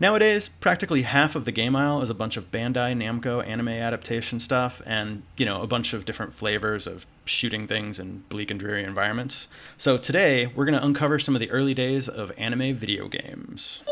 Nowadays, 0.00 0.48
practically 0.48 1.02
half 1.02 1.36
of 1.36 1.44
the 1.44 1.52
game 1.52 1.76
aisle 1.76 2.02
is 2.02 2.10
a 2.10 2.14
bunch 2.14 2.36
of 2.36 2.50
Bandai 2.50 2.94
Namco 2.94 3.46
anime 3.46 3.68
adaptation 3.68 4.40
stuff 4.40 4.82
and, 4.84 5.22
you 5.36 5.46
know, 5.46 5.62
a 5.62 5.68
bunch 5.68 5.92
of 5.92 6.04
different 6.04 6.32
flavors 6.32 6.88
of 6.88 7.06
shooting 7.24 7.68
things 7.68 8.00
in 8.00 8.24
bleak 8.28 8.50
and 8.50 8.58
dreary 8.58 8.82
environments. 8.82 9.46
So 9.78 9.96
today, 9.96 10.46
we're 10.46 10.64
going 10.64 10.78
to 10.78 10.84
uncover 10.84 11.20
some 11.20 11.36
of 11.36 11.40
the 11.40 11.50
early 11.50 11.74
days 11.74 12.08
of 12.08 12.32
anime 12.36 12.74
video 12.74 13.06
games. 13.06 13.84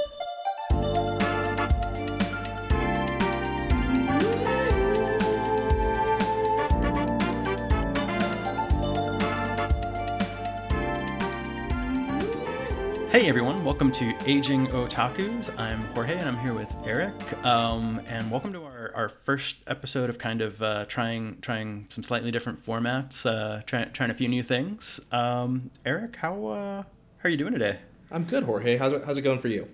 Hey 13.12 13.28
everyone, 13.28 13.62
welcome 13.62 13.92
to 13.92 14.14
Aging 14.24 14.68
Otakus. 14.68 15.54
I'm 15.58 15.82
Jorge 15.92 16.16
and 16.16 16.26
I'm 16.26 16.38
here 16.38 16.54
with 16.54 16.74
Eric. 16.86 17.12
Um, 17.44 18.00
and 18.06 18.30
welcome 18.30 18.54
to 18.54 18.64
our, 18.64 18.90
our 18.94 19.10
first 19.10 19.56
episode 19.66 20.08
of 20.08 20.16
kind 20.16 20.40
of 20.40 20.62
uh, 20.62 20.86
trying 20.86 21.36
trying 21.42 21.84
some 21.90 22.02
slightly 22.02 22.30
different 22.30 22.64
formats, 22.64 23.26
uh, 23.26 23.60
try, 23.66 23.84
trying 23.84 24.08
a 24.08 24.14
few 24.14 24.28
new 24.28 24.42
things. 24.42 24.98
Um, 25.12 25.70
Eric, 25.84 26.16
how 26.16 26.46
uh, 26.46 26.82
how 26.84 27.24
are 27.24 27.28
you 27.28 27.36
doing 27.36 27.52
today? 27.52 27.80
I'm 28.10 28.24
good, 28.24 28.44
Jorge. 28.44 28.78
How's 28.78 28.94
it, 28.94 29.04
how's 29.04 29.18
it 29.18 29.22
going 29.22 29.40
for 29.40 29.48
you? 29.48 29.68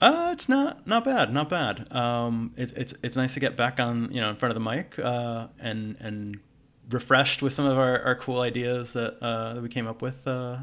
Uh, 0.00 0.30
it's 0.32 0.48
not 0.48 0.86
not 0.86 1.02
bad, 1.02 1.32
not 1.34 1.48
bad. 1.48 1.92
Um, 1.92 2.54
it's 2.56 2.70
it's 2.74 2.94
it's 3.02 3.16
nice 3.16 3.34
to 3.34 3.40
get 3.40 3.56
back 3.56 3.80
on 3.80 4.08
you 4.12 4.20
know 4.20 4.30
in 4.30 4.36
front 4.36 4.50
of 4.50 4.54
the 4.54 4.70
mic 4.70 5.00
uh, 5.00 5.48
and 5.58 5.96
and 5.98 6.38
refreshed 6.90 7.42
with 7.42 7.54
some 7.54 7.66
of 7.66 7.76
our, 7.76 8.00
our 8.02 8.14
cool 8.14 8.40
ideas 8.40 8.92
that 8.92 9.18
uh, 9.20 9.54
that 9.54 9.62
we 9.64 9.68
came 9.68 9.88
up 9.88 10.00
with 10.00 10.24
uh, 10.28 10.58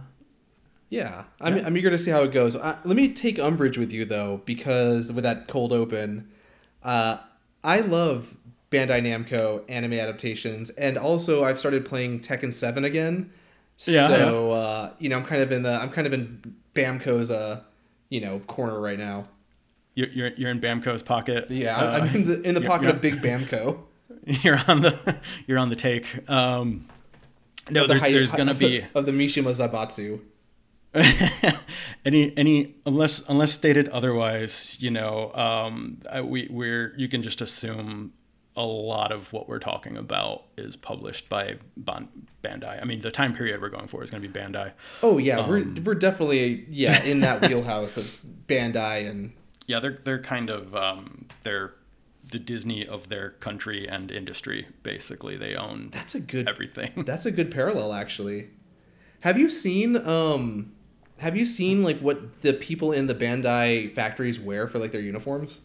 yeah, 0.89 1.23
I'm, 1.39 1.57
yeah. 1.57 1.65
I'm 1.65 1.77
eager 1.77 1.89
to 1.89 1.97
see 1.97 2.11
how 2.11 2.23
it 2.23 2.31
goes. 2.31 2.55
Uh, 2.55 2.77
let 2.83 2.95
me 2.95 3.13
take 3.13 3.37
umbrage 3.39 3.77
with 3.77 3.91
you 3.91 4.05
though, 4.05 4.41
because 4.45 5.11
with 5.11 5.23
that 5.23 5.47
cold 5.47 5.71
open, 5.71 6.29
uh, 6.83 7.17
I 7.63 7.81
love 7.81 8.35
Bandai 8.71 9.01
Namco 9.01 9.63
anime 9.69 9.93
adaptations, 9.93 10.69
and 10.71 10.97
also 10.97 11.43
I've 11.43 11.59
started 11.59 11.85
playing 11.85 12.21
Tekken 12.21 12.53
Seven 12.53 12.85
again. 12.85 13.31
Yeah. 13.85 14.07
So 14.07 14.49
yeah. 14.49 14.57
Uh, 14.57 14.93
you 14.99 15.09
know, 15.09 15.17
I'm 15.17 15.25
kind 15.25 15.41
of 15.41 15.51
in 15.51 15.63
the 15.63 15.73
I'm 15.73 15.89
kind 15.91 16.07
of 16.07 16.13
in 16.13 16.55
Bamco's 16.75 17.31
uh, 17.31 17.61
you 18.09 18.21
know, 18.21 18.39
corner 18.39 18.79
right 18.79 18.97
now. 18.97 19.25
You're 19.95 20.09
you're, 20.09 20.27
you're 20.29 20.51
in 20.51 20.59
Bamco's 20.59 21.03
pocket. 21.03 21.49
Yeah, 21.49 21.77
I'm 21.77 22.15
in 22.15 22.27
the 22.27 22.41
in 22.41 22.55
the 22.55 22.61
pocket 22.61 22.89
of 22.89 23.01
Big 23.01 23.15
Bamco. 23.15 23.79
You're 24.25 24.59
on 24.67 24.81
the 24.81 25.17
you're 25.47 25.57
on 25.57 25.69
the 25.69 25.75
take. 25.75 26.05
Um, 26.29 26.85
no, 27.69 27.87
there's 27.87 28.03
the 28.03 28.11
there's 28.11 28.31
gonna 28.31 28.53
be 28.53 28.85
of 28.93 29.05
the 29.05 29.11
Mishima 29.11 29.49
Zaibatsu. 29.55 30.19
any 32.05 32.35
any 32.37 32.75
unless 32.85 33.23
unless 33.27 33.51
stated 33.51 33.87
otherwise, 33.89 34.77
you 34.79 34.91
know, 34.91 35.33
um, 35.33 36.01
we 36.23 36.47
we're 36.49 36.93
you 36.97 37.07
can 37.07 37.21
just 37.21 37.41
assume 37.41 38.13
a 38.55 38.63
lot 38.63 39.11
of 39.11 39.31
what 39.31 39.47
we're 39.47 39.59
talking 39.59 39.95
about 39.95 40.43
is 40.57 40.75
published 40.75 41.29
by 41.29 41.55
Bandai. 41.79 42.81
I 42.81 42.85
mean, 42.85 43.01
the 43.01 43.11
time 43.11 43.33
period 43.33 43.61
we're 43.61 43.69
going 43.69 43.87
for 43.87 44.03
is 44.03 44.11
going 44.11 44.23
to 44.23 44.27
be 44.27 44.39
Bandai. 44.39 44.73
Oh 45.03 45.17
yeah, 45.17 45.39
um, 45.39 45.49
we're 45.49 45.83
we're 45.83 45.95
definitely 45.95 46.65
yeah 46.69 47.03
in 47.03 47.19
that 47.21 47.41
wheelhouse 47.47 47.95
of 47.95 48.19
Bandai 48.47 49.09
and 49.09 49.33
yeah, 49.67 49.79
they're 49.79 49.99
they're 50.03 50.21
kind 50.21 50.49
of 50.49 50.75
um, 50.75 51.27
they're 51.43 51.73
the 52.31 52.39
Disney 52.39 52.85
of 52.85 53.09
their 53.09 53.31
country 53.31 53.87
and 53.87 54.11
industry. 54.11 54.67
Basically, 54.83 55.37
they 55.37 55.55
own 55.55 55.89
that's 55.91 56.15
a 56.15 56.19
good 56.19 56.49
everything. 56.49 56.91
That's 57.05 57.25
a 57.25 57.31
good 57.31 57.51
parallel, 57.51 57.93
actually. 57.93 58.49
Have 59.21 59.37
you 59.37 59.49
seen 59.49 59.95
um 59.95 60.73
have 61.19 61.35
you 61.35 61.45
seen 61.45 61.83
like 61.83 61.99
what 61.99 62.41
the 62.41 62.53
people 62.53 62.91
in 62.91 63.07
the 63.07 63.15
Bandai 63.15 63.91
factories 63.93 64.39
wear 64.39 64.67
for 64.67 64.79
like 64.79 64.91
their 64.91 65.01
uniforms? 65.01 65.59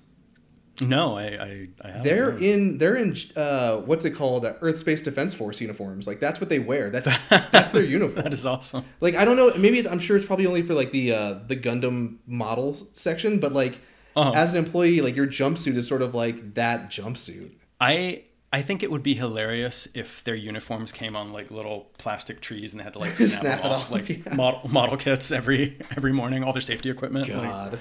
No, 0.83 1.17
I 1.17 1.23
I, 1.23 1.69
I 1.83 1.87
haven't. 1.89 2.03
They're 2.03 2.33
heard. 2.33 2.43
in 2.43 2.79
they're 2.79 2.97
in 2.97 3.17
uh, 3.37 3.77
what's 3.79 4.05
it 4.05 4.11
called? 4.11 4.45
Uh, 4.45 4.55
Earth 4.61 4.79
Space 4.79 5.01
Defense 5.01 5.33
Force 5.33 5.61
uniforms. 5.61 6.07
Like 6.07 6.21
that's 6.21 6.41
what 6.41 6.49
they 6.49 6.59
wear. 6.59 6.91
That's 6.91 7.07
that's 7.29 7.71
their 7.71 7.85
uniform. 7.85 8.25
that 8.25 8.33
is 8.33 8.45
awesome. 8.45 8.85
Like 9.01 9.15
I 9.15 9.25
don't 9.25 9.37
know. 9.37 9.53
Maybe 9.57 9.87
I'm 9.89 10.01
sure 10.01 10.17
it's 10.17 10.27
probably 10.27 10.47
only 10.47 10.63
for 10.63 10.75
like 10.75 10.91
the 10.91 11.13
uh, 11.13 11.35
the 11.47 11.57
Gundam 11.57 12.17
model 12.27 12.77
section, 12.95 13.39
but 13.39 13.53
like 13.53 13.79
uh-huh. 14.17 14.33
as 14.35 14.51
an 14.51 14.59
employee, 14.59 15.01
like 15.01 15.15
your 15.15 15.29
jumpsuit 15.29 15.77
is 15.77 15.87
sort 15.87 16.03
of 16.03 16.15
like 16.15 16.55
that 16.55 16.91
jumpsuit. 16.91 17.53
I 17.81 18.25
I 18.55 18.63
think 18.63 18.85
it 18.85 18.91
would 18.93 19.03
be 19.03 19.15
hilarious 19.15 19.89
if 19.95 20.23
their 20.23 20.37
uniforms 20.37 20.93
came 20.93 21.17
on 21.17 21.33
like 21.33 21.51
little 21.51 21.91
plastic 21.99 22.41
trees 22.41 22.73
and 22.73 22.79
they 22.79 22.85
had 22.85 22.93
to 22.93 23.01
like 23.01 23.11
snap, 23.17 23.31
snap 23.31 23.63
them 23.63 23.73
off, 23.73 23.87
off, 23.87 23.91
like 23.91 24.09
yeah. 24.09 24.33
model, 24.33 24.61
model 24.71 24.97
kits 24.97 25.33
every 25.33 25.77
every 25.97 26.13
morning, 26.13 26.45
all 26.45 26.53
their 26.53 26.61
safety 26.61 26.89
equipment. 26.89 27.27
God. 27.27 27.73
Like, 27.73 27.81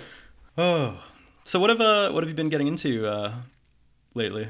oh, 0.58 1.04
so 1.44 1.60
what 1.60 1.70
have 1.70 1.80
uh 1.80 2.10
what 2.12 2.24
have 2.24 2.30
you 2.30 2.36
been 2.36 2.50
getting 2.50 2.66
into 2.66 3.06
uh 3.06 3.36
lately? 4.16 4.48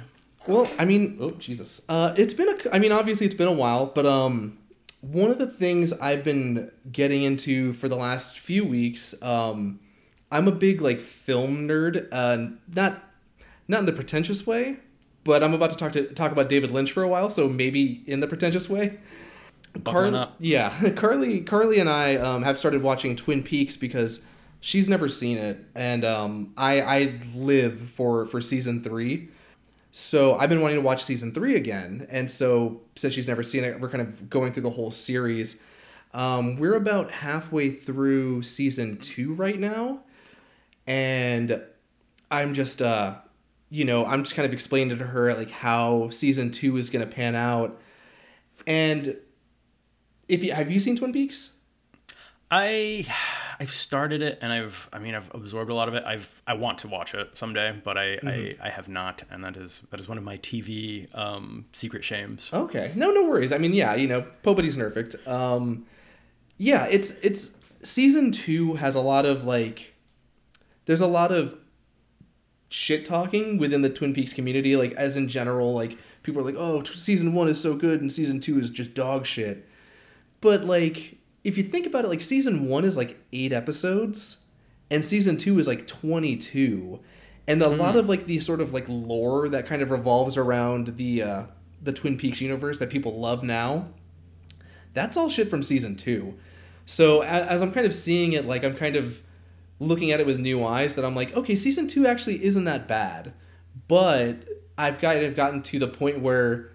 Well, 0.48 0.72
I 0.80 0.86
mean, 0.86 1.18
oh 1.20 1.32
Jesus, 1.32 1.82
uh, 1.90 2.14
it's 2.18 2.34
been 2.34 2.48
a. 2.48 2.74
I 2.74 2.80
mean, 2.80 2.94
obviously 2.94 3.26
it's 3.26 3.36
been 3.36 3.50
a 3.50 3.52
while, 3.52 3.88
but 3.88 4.06
um, 4.06 4.58
one 5.02 5.30
of 5.30 5.40
the 5.40 5.48
things 5.48 5.92
I've 5.92 6.24
been 6.24 6.72
getting 6.90 7.24
into 7.24 7.74
for 7.74 7.90
the 7.90 7.98
last 7.98 8.40
few 8.40 8.64
weeks, 8.64 9.14
um, 9.22 9.82
I'm 10.32 10.48
a 10.48 10.54
big 10.54 10.80
like 10.80 11.02
film 11.02 11.68
nerd. 11.68 12.08
Uh, 12.14 12.56
not 12.74 13.04
not 13.68 13.82
in 13.82 13.86
the 13.86 13.92
pretentious 13.92 14.48
way, 14.48 14.78
but 15.24 15.44
I'm 15.44 15.54
about 15.54 15.72
to 15.72 15.76
talk 15.76 15.94
to 15.94 16.06
talk 16.14 16.32
about 16.32 16.50
David 16.50 16.72
Lynch 16.72 16.92
for 16.92 17.04
a 17.04 17.08
while, 17.08 17.30
so 17.30 17.48
maybe 17.48 18.04
in 18.08 18.20
the 18.20 18.28
pretentious 18.28 18.70
way. 18.70 18.98
Carly, 19.84 20.28
yeah, 20.40 20.90
Carly, 20.96 21.42
Carly 21.42 21.80
and 21.80 21.90
I 21.90 22.16
um, 22.16 22.44
have 22.44 22.60
started 22.60 22.84
watching 22.84 23.16
Twin 23.16 23.42
Peaks 23.44 23.76
because 23.76 24.20
she's 24.62 24.88
never 24.88 25.10
seen 25.10 25.38
it, 25.38 25.66
and 25.76 26.06
um, 26.06 26.54
I 26.58 26.82
I 26.82 27.20
live 27.34 27.92
for 27.96 28.26
for 28.26 28.42
season 28.42 28.84
three. 28.84 29.30
So 29.92 30.38
I've 30.38 30.50
been 30.50 30.62
wanting 30.62 30.78
to 30.78 30.82
watch 30.82 31.04
season 31.04 31.34
three 31.34 31.56
again, 31.56 32.08
and 32.10 32.30
so 32.30 32.82
since 32.96 33.14
she's 33.14 33.28
never 33.28 33.44
seen 33.44 33.64
it, 33.64 33.80
we're 33.80 33.90
kind 33.90 34.02
of 34.02 34.30
going 34.30 34.52
through 34.52 34.64
the 34.64 34.72
whole 34.72 34.92
series. 34.92 35.60
Um, 36.14 36.56
we're 36.58 36.76
about 36.76 37.12
halfway 37.12 37.72
through 37.72 38.44
season 38.44 38.98
two 38.98 39.34
right 39.34 39.60
now, 39.60 40.00
and 40.88 41.62
I'm 42.30 42.54
just 42.54 42.82
uh, 42.82 43.18
you 43.74 43.84
know, 43.84 44.06
I'm 44.06 44.24
just 44.24 44.36
kind 44.36 44.46
of 44.46 44.54
explaining 44.54 45.00
to 45.00 45.04
her 45.04 45.34
like 45.34 45.50
how 45.50 46.12
season 46.12 46.52
two 46.52 46.78
is 46.78 46.92
going 46.92 47.04
to 47.04 47.12
pan 47.12 47.34
out. 47.34 47.82
And 48.68 49.18
if 50.28 50.44
you 50.44 50.54
have 50.54 50.70
you 50.70 50.80
seen 50.80 50.96
Twin 50.96 51.12
Peaks? 51.12 51.54
I 52.52 53.08
I've 53.60 53.72
started 53.72 54.22
it 54.22 54.38
and 54.44 54.54
I've 54.54 54.88
I 54.94 55.00
mean 55.00 55.16
I've 55.16 55.34
absorbed 55.34 55.72
a 55.72 55.74
lot 55.74 55.88
of 55.88 55.96
it. 55.96 56.04
I've 56.06 56.44
I 56.46 56.54
want 56.54 56.78
to 56.80 56.88
watch 56.88 57.16
it 57.16 57.36
someday, 57.36 57.76
but 57.84 57.98
I 57.98 58.18
mm-hmm. 58.18 58.62
I, 58.62 58.68
I 58.68 58.70
have 58.70 58.90
not, 58.90 59.24
and 59.32 59.44
that 59.44 59.58
is 59.58 59.82
that 59.90 60.00
is 60.00 60.08
one 60.08 60.20
of 60.20 60.24
my 60.24 60.38
TV 60.38 61.08
um, 61.18 61.66
secret 61.72 62.04
shames. 62.04 62.52
Okay, 62.54 62.92
no 62.96 63.10
no 63.10 63.24
worries. 63.24 63.52
I 63.52 63.58
mean 63.58 63.74
yeah, 63.74 63.96
you 63.96 64.08
know, 64.08 64.24
nobody's 64.46 64.78
perfect. 64.78 65.16
Um, 65.28 65.88
yeah, 66.60 66.86
it's 66.86 67.14
it's 67.24 67.50
season 67.82 68.32
two 68.32 68.76
has 68.76 68.94
a 68.94 69.02
lot 69.02 69.26
of 69.26 69.46
like 69.46 69.96
there's 70.86 71.02
a 71.02 71.08
lot 71.08 71.32
of 71.32 71.58
shit 72.74 73.06
talking 73.06 73.60
within 73.60 73.84
the 73.84 73.90
Twin 73.90 74.16
Peaks 74.16 74.34
community, 74.34 74.76
like 74.76 74.94
as 74.94 75.16
in 75.16 75.28
general, 75.28 75.74
like 75.76 75.96
people 76.24 76.42
are 76.42 76.46
like, 76.46 76.56
"Oh, 76.58 76.82
t- 76.82 76.96
season 76.96 77.34
one 77.34 77.48
is 77.48 77.62
so 77.62 77.76
good 77.76 78.02
and 78.02 78.12
season 78.12 78.40
two 78.40 78.60
is 78.60 78.72
just 78.72 78.96
dog 78.96 79.28
shit." 79.28 79.70
But 80.42 80.66
like, 80.66 81.18
if 81.44 81.56
you 81.56 81.64
think 81.64 81.86
about 81.86 82.04
it, 82.04 82.08
like 82.08 82.22
season 82.22 82.68
one 82.68 82.84
is 82.84 82.98
like 82.98 83.20
eight 83.32 83.54
episodes, 83.54 84.38
and 84.90 85.06
season 85.06 85.38
two 85.38 85.60
is 85.60 85.68
like 85.68 85.86
twenty 85.86 86.36
two, 86.36 87.00
and 87.48 87.62
a 87.62 87.68
mm. 87.68 87.78
lot 87.78 87.94
hmm. 87.94 88.00
of 88.00 88.10
like 88.10 88.26
the 88.26 88.40
sort 88.40 88.60
of 88.60 88.74
like 88.74 88.86
lore 88.88 89.48
that 89.50 89.68
kind 89.68 89.84
of 89.84 89.92
revolves 89.92 90.36
around 90.36 90.98
the 90.98 91.22
uh, 91.22 91.44
the 91.80 91.94
Twin 91.94 92.18
Peaks 92.18 92.42
universe 92.42 92.80
that 92.80 92.90
people 92.90 93.20
love 93.20 93.44
now. 93.44 93.90
That's 94.94 95.16
all 95.16 95.30
shit 95.30 95.48
from 95.48 95.62
season 95.62 95.96
two. 95.96 96.40
So 96.88 97.22
as, 97.22 97.46
as 97.46 97.62
I'm 97.62 97.72
kind 97.72 97.86
of 97.86 97.94
seeing 97.94 98.34
it, 98.34 98.48
like 98.48 98.64
I'm 98.64 98.76
kind 98.76 98.96
of 98.96 99.20
looking 99.84 100.12
at 100.12 100.20
it 100.20 100.26
with 100.26 100.40
new 100.40 100.64
eyes 100.64 100.96
that 100.96 101.06
I'm 101.06 101.16
like, 101.16 101.36
okay, 101.36 101.56
season 101.56 101.88
two 101.88 102.08
actually 102.08 102.44
isn't 102.44 102.64
that 102.66 102.88
bad, 102.88 103.34
but 103.88 104.48
I've 104.78 105.00
kind 105.00 105.24
of 105.24 105.36
gotten 105.36 105.62
to 105.64 105.80
the 105.80 105.88
point 105.88 106.20
where 106.22 106.72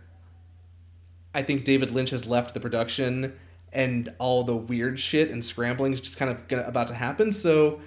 I 1.34 1.42
think 1.42 1.64
David 1.64 1.92
Lynch 1.92 2.10
has 2.10 2.26
left 2.26 2.54
the 2.54 2.60
production 2.60 3.38
and 3.72 4.12
all 4.18 4.44
the 4.44 4.56
weird 4.56 4.98
shit 4.98 5.30
and 5.30 5.44
scrambling 5.44 5.92
is 5.92 6.00
just 6.00 6.16
kind 6.16 6.30
of 6.30 6.48
gonna, 6.48 6.62
about 6.62 6.88
to 6.88 6.94
happen. 6.94 7.32
So 7.32 7.80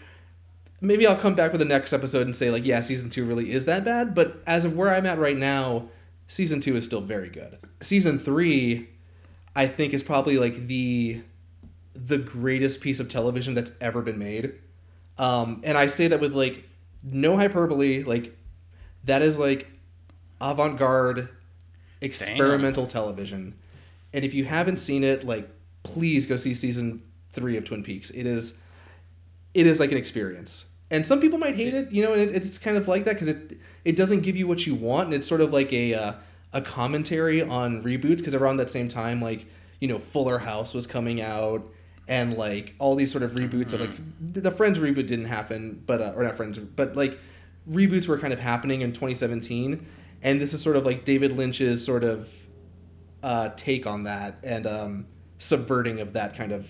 maybe 0.80 1.08
I'll 1.08 1.18
come 1.18 1.36
back 1.36 1.52
with 1.52 1.60
the 1.60 1.66
next 1.66 1.94
episode 1.94 2.26
and 2.26 2.36
say 2.36 2.52
like, 2.52 2.66
yeah, 2.66 2.82
season 2.82 3.10
two 3.10 3.26
really 3.26 3.52
is 3.52 3.66
that 3.66 3.84
bad. 3.84 4.14
But 4.14 4.42
as 4.46 4.66
of 4.66 4.76
where 4.76 4.94
I'm 4.94 5.06
at 5.06 5.18
right 5.18 5.38
now, 5.38 5.90
season 6.28 6.60
two 6.60 6.76
is 6.76 6.86
still 6.86 7.02
very 7.02 7.30
good. 7.30 7.58
Season 7.80 8.20
three, 8.20 8.90
I 9.56 9.68
think, 9.68 9.94
is 9.94 10.04
probably 10.04 10.38
like 10.38 10.68
the 10.68 11.22
the 11.94 12.18
greatest 12.18 12.82
piece 12.82 13.00
of 13.00 13.10
television 13.10 13.54
that's 13.54 13.72
ever 13.80 14.02
been 14.02 14.18
made. 14.18 14.54
Um, 15.18 15.62
and 15.64 15.78
I 15.78 15.88
say 15.88 16.08
that 16.08 16.20
with 16.20 16.34
like 16.34 16.68
no 17.04 17.36
hyperbole. 17.38 18.04
Like 18.04 18.38
that 19.04 19.22
is 19.22 19.38
like 19.38 19.68
avant 20.40 20.78
garde 20.78 21.30
experimental 22.02 22.84
Damn. 22.84 22.92
television. 22.92 23.56
And 24.14 24.26
if 24.26 24.34
you 24.34 24.44
haven't 24.46 24.78
seen 24.78 25.04
it, 25.04 25.26
like 25.26 25.50
please 25.84 26.26
go 26.26 26.36
see 26.38 26.54
season 26.54 27.04
three 27.34 27.58
of 27.58 27.66
Twin 27.66 27.84
Peaks. 27.84 28.10
It 28.10 28.26
is 28.26 28.58
it 29.54 29.68
is 29.68 29.80
like 29.80 29.92
an 29.92 29.98
experience. 29.98 30.66
and 30.90 31.06
some 31.06 31.22
people 31.22 31.40
might 31.40 31.56
hate 31.56 31.74
it, 31.74 31.92
you 31.92 32.04
know, 32.04 32.14
and 32.14 32.22
it, 32.22 32.36
it's 32.36 32.58
kind 32.58 32.76
of 32.78 32.88
like 32.88 33.06
that 33.06 33.14
because 33.14 33.30
it 33.30 33.58
it 33.86 33.96
doesn't 33.96 34.22
give 34.22 34.36
you 34.36 34.48
what 34.48 34.68
you 34.68 34.76
want, 34.76 35.06
and 35.06 35.14
it's 35.14 35.28
sort 35.28 35.42
of 35.42 35.54
like 35.54 35.72
a 35.74 35.94
uh, 35.94 36.14
a 36.54 36.62
commentary 36.62 37.42
on 37.42 37.82
reboots 37.84 38.18
because 38.18 38.36
around 38.36 38.58
that 38.58 38.70
same 38.70 38.90
time, 38.90 39.22
like 39.22 39.46
you 39.80 39.88
know, 39.88 40.00
Fuller 40.00 40.40
House 40.40 40.74
was 40.74 40.86
coming 40.86 41.22
out, 41.22 41.68
and 42.12 42.38
like 42.38 42.76
all 42.78 42.96
these 42.96 43.10
sort 43.10 43.24
of 43.24 43.32
reboots 43.32 43.72
of 43.72 43.80
like 43.80 43.96
the 44.20 44.52
Friends 44.52 44.78
reboot 44.78 45.08
didn't 45.08 45.28
happen, 45.28 45.82
but 45.88 46.02
uh, 46.02 46.12
or 46.14 46.24
not 46.24 46.36
Friends, 46.36 46.60
but 46.60 46.94
like 46.94 47.18
reboots 47.68 48.06
were 48.06 48.20
kind 48.20 48.34
of 48.34 48.40
happening 48.40 48.82
in 48.82 48.92
2017, 48.92 49.88
and 50.22 50.42
this 50.42 50.54
is 50.54 50.62
sort 50.62 50.76
of 50.76 50.86
like 50.86 51.06
David 51.06 51.38
Lynch's 51.38 51.84
sort 51.86 52.04
of 52.04 52.28
uh, 53.24 53.52
take 53.56 53.88
on 53.88 54.04
that 54.04 54.40
and 54.44 54.68
um, 54.68 55.08
subverting 55.40 56.02
of 56.02 56.12
that 56.12 56.36
kind 56.36 56.52
of 56.52 56.70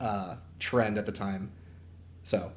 uh, 0.00 0.34
trend 0.58 0.98
at 0.98 1.06
the 1.06 1.12
time. 1.12 1.52
So 2.24 2.50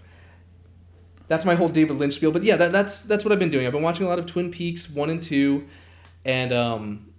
that's 1.28 1.46
my 1.46 1.54
whole 1.54 1.70
David 1.70 1.98
Lynch 1.98 2.16
spiel. 2.16 2.32
But 2.32 2.42
yeah, 2.42 2.56
that, 2.56 2.72
that's 2.72 3.04
that's 3.04 3.24
what 3.24 3.32
I've 3.32 3.38
been 3.38 3.52
doing. 3.52 3.68
I've 3.68 3.74
been 3.74 3.84
watching 3.84 4.08
a 4.08 4.10
lot 4.10 4.18
of 4.18 4.26
Twin 4.26 4.50
Peaks 4.50 4.90
one 4.90 5.12
and 5.12 5.22
two, 5.22 5.68
and 6.26 6.52
um, 6.52 7.11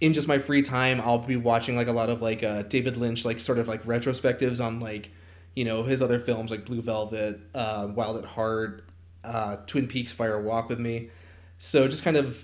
in 0.00 0.12
just 0.12 0.28
my 0.28 0.38
free 0.38 0.62
time, 0.62 1.00
I'll 1.00 1.18
be 1.18 1.36
watching 1.36 1.76
like 1.76 1.88
a 1.88 1.92
lot 1.92 2.08
of 2.08 2.22
like 2.22 2.42
uh, 2.42 2.62
David 2.62 2.96
Lynch 2.96 3.24
like 3.24 3.40
sort 3.40 3.58
of 3.58 3.68
like 3.68 3.84
retrospectives 3.84 4.64
on 4.64 4.80
like 4.80 5.10
you 5.54 5.64
know 5.64 5.82
his 5.82 6.02
other 6.02 6.20
films 6.20 6.50
like 6.50 6.64
Blue 6.64 6.80
Velvet, 6.82 7.40
uh, 7.54 7.88
Wild 7.94 8.18
at 8.18 8.24
Heart, 8.24 8.84
uh, 9.24 9.56
Twin 9.66 9.88
Peaks, 9.88 10.12
Fire 10.12 10.40
Walk 10.40 10.68
with 10.68 10.78
Me. 10.78 11.10
So 11.58 11.88
just 11.88 12.04
kind 12.04 12.16
of, 12.16 12.38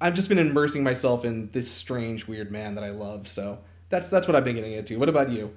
I've 0.00 0.14
just 0.14 0.30
been 0.30 0.38
immersing 0.38 0.82
myself 0.82 1.24
in 1.24 1.50
this 1.52 1.70
strange, 1.70 2.26
weird 2.26 2.50
man 2.50 2.74
that 2.76 2.84
I 2.84 2.90
love. 2.90 3.28
So 3.28 3.58
that's 3.90 4.08
that's 4.08 4.26
what 4.26 4.34
I've 4.34 4.44
been 4.44 4.56
getting 4.56 4.72
into. 4.72 4.98
What 4.98 5.10
about 5.10 5.30
you? 5.30 5.54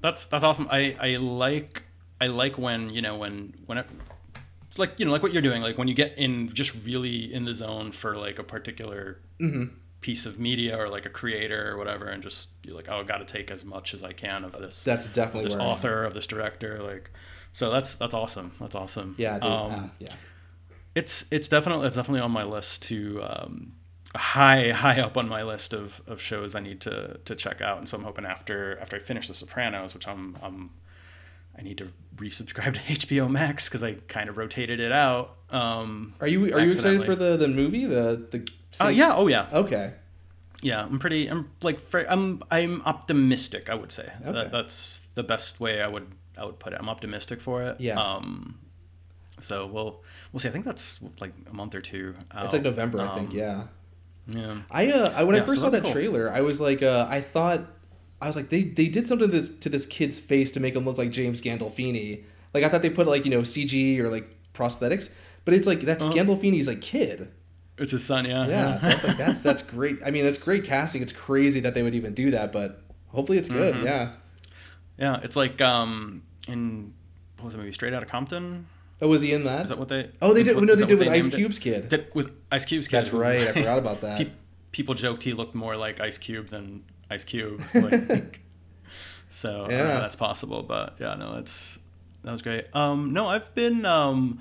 That's 0.00 0.26
that's 0.26 0.44
awesome. 0.44 0.68
I 0.70 0.96
I 1.00 1.16
like 1.16 1.82
I 2.20 2.28
like 2.28 2.56
when 2.56 2.88
you 2.90 3.02
know 3.02 3.18
when 3.18 3.52
when 3.66 3.78
it, 3.78 3.86
it's 4.68 4.78
like 4.78 4.98
you 4.98 5.04
know 5.04 5.12
like 5.12 5.22
what 5.22 5.32
you're 5.34 5.42
doing 5.42 5.60
like 5.60 5.76
when 5.76 5.88
you 5.88 5.94
get 5.94 6.16
in 6.16 6.48
just 6.48 6.74
really 6.86 7.32
in 7.32 7.44
the 7.44 7.52
zone 7.52 7.92
for 7.92 8.16
like 8.16 8.38
a 8.38 8.44
particular 8.44 9.20
Mm-hmm. 9.40 9.64
Piece 10.06 10.24
of 10.24 10.38
media 10.38 10.78
or 10.78 10.88
like 10.88 11.04
a 11.04 11.10
creator 11.10 11.72
or 11.72 11.76
whatever 11.76 12.06
and 12.06 12.22
just 12.22 12.50
you're 12.64 12.76
like 12.76 12.86
oh 12.88 13.00
I 13.00 13.02
got 13.02 13.18
to 13.18 13.24
take 13.24 13.50
as 13.50 13.64
much 13.64 13.92
as 13.92 14.04
I 14.04 14.12
can 14.12 14.44
of 14.44 14.52
this 14.52 14.84
That's 14.84 15.06
definitely 15.08 15.48
this 15.48 15.56
author 15.56 16.04
of 16.04 16.14
this 16.14 16.28
director 16.28 16.80
like 16.80 17.10
so 17.56 17.70
that's 17.70 17.96
that's 17.96 18.12
awesome. 18.12 18.52
That's 18.60 18.74
awesome. 18.74 19.14
Yeah, 19.16 19.36
um, 19.36 19.40
ah, 19.42 19.90
yeah. 19.98 20.12
it's 20.94 21.24
it's 21.30 21.48
definitely 21.48 21.86
it's 21.86 21.96
definitely 21.96 22.20
on 22.20 22.30
my 22.30 22.44
list 22.44 22.82
to 22.88 23.22
um, 23.22 23.72
high 24.14 24.72
high 24.72 25.00
up 25.00 25.16
on 25.16 25.26
my 25.26 25.42
list 25.42 25.72
of, 25.72 26.02
of 26.06 26.20
shows 26.20 26.54
I 26.54 26.60
need 26.60 26.82
to 26.82 27.18
to 27.24 27.34
check 27.34 27.62
out. 27.62 27.78
And 27.78 27.88
so 27.88 27.96
I'm 27.96 28.04
hoping 28.04 28.26
after 28.26 28.78
after 28.78 28.96
I 28.96 28.98
finish 28.98 29.26
The 29.28 29.32
Sopranos 29.32 29.94
which 29.94 30.06
I'm 30.06 30.36
I'm 30.42 30.68
I 31.58 31.62
need 31.62 31.78
to 31.78 31.88
resubscribe 32.16 32.74
to 32.74 32.80
HBO 33.06 33.30
Max 33.30 33.70
because 33.70 33.82
I 33.82 33.94
kind 34.06 34.28
of 34.28 34.36
rotated 34.36 34.78
it 34.78 34.92
out 34.92 35.36
um, 35.48 36.12
Are 36.20 36.28
you 36.28 36.52
are 36.54 36.60
you 36.60 36.66
excited 36.66 37.06
for 37.06 37.16
the 37.16 37.38
the 37.38 37.48
movie 37.48 37.86
the 37.86 38.26
the? 38.30 38.46
Uh, 38.80 38.88
yeah 38.88 39.12
oh 39.14 39.26
yeah 39.26 39.46
Okay. 39.52 39.92
yeah 40.62 40.82
I'm 40.84 40.98
pretty 40.98 41.28
I'm 41.28 41.50
like 41.62 41.78
I'm 42.08 42.42
I'm 42.50 42.82
optimistic 42.84 43.70
I 43.70 43.74
would 43.74 43.92
say 43.92 44.10
Okay. 44.22 44.32
that, 44.32 44.52
that's 44.52 45.02
the 45.14 45.22
best 45.22 45.60
way 45.60 45.80
I 45.82 45.88
would 45.88 46.06
I 46.36 46.44
would 46.44 46.58
put 46.58 46.72
it 46.72 46.78
I'm 46.80 46.88
optimistic 46.88 47.40
for 47.40 47.62
it 47.62 47.80
Yeah. 47.80 47.98
um 48.00 48.58
so 49.40 49.66
we'll 49.66 50.02
we'll 50.32 50.40
see 50.40 50.48
I 50.48 50.52
think 50.52 50.64
that's 50.64 50.98
like 51.20 51.32
a 51.50 51.52
month 51.54 51.74
or 51.74 51.80
two 51.80 52.14
It's 52.42 52.52
like 52.52 52.60
out. 52.60 52.62
November, 52.62 53.00
I 53.00 53.14
think. 53.14 53.30
Um, 53.30 53.36
Yeah. 53.36 53.62
yeah 54.28 54.56
I 54.70 54.90
uh, 54.92 55.12
I, 55.14 55.24
when 55.24 55.36
Yeah, 55.36 55.42
I 55.42 55.46
first 55.46 55.60
so 55.60 55.66
saw 55.66 55.70
that 55.70 55.82
cool. 55.82 55.92
trailer, 55.92 56.32
I 56.32 56.40
was 56.40 56.58
like, 56.60 56.82
uh, 56.82 57.06
I 57.08 57.20
thought, 57.20 57.60
I 58.20 58.26
was 58.26 58.34
like, 58.36 58.48
they 58.48 58.62
they 58.64 58.88
did 58.88 59.06
something 59.06 59.30
to 59.30 59.36
this 59.40 59.48
to 59.60 59.68
this 59.68 59.84
kid's 59.86 60.18
face 60.18 60.50
to 60.52 60.60
make 60.60 60.74
him 60.74 60.84
look 60.86 60.96
like 60.98 61.10
James 61.10 61.40
Gandolfini. 61.42 62.24
Like 62.54 62.64
I 62.64 62.68
thought 62.70 62.80
they 62.82 62.90
put 62.90 63.06
like 63.06 63.24
you 63.26 63.30
know 63.30 63.42
CG 63.42 63.98
or 64.00 64.08
like 64.08 64.26
prosthetics, 64.54 65.10
but 65.44 65.52
it's 65.54 65.66
like 65.66 65.80
that's 65.82 66.02
Uh-huh. 66.02 66.14
Gandolfini's 66.14 66.66
like 66.66 66.80
kid. 66.80 67.30
It's 67.78 67.90
his 67.92 68.04
son, 68.04 68.24
yeah. 68.24 68.46
Yeah, 68.46 68.78
so 68.80 69.06
like, 69.08 69.16
that's 69.18 69.40
that's 69.40 69.62
great. 69.74 69.98
I 70.04 70.10
mean, 70.10 70.24
that's 70.24 70.38
great 70.38 70.64
casting. 70.64 71.02
It's 71.02 71.12
crazy 71.12 71.60
that 71.60 71.74
they 71.74 71.82
would 71.82 71.94
even 71.94 72.14
do 72.14 72.30
that, 72.30 72.50
but 72.52 72.82
hopefully 73.08 73.38
it's 73.38 73.48
good. 73.48 73.74
Mhm. 73.74 73.84
Yeah. 73.84 74.12
yeah, 74.98 75.20
it's 75.22 75.36
like 75.36 75.60
um 75.60 76.22
in 76.48 76.92
what 77.36 77.44
was 77.46 77.52
the 77.54 77.58
movie 77.58 77.72
Straight 77.72 77.92
Outta 77.92 78.06
Compton? 78.06 78.66
Oh, 79.02 79.08
was 79.08 79.20
he 79.20 79.32
in 79.34 79.44
that? 79.44 79.64
Is 79.64 79.68
that 79.68 79.78
what 79.78 79.88
they? 79.90 80.10
oh, 80.22 80.32
they 80.32 80.42
did. 80.42 80.54
what- 80.56 80.64
no, 80.64 80.74
they 80.74 80.86
did 80.86 80.98
with 80.98 81.08
Ice 81.08 81.24
named 81.24 81.34
it? 81.34 81.36
Cube's 81.36 81.58
kid. 81.58 81.88
Did, 81.90 82.06
with 82.14 82.30
Ice 82.50 82.64
Cube's 82.64 82.88
kid. 82.88 82.96
That's 82.96 83.10
right. 83.12 83.40
I 83.42 83.52
forgot 83.52 83.78
about 83.78 84.00
that. 84.00 84.18
Pe- 84.18 84.30
people 84.72 84.94
joked 84.94 85.22
he 85.22 85.34
looked 85.34 85.54
more 85.54 85.76
like 85.76 86.00
Ice 86.00 86.16
Cube 86.16 86.48
than 86.48 86.82
Ice 87.10 87.24
Cube. 87.24 87.62
Like, 87.74 88.40
so 89.28 89.50
I 89.50 89.68
don't 89.68 89.68
know 89.70 89.76
Yeah. 89.76 90.00
that's 90.00 90.16
possible, 90.16 90.62
but 90.62 90.94
yeah, 90.98 91.14
no, 91.14 91.34
that's 91.34 91.78
that 92.24 92.32
was 92.32 92.40
great. 92.42 92.74
Um, 92.74 93.12
no, 93.12 93.26
I've 93.28 93.54
been 93.54 93.84
um, 93.84 94.40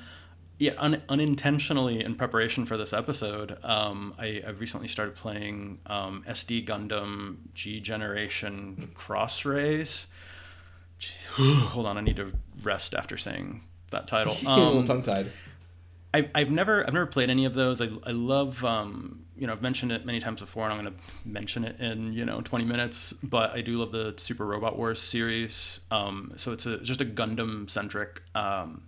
yeah, 0.58 0.74
un- 0.78 1.02
unintentionally 1.10 2.04
in 2.04 2.16
preparation 2.16 2.66
for 2.66 2.78
this 2.78 2.94
episode. 2.94 3.58
Um, 3.64 4.14
I, 4.18 4.42
I've 4.48 4.60
recently 4.60 4.88
started 4.88 5.16
playing 5.16 5.80
um, 5.88 6.24
SD 6.28 6.66
Gundam 6.68 7.38
G 7.54 7.80
Generation 7.80 8.92
Cross 8.94 9.46
Rays. 9.46 10.08
Hold 11.36 11.86
on, 11.86 11.98
I 11.98 12.02
need 12.02 12.16
to 12.16 12.32
rest 12.64 12.94
after 12.96 13.18
saying 13.18 13.62
that 13.92 14.08
title. 14.08 14.38
a 14.46 14.56
little 14.58 14.80
Um, 14.80 14.86
tongue 14.86 15.02
tied. 15.04 15.32
I, 16.14 16.30
I've 16.34 16.50
never 16.50 16.88
I've 16.88 16.94
never 16.94 17.06
played 17.08 17.30
any 17.30 17.44
of 17.44 17.56
those. 17.56 17.82
I, 17.82 17.90
I 18.06 18.12
love 18.12 18.64
um, 18.64 19.26
you 19.38 19.46
know 19.48 19.52
I've 19.52 19.62
mentioned 19.62 19.92
it 19.92 20.06
many 20.06 20.22
times 20.22 20.40
before, 20.40 20.64
and 20.64 20.74
I'm 20.74 20.82
going 20.82 20.96
to 20.96 21.30
mention 21.30 21.66
it 21.66 21.78
in 21.82 22.14
you 22.14 22.24
know 22.24 22.40
20 22.40 22.64
minutes. 22.64 23.12
But 23.22 23.52
I 23.52 23.60
do 23.60 23.78
love 23.78 23.92
the 23.92 24.14
Super 24.16 24.46
Robot 24.46 24.78
Wars 24.78 25.02
series. 25.02 25.82
Um, 25.92 26.32
so 26.38 26.54
it's 26.54 26.66
a 26.66 26.76
it's 26.76 26.88
just 26.88 27.02
a 27.02 27.06
Gundam 27.06 27.70
centric 27.70 28.22
um, 28.34 28.84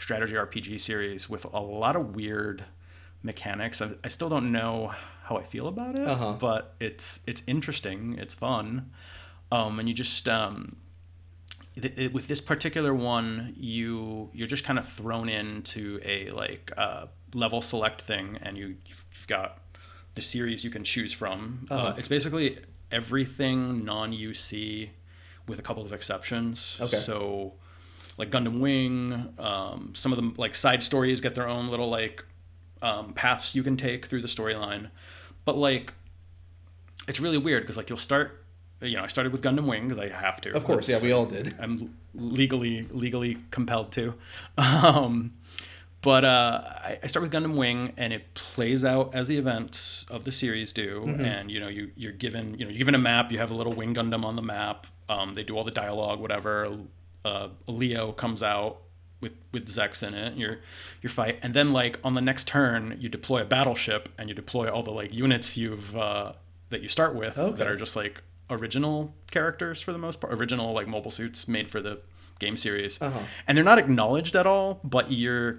strategy 0.00 0.34
RPG 0.34 0.80
series 0.80 1.28
with 1.30 1.44
a 1.44 1.60
lot 1.60 1.94
of 1.94 2.14
weird 2.16 2.64
mechanics. 3.22 3.80
I, 3.82 3.90
I 4.02 4.08
still 4.08 4.28
don't 4.28 4.50
know 4.50 4.92
how 5.24 5.36
I 5.36 5.44
feel 5.44 5.68
about 5.68 5.98
it, 5.98 6.06
Uh-huh. 6.08 6.32
but 6.40 6.74
it's 6.80 7.20
it's 7.26 7.42
interesting. 7.46 8.16
It's 8.18 8.34
fun, 8.34 8.90
um, 9.52 9.78
and 9.78 9.86
you 9.88 9.94
just 9.94 10.28
um, 10.28 10.76
th- 11.80 11.96
it- 11.96 12.12
with 12.12 12.26
this 12.28 12.40
particular 12.40 12.92
one 12.94 13.54
you 13.56 14.30
you're 14.32 14.46
just 14.48 14.64
kind 14.64 14.78
of 14.78 14.88
thrown 14.88 15.28
into 15.28 16.00
a 16.04 16.30
like 16.30 16.72
uh, 16.76 17.06
level 17.34 17.60
select 17.62 18.00
thing 18.02 18.38
and 18.42 18.56
you 18.58 18.76
you've 18.86 19.26
got 19.28 19.58
the 20.14 20.22
series 20.22 20.64
you 20.64 20.70
can 20.70 20.82
choose 20.82 21.12
from 21.12 21.66
uh 21.70 21.74
Uh-huh. 21.74 21.94
it's 21.98 22.08
basically 22.08 22.58
everything 22.90 23.84
non-uc 23.84 24.90
with 25.46 25.58
a 25.58 25.62
couple 25.62 25.84
of 25.84 25.92
exceptions 25.92 26.76
Okay. 26.80 26.96
so 26.96 27.52
like 28.20 28.30
gundam 28.30 28.60
wing 28.60 29.34
um, 29.38 29.92
some 29.94 30.12
of 30.12 30.16
them 30.16 30.34
like 30.36 30.54
side 30.54 30.82
stories 30.82 31.20
get 31.20 31.34
their 31.34 31.48
own 31.48 31.68
little 31.68 31.88
like 31.88 32.24
um, 32.82 33.12
paths 33.12 33.54
you 33.54 33.62
can 33.62 33.76
take 33.76 34.06
through 34.06 34.22
the 34.22 34.28
storyline 34.28 34.90
but 35.44 35.56
like 35.56 35.92
it's 37.08 37.20
really 37.20 37.38
weird 37.38 37.62
because 37.62 37.76
like 37.76 37.88
you'll 37.88 37.98
start 37.98 38.44
you 38.80 38.96
know 38.96 39.02
i 39.02 39.06
started 39.06 39.32
with 39.32 39.42
gundam 39.42 39.66
wing 39.66 39.88
because 39.88 39.98
i 39.98 40.08
have 40.08 40.40
to 40.40 40.54
Of 40.54 40.64
course, 40.64 40.88
yeah, 40.88 41.00
we 41.02 41.12
all 41.12 41.26
did. 41.26 41.54
I'm 41.60 41.94
legally 42.14 42.86
legally 42.90 43.38
compelled 43.50 43.92
to. 43.92 44.14
Um, 44.58 45.34
but 46.02 46.24
uh, 46.24 46.62
I, 47.02 47.06
start 47.08 47.22
with 47.22 47.32
Gundam 47.32 47.56
Wing, 47.56 47.92
and 47.98 48.12
it 48.12 48.32
plays 48.32 48.84
out 48.86 49.14
as 49.14 49.28
the 49.28 49.36
events 49.36 50.06
of 50.08 50.24
the 50.24 50.32
series 50.32 50.72
do. 50.72 51.02
Mm-hmm. 51.06 51.24
And 51.24 51.50
you 51.50 51.60
know, 51.60 51.68
you 51.68 51.90
you're 51.94 52.12
given 52.12 52.54
you 52.58 52.64
know 52.64 52.70
you're 52.70 52.78
given 52.78 52.94
a 52.94 52.98
map. 52.98 53.30
You 53.30 53.38
have 53.38 53.50
a 53.50 53.54
little 53.54 53.74
Wing 53.74 53.94
Gundam 53.94 54.24
on 54.24 54.34
the 54.34 54.42
map. 54.42 54.86
Um, 55.10 55.34
they 55.34 55.42
do 55.42 55.56
all 55.56 55.64
the 55.64 55.70
dialogue, 55.70 56.18
whatever. 56.20 56.78
Uh, 57.24 57.48
Leo 57.66 58.12
comes 58.12 58.42
out 58.42 58.78
with 59.20 59.32
with 59.52 59.66
Zechs 59.68 60.06
in 60.06 60.14
it. 60.14 60.36
Your 60.36 60.58
your 61.02 61.10
fight, 61.10 61.38
and 61.42 61.52
then 61.54 61.70
like 61.70 61.98
on 62.02 62.14
the 62.14 62.20
next 62.22 62.46
turn, 62.48 62.96
you 63.00 63.08
deploy 63.08 63.42
a 63.42 63.44
battleship, 63.44 64.08
and 64.18 64.28
you 64.28 64.34
deploy 64.34 64.68
all 64.70 64.82
the 64.82 64.90
like 64.92 65.12
units 65.12 65.56
you've 65.56 65.96
uh, 65.96 66.32
that 66.70 66.80
you 66.82 66.88
start 66.88 67.14
with 67.14 67.36
Okay. 67.38 67.58
that 67.58 67.66
are 67.66 67.76
just 67.76 67.96
like 67.96 68.22
original 68.48 69.14
characters 69.30 69.80
for 69.82 69.92
the 69.92 69.98
most 69.98 70.20
part, 70.20 70.32
original 70.32 70.72
like 70.72 70.88
mobile 70.88 71.10
suits 71.10 71.46
made 71.46 71.68
for 71.68 71.80
the 71.80 72.00
game 72.38 72.56
series, 72.56 73.00
Uh-huh. 73.02 73.20
and 73.46 73.56
they're 73.56 73.64
not 73.64 73.78
acknowledged 73.78 74.34
at 74.34 74.46
all. 74.46 74.80
But 74.82 75.10
you're 75.12 75.58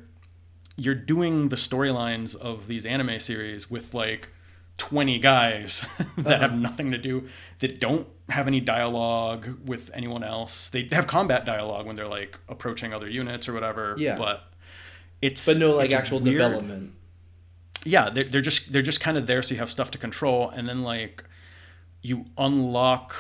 you're 0.77 0.95
doing 0.95 1.49
the 1.49 1.55
storylines 1.57 2.35
of 2.35 2.65
these 2.67 2.85
anime 2.87 3.19
series 3.19 3.69
with 3.69 3.93
like 3.93 4.29
20 4.77 5.19
guys 5.19 5.85
that 6.17 6.41
have 6.41 6.51
Uh-huh. 6.51 6.59
nothing 6.59 6.91
to 6.91 6.97
do 6.97 7.27
that 7.59 7.79
don't 7.79 8.07
have 8.29 8.47
any 8.47 8.59
dialogue 8.59 9.59
with 9.65 9.91
anyone 9.93 10.23
else 10.23 10.69
they 10.69 10.87
have 10.91 11.05
combat 11.07 11.45
dialogue 11.45 11.85
when 11.85 11.95
they're 11.95 12.07
like 12.07 12.39
approaching 12.49 12.93
other 12.93 13.09
units 13.09 13.47
or 13.47 13.53
whatever 13.53 13.95
Yeah. 13.97 14.15
but 14.17 14.43
it's 15.21 15.45
But 15.45 15.57
no 15.57 15.71
like 15.75 15.91
actual 15.93 16.19
weird 16.19 16.37
development. 16.37 16.93
yeah 17.85 18.09
they're, 18.09 18.23
they're 18.23 18.41
just 18.41 18.71
they're 18.71 18.81
just 18.81 19.01
kind 19.01 19.17
of 19.17 19.27
there 19.27 19.41
so 19.43 19.53
you 19.53 19.59
have 19.59 19.69
stuff 19.69 19.91
to 19.91 19.97
control 19.97 20.49
and 20.49 20.67
then 20.67 20.81
like 20.81 21.23
you 22.01 22.25
unlock 22.37 23.15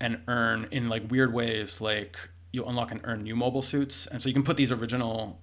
and 0.00 0.20
earn 0.28 0.68
in 0.70 0.88
like 0.90 1.10
weird 1.10 1.32
ways 1.32 1.80
like 1.80 2.16
you 2.52 2.64
unlock 2.64 2.90
and 2.90 3.00
earn 3.04 3.22
new 3.22 3.36
mobile 3.36 3.62
suits 3.62 4.06
and 4.08 4.20
so 4.20 4.28
you 4.28 4.34
can 4.34 4.42
put 4.42 4.56
these 4.56 4.72
original 4.72 5.38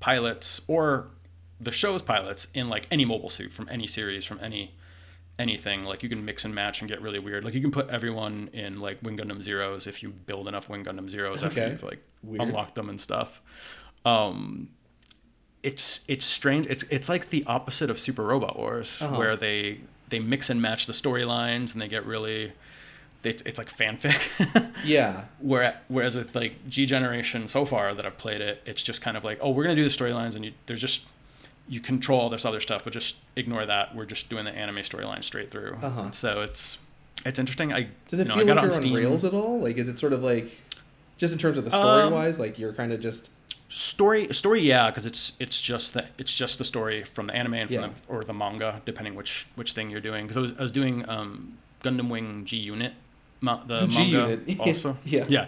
pilots 0.00 0.60
or 0.68 1.08
the 1.60 1.72
show's 1.72 2.02
pilots 2.02 2.48
in 2.54 2.68
like 2.68 2.86
any 2.90 3.04
mobile 3.04 3.30
suit 3.30 3.52
from 3.52 3.68
any 3.70 3.86
series 3.86 4.24
from 4.26 4.38
any 4.42 4.74
anything 5.38 5.84
like 5.84 6.02
you 6.02 6.08
can 6.08 6.24
mix 6.24 6.44
and 6.44 6.54
match 6.54 6.80
and 6.80 6.88
get 6.88 7.02
really 7.02 7.18
weird 7.18 7.44
like 7.44 7.54
you 7.54 7.60
can 7.60 7.70
put 7.72 7.88
everyone 7.90 8.48
in 8.52 8.80
like 8.80 8.98
wing 9.02 9.16
gundam 9.16 9.42
zeros 9.42 9.86
if 9.88 10.02
you 10.02 10.10
build 10.10 10.46
enough 10.46 10.68
wing 10.68 10.84
gundam 10.84 11.08
zeros 11.10 11.42
after 11.42 11.60
Okay. 11.60 11.70
you've 11.72 11.82
like 11.82 11.98
Weird. 12.22 12.42
unlocked 12.42 12.74
them 12.76 12.88
and 12.88 13.00
stuff 13.00 13.42
um, 14.04 14.68
it's 15.62 16.00
it's 16.08 16.24
strange. 16.26 16.66
It's 16.66 16.82
it's 16.84 17.08
like 17.08 17.30
the 17.30 17.42
opposite 17.46 17.88
of 17.88 17.98
Super 17.98 18.22
Robot 18.22 18.58
Wars, 18.58 19.00
Uh-huh. 19.00 19.16
where 19.16 19.34
they 19.36 19.80
they 20.10 20.18
mix 20.18 20.50
and 20.50 20.60
match 20.60 20.86
the 20.86 20.92
storylines 20.92 21.72
and 21.72 21.80
they 21.80 21.88
get 21.88 22.04
really. 22.06 22.52
It's, 23.22 23.40
it's 23.46 23.56
like 23.56 23.74
fanfic. 23.74 24.20
Yeah. 24.84 25.24
Where, 25.40 25.80
whereas 25.88 26.14
with 26.14 26.34
like 26.34 26.68
G 26.68 26.84
Generation 26.84 27.48
so 27.48 27.64
far 27.64 27.94
that 27.94 28.04
I've 28.04 28.18
played 28.18 28.42
it, 28.42 28.60
it's 28.66 28.82
just 28.82 29.00
kind 29.00 29.16
of 29.16 29.24
like, 29.24 29.38
oh, 29.40 29.48
we're 29.48 29.62
gonna 29.62 29.74
do 29.74 29.84
the 29.84 29.88
storylines, 29.88 30.36
and 30.36 30.44
you, 30.44 30.52
there's 30.66 30.82
just 30.82 31.06
you 31.68 31.80
control 31.80 32.20
all 32.20 32.28
this 32.28 32.44
other 32.44 32.60
stuff, 32.60 32.84
but 32.84 32.92
just 32.92 33.16
ignore 33.36 33.64
that. 33.66 33.94
We're 33.94 34.04
just 34.04 34.28
doing 34.28 34.44
the 34.44 34.50
anime 34.52 34.76
storyline 34.76 35.24
straight 35.24 35.50
through. 35.50 35.78
Uh-huh. 35.82 36.10
So 36.10 36.42
it's 36.42 36.78
it's 37.24 37.38
interesting. 37.38 37.72
I 37.72 37.88
Does 38.08 38.20
it 38.20 38.24
you 38.24 38.28
know, 38.28 38.34
I 38.34 38.38
feel 38.38 38.46
got 38.46 38.56
like 38.56 38.62
you're 38.64 38.72
on 38.74 38.80
Steam. 38.82 38.94
rails 38.94 39.24
at 39.24 39.32
all? 39.34 39.58
Like, 39.60 39.76
is 39.78 39.88
it 39.88 39.98
sort 39.98 40.12
of 40.12 40.22
like, 40.22 40.50
just 41.16 41.32
in 41.32 41.38
terms 41.38 41.56
of 41.56 41.64
the 41.64 41.70
story 41.70 42.02
Um, 42.02 42.12
wise, 42.12 42.38
like 42.38 42.58
you're 42.58 42.72
kind 42.74 42.92
of 42.92 43.00
just 43.00 43.30
story 43.70 44.32
story 44.32 44.60
yeah 44.60 44.88
because 44.90 45.04
it's 45.06 45.32
it's 45.40 45.60
just 45.60 45.94
the 45.94 46.04
it's 46.18 46.32
just 46.34 46.58
the 46.58 46.64
story 46.64 47.02
from 47.02 47.26
the 47.26 47.34
anime 47.34 47.54
and 47.54 47.68
from 47.70 47.80
Yeah. 47.80 47.88
the, 47.88 48.12
or 48.12 48.22
the 48.22 48.32
manga 48.34 48.80
depending 48.84 49.14
which 49.16 49.48
which 49.56 49.72
thing 49.72 49.90
you're 49.90 50.00
doing 50.02 50.26
because 50.26 50.36
I 50.36 50.40
was, 50.42 50.52
I 50.58 50.62
was 50.62 50.70
doing 50.70 51.08
um 51.08 51.56
gundam 51.82 52.08
wing 52.08 52.44
g 52.44 52.56
unit 52.58 52.92
ma- 53.40 53.64
the 53.64 53.86
G 53.86 54.12
manga 54.12 54.38
Unit. 54.46 54.60
also 54.68 54.96
Yeah. 55.04 55.24
yeah 55.28 55.46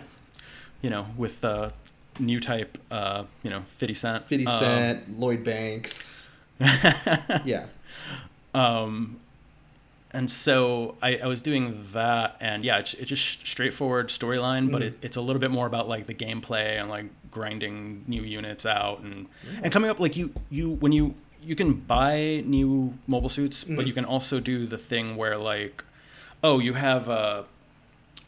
you 0.82 0.90
know 0.90 1.06
with 1.16 1.44
uh 1.44 1.70
new 2.18 2.40
type 2.40 2.78
uh 2.90 3.24
you 3.42 3.50
know 3.50 3.62
50 3.76 3.94
cent 3.94 4.26
50 4.28 4.46
Um, 4.46 4.58
Cent, 4.58 5.20
Lloyd 5.20 5.44
Banks. 5.44 6.28
Yeah. 7.44 7.66
um 8.54 9.18
and 10.12 10.30
so 10.30 10.94
I, 11.02 11.16
I 11.16 11.26
was 11.26 11.40
doing 11.40 11.84
that 11.92 12.36
and 12.40 12.64
yeah 12.64 12.78
it's, 12.78 12.94
it's 12.94 13.08
just 13.08 13.46
straightforward 13.46 14.08
storyline 14.08 14.70
but 14.70 14.80
Mhm. 14.82 14.86
it, 14.86 14.98
it's 15.02 15.16
a 15.16 15.20
little 15.20 15.40
bit 15.40 15.50
more 15.50 15.66
about 15.66 15.88
like 15.88 16.06
the 16.06 16.14
gameplay 16.14 16.80
and 16.80 16.88
like 16.88 17.06
grinding 17.30 18.04
new 18.06 18.22
units 18.22 18.64
out 18.64 19.00
and 19.00 19.26
and 19.62 19.70
coming 19.72 19.90
up 19.90 20.00
like 20.00 20.16
you 20.16 20.32
you 20.48 20.70
when 20.70 20.92
you 20.92 21.14
you 21.42 21.54
can 21.54 21.74
buy 21.74 22.42
new 22.46 22.94
mobile 23.06 23.28
suits 23.28 23.62
but 23.64 23.84
Mhm. 23.84 23.88
you 23.88 23.92
can 23.92 24.04
also 24.04 24.40
do 24.40 24.66
the 24.66 24.78
thing 24.78 25.16
where 25.16 25.36
like 25.36 25.84
oh 26.42 26.58
you 26.60 26.72
have 26.74 27.08
uh 27.10 27.42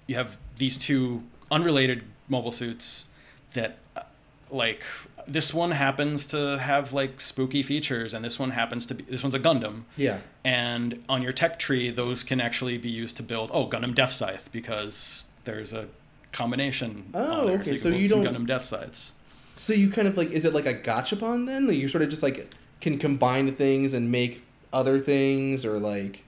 you 0.06 0.14
have 0.16 0.36
these 0.58 0.76
two 0.76 1.22
unrelated 1.50 2.02
mobile 2.28 2.52
suits 2.52 3.06
that 3.54 3.78
uh, 3.96 4.02
like 4.50 4.82
this 5.26 5.52
one 5.52 5.70
happens 5.72 6.24
to 6.26 6.58
have 6.58 6.92
like 6.92 7.20
spooky 7.20 7.62
features 7.62 8.14
and 8.14 8.24
this 8.24 8.38
one 8.38 8.50
happens 8.50 8.86
to 8.86 8.94
be 8.94 9.02
this 9.04 9.22
one's 9.22 9.34
a 9.34 9.38
gundam 9.40 9.82
Yeah. 9.96 10.18
and 10.44 11.02
on 11.08 11.20
your 11.22 11.32
tech 11.32 11.58
tree 11.58 11.90
those 11.90 12.22
can 12.24 12.40
actually 12.40 12.78
be 12.78 12.88
used 12.88 13.16
to 13.18 13.22
build 13.22 13.50
oh 13.52 13.66
gundam 13.68 13.94
death 13.94 14.10
scythe 14.12 14.48
because 14.52 15.26
there's 15.44 15.72
a 15.72 15.86
combination 16.32 17.10
Oh, 17.14 17.46
there, 17.46 17.58
okay, 17.60 17.72
you 17.72 17.76
so 17.76 17.88
you 17.88 18.08
don't- 18.08 18.24
gundam 18.24 18.46
death 18.46 18.64
scythes 18.64 19.14
So 19.56 19.72
you 19.74 19.90
kind 19.90 20.08
of 20.08 20.16
like, 20.16 20.30
is 20.30 20.44
it 20.44 20.54
like 20.54 20.66
a 20.66 20.74
gachapon 20.74 21.46
then? 21.46 21.66
Like 21.66 21.76
you 21.76 21.88
sort 21.88 22.02
of 22.02 22.08
just 22.10 22.22
like 22.22 22.48
can 22.80 22.98
combine 22.98 23.54
things 23.56 23.92
and 23.92 24.10
make 24.10 24.42
other 24.72 24.98
things 25.00 25.64
or 25.64 25.78
like, 25.78 26.22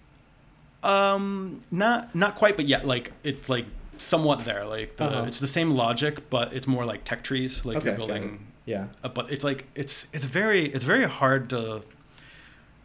um 0.82 1.62
not 1.70 2.14
not 2.14 2.34
quite 2.36 2.56
but 2.56 2.66
yeah 2.66 2.80
like 2.84 3.12
it's 3.22 3.48
like 3.48 3.66
somewhat 4.00 4.45
there 4.45 4.64
like 4.64 4.97
the, 4.97 5.04
Uh-huh. 5.04 5.25
it's 5.28 5.40
the 5.40 5.49
same 5.59 5.71
logic 5.73 6.30
but 6.30 6.52
it's 6.52 6.66
more 6.66 6.85
like 6.85 7.04
tech 7.04 7.23
trees 7.23 7.64
like 7.64 7.76
Okay, 7.78 7.87
you're 7.88 7.97
building 7.97 8.47
yeah. 8.64 8.87
uh, 9.04 9.09
but 9.09 9.30
it's 9.30 9.45
like 9.45 9.66
it's 9.75 10.07
it's 10.12 10.25
very 10.25 10.66
it's 10.75 10.85
very 10.85 11.04
hard 11.09 11.50
to 11.50 11.83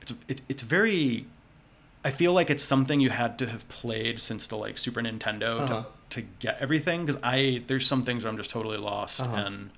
it's 0.02 0.14
it, 0.28 0.42
it's 0.50 0.64
very 0.64 1.26
I 2.04 2.12
feel 2.12 2.34
like 2.34 2.50
it's 2.52 2.64
something 2.64 3.00
you 3.00 3.10
had 3.10 3.40
to 3.40 3.46
have 3.48 3.68
played 3.68 4.22
since 4.22 4.46
the 4.48 4.58
like 4.58 4.78
Super 4.78 5.02
Nintendo 5.02 5.60
Uh-huh. 5.62 5.84
to, 6.10 6.22
to 6.22 6.28
get 6.40 6.58
everything 6.60 7.06
because 7.06 7.20
I 7.24 7.64
there's 7.68 7.88
some 7.88 8.04
things 8.04 8.24
where 8.24 8.32
I'm 8.32 8.38
just 8.38 8.52
totally 8.52 8.78
lost 8.78 9.22
Uh-huh. 9.22 9.36
and 9.46 9.70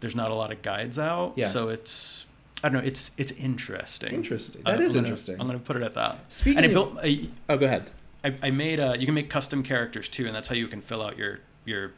there's 0.00 0.14
not 0.16 0.30
a 0.30 0.34
lot 0.34 0.52
of 0.52 0.62
guides 0.62 0.98
out 0.98 1.32
Yeah. 1.36 1.48
so 1.48 1.68
it's 1.70 2.26
I 2.62 2.68
don't 2.68 2.78
know 2.82 2.86
it's 2.86 3.10
it's 3.16 3.32
interesting 3.32 4.12
Interesting. 4.12 4.62
Uh, 4.64 4.72
That 4.72 4.80
is 4.80 4.86
I'm 4.88 4.92
gonna- 4.92 5.08
interesting. 5.08 5.40
I'm 5.40 5.46
gonna 5.46 5.58
put 5.58 5.76
it 5.76 5.82
at 5.82 5.94
that 5.94 6.18
Speaking 6.28 6.58
and 6.58 6.66
I 6.66 6.68
of- 6.68 6.74
built 6.74 6.90
I, 7.02 7.28
Oh, 7.48 7.56
go 7.56 7.66
ahead. 7.66 7.90
I, 8.24 8.34
I 8.42 8.50
made 8.50 8.78
uh 8.80 8.94
you 8.98 9.06
can 9.06 9.14
make 9.14 9.28
custom 9.30 9.62
characters 9.62 10.08
too 10.08 10.26
and 10.26 10.34
that's 10.34 10.48
how 10.48 10.54
you 10.54 10.68
can 10.68 10.80
fill 10.80 11.02
out 11.02 11.16
your 11.18 11.40
your 11.64 11.92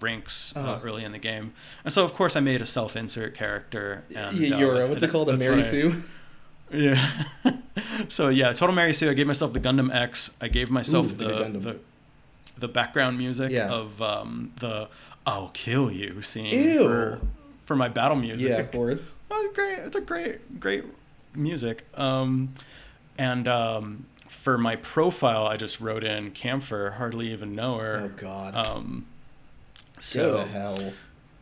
ranks 0.00 0.52
uh, 0.56 0.60
Uh-huh. 0.60 0.80
early 0.84 1.04
in 1.04 1.12
the 1.12 1.18
game 1.18 1.52
and 1.84 1.92
so 1.92 2.04
of 2.04 2.12
course 2.14 2.36
I 2.36 2.40
made 2.40 2.60
a 2.60 2.66
self-insert 2.66 3.34
character 3.34 4.04
and 4.14 4.52
uh, 4.52 4.56
a- 4.56 4.86
what's 4.88 5.02
it 5.02 5.10
called? 5.10 5.28
A 5.30 5.36
Mary 5.36 5.56
what 5.56 5.64
I- 5.64 5.68
Sue? 5.68 6.02
yeah. 6.72 7.24
so 8.08 8.28
yeah, 8.28 8.52
Total 8.52 8.74
Mary 8.74 8.92
Sue. 8.92 9.10
I 9.10 9.14
gave 9.14 9.26
myself 9.26 9.52
the 9.52 9.60
Gundam 9.60 9.94
X. 9.94 10.30
I 10.40 10.48
gave 10.48 10.70
myself 10.70 11.12
Ooh, 11.12 11.16
the, 11.16 11.48
the 11.58 11.76
the 12.58 12.68
background 12.68 13.18
music 13.18 13.50
Yeah. 13.52 13.68
of 13.70 14.00
um, 14.02 14.52
the 14.60 14.88
"I'll 15.26 15.50
kill 15.52 15.90
you" 15.92 16.22
scene 16.22 16.78
for 16.78 17.20
for 17.66 17.76
my 17.76 17.88
battle 17.88 18.16
music. 18.16 18.48
Yeah, 18.48 18.56
of 18.58 18.72
course. 18.72 19.14
Oh, 19.30 19.42
it's 19.46 19.54
great. 19.56 19.78
It's 19.80 19.96
a 19.96 20.00
great 20.00 20.60
great 20.60 20.84
music. 21.34 21.84
Um, 21.94 22.54
and 23.18 23.46
um, 23.48 24.06
for 24.34 24.58
my 24.58 24.76
profile, 24.76 25.46
I 25.46 25.56
just 25.56 25.80
wrote 25.80 26.04
in 26.04 26.30
Camphor. 26.32 26.92
Hardly 26.98 27.32
even 27.32 27.54
know 27.54 27.78
her. 27.78 28.10
Oh. 28.12 28.20
God. 28.20 28.54
Um, 28.66 29.06
go 29.96 30.00
so 30.00 30.36
to 30.38 30.44
hell. 30.46 30.92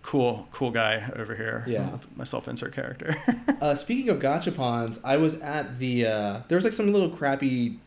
cool, 0.03 0.47
cool 0.53 0.71
guy 0.71 1.11
over 1.17 1.35
here. 1.35 1.65
Yeah. 1.67 1.91
with 1.93 2.17
my 2.17 2.25
self-insert 2.25 2.73
character. 2.75 3.17
Uh, 3.63 3.77
speaking 3.77 4.09
of 4.09 4.19
gachapons, 4.19 4.99
I 5.05 5.17
was 5.19 5.37
at 5.37 5.79
the 5.79 6.05
uh, 6.07 6.41
there 6.49 6.57
was 6.57 6.65
like 6.65 6.73
some 6.73 6.93
little 6.93 7.09
crappy 7.11 7.79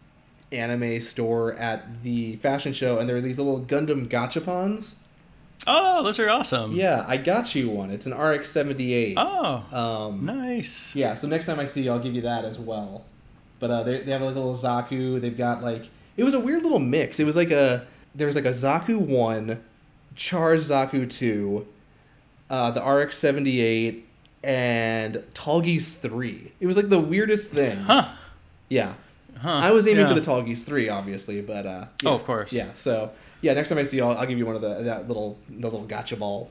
anime 0.53 1.01
store 1.01 1.53
at 1.55 2.01
the 2.01 2.37
fashion 2.37 2.71
show, 2.71 2.97
and 2.97 3.09
there 3.09 3.15
were 3.17 3.21
these 3.21 3.37
little 3.37 3.59
Gundam 3.59 4.07
gachapons. 4.07 4.95
oh, 5.67 6.01
those 6.01 6.17
are 6.17 6.29
awesome. 6.29 6.71
Yeah, 6.71 7.03
I 7.05 7.17
got 7.17 7.55
you 7.55 7.69
one. 7.69 7.91
It's 7.91 8.05
an 8.05 8.17
RX 8.17 8.49
seventy 8.49 8.93
eight. 8.93 9.15
Oh, 9.17 9.65
Um, 9.73 10.25
nice. 10.25 10.95
yeah, 10.95 11.13
so 11.13 11.27
next 11.27 11.45
time 11.45 11.59
I 11.59 11.65
see 11.65 11.81
you, 11.83 11.91
I'll 11.91 11.99
give 11.99 12.15
you 12.15 12.21
that 12.21 12.45
as 12.45 12.57
well. 12.57 13.03
But 13.59 13.71
uh, 13.71 13.83
they 13.83 13.99
they 13.99 14.11
have 14.11 14.21
like 14.21 14.35
a 14.35 14.39
little 14.39 14.55
Zaku. 14.57 15.19
They've 15.21 15.37
got 15.37 15.63
like 15.63 15.87
it 16.17 16.23
was 16.23 16.33
a 16.33 16.39
weird 16.39 16.63
little 16.63 16.79
mix. 16.79 17.19
It 17.19 17.25
was 17.25 17.35
like 17.35 17.51
a 17.51 17.85
there 18.13 18.27
was 18.27 18.35
like 18.35 18.45
a 18.45 18.49
Zaku 18.51 18.97
one, 18.99 19.63
Char's 20.15 20.69
Zaku 20.69 21.09
two, 21.09 21.65
uh, 22.49 22.71
the 22.71 22.81
RX 22.83 23.17
seventy 23.17 23.61
eight, 23.61 24.05
and 24.43 25.15
Tallgeese 25.33 25.95
three. 25.95 26.51
It 26.59 26.67
was 26.67 26.77
like 26.77 26.89
the 26.89 26.99
weirdest 26.99 27.51
thing. 27.51 27.77
Huh. 27.79 28.09
Yeah, 28.69 28.93
Huh. 29.37 29.49
I 29.57 29.71
was 29.71 29.87
aiming 29.87 30.01
Yeah. 30.05 30.07
for 30.13 30.19
the 30.19 30.21
Tallgeese 30.21 30.63
three, 30.63 30.89
obviously, 30.89 31.41
but 31.41 31.65
uh, 31.65 31.85
yeah. 32.01 32.09
Oh, 32.09 32.13
of 32.13 32.23
course. 32.23 32.51
Yeah, 32.53 32.69
so 32.73 33.11
yeah, 33.41 33.53
next 33.53 33.69
time 33.69 33.77
I 33.77 33.83
see 33.83 33.97
you, 33.97 34.03
I'll, 34.03 34.17
I'll 34.17 34.25
give 34.25 34.37
you 34.37 34.45
one 34.45 34.55
of 34.55 34.61
the 34.61 34.83
that 34.83 35.07
little 35.07 35.37
the 35.49 35.69
little 35.69 35.85
gacha 35.85 36.17
ball. 36.17 36.49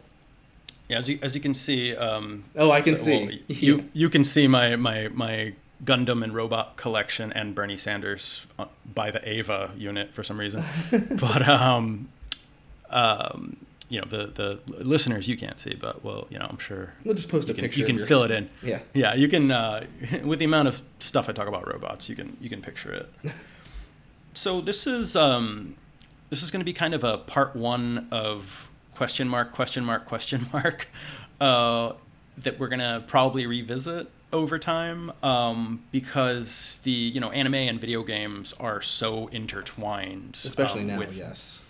Yeah, 0.88 0.99
as 0.99 1.08
you 1.08 1.18
as 1.23 1.34
you 1.34 1.40
can 1.40 1.54
see, 1.54 1.96
um, 1.96 2.42
Oh, 2.56 2.70
I 2.70 2.80
can 2.82 2.96
so- 2.96 3.04
see. 3.04 3.25
well, 3.26 3.34
you 3.49 3.84
you 3.92 4.08
can 4.11 4.25
see 4.25 4.46
my 4.49 4.76
my 4.76 5.08
my 5.08 5.54
Gundam 5.85 6.23
and 6.25 6.35
robot 6.35 6.76
collection 6.76 7.33
and 7.33 7.55
Bernie 7.55 7.79
Sanders 7.79 8.47
uh, 8.59 8.67
by 8.95 9.11
the 9.11 9.26
Eva 9.29 9.71
unit 9.76 10.12
for 10.14 10.23
some 10.23 10.38
reason, 10.38 10.62
but 11.21 11.47
um, 11.49 12.09
um, 12.91 13.57
you 13.88 14.00
know 14.00 14.07
the 14.09 14.26
the 14.26 14.61
listeners 14.85 15.29
you 15.29 15.37
can't 15.37 15.59
see, 15.59 15.75
but 15.75 16.03
well, 16.05 16.26
you 16.31 16.38
know 16.38 16.47
I'm 16.49 16.59
sure 16.59 16.95
We'll 17.05 17.14
just 17.14 17.29
post 17.29 17.49
a 17.50 17.55
can, 17.55 17.62
picture. 17.64 17.81
you 17.81 17.87
can 17.87 17.97
your- 17.99 18.07
fill 18.07 18.23
it 18.23 18.31
in. 18.31 18.49
Yeah. 18.62 18.81
Yeah, 18.95 19.14
you 19.14 19.29
can 19.29 19.50
uh, 19.50 19.85
with 20.25 20.38
the 20.38 20.45
amount 20.45 20.69
of 20.69 20.83
stuff 21.00 21.29
I 21.29 21.33
talk 21.33 21.49
about 21.49 21.67
robots, 21.73 22.09
you 22.09 22.17
can 22.17 22.37
you 22.41 22.49
can 22.49 22.62
picture 22.62 22.93
it. 22.93 23.11
so 24.35 24.61
this 24.61 24.87
is 24.87 25.17
um, 25.17 25.76
this 26.31 26.43
is 26.43 26.50
going 26.50 26.61
to 26.61 26.64
be 26.64 26.73
kind 26.73 26.95
of 26.95 27.05
a 27.05 27.19
part 27.19 27.55
one 27.55 28.09
of 28.11 28.69
question 28.95 29.29
mark 29.29 29.53
question 29.53 29.85
mark 29.85 30.07
question 30.07 30.47
mark 30.53 30.88
uh, 31.41 31.93
that 32.38 32.59
we're 32.59 32.69
going 32.69 32.79
to 32.81 33.03
probably 33.07 33.47
revisit 33.47 34.09
over 34.35 34.59
time 34.59 35.12
um, 35.23 35.83
because 35.93 36.81
the 36.83 36.91
you 36.91 37.21
know 37.21 37.31
anime 37.31 37.55
and 37.55 37.81
video 37.81 38.03
games 38.03 38.53
are 38.61 38.83
so 38.83 39.29
intertwined, 39.29 40.35
Especially 40.45 40.83
um, 40.83 40.88
now, 40.88 40.99
with- 40.99 41.17
yes. 41.17 41.61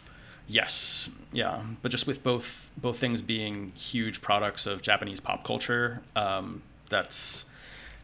Yes, 0.47 1.09
yeah, 1.33 1.63
but 1.81 1.91
just 1.91 2.07
with 2.07 2.23
both 2.23 2.71
both 2.77 2.99
things 2.99 3.23
being 3.23 3.73
huge 3.75 4.21
products 4.21 4.67
of 4.67 4.83
Japanese 4.83 5.19
pop 5.19 5.43
culture, 5.43 6.03
um, 6.17 6.61
that's 6.91 7.47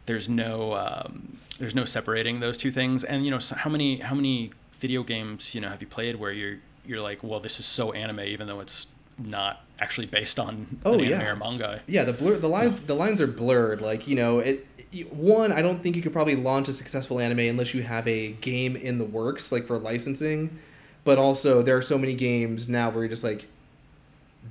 there's 0.07 0.27
no 0.27 0.73
um, 0.75 1.37
there's 1.59 1.75
no 1.75 1.85
separating 1.85 2.41
those 2.41 2.57
two 2.57 2.71
things. 2.71 3.05
And 3.05 3.27
you 3.27 3.31
know, 3.31 3.39
so 3.39 3.57
how 3.57 3.69
many 3.69 3.99
how 3.99 4.15
many 4.15 4.53
video 4.79 5.03
games 5.03 5.55
you 5.55 5.61
know 5.61 5.69
have 5.69 5.83
you 5.83 5.87
played 5.87 6.17
where 6.17 6.33
you're 6.33 6.57
you're 6.87 7.03
like, 7.03 7.23
well, 7.23 7.41
this 7.41 7.61
is 7.61 7.67
so 7.67 7.93
anime, 7.93 8.21
even 8.21 8.47
though 8.47 8.61
it's 8.61 8.87
not 9.25 9.65
actually 9.79 10.07
based 10.07 10.39
on 10.39 10.79
Oh, 10.85 10.95
an 10.95 11.01
anime 11.01 11.21
yeah. 11.21 11.31
or 11.31 11.37
manga. 11.37 11.81
Yeah, 11.87 12.05
the 12.05 12.13
blur, 12.13 12.37
the 12.37 12.49
lines, 12.49 12.81
the 12.83 12.95
lines 12.95 13.21
are 13.21 13.27
blurred. 13.27 13.81
Like 13.81 14.07
you 14.07 14.15
know, 14.17 14.39
it. 14.41 14.67
One, 15.13 15.53
I 15.53 15.63
don't 15.63 15.81
think 15.83 15.95
you 15.95 16.03
could 16.03 16.13
probably 16.13 16.35
launch 16.35 16.69
a 16.69 16.73
successful 16.73 17.21
anime 17.21 17.39
unless 17.41 17.73
you 17.75 17.83
have 17.85 18.09
a 18.09 18.33
game 18.33 18.75
in 18.75 18.99
the 18.99 19.05
works, 19.05 19.53
like 19.53 19.65
for 19.67 19.79
licensing. 19.79 20.59
But 21.05 21.17
also, 21.17 21.63
there 21.63 21.77
are 21.77 21.83
so 21.83 21.97
many 21.97 22.13
games 22.15 22.69
now 22.69 22.91
where 22.91 23.05
you're 23.05 23.09
just 23.09 23.23
like, 23.23 23.47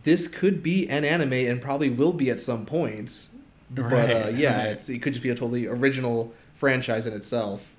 this 0.04 0.30
could 0.30 0.64
be 0.64 0.88
an 0.90 1.04
anime 1.04 1.34
and 1.34 1.62
probably 1.62 1.90
will 1.90 2.14
be 2.14 2.30
at 2.30 2.40
some 2.40 2.66
point. 2.66 3.28
but 3.70 4.10
uh, 4.10 4.30
yeah, 4.34 4.58
right. 4.60 4.68
it's, 4.70 4.88
it 4.88 5.00
could 5.02 5.12
just 5.12 5.22
be 5.24 5.30
a 5.30 5.36
totally 5.36 5.68
original 5.68 6.34
franchise 6.56 7.06
in 7.06 7.12
itself. 7.14 7.74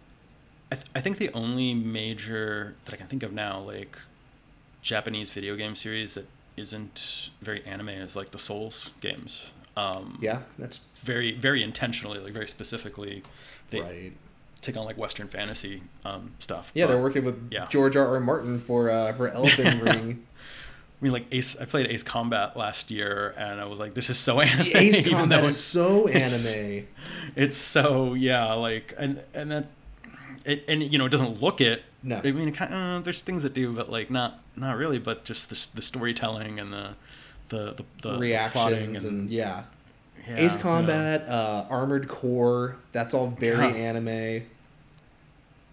I, 0.70 0.74
th- 0.76 0.86
I 0.94 1.00
think 1.00 1.16
the 1.16 1.32
only 1.32 1.72
major 1.74 2.76
that 2.84 2.92
I 2.92 2.96
can 2.98 3.06
think 3.06 3.22
of 3.22 3.32
now, 3.32 3.60
like 3.60 3.96
Japanese 4.82 5.30
video 5.30 5.56
game 5.56 5.74
series 5.74 6.12
that 6.14 6.26
isn't 6.60 7.30
very 7.40 7.64
anime, 7.64 7.88
is 7.88 8.16
like 8.16 8.30
the 8.30 8.38
Souls 8.38 8.92
games. 9.00 9.52
Um, 9.76 10.18
Yeah, 10.20 10.40
that's 10.58 10.80
very 11.02 11.32
very 11.32 11.62
intentionally, 11.62 12.18
like 12.18 12.32
very 12.32 12.48
specifically, 12.48 13.22
they 13.70 13.80
right. 13.80 14.12
take 14.60 14.76
on 14.76 14.84
like 14.84 14.98
Western 14.98 15.28
fantasy 15.28 15.82
um, 16.04 16.32
stuff. 16.38 16.70
Yeah, 16.74 16.86
But, 16.86 16.92
they're 16.92 17.02
working 17.02 17.24
with 17.24 17.50
yeah. 17.50 17.66
George 17.68 17.96
R. 17.96 18.06
R. 18.14 18.20
Martin 18.20 18.60
for 18.60 18.90
uh, 18.90 19.12
for 19.14 19.28
Elden 19.32 19.80
Ring. 19.80 20.26
I 21.00 21.04
mean, 21.04 21.12
like 21.12 21.26
Ace. 21.32 21.56
I 21.58 21.64
played 21.64 21.86
Ace 21.86 22.02
Combat 22.02 22.56
last 22.58 22.90
year, 22.90 23.34
and 23.38 23.58
I 23.58 23.64
was 23.64 23.78
like, 23.78 23.94
"This 23.94 24.10
is 24.10 24.18
so 24.18 24.40
anime." 24.40 24.66
Ace 24.74 24.96
even 25.06 25.12
Combat 25.12 25.44
is 25.44 25.58
so 25.58 26.08
anime. 26.08 26.86
It's 27.36 27.56
so 27.56 28.12
yeah, 28.12 28.52
like 28.52 28.92
and 28.98 29.22
and 29.32 29.50
that, 29.50 29.66
it, 30.44 30.64
and 30.68 30.82
you 30.82 30.98
know, 30.98 31.06
it 31.06 31.10
doesn't 31.10 31.40
look 31.40 31.62
it. 31.62 31.84
No. 32.02 32.20
I 32.22 32.32
mean, 32.32 32.48
it 32.48 32.54
kind 32.54 32.74
of, 32.74 33.04
there's 33.04 33.20
things 33.20 33.42
that 33.44 33.54
do, 33.54 33.72
but 33.72 33.90
like 33.90 34.10
not 34.10 34.40
not 34.60 34.76
really. 34.76 34.98
But 34.98 35.24
just 35.24 35.48
the 35.50 35.76
the 35.76 35.82
storytelling 35.82 36.60
and 36.60 36.72
the 36.72 36.90
the 37.48 37.56
the, 37.58 37.74
the 37.74 37.82
the 38.02 38.02
plotting 38.02 38.20
Reactions 38.20 39.04
and, 39.04 39.30
yeah. 39.30 39.64
yeah, 40.28 40.36
Ace 40.36 40.54
yeah. 40.56 40.60
Combat, 40.62 41.28
uh, 41.28 41.64
Armored 41.68 42.06
Core, 42.08 42.76
that's 42.92 43.12
all 43.14 43.28
very 43.28 43.68
Yeah. 43.68 43.74
anime. 43.88 44.42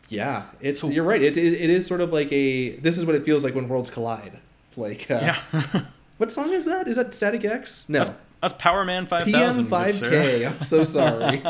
Yeah, 0.10 0.44
it's 0.62 0.82
So- 0.82 0.90
you're 0.90 1.04
right. 1.04 1.22
It, 1.22 1.36
it 1.38 1.54
it 1.54 1.70
is 1.70 1.86
sort 1.86 2.02
of 2.02 2.12
like 2.14 2.32
a 2.32 2.78
this 2.78 2.98
is 2.98 3.06
what 3.06 3.14
it 3.16 3.24
feels 3.26 3.44
like 3.44 3.54
when 3.54 3.68
worlds 3.68 3.90
collide. 3.90 4.40
Like 4.78 5.12
uh, 5.12 5.36
Yeah. 5.54 5.82
what 6.18 6.32
song 6.32 6.52
is 6.54 6.66
that? 6.66 6.88
Is 6.88 6.96
that 6.96 7.14
Static 7.14 7.44
X? 7.44 7.84
No. 7.88 8.00
That's, 8.00 8.12
that's 8.42 8.54
Power 8.54 8.86
Man 8.86 9.06
Five 9.06 9.26
PM 9.26 9.40
Thousand. 9.40 9.68
5K. 9.68 10.48
I'm 10.48 10.62
so 10.62 10.84
sorry. 10.86 11.44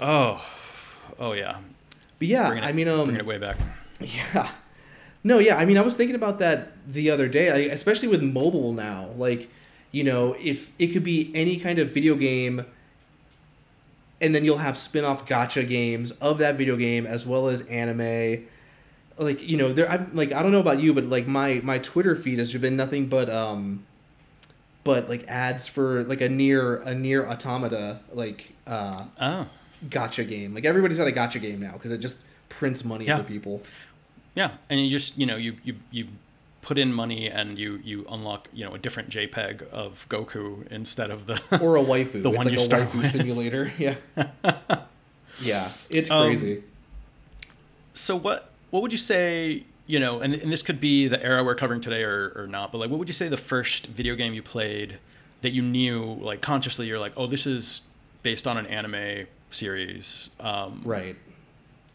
oh, 0.00 0.44
oh 1.18 1.32
yeah. 1.32 1.58
But 2.18 2.28
yeah, 2.28 2.54
it, 2.54 2.62
I 2.64 2.72
mean 2.72 2.88
um 2.88 3.04
bringing 3.04 3.20
it 3.20 3.26
way 3.26 3.38
back. 3.38 3.58
Yeah. 4.00 4.50
No, 5.24 5.38
yeah. 5.38 5.56
I 5.56 5.64
mean, 5.64 5.76
I 5.76 5.80
was 5.82 5.94
thinking 5.94 6.14
about 6.16 6.38
that 6.38 6.72
the 6.90 7.10
other 7.10 7.28
day, 7.28 7.52
like, 7.52 7.72
especially 7.72 8.08
with 8.08 8.22
mobile 8.22 8.72
now. 8.72 9.10
Like, 9.16 9.50
you 9.90 10.04
know, 10.04 10.36
if 10.40 10.70
it 10.78 10.88
could 10.88 11.04
be 11.04 11.30
any 11.34 11.56
kind 11.56 11.78
of 11.78 11.90
video 11.92 12.14
game, 12.14 12.64
and 14.20 14.34
then 14.34 14.44
you'll 14.44 14.58
have 14.58 14.76
spin 14.78 15.04
off 15.04 15.26
gacha 15.26 15.66
games 15.68 16.10
of 16.12 16.38
that 16.38 16.56
video 16.56 16.76
game 16.76 17.06
as 17.06 17.24
well 17.26 17.48
as 17.48 17.62
anime. 17.62 18.46
Like, 19.16 19.42
you 19.42 19.56
know, 19.56 19.72
there. 19.72 19.90
I'm 19.90 20.10
like, 20.14 20.32
I 20.32 20.42
don't 20.42 20.52
know 20.52 20.60
about 20.60 20.80
you, 20.80 20.94
but 20.94 21.04
like 21.04 21.26
my 21.26 21.60
my 21.64 21.78
Twitter 21.78 22.14
feed 22.16 22.38
has 22.38 22.52
been 22.54 22.76
nothing 22.76 23.06
but 23.06 23.28
um, 23.28 23.84
but 24.84 25.08
like 25.08 25.26
ads 25.28 25.66
for 25.68 26.04
like 26.04 26.20
a 26.20 26.28
near 26.28 26.76
a 26.82 26.94
NieR 26.94 27.28
Automata 27.28 28.00
like 28.12 28.52
uh 28.66 29.04
Oh, 29.20 29.48
gacha 29.88 30.26
game. 30.28 30.54
Like 30.54 30.64
everybody's 30.64 30.98
got 30.98 31.08
a 31.08 31.12
gacha 31.12 31.40
game 31.40 31.60
now 31.60 31.72
because 31.72 31.90
it 31.90 31.98
just 31.98 32.18
prints 32.48 32.84
money 32.84 33.04
Yeah. 33.06 33.18
for 33.18 33.24
people. 33.24 33.62
Yeah. 34.38 34.50
And 34.70 34.80
you 34.80 34.88
just 34.88 35.18
you 35.18 35.26
know 35.26 35.36
you 35.36 35.52
you 35.64 35.74
you 35.90 36.06
put 36.62 36.76
in 36.78 36.92
money 36.92 37.28
and 37.38 37.58
you 37.58 37.80
you 37.84 38.04
unlock 38.10 38.48
you 38.52 38.64
know 38.64 38.74
a 38.74 38.78
different 38.78 39.08
JPEG 39.10 39.68
of 39.70 40.06
Goku 40.08 40.66
instead 40.70 41.10
of 41.10 41.26
the 41.26 41.36
or 41.64 41.76
a 41.76 41.82
waifu. 41.82 42.12
The 42.22 42.28
it's 42.30 42.36
one 42.38 42.46
like 42.46 42.52
you 42.54 42.58
a 42.58 42.70
start 42.70 42.82
waifu 42.90 42.98
with. 43.02 43.12
simulator. 43.12 43.64
Yeah. 43.78 43.94
yeah, 45.40 45.70
it's 45.90 46.10
Um, 46.10 46.26
crazy. 46.26 46.62
So 47.94 48.16
what 48.16 48.50
what 48.70 48.82
would 48.82 48.92
you 48.92 48.98
say, 48.98 49.64
you 49.86 49.98
know, 49.98 50.20
and, 50.20 50.34
and 50.34 50.52
this 50.52 50.62
could 50.62 50.80
be 50.80 51.08
the 51.08 51.22
era 51.22 51.42
we're 51.42 51.54
covering 51.54 51.80
today 51.80 52.02
or, 52.02 52.32
or 52.36 52.46
not, 52.46 52.70
but 52.72 52.78
like 52.78 52.90
what 52.90 52.98
would 52.98 53.08
you 53.08 53.14
say 53.14 53.28
the 53.28 53.36
first 53.36 53.86
video 53.86 54.14
game 54.14 54.34
you 54.34 54.42
played 54.42 54.98
that 55.40 55.50
you 55.50 55.62
knew 55.62 56.18
like 56.20 56.40
consciously 56.42 56.86
you're 56.86 56.98
like, 56.98 57.12
oh, 57.16 57.26
this 57.26 57.46
is 57.46 57.82
based 58.22 58.46
on 58.46 58.58
an 58.58 58.66
anime 58.66 59.26
series. 59.50 60.30
Um, 60.40 60.82
right. 60.84 61.16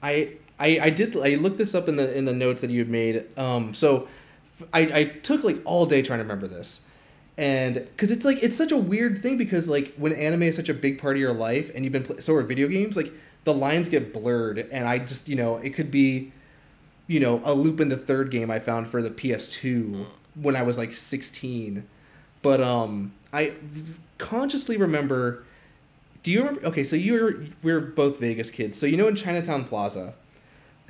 I, 0.01 0.33
I 0.59 0.79
I 0.81 0.89
did 0.89 1.15
I 1.17 1.35
looked 1.35 1.57
this 1.57 1.75
up 1.75 1.87
in 1.87 1.95
the 1.95 2.15
in 2.15 2.25
the 2.25 2.33
notes 2.33 2.61
that 2.61 2.71
you 2.71 2.79
had 2.79 2.89
made. 2.89 3.37
Um, 3.37 3.73
so 3.73 4.07
I 4.71 4.79
I 4.81 5.03
took 5.05 5.43
like 5.43 5.57
all 5.65 5.85
day 5.85 6.01
trying 6.01 6.19
to 6.19 6.23
remember 6.23 6.47
this. 6.47 6.81
And 7.35 7.75
because 7.75 8.11
it's 8.11 8.25
like 8.25 8.43
it's 8.43 8.55
such 8.55 8.71
a 8.71 8.77
weird 8.77 9.23
thing 9.23 9.37
because 9.37 9.67
like 9.67 9.95
when 9.95 10.13
anime 10.13 10.43
is 10.43 10.55
such 10.55 10.69
a 10.69 10.73
big 10.73 10.99
part 10.99 11.15
of 11.15 11.21
your 11.21 11.33
life 11.33 11.71
and 11.73 11.83
you've 11.83 11.91
been 11.91 12.03
play- 12.03 12.19
so 12.19 12.35
are 12.35 12.43
video 12.43 12.67
games 12.67 12.95
like 12.95 13.11
the 13.43 13.53
lines 13.53 13.89
get 13.89 14.13
blurred 14.13 14.59
and 14.59 14.87
I 14.87 14.99
just 14.99 15.27
you 15.27 15.35
know 15.35 15.57
it 15.57 15.71
could 15.71 15.89
be 15.89 16.31
you 17.07 17.19
know 17.19 17.41
a 17.43 17.53
Lupin 17.53 17.89
the 17.89 17.97
third 17.97 18.29
game 18.29 18.51
I 18.51 18.59
found 18.59 18.87
for 18.87 19.01
the 19.01 19.09
PS2 19.09 20.05
when 20.35 20.55
I 20.55 20.61
was 20.61 20.77
like 20.77 20.93
16 20.93 21.87
but 22.43 22.61
um 22.61 23.13
I 23.33 23.53
consciously 24.19 24.77
remember 24.77 25.43
do 26.21 26.31
you 26.31 26.39
remember 26.39 26.67
okay 26.67 26.83
so 26.83 26.95
you're 26.95 27.45
we're 27.63 27.81
both 27.81 28.19
Vegas 28.19 28.51
kids 28.51 28.77
so 28.77 28.85
you 28.85 28.95
know 28.95 29.07
in 29.07 29.15
Chinatown 29.15 29.65
Plaza 29.65 30.13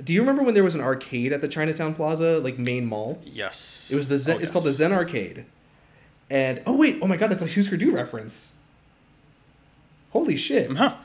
do 0.04 0.12
you 0.12 0.20
remember 0.20 0.42
when 0.42 0.54
there 0.54 0.62
was 0.64 0.74
an 0.74 0.80
arcade 0.80 1.32
at 1.32 1.40
the 1.40 1.48
Chinatown 1.48 1.94
Plaza 1.94 2.38
like 2.40 2.58
main 2.58 2.86
mall 2.86 3.20
Yes. 3.24 3.88
it 3.90 3.96
was 3.96 4.08
the 4.08 4.18
Zen, 4.18 4.36
Oh, 4.36 4.40
it's 4.40 4.50
called 4.50 4.64
the. 4.64 4.72
Zen 4.72 4.92
Arcade. 4.92 5.46
And 6.30 6.62
oh 6.66 6.76
wait, 6.76 6.98
oh 7.02 7.06
my 7.06 7.16
god, 7.16 7.30
that's 7.30 7.42
a 7.42 7.48
Husker 7.48 7.76
Du 7.76 7.90
reference. 7.90 8.54
Holy 10.10 10.36
shit. 10.36 10.70
Huh. 10.76 10.96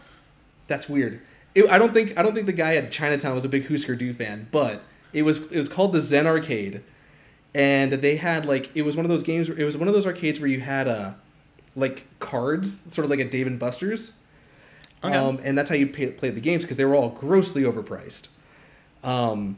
That's 0.67 0.87
weird. 0.87 1.21
It, 1.55 1.69
I 1.69 1.77
don't 1.79 1.93
think 1.93 2.17
I 2.17 2.21
don't 2.21 2.33
think 2.33 2.45
the 2.45 2.53
guy 2.53 2.75
at 2.75 2.91
Chinatown 2.91 3.35
was 3.35 3.43
a 3.43 3.49
big 3.49 3.67
Husker 3.67 3.95
Du 3.95 4.13
fan, 4.13 4.47
but 4.51 4.83
it 5.13 5.23
was 5.23 5.37
it 5.37 5.57
was 5.57 5.67
called 5.67 5.93
the 5.93 5.99
Zen 5.99 6.27
Arcade. 6.27 6.81
And 7.55 7.93
they 7.93 8.17
had 8.17 8.45
like 8.45 8.69
it 8.75 8.83
was 8.83 8.95
one 8.95 9.05
of 9.05 9.09
those 9.09 9.23
games 9.23 9.49
it 9.49 9.63
was 9.63 9.75
one 9.75 9.87
of 9.87 9.93
those 9.93 10.05
arcades 10.05 10.39
where 10.39 10.49
you 10.49 10.59
had 10.61 10.87
uh 10.87 11.13
like 11.75 12.05
cards, 12.19 12.91
sort 12.93 13.03
of 13.05 13.09
like 13.09 13.19
a 13.19 13.27
Dave 13.29 13.47
and 13.47 13.57
Buster's. 13.59 14.13
Okay. 15.03 15.15
Um, 15.15 15.39
and 15.43 15.57
that's 15.57 15.69
how 15.69 15.75
you 15.75 15.87
pay, 15.87 16.07
played 16.07 16.35
the 16.35 16.41
games 16.41 16.63
because 16.63 16.75
they 16.77 16.83
were 16.83 16.93
all 16.95 17.09
grossly 17.09 17.63
overpriced. 17.63 18.27
Um, 19.03 19.57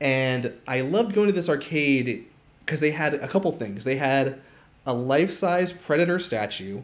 and 0.00 0.52
I 0.66 0.80
loved 0.80 1.14
going 1.14 1.26
to 1.26 1.32
this 1.32 1.48
arcade 1.48 2.26
because 2.64 2.80
they 2.80 2.90
had 2.92 3.14
a 3.14 3.28
couple 3.28 3.50
things. 3.52 3.84
They 3.84 3.96
had 3.96 4.40
a 4.86 4.92
life-size 4.92 5.72
predator 5.72 6.18
statue, 6.18 6.82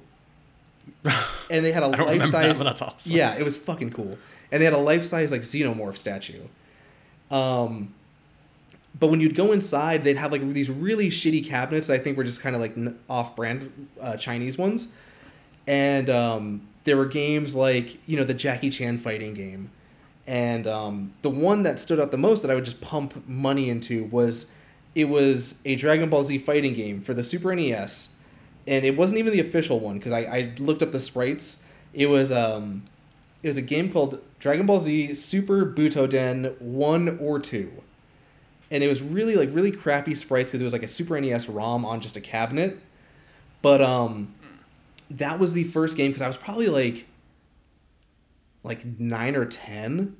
and 1.50 1.64
they 1.64 1.72
had 1.72 1.82
a 1.82 1.86
I 1.86 1.90
don't 1.90 2.00
remember 2.08 2.26
that, 2.26 2.32
life-size. 2.32 2.58
but 2.58 2.64
that's 2.64 2.82
awesome. 2.82 3.12
Yeah, 3.12 3.34
it 3.36 3.44
was 3.44 3.56
fucking 3.56 3.90
cool. 3.90 4.18
And 4.50 4.60
they 4.60 4.64
had 4.64 4.74
a 4.74 4.78
life-size 4.78 5.30
like 5.30 5.42
xenomorph 5.42 5.96
statue. 5.96 6.42
Um, 7.30 7.94
but 8.98 9.08
when 9.08 9.20
you'd 9.20 9.34
go 9.34 9.52
inside, 9.52 10.04
they'd 10.04 10.16
have 10.16 10.32
like 10.32 10.46
these 10.52 10.70
really 10.70 11.08
shitty 11.08 11.46
cabinets. 11.46 11.88
that 11.88 11.94
I 11.94 11.98
think 11.98 12.16
were 12.16 12.24
just 12.24 12.40
kind 12.40 12.54
of 12.54 12.60
like 12.62 12.76
off-brand 13.08 13.88
uh, 14.00 14.16
Chinese 14.16 14.56
ones, 14.56 14.88
and 15.66 16.08
um, 16.10 16.68
there 16.84 16.96
were 16.96 17.06
games 17.06 17.54
like 17.54 17.98
you 18.06 18.16
know 18.16 18.24
the 18.24 18.34
Jackie 18.34 18.70
Chan 18.70 18.98
fighting 18.98 19.34
game, 19.34 19.70
and 20.26 20.66
um, 20.66 21.12
the 21.22 21.30
one 21.30 21.62
that 21.64 21.78
stood 21.78 22.00
out 22.00 22.10
the 22.10 22.18
most 22.18 22.42
that 22.42 22.50
I 22.50 22.54
would 22.54 22.64
just 22.64 22.80
pump 22.80 23.26
money 23.28 23.68
into 23.68 24.04
was 24.04 24.46
it 24.94 25.06
was 25.06 25.56
a 25.64 25.74
Dragon 25.76 26.08
Ball 26.08 26.24
Z 26.24 26.38
fighting 26.38 26.74
game 26.74 27.00
for 27.00 27.14
the 27.14 27.24
Super 27.24 27.54
NES, 27.54 28.10
and 28.66 28.84
it 28.84 28.96
wasn't 28.96 29.18
even 29.18 29.32
the 29.32 29.40
official 29.40 29.80
one 29.80 29.98
because 29.98 30.12
I, 30.12 30.20
I 30.20 30.54
looked 30.58 30.82
up 30.82 30.92
the 30.92 31.00
sprites. 31.00 31.58
It 31.92 32.06
was 32.06 32.32
um, 32.32 32.84
it 33.42 33.48
was 33.48 33.56
a 33.56 33.62
game 33.62 33.92
called 33.92 34.20
Dragon 34.38 34.66
Ball 34.66 34.80
Z 34.80 35.14
Super 35.14 35.66
Butoden 35.66 36.60
One 36.60 37.18
or 37.20 37.38
Two, 37.38 37.70
and 38.70 38.82
it 38.82 38.88
was 38.88 39.02
really 39.02 39.36
like 39.36 39.50
really 39.52 39.72
crappy 39.72 40.14
sprites 40.14 40.50
because 40.50 40.60
it 40.62 40.64
was 40.64 40.72
like 40.72 40.82
a 40.82 40.88
Super 40.88 41.20
NES 41.20 41.48
ROM 41.48 41.84
on 41.84 42.00
just 42.00 42.16
a 42.16 42.20
cabinet, 42.20 42.78
but 43.60 43.82
um, 43.82 44.34
that 45.10 45.38
was 45.38 45.52
the 45.52 45.64
first 45.64 45.96
game 45.96 46.10
because 46.10 46.22
I 46.22 46.28
was 46.28 46.38
probably 46.38 46.68
like 46.68 47.06
like 48.64 48.98
nine 48.98 49.36
or 49.36 49.44
ten, 49.44 50.16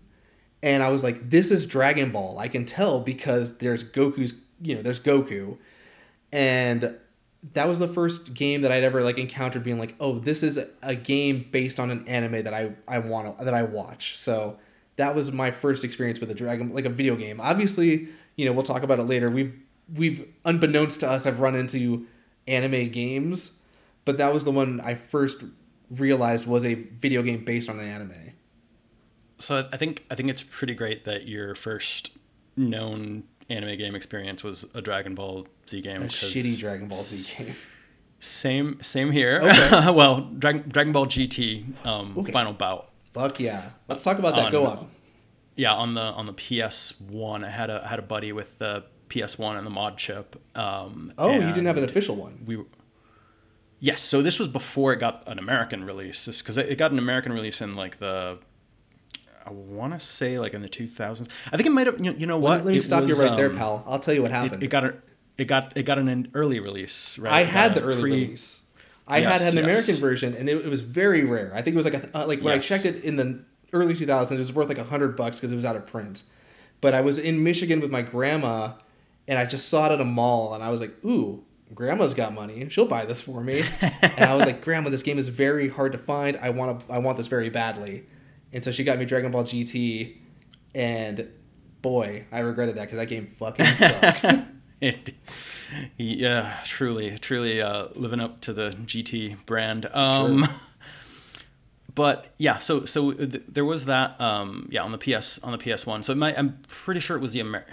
and 0.62 0.83
I 0.83 0.88
was 0.88 1.02
like, 1.02 1.30
"This 1.30 1.50
is 1.50 1.66
Dragon 1.66 2.11
Ball." 2.12 2.38
I 2.38 2.48
can 2.48 2.64
tell 2.64 3.00
because 3.00 3.59
there's 3.59 3.83
Goku's, 3.83 4.35
you 4.61 4.76
know, 4.76 4.83
there's 4.83 5.00
Goku, 5.00 5.59
and 6.30 6.94
that 7.52 7.68
was 7.68 7.78
the 7.78 7.88
first 7.88 8.33
game 8.33 8.62
that 8.62 8.72
I'd 8.72 8.85
ever 8.85 9.02
like 9.02 9.18
encountered 9.18 9.64
being 9.64 9.78
like, 9.78 9.94
"Oh, 9.98 10.18
this 10.18 10.42
is 10.42 10.59
a 10.83 10.94
game 10.94 11.46
based 11.50 11.80
on 11.80 11.90
an 11.90 12.07
anime 12.07 12.44
that 12.44 12.54
I 12.54 12.72
I 12.87 13.00
want 13.00 13.38
to 13.38 13.44
that 13.44 13.54
I 13.54 13.62
watch." 13.62 14.16
So 14.16 14.59
that 14.96 15.14
was 15.14 15.33
my 15.33 15.50
first 15.50 15.85
experience 15.85 16.20
with 16.20 16.30
a 16.30 16.35
Dragon 16.35 16.72
like 16.72 16.85
a 16.85 16.90
video 16.90 17.16
game. 17.16 17.40
Obviously, 17.40 18.09
you 18.37 18.44
know, 18.44 18.52
we'll 18.52 18.62
talk 18.62 18.83
about 18.83 18.98
it 18.98 19.04
later. 19.04 19.30
We've 19.30 19.54
we've 19.92 20.26
unbeknownst 20.44 21.00
to 21.00 21.11
us 21.11 21.26
I've 21.26 21.40
run 21.40 21.54
into 21.54 22.07
anime 22.46 22.90
games, 22.90 23.59
but 24.04 24.18
that 24.18 24.33
was 24.33 24.44
the 24.44 24.50
one 24.50 24.80
I 24.80 24.94
first 24.94 25.42
realized 25.90 26.46
was 26.46 26.64
a 26.64 26.74
video 26.74 27.22
game 27.22 27.44
based 27.44 27.68
on 27.68 27.78
an 27.78 27.88
anime. 27.88 28.33
So 29.44 29.68
I 29.72 29.76
think 29.76 30.04
I 30.11 30.14
think 30.14 30.30
it's 30.30 30.42
pretty 30.42 30.74
great 30.74 31.04
that 31.04 31.26
your 31.28 31.54
first 31.54 32.11
known 32.57 33.24
anime 33.50 33.76
game 33.76 33.94
experience 33.94 34.42
was 34.42 34.66
a 34.74 34.80
Dragon 34.80 35.14
Ball 35.14 35.46
Z 35.68 35.80
game. 35.83 36.02
A 36.02 36.07
shitty 36.07 36.59
Dragon 36.59 36.88
Ball 36.88 37.02
Z 37.02 37.33
game. 37.44 37.54
Same 38.20 38.80
same 38.83 39.11
here. 39.11 39.40
Okay. 39.42 39.90
well, 39.92 40.22
Dragon 40.38 40.64
Dragon 40.68 40.92
Ball 40.92 41.07
GT 41.07 41.85
um, 41.87 42.14
Okay. 42.16 42.33
final 42.33 42.52
bout. 42.52 42.90
Fuck 43.12 43.38
yeah. 43.38 43.70
Let's 43.88 44.02
talk 44.02 44.18
about 44.18 44.35
that. 44.37 44.46
On- 44.46 44.52
Go 44.52 44.66
on. 44.66 44.88
Yeah, 45.57 45.72
on 45.74 45.94
the 45.94 46.00
on 46.00 46.26
the 46.26 46.33
PS 46.33 46.98
One, 47.00 47.44
I 47.44 47.50
had 47.50 47.70
a 47.70 47.83
I 47.85 47.88
had 47.88 47.98
a 47.98 48.02
buddy 48.02 48.33
with 48.33 48.59
the 48.59 48.85
PS 49.09 49.38
One 49.38 49.57
and 49.57 49.64
the 49.66 49.70
mod 49.70 49.96
chip. 49.98 50.35
Um, 50.57 51.12
Oh, 51.18 51.30
you 51.33 51.40
didn't 51.40 51.66
have 51.66 51.76
an 51.76 51.85
official 51.85 52.16
one. 52.16 52.42
We 52.46 52.59
yes, 53.78 54.00
so 54.00 54.20
this 54.22 54.38
was 54.38 54.48
before 54.48 54.92
it 54.92 54.98
got 54.98 55.22
an 55.28 55.38
American 55.38 55.85
release. 55.85 56.26
Because 56.38 56.57
it 56.59 56.76
got 56.78 56.90
an 56.90 56.98
American 56.98 57.33
release 57.33 57.61
in 57.61 57.76
like 57.76 57.98
the 57.98 58.38
I 59.46 59.50
want 59.50 59.92
to 59.92 60.00
say 60.00 60.38
like 60.38 60.54
in 60.54 60.62
the 60.62 60.68
2000s. 60.68 61.28
I 61.52 61.57
think 61.57 61.66
it 61.66 61.70
might 61.72 61.87
have. 61.87 62.02
You, 62.04 62.14
you 62.18 62.26
know 62.26 62.38
what? 62.38 62.59
Let, 62.59 62.64
let 62.66 62.72
me 62.72 62.78
It 62.78 62.83
stop 62.83 63.02
you 63.02 63.09
was, 63.09 63.20
right 63.20 63.37
there, 63.37 63.50
um, 63.50 63.57
pal. 63.57 63.85
I'll 63.87 63.98
tell 63.98 64.14
you 64.14 64.22
what 64.22 64.30
happened. 64.30 64.62
it 64.62 64.68
got 64.68 64.85
a, 64.85 64.94
it 65.37 65.44
got 65.44 65.76
it 65.76 65.83
got 65.85 65.98
an 65.98 66.30
early 66.35 66.61
release. 66.61 67.18
Right? 67.18 67.33
I 67.33 67.44
had 67.44 67.74
the 67.74 67.83
early 67.83 68.00
pre- 68.00 68.11
release. 68.12 68.62
I 69.07 69.18
Yes, 69.18 69.33
had 69.33 69.40
had 69.42 69.52
an 69.52 69.59
yes. 69.59 69.64
American 69.64 69.96
version, 69.96 70.35
and 70.35 70.48
it, 70.48 70.64
it 70.64 70.68
was 70.68 70.80
very 70.80 71.24
rare. 71.24 71.52
I 71.54 71.61
think 71.61 71.74
it 71.74 71.76
was 71.76 71.85
like 71.85 71.94
a, 71.94 72.18
uh, 72.22 72.26
like 72.26 72.40
when 72.40 72.54
I 72.54 72.59
checked 72.59 72.87
it 72.87 73.04
in 73.04 73.16
the 73.16 73.40
early 73.74 73.94
2000s, 73.94 74.30
it 74.33 74.38
was 74.38 74.50
worth 74.52 74.68
like 74.68 74.78
a 74.78 74.85
hundred 74.85 75.14
bucks 75.14 75.37
because 75.38 75.52
it 75.52 75.57
was 75.57 75.64
out 75.66 75.76
of 75.76 75.87
print. 75.87 76.22
But 76.80 76.94
I 76.94 77.02
was 77.02 77.18
in 77.18 77.42
Michigan 77.44 77.80
with 77.80 77.90
my 77.90 78.00
grandma, 78.00 78.72
and 79.28 79.38
I 79.38 79.44
just 79.44 79.68
saw 79.68 79.90
it 79.90 79.92
at 79.92 80.00
a 80.00 80.04
mall, 80.07 80.54
and 80.54 80.64
I 80.64 80.70
was 80.70 80.80
like, 80.80 80.94
"Ooh, 81.04 81.44
grandma's 81.74 82.14
got 82.14 82.33
money; 82.33 82.66
she'll 82.70 82.87
buy 82.87 83.04
this 83.04 83.20
for 83.20 83.42
me." 83.42 83.62
and 83.83 84.20
I 84.24 84.35
was 84.35 84.46
like, 84.46 84.62
"Grandma, 84.62 84.88
this 84.88 85.02
game 85.02 85.18
is 85.18 85.28
very 85.28 85.68
hard 85.68 85.92
to 85.92 85.98
find. 85.98 86.38
I 86.38 86.48
want 86.48 86.80
to, 86.87 86.92
I 86.92 86.96
want 86.98 87.18
this 87.18 87.26
very 87.26 87.50
badly." 87.50 88.07
And 88.54 88.64
so 88.64 88.70
she 88.70 88.84
got 88.84 88.98
me 88.98 89.04
Dragon 89.04 89.32
Ball 89.32 89.42
GT, 89.42 90.14
and 90.76 91.28
boy, 91.82 92.24
I 92.30 92.38
regretted 92.38 92.76
that 92.76 92.82
because 92.82 92.98
that 92.98 93.06
game 93.06 93.26
fucking 93.38 93.66
sucks. 93.76 94.24
It, 94.80 95.14
yeah, 95.96 96.58
truly, 96.64 97.18
truly 97.18 97.60
uh, 97.60 97.88
living 97.96 98.20
up 98.20 98.40
to 98.42 98.52
the 98.52 98.70
GT 98.70 99.44
brand. 99.44 99.86
Um, 99.86 100.46
but 101.96 102.26
yeah, 102.38 102.58
so 102.58 102.84
so 102.84 103.12
th- 103.12 103.42
there 103.48 103.64
was 103.64 103.86
that. 103.86 104.20
Um, 104.20 104.68
yeah, 104.70 104.82
on 104.82 104.92
the 104.92 104.98
PS 104.98 105.40
on 105.40 105.50
the 105.50 105.58
PS 105.58 105.84
One. 105.84 106.04
So 106.04 106.14
might, 106.14 106.38
I'm 106.38 106.60
pretty 106.68 107.00
sure 107.00 107.16
it 107.16 107.20
was 107.20 107.32
the 107.32 107.40
Amer. 107.40 107.66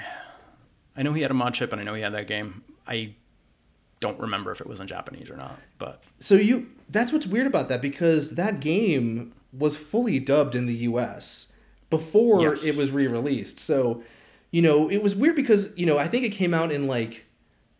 I 0.98 1.04
know 1.04 1.14
he 1.14 1.22
had 1.22 1.30
a 1.30 1.36
mod 1.36 1.54
chip, 1.54 1.72
and 1.72 1.80
I 1.80 1.84
know 1.84 1.94
he 1.94 2.02
had 2.02 2.16
that 2.16 2.26
game. 2.26 2.64
I 2.88 3.14
don't 4.00 4.20
remember 4.20 4.52
if 4.52 4.62
it 4.62 4.68
was 4.68 4.80
in 4.80 4.88
Japanese 4.88 5.30
or 5.30 5.38
not, 5.38 5.60
but 5.78 6.02
So 6.20 6.34
you 6.34 6.72
that's 6.90 7.14
what's 7.14 7.28
weird 7.28 7.46
about 7.46 7.70
that 7.70 7.84
because 7.84 8.32
that 8.32 8.60
game 8.60 9.34
was 9.54 9.76
fully 9.76 10.20
dubbed 10.20 10.56
in 10.56 10.66
the 10.66 10.76
US 10.90 11.48
before 11.90 12.42
Yes. 12.42 12.64
it 12.64 12.76
was 12.76 12.92
re-released. 12.92 13.60
So, 13.60 14.04
you 14.52 14.62
know, 14.62 14.90
it 14.90 15.04
was 15.04 15.16
weird 15.16 15.36
because, 15.36 15.70
you 15.78 15.86
know, 15.86 15.98
I 15.98 16.08
think 16.08 16.24
it 16.26 16.30
came 16.30 16.54
out 16.54 16.72
in 16.72 16.88
like 16.88 17.26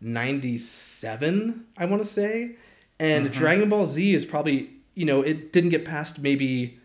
97, 0.00 1.64
I 1.76 1.84
want 1.86 2.02
to 2.02 2.08
say. 2.08 2.56
And 2.98 3.26
Mm-hmm. 3.26 3.38
Dragon 3.38 3.68
Ball 3.68 3.86
Z 3.86 4.14
is 4.14 4.24
probably, 4.24 4.70
you 4.94 5.04
know, 5.04 5.22
it 5.22 5.52
didn't 5.52 5.70
get 5.70 5.84
past 5.84 6.18
maybe 6.20 6.78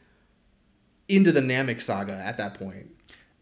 into 1.07 1.31
the 1.31 1.41
Namek 1.41 1.81
saga 1.81 2.13
at 2.13 2.37
that 2.37 2.53
point. 2.55 2.91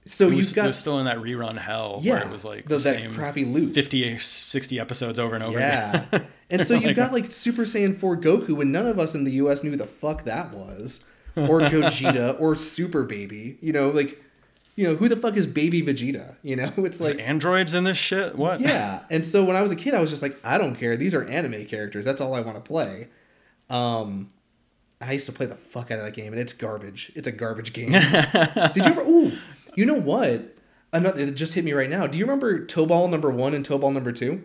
So 0.08 0.30
was, 0.30 0.38
you've 0.48 0.56
got 0.56 0.66
it 0.66 0.68
was 0.68 0.78
still 0.78 1.00
in 1.00 1.06
that 1.06 1.18
rerun 1.18 1.58
hell 1.58 2.00
Yeah, 2.04 2.14
where 2.14 2.22
it 2.24 2.30
was 2.30 2.46
like 2.46 2.66
the- 2.66 2.78
the, 2.78 2.84
that 2.84 2.96
same 2.96 3.14
crappy 3.14 3.44
loop. 3.46 3.74
50, 3.74 4.18
60 4.20 4.80
episodes 4.80 5.18
over 5.20 5.34
and 5.36 5.44
over 5.44 5.58
Yeah. 5.60 6.06
And 6.50 6.66
so 6.68 6.76
you've 6.76 6.96
got 6.96 7.12
like 7.12 7.32
Super 7.32 7.64
Saiyan 7.64 7.98
4 7.98 8.18
Goku, 8.18 8.62
and 8.62 8.72
none 8.72 8.86
of 8.86 9.00
us 9.00 9.16
in 9.16 9.24
the 9.24 9.32
US 9.34 9.64
knew 9.64 9.72
who 9.72 9.78
the 9.78 9.88
fuck 9.88 10.26
that 10.26 10.54
was. 10.54 11.04
Or 11.36 11.60
Gogeta, 11.62 12.40
or 12.40 12.56
Super 12.56 13.04
Baby. 13.04 13.58
You 13.62 13.74
know, 13.74 13.90
like, 13.90 14.22
you 14.76 14.88
know, 14.88 14.96
who 14.96 15.08
the 15.10 15.16
fuck 15.16 15.36
is 15.38 15.46
Baby 15.48 15.82
Vegeta? 15.82 16.36
You 16.44 16.56
know, 16.56 16.72
it's 16.78 17.00
Like 17.00 17.16
like, 17.18 17.26
androids 17.28 17.74
in 17.74 17.84
this 17.84 17.98
shit? 17.98 18.36
What? 18.38 18.60
yeah. 18.60 19.02
And 19.10 19.26
so 19.26 19.44
when 19.44 19.56
I 19.56 19.62
was 19.62 19.72
a 19.72 19.76
kid, 19.76 19.94
I 19.94 20.00
was 20.00 20.10
just 20.10 20.22
like, 20.22 20.38
I 20.44 20.58
don't 20.58 20.76
care. 20.76 20.96
These 20.98 21.14
are 21.14 21.24
anime 21.26 21.66
characters. 21.66 22.06
That's 22.06 22.22
all 22.22 22.34
I 22.34 22.40
want 22.42 22.56
to 22.58 22.62
play. 22.62 23.08
Um, 23.70 24.30
I 25.02 25.12
used 25.12 25.26
to 25.26 25.32
play 25.32 25.46
the 25.46 25.56
fuck 25.56 25.92
out 25.92 26.00
of 26.00 26.06
that 26.06 26.14
game, 26.14 26.32
and 26.32 26.42
it's 26.42 26.54
garbage. 26.54 27.12
It's 27.16 27.28
a 27.28 27.32
garbage 27.32 27.74
game. 27.74 27.92
Did 27.92 28.76
you 28.76 28.84
ever? 28.84 29.02
Ooh, 29.02 29.32
you 29.76 29.86
know 29.86 29.94
what? 30.00 30.56
Another 30.94 31.20
it 31.20 31.36
just 31.36 31.54
hit 31.54 31.66
me 31.66 31.74
right 31.74 31.90
now. 31.90 32.08
Do 32.08 32.18
you 32.18 32.24
remember 32.26 32.66
Tobal 32.66 33.10
number 33.10 33.30
one 33.30 33.54
and 33.54 33.68
Tobal 33.68 33.92
number 33.94 34.12
two? 34.14 34.44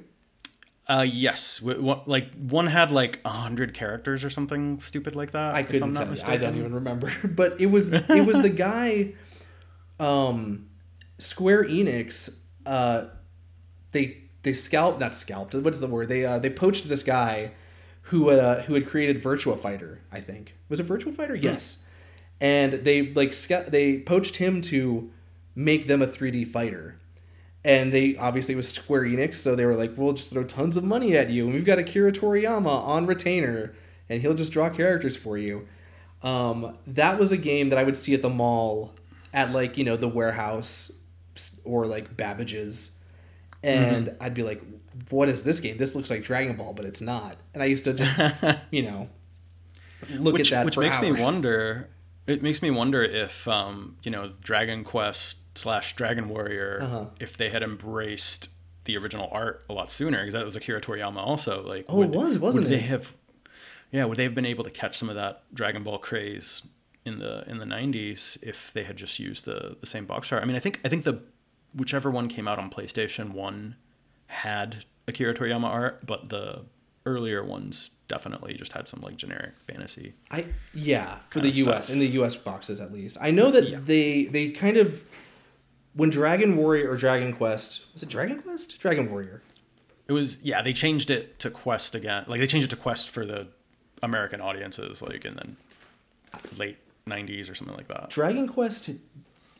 Uh, 0.90 1.02
yes. 1.02 1.62
One- 1.62 2.00
like 2.06 2.34
one 2.34 2.66
had 2.66 2.90
like 2.90 3.20
a 3.24 3.30
hundred 3.30 3.74
characters 3.74 4.24
or 4.24 4.30
something 4.30 4.80
stupid 4.80 5.14
like 5.14 5.30
that. 5.32 5.54
I 5.54 5.60
if 5.60 5.66
couldn't 5.66 5.82
I'm 5.84 5.92
not 5.92 6.16
tell 6.16 6.28
you. 6.28 6.34
I 6.34 6.36
don't 6.36 6.56
even 6.56 6.74
remember. 6.74 7.12
But 7.24 7.60
it 7.60 7.66
was 7.66 7.92
it 7.92 8.26
was 8.26 8.42
the 8.42 8.48
guy 8.48 9.14
um 10.00 10.66
Square 11.18 11.64
Enix 11.64 12.34
uh 12.66 13.06
they 13.92 14.22
they 14.42 14.52
scalped 14.52 15.00
not 15.00 15.14
scalped 15.14 15.54
what 15.54 15.72
is 15.74 15.80
the 15.80 15.86
word 15.86 16.08
they 16.08 16.24
uh 16.24 16.38
they 16.38 16.50
poached 16.50 16.88
this 16.88 17.02
guy 17.02 17.52
who 18.02 18.30
uh 18.30 18.62
who 18.62 18.74
had 18.74 18.86
created 18.86 19.22
Virtua 19.22 19.60
Fighter 19.60 20.00
I 20.10 20.20
think 20.20 20.54
was 20.68 20.80
it 20.80 20.88
Virtua 20.88 21.14
Fighter 21.14 21.34
yes 21.34 21.78
and 22.40 22.72
they 22.72 23.12
like 23.12 23.34
sca- 23.34 23.66
they 23.68 23.98
poached 23.98 24.36
him 24.36 24.62
to 24.62 25.10
make 25.54 25.86
them 25.86 26.00
a 26.02 26.06
3D 26.06 26.50
fighter 26.50 26.99
and 27.64 27.92
they 27.92 28.16
obviously 28.16 28.54
was 28.54 28.68
Square 28.68 29.02
Enix, 29.02 29.34
so 29.36 29.54
they 29.54 29.66
were 29.66 29.76
like, 29.76 29.92
"We'll 29.96 30.14
just 30.14 30.30
throw 30.30 30.44
tons 30.44 30.76
of 30.76 30.84
money 30.84 31.16
at 31.16 31.30
you, 31.30 31.44
and 31.44 31.54
we've 31.54 31.64
got 31.64 31.78
Akira 31.78 32.12
Toriyama 32.12 32.66
on 32.66 33.06
retainer, 33.06 33.74
and 34.08 34.22
he'll 34.22 34.34
just 34.34 34.52
draw 34.52 34.70
characters 34.70 35.16
for 35.16 35.36
you." 35.36 35.66
Um, 36.22 36.76
that 36.86 37.18
was 37.18 37.32
a 37.32 37.36
game 37.36 37.68
that 37.70 37.78
I 37.78 37.84
would 37.84 37.96
see 37.96 38.14
at 38.14 38.22
the 38.22 38.30
mall, 38.30 38.94
at 39.32 39.52
like 39.52 39.76
you 39.76 39.84
know 39.84 39.96
the 39.96 40.08
warehouse 40.08 40.90
or 41.64 41.86
like 41.86 42.16
Babbage's, 42.16 42.92
and 43.62 44.16
I'd 44.20 44.34
be 44.34 44.42
like, 44.42 44.62
"What 45.10 45.28
is 45.28 45.44
this 45.44 45.60
game? 45.60 45.76
This 45.76 45.94
looks 45.94 46.10
like 46.10 46.22
Dragon 46.22 46.56
Ball, 46.56 46.72
but 46.72 46.86
it's 46.86 47.02
not." 47.02 47.36
And 47.52 47.62
I 47.62 47.66
used 47.66 47.84
to 47.84 47.92
just 47.92 48.18
you 48.70 48.82
know 48.82 49.08
look 50.10 50.34
which, 50.34 50.50
at 50.52 50.60
that 50.60 50.64
which 50.64 50.78
makes 50.78 51.00
me 51.00 51.12
wonder. 51.12 51.88
It 52.26 52.42
makes 52.42 52.62
me 52.62 52.70
wonder 52.70 53.02
if 53.02 53.46
um, 53.48 53.96
you 54.02 54.10
know 54.10 54.30
Dragon 54.42 54.82
Quest 54.82 55.36
slash 55.54 55.94
Dragon 55.96 56.28
Warrior, 56.28 56.78
Uh-huh. 56.82 57.06
if 57.18 57.36
they 57.36 57.50
had 57.50 57.62
embraced 57.62 58.50
the 58.84 58.96
original 58.96 59.28
art 59.32 59.64
a 59.68 59.72
lot 59.72 59.90
sooner, 59.90 60.18
because 60.18 60.32
that 60.34 60.44
was 60.44 60.56
Akira 60.56 60.80
Toriyama 60.80 61.16
also. 61.18 61.62
Like, 61.66 61.84
Oh, 61.88 62.02
it 62.02 62.10
was, 62.10 62.38
wasn't 62.38 62.64
would 62.64 62.72
it? 62.72 62.76
They 62.76 62.82
have, 62.86 63.14
yeah, 63.92 64.04
would 64.04 64.16
they 64.16 64.22
have 64.24 64.34
been 64.34 64.46
able 64.46 64.64
to 64.64 64.70
catch 64.70 64.96
some 64.96 65.08
of 65.08 65.16
that 65.16 65.42
Dragon 65.52 65.82
Ball 65.82 65.98
craze 65.98 66.62
in 67.04 67.18
the 67.18 67.44
in 67.48 67.58
the 67.58 67.64
'90s 67.66 68.38
if 68.42 68.72
they 68.72 68.84
had 68.84 68.96
just 68.96 69.18
used 69.18 69.44
the 69.44 69.76
the 69.80 69.86
same 69.86 70.06
box 70.06 70.32
art? 70.32 70.42
I 70.42 70.46
mean, 70.46 70.56
I 70.56 70.60
think 70.60 70.80
I 70.84 70.88
think 70.88 71.04
the 71.04 71.20
whichever 71.74 72.10
one 72.10 72.28
came 72.28 72.46
out 72.48 72.58
on 72.58 72.70
PlayStation 72.70 73.30
One 73.30 73.76
had 74.26 74.84
Akira 75.08 75.34
Toriyama 75.34 75.64
art, 75.64 76.06
but 76.06 76.28
the 76.28 76.62
earlier 77.06 77.44
ones 77.44 77.90
definitely 78.08 78.54
just 78.54 78.72
had 78.72 78.88
some 78.88 79.00
like 79.00 79.16
generic 79.16 79.54
fantasy. 79.60 80.14
I 80.30 80.46
yeah 80.74 81.18
for 81.30 81.40
the 81.40 81.50
U.S. 81.50 81.84
stuff. 81.84 81.94
in 81.94 82.00
the 82.00 82.08
U.S. 82.08 82.34
boxes 82.36 82.80
at 82.80 82.92
least. 82.92 83.16
I 83.20 83.30
know 83.30 83.50
that 83.50 83.68
Yeah. 83.68 83.78
they 83.82 84.24
they 84.24 84.50
kind 84.50 84.76
of 84.76 85.02
when 85.94 86.10
Dragon 86.10 86.56
Warrior 86.56 86.90
or 86.90 86.96
Dragon 86.96 87.32
Quest 87.32 87.80
was 87.92 88.02
it 88.02 88.08
Dragon 88.08 88.40
Quest 88.42 88.78
Dragon 88.78 89.10
Warrior 89.10 89.42
It 90.08 90.12
was 90.12 90.38
yeah, 90.42 90.62
they 90.62 90.72
changed 90.72 91.10
it 91.10 91.38
to 91.40 91.50
Quest 91.50 91.94
again. 91.94 92.24
Like 92.26 92.40
they 92.40 92.46
changed 92.46 92.66
it 92.66 92.76
to 92.76 92.80
Quest 92.80 93.08
for 93.10 93.24
the 93.26 93.48
American 94.02 94.40
audiences, 94.40 95.02
like 95.02 95.24
in 95.24 95.34
the 95.34 96.56
late 96.56 96.78
'90s 97.06 97.50
or 97.50 97.54
something 97.54 97.76
like 97.76 97.88
that. 97.88 98.10
Dragon 98.10 98.48
Quest 98.48 98.90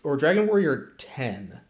or 0.02 0.16
Dragon 0.16 0.46
Warrior 0.46 0.92
Ten 0.98 1.60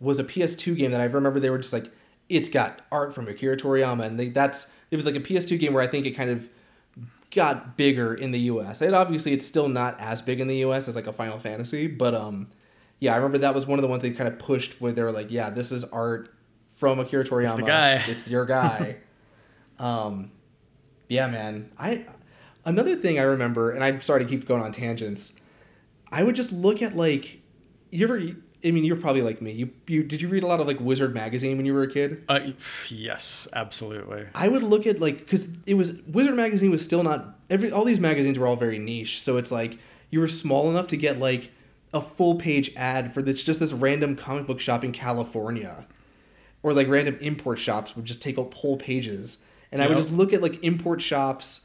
was 0.00 0.18
a 0.18 0.24
PS2 0.24 0.76
game 0.76 0.90
that 0.90 1.00
I 1.00 1.04
remember 1.04 1.40
they 1.40 1.50
were 1.50 1.58
just 1.58 1.72
like 1.72 1.90
it's 2.28 2.48
got 2.48 2.82
art 2.90 3.14
from 3.14 3.28
Akira 3.28 3.56
Toriyama 3.56 4.04
and 4.04 4.18
they 4.18 4.28
that's 4.28 4.68
it 4.90 4.96
was 4.96 5.06
like 5.06 5.14
a 5.14 5.20
PS2 5.20 5.58
game 5.58 5.72
where 5.72 5.82
I 5.82 5.86
think 5.86 6.06
it 6.06 6.12
kind 6.12 6.30
of 6.30 6.48
got 7.30 7.76
bigger 7.76 8.14
in 8.14 8.30
the 8.30 8.40
US. 8.40 8.80
And 8.80 8.94
obviously 8.94 9.32
it's 9.32 9.46
still 9.46 9.68
not 9.68 9.98
as 10.00 10.22
big 10.22 10.40
in 10.40 10.48
the 10.48 10.56
US 10.64 10.88
as 10.88 10.96
like 10.96 11.06
a 11.06 11.12
Final 11.12 11.38
Fantasy, 11.38 11.86
but 11.86 12.14
um 12.14 12.48
yeah, 12.98 13.12
I 13.12 13.16
remember 13.16 13.38
that 13.38 13.54
was 13.54 13.66
one 13.66 13.78
of 13.78 13.82
the 13.82 13.88
ones 13.88 14.02
they 14.02 14.10
kind 14.10 14.28
of 14.28 14.38
pushed 14.38 14.80
where 14.80 14.92
they 14.92 15.02
were 15.02 15.12
like, 15.12 15.30
yeah, 15.30 15.50
this 15.50 15.70
is 15.70 15.84
art 15.84 16.32
from 16.76 16.98
Akira 16.98 17.24
Toriyama. 17.24 17.44
It's 17.44 17.54
the 17.54 17.62
guy. 17.62 18.04
It's 18.06 18.28
your 18.28 18.46
guy. 18.46 18.98
um 19.78 20.30
yeah, 21.08 21.28
man. 21.28 21.70
I 21.78 22.06
another 22.64 22.96
thing 22.96 23.18
I 23.18 23.22
remember 23.22 23.70
and 23.70 23.84
I'm 23.84 24.00
sorry 24.00 24.24
to 24.24 24.30
keep 24.30 24.48
going 24.48 24.62
on 24.62 24.72
tangents. 24.72 25.34
I 26.10 26.22
would 26.22 26.36
just 26.36 26.52
look 26.52 26.82
at 26.82 26.96
like 26.96 27.40
you 27.90 28.06
ever 28.06 28.18
I 28.64 28.70
mean 28.70 28.84
you're 28.84 28.96
probably 28.96 29.22
like 29.22 29.42
me. 29.42 29.52
You 29.52 29.70
you 29.86 30.02
did 30.02 30.22
you 30.22 30.28
read 30.28 30.42
a 30.42 30.46
lot 30.46 30.60
of 30.60 30.66
like 30.66 30.80
Wizard 30.80 31.12
magazine 31.12 31.58
when 31.58 31.66
you 31.66 31.74
were 31.74 31.82
a 31.82 31.90
kid? 31.90 32.24
Uh, 32.28 32.40
yes, 32.88 33.46
absolutely. 33.52 34.26
I 34.34 34.48
would 34.48 34.62
look 34.62 34.86
at 34.86 35.00
like 35.00 35.18
because 35.18 35.48
it 35.66 35.74
was 35.74 35.92
Wizard 36.08 36.34
magazine 36.34 36.70
was 36.70 36.82
still 36.82 37.02
not 37.02 37.38
every 37.50 37.70
all 37.70 37.84
these 37.84 38.00
magazines 38.00 38.38
were 38.38 38.46
all 38.46 38.56
very 38.56 38.78
niche. 38.78 39.22
So 39.22 39.36
it's 39.36 39.50
like 39.50 39.78
you 40.10 40.20
were 40.20 40.28
small 40.28 40.70
enough 40.70 40.86
to 40.88 40.96
get 40.96 41.18
like 41.18 41.50
a 41.94 42.00
full 42.00 42.34
page 42.36 42.70
ad 42.76 43.12
for 43.14 43.22
this 43.22 43.42
just 43.42 43.60
this 43.60 43.72
random 43.72 44.16
comic 44.16 44.46
book 44.46 44.60
shop 44.60 44.84
in 44.84 44.92
California, 44.92 45.86
or 46.62 46.72
like 46.72 46.88
random 46.88 47.16
import 47.20 47.58
shops 47.58 47.94
would 47.96 48.04
just 48.04 48.20
take 48.22 48.38
up 48.38 48.52
whole 48.54 48.76
pages, 48.76 49.38
and 49.72 49.80
I 49.82 49.86
would 49.88 49.96
just 49.96 50.10
look 50.12 50.32
at 50.32 50.42
like 50.42 50.62
import 50.64 51.00
shops 51.02 51.62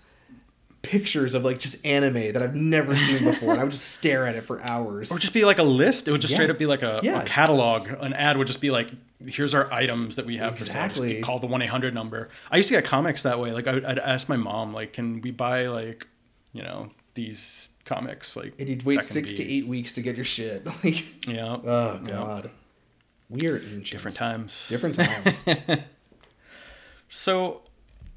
pictures 0.84 1.36
of 1.36 1.46
like 1.46 1.60
just 1.60 1.76
anime 1.86 2.34
that 2.34 2.42
I've 2.42 2.56
never 2.56 2.98
seen 2.98 3.24
before, 3.24 3.52
and 3.52 3.60
I 3.60 3.64
would 3.64 3.74
just 3.74 3.90
stare 3.90 4.26
at 4.26 4.36
it 4.36 4.42
for 4.42 4.62
hours. 4.64 5.12
Or 5.12 5.20
just 5.20 5.34
be 5.34 5.46
like 5.46 5.60
a 5.60 5.64
list. 5.64 6.08
It 6.08 6.12
would 6.12 6.22
just 6.22 6.32
Yeah. 6.32 6.38
straight 6.38 6.50
up 6.50 6.58
be 6.58 6.66
like 6.66 6.82
a, 6.82 7.02
Yeah. 7.04 7.22
a 7.22 7.26
catalog. 7.26 7.88
An 8.00 8.14
ad 8.14 8.38
would 8.38 8.48
just 8.48 8.62
be 8.62 8.72
like, 8.72 8.90
"Here's 9.26 9.54
our 9.54 9.72
items 9.72 10.16
that 10.16 10.26
we 10.26 10.38
have 10.38 10.58
for 10.58 10.64
sale. 10.64 10.84
Exactly. 10.86 11.10
Just 11.14 11.24
call 11.24 11.38
the 11.40 11.46
one 11.48 11.62
eight 11.62 11.70
hundred 11.70 11.94
number." 11.94 12.30
I 12.50 12.58
used 12.58 12.70
to 12.70 12.76
get 12.76 12.86
comics 12.86 13.24
that 13.24 13.40
way. 13.40 13.52
Like 13.52 13.68
I 13.68 13.74
would, 13.74 13.86
I'd 13.86 14.00
ask 14.00 14.28
my 14.30 14.38
mom, 14.38 14.74
like, 14.74 14.94
"Can 14.94 15.22
we 15.22 15.30
buy 15.32 15.68
like, 15.68 16.08
you 16.54 16.64
know, 16.64 16.90
these 17.14 17.70
comics?" 17.94 18.36
Like, 18.36 18.54
and 18.60 18.68
you'd 18.70 18.84
wait 18.84 18.96
that 19.00 19.06
can 19.06 19.14
six 19.14 19.34
to 19.34 19.44
eight 19.44 19.68
weeks 19.68 19.92
to 19.94 20.02
get 20.02 20.16
your 20.16 20.26
shit. 20.26 20.66
Like, 20.84 21.04
Yeah. 21.28 21.58
oh 21.64 22.00
yeah. 22.04 22.10
god, 22.10 22.52
we 23.30 23.48
are 23.48 23.58
ancient. 23.58 23.92
Different 23.92 24.18
times. 24.18 24.68
Different 24.70 24.96
times. 24.96 25.38
So, 27.10 27.62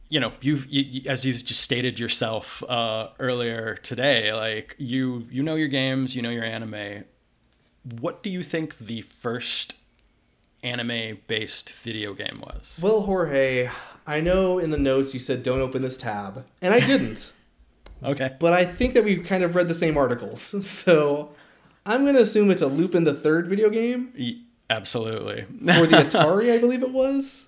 you 0.08 0.20
know, 0.20 0.32
you've 0.40 0.66
you, 0.66 0.82
you- 0.82 1.10
as 1.10 1.24
you've 1.24 1.44
just 1.44 1.60
stated 1.60 1.98
yourself 1.98 2.62
uh, 2.68 3.08
earlier 3.18 3.74
today, 3.76 4.32
like 4.32 4.76
you 4.78 5.26
you 5.30 5.42
know 5.42 5.56
your 5.56 5.68
games, 5.68 6.14
you 6.14 6.22
know 6.22 6.30
your 6.30 6.44
anime. 6.44 7.04
What 8.00 8.22
do 8.22 8.30
you 8.30 8.42
think 8.42 8.78
the 8.78 9.02
first 9.02 9.74
anime 10.62 11.18
based 11.26 11.70
video 11.72 12.14
game 12.14 12.40
was. 12.42 12.78
Well, 12.82 13.02
Jorge, 13.02 13.68
I 14.06 14.20
know 14.20 14.58
in 14.58 14.70
the 14.70 14.78
notes 14.78 15.12
you 15.12 15.20
said 15.20 15.42
don't 15.42 15.60
open 15.60 15.82
this 15.82 15.96
tab, 15.96 16.44
and 16.62 16.72
I 16.72 16.80
didn't. 16.80 17.30
Okay. 18.02 18.37
but 18.38 18.52
I 18.52 18.64
think 18.64 18.94
that 18.94 19.04
we 19.04 19.16
kind 19.18 19.42
of 19.42 19.54
read 19.54 19.68
the 19.68 19.74
same 19.74 19.96
articles, 19.96 20.42
so 20.66 21.30
I'm 21.87 22.04
gonna 22.04 22.20
assume 22.20 22.50
it's 22.50 22.62
a 22.62 22.66
Lupin 22.66 23.04
the 23.04 23.14
Third 23.14 23.46
video 23.46 23.70
game 23.70 24.12
Absolutely. 24.70 25.42
for 25.42 25.87
the 25.87 25.96
Atari, 26.04 26.52
I 26.52 26.59
believe 26.59 26.83
it 26.83 26.90
was. 26.90 27.46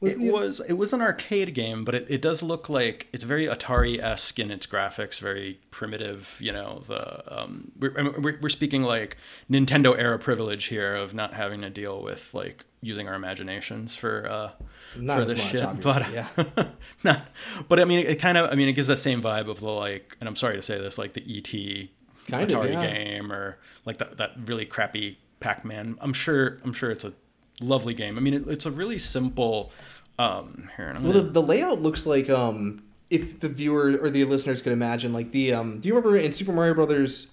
It 0.00 0.04
Wasn't 0.04 0.22
the- 0.24 0.32
was 0.32 0.60
it 0.60 0.74
was 0.74 0.92
an 0.92 1.00
arcade 1.02 1.54
game, 1.54 1.84
but 1.84 1.94
it, 1.94 2.06
it 2.08 2.22
does 2.22 2.40
look 2.40 2.68
like 2.68 3.08
it's 3.12 3.24
very 3.24 3.46
Atari 3.46 4.00
esque 4.00 4.38
in 4.38 4.52
its 4.52 4.64
graphics, 4.64 5.18
very 5.18 5.58
primitive. 5.72 6.36
You 6.40 6.52
know, 6.52 6.82
the 6.86 7.40
um, 7.40 7.72
we're, 7.76 8.38
we're 8.40 8.48
speaking 8.48 8.82
like 8.84 9.16
Nintendo 9.50 9.98
era 9.98 10.16
privilege 10.18 10.66
here 10.66 10.94
of 10.94 11.14
not 11.14 11.34
having 11.34 11.62
to 11.62 11.70
deal 11.70 12.00
with 12.00 12.32
like 12.32 12.64
using 12.80 13.08
our 13.08 13.14
imaginations 13.14 13.96
for 13.96 14.28
uh, 14.30 14.50
Not 14.96 15.18
for 15.18 15.24
this 15.24 15.38
much, 15.38 15.48
shit. 15.48 15.80
But 15.80 16.12
yeah. 16.12 16.28
not, 17.04 17.22
but 17.68 17.80
I 17.80 17.84
mean, 17.84 18.06
it 18.06 18.20
kind 18.20 18.38
of 18.38 18.52
I 18.52 18.54
mean, 18.54 18.68
it 18.68 18.74
gives 18.74 18.86
that 18.86 18.98
same 18.98 19.20
vibe 19.20 19.50
of 19.50 19.58
the 19.58 19.68
like, 19.70 20.16
and 20.20 20.28
I'm 20.28 20.36
sorry 20.36 20.54
to 20.54 20.62
say 20.62 20.78
this, 20.78 20.96
like 20.96 21.14
the 21.14 21.22
ET 21.22 21.88
Kind 22.30 22.52
of, 22.52 22.58
Atari 22.60 22.72
yeah. 22.74 22.86
game 22.86 23.32
or 23.32 23.58
like 23.84 23.96
that 23.98 24.18
that 24.18 24.30
really 24.46 24.64
crappy 24.66 25.18
Pac-Man. 25.40 25.98
I'm 26.00 26.12
sure 26.12 26.58
I'm 26.62 26.72
sure 26.72 26.90
it's 26.92 27.04
a 27.04 27.12
lovely 27.60 27.94
game. 27.94 28.16
I 28.16 28.20
mean, 28.20 28.34
it, 28.34 28.48
it's 28.48 28.66
a 28.66 28.70
really 28.70 28.98
simple. 28.98 29.72
Um, 30.18 30.68
here, 30.76 30.88
and 30.88 30.98
I'm 30.98 31.04
Well, 31.04 31.12
the, 31.12 31.22
the 31.22 31.42
layout 31.42 31.80
looks 31.80 32.04
like 32.04 32.28
um, 32.28 32.82
if 33.08 33.38
the 33.40 33.48
viewer 33.48 33.98
or 34.02 34.10
the 34.10 34.24
listeners 34.24 34.60
could 34.60 34.72
imagine, 34.72 35.12
like 35.12 35.30
the 35.30 35.52
um, 35.52 35.80
do 35.80 35.88
you 35.88 35.94
remember 35.94 36.16
in 36.16 36.32
Super 36.32 36.52
Mario 36.52 36.74
Brothers 36.74 37.28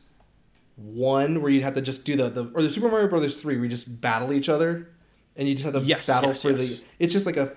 one 0.75 1.41
where 1.41 1.49
you'd 1.49 1.63
have 1.63 1.73
to 1.75 1.81
just 1.81 2.03
do 2.05 2.15
the, 2.15 2.29
the 2.29 2.51
or 2.53 2.61
the 2.61 2.69
Super 2.69 2.89
Mario 2.89 3.07
Brothers 3.07 3.37
three 3.37 3.55
where 3.55 3.63
you 3.63 3.69
just 3.69 4.01
battle 4.01 4.33
each 4.33 4.49
other, 4.49 4.89
and 5.35 5.47
you 5.47 5.55
just 5.55 5.65
have 5.65 5.73
to 5.73 5.81
Yes, 5.81 6.05
battle 6.05 6.29
yes, 6.29 6.41
for 6.41 6.51
yes. 6.51 6.79
the. 6.79 6.85
It's 6.99 7.13
just 7.13 7.25
like 7.25 7.37
a 7.37 7.53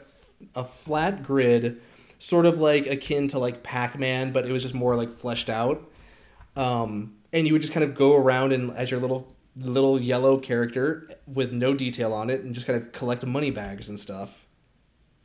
a 0.54 0.64
flat 0.64 1.22
grid, 1.22 1.80
sort 2.18 2.46
of 2.46 2.58
like 2.58 2.86
akin 2.86 3.28
to 3.28 3.38
like 3.38 3.62
Pac 3.62 3.98
Man, 3.98 4.32
but 4.32 4.46
it 4.46 4.52
was 4.52 4.62
just 4.62 4.74
more 4.74 4.96
like 4.96 5.18
fleshed 5.18 5.50
out. 5.50 5.90
Um, 6.56 7.14
and 7.32 7.46
you 7.46 7.52
would 7.52 7.62
just 7.62 7.72
kind 7.74 7.84
of 7.84 7.94
go 7.94 8.16
around 8.16 8.52
and 8.52 8.72
as 8.72 8.90
your 8.90 9.00
little 9.00 9.32
little 9.60 10.00
yellow 10.00 10.38
character 10.38 11.08
with 11.26 11.52
no 11.52 11.74
detail 11.74 12.12
on 12.12 12.30
it, 12.30 12.40
and 12.40 12.54
just 12.54 12.66
kind 12.66 12.80
of 12.80 12.92
collect 12.92 13.24
money 13.26 13.50
bags 13.50 13.88
and 13.88 13.98
stuff. 13.98 14.46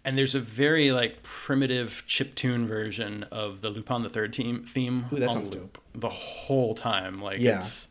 and 0.05 0.17
there's 0.17 0.35
a 0.35 0.39
very 0.39 0.91
like 0.91 1.23
primitive 1.23 2.03
chiptune 2.07 2.65
version 2.65 3.23
of 3.31 3.61
the 3.61 3.69
Lupin 3.69 4.01
the 4.03 4.09
Third 4.09 4.33
team 4.33 4.65
theme 4.65 5.05
Ooh, 5.13 5.19
that 5.19 5.29
on 5.29 5.35
sounds 5.35 5.51
loop 5.51 5.77
the 5.95 6.09
whole 6.09 6.73
time. 6.73 7.21
Like 7.21 7.39
Yeah. 7.39 7.59
it's 7.59 7.87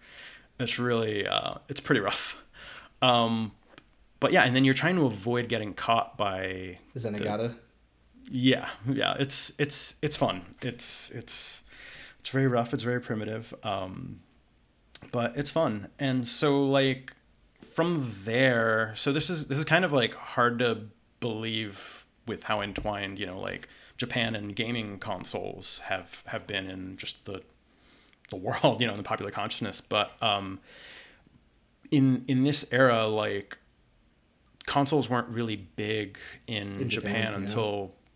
it's 0.60 0.78
really 0.78 1.26
uh, 1.26 1.54
it's 1.68 1.80
pretty 1.80 2.00
rough. 2.02 2.36
Um, 3.00 3.52
but 4.20 4.32
yeah, 4.32 4.44
and 4.44 4.54
then 4.54 4.64
you're 4.64 4.74
trying 4.74 4.96
to 4.96 5.06
avoid 5.06 5.48
getting 5.48 5.72
caught 5.74 6.16
by 6.18 6.78
Zenigata. 6.96 7.56
yeah 8.30 8.68
yeah 8.88 9.16
it's 9.18 9.50
it's 9.58 9.96
it's 10.02 10.16
fun 10.16 10.42
it's 10.62 11.10
it's 11.10 11.62
it's 12.20 12.28
very 12.28 12.46
rough 12.46 12.72
it's 12.72 12.84
very 12.84 13.00
primitive 13.00 13.52
um 13.64 14.20
but 15.10 15.36
it's 15.36 15.50
fun 15.50 15.88
and 15.98 16.26
so 16.26 16.64
like 16.64 17.14
from 17.72 18.14
there 18.24 18.92
so 18.96 19.12
this 19.12 19.28
is 19.30 19.48
this 19.48 19.58
is 19.58 19.64
kind 19.64 19.84
of 19.84 19.92
like 19.92 20.14
hard 20.14 20.58
to 20.58 20.78
believe 21.20 22.06
with 22.26 22.44
how 22.44 22.60
entwined 22.60 23.18
you 23.18 23.26
know 23.26 23.40
like 23.40 23.68
japan 23.96 24.34
and 24.34 24.54
gaming 24.56 24.98
consoles 24.98 25.80
have 25.86 26.22
have 26.26 26.46
been 26.46 26.68
in 26.68 26.96
just 26.96 27.24
the 27.26 27.42
the 28.30 28.36
world 28.36 28.80
you 28.80 28.86
know 28.86 28.92
in 28.92 28.98
the 28.98 29.04
popular 29.04 29.30
consciousness 29.30 29.80
but 29.80 30.12
um 30.22 30.60
in 31.90 32.24
in 32.28 32.44
this 32.44 32.64
era 32.70 33.06
like 33.06 33.58
consoles 34.66 35.10
weren't 35.10 35.28
really 35.28 35.56
big 35.56 36.18
in, 36.46 36.80
In 36.80 36.88
Japan, 36.88 37.12
Japan, 37.14 37.32
yeah. 37.32 37.38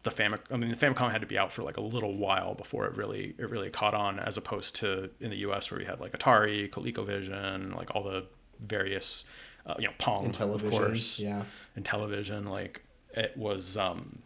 The 0.07 0.11
Famic. 0.23 0.41
I 0.51 0.57
mean, 0.57 0.71
the 0.71 0.77
Famicom 0.77 1.11
had 1.13 1.21
to 1.21 1.27
be 1.27 1.37
out 1.39 1.53
for 1.53 1.63
like 1.63 1.77
a 1.77 1.81
little 1.83 2.17
while 2.17 2.55
before 2.55 2.87
it 2.87 2.97
really 2.97 3.35
it 3.39 3.51
really 3.51 3.69
caught 3.71 3.93
on, 3.95 4.19
as 4.19 4.37
opposed 4.39 4.77
to 4.77 5.11
in 5.21 5.29
the 5.31 5.37
U.S. 5.39 5.71
where 5.71 5.79
we 5.79 5.85
had 5.85 6.01
like 6.01 6.13
Atari, 6.19 6.71
ColecoVision, 6.71 7.77
like 7.77 7.95
all 7.95 8.03
the 8.03 8.25
various, 8.61 9.25
uh, 9.67 9.75
you 9.79 9.87
know, 9.87 9.93
Pong, 9.99 10.27
of 10.27 10.71
course, 10.71 11.19
Yeah. 11.19 11.43
and 11.77 11.85
television. 11.85 12.47
Like 12.47 12.83
it 13.15 13.37
was, 13.37 13.77
um, 13.77 14.21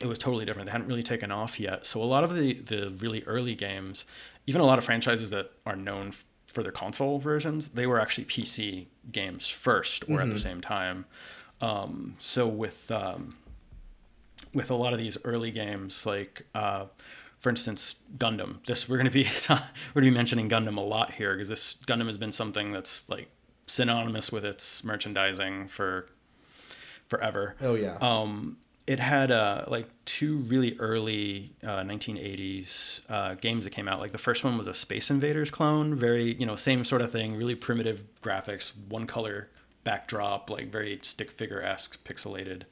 it 0.00 0.06
was 0.06 0.18
totally 0.18 0.44
different. 0.44 0.66
They 0.66 0.72
hadn't 0.72 0.86
really 0.88 1.02
taken 1.02 1.30
off 1.32 1.58
yet. 1.58 1.86
So 1.86 2.02
a 2.02 2.04
lot 2.04 2.22
of 2.24 2.34
the 2.34 2.54
the 2.54 2.90
really 3.00 3.22
early 3.24 3.54
games, 3.54 4.04
even 4.46 4.60
a 4.60 4.64
lot 4.64 4.78
of 4.78 4.84
franchises 4.84 5.30
that 5.30 5.50
are 5.66 5.76
known 5.76 6.12
for 6.46 6.62
their 6.62 6.72
console 6.72 7.18
versions, 7.18 7.68
they 7.68 7.86
were 7.86 8.00
actually 8.00 8.24
PC 8.24 8.86
games 9.12 9.48
first 9.48 10.04
or 10.08 10.20
at 10.20 10.30
the 10.30 10.38
same 10.38 10.60
time. 10.60 11.04
Um, 11.60 12.16
so 12.18 12.48
with 12.48 12.90
um, 12.90 13.36
with 14.54 14.70
a 14.70 14.74
lot 14.74 14.92
of 14.92 14.98
these 14.98 15.16
early 15.24 15.50
games, 15.50 16.06
like 16.06 16.46
uh, 16.54 16.86
for 17.38 17.50
instance, 17.50 17.96
Gundam. 18.18 18.64
This 18.66 18.88
we're 18.88 18.98
gonna 18.98 19.10
be 19.10 19.24
we're 19.48 19.58
gonna 19.94 20.06
be 20.06 20.10
mentioning 20.10 20.48
Gundam 20.48 20.76
a 20.76 20.82
lot 20.82 21.12
here 21.12 21.34
because 21.34 21.48
this 21.48 21.76
Gundam 21.86 22.06
has 22.06 22.18
been 22.18 22.32
something 22.32 22.72
that's 22.72 23.08
like 23.08 23.28
synonymous 23.66 24.32
with 24.32 24.44
its 24.44 24.84
merchandising 24.84 25.68
for 25.68 26.06
forever. 27.08 27.56
Oh 27.60 27.74
yeah. 27.74 27.96
Um, 28.00 28.58
it 28.86 28.98
had 28.98 29.30
uh, 29.30 29.66
like 29.68 29.86
two 30.04 30.38
really 30.38 30.76
early 30.80 31.54
uh, 31.62 31.80
1980s 31.82 33.02
uh, 33.08 33.34
games 33.34 33.64
that 33.64 33.70
came 33.70 33.86
out. 33.88 34.00
Like 34.00 34.10
the 34.10 34.18
first 34.18 34.42
one 34.42 34.58
was 34.58 34.66
a 34.66 34.74
Space 34.74 35.10
Invaders 35.10 35.50
clone, 35.50 35.94
very 35.94 36.34
you 36.34 36.46
know 36.46 36.56
same 36.56 36.84
sort 36.84 37.00
of 37.00 37.12
thing, 37.12 37.36
really 37.36 37.54
primitive 37.54 38.04
graphics, 38.22 38.72
one 38.88 39.06
color 39.06 39.48
backdrop, 39.84 40.50
like 40.50 40.70
very 40.70 40.98
stick 41.02 41.30
figure 41.30 41.62
esque 41.62 42.02
pixelated 42.04 42.62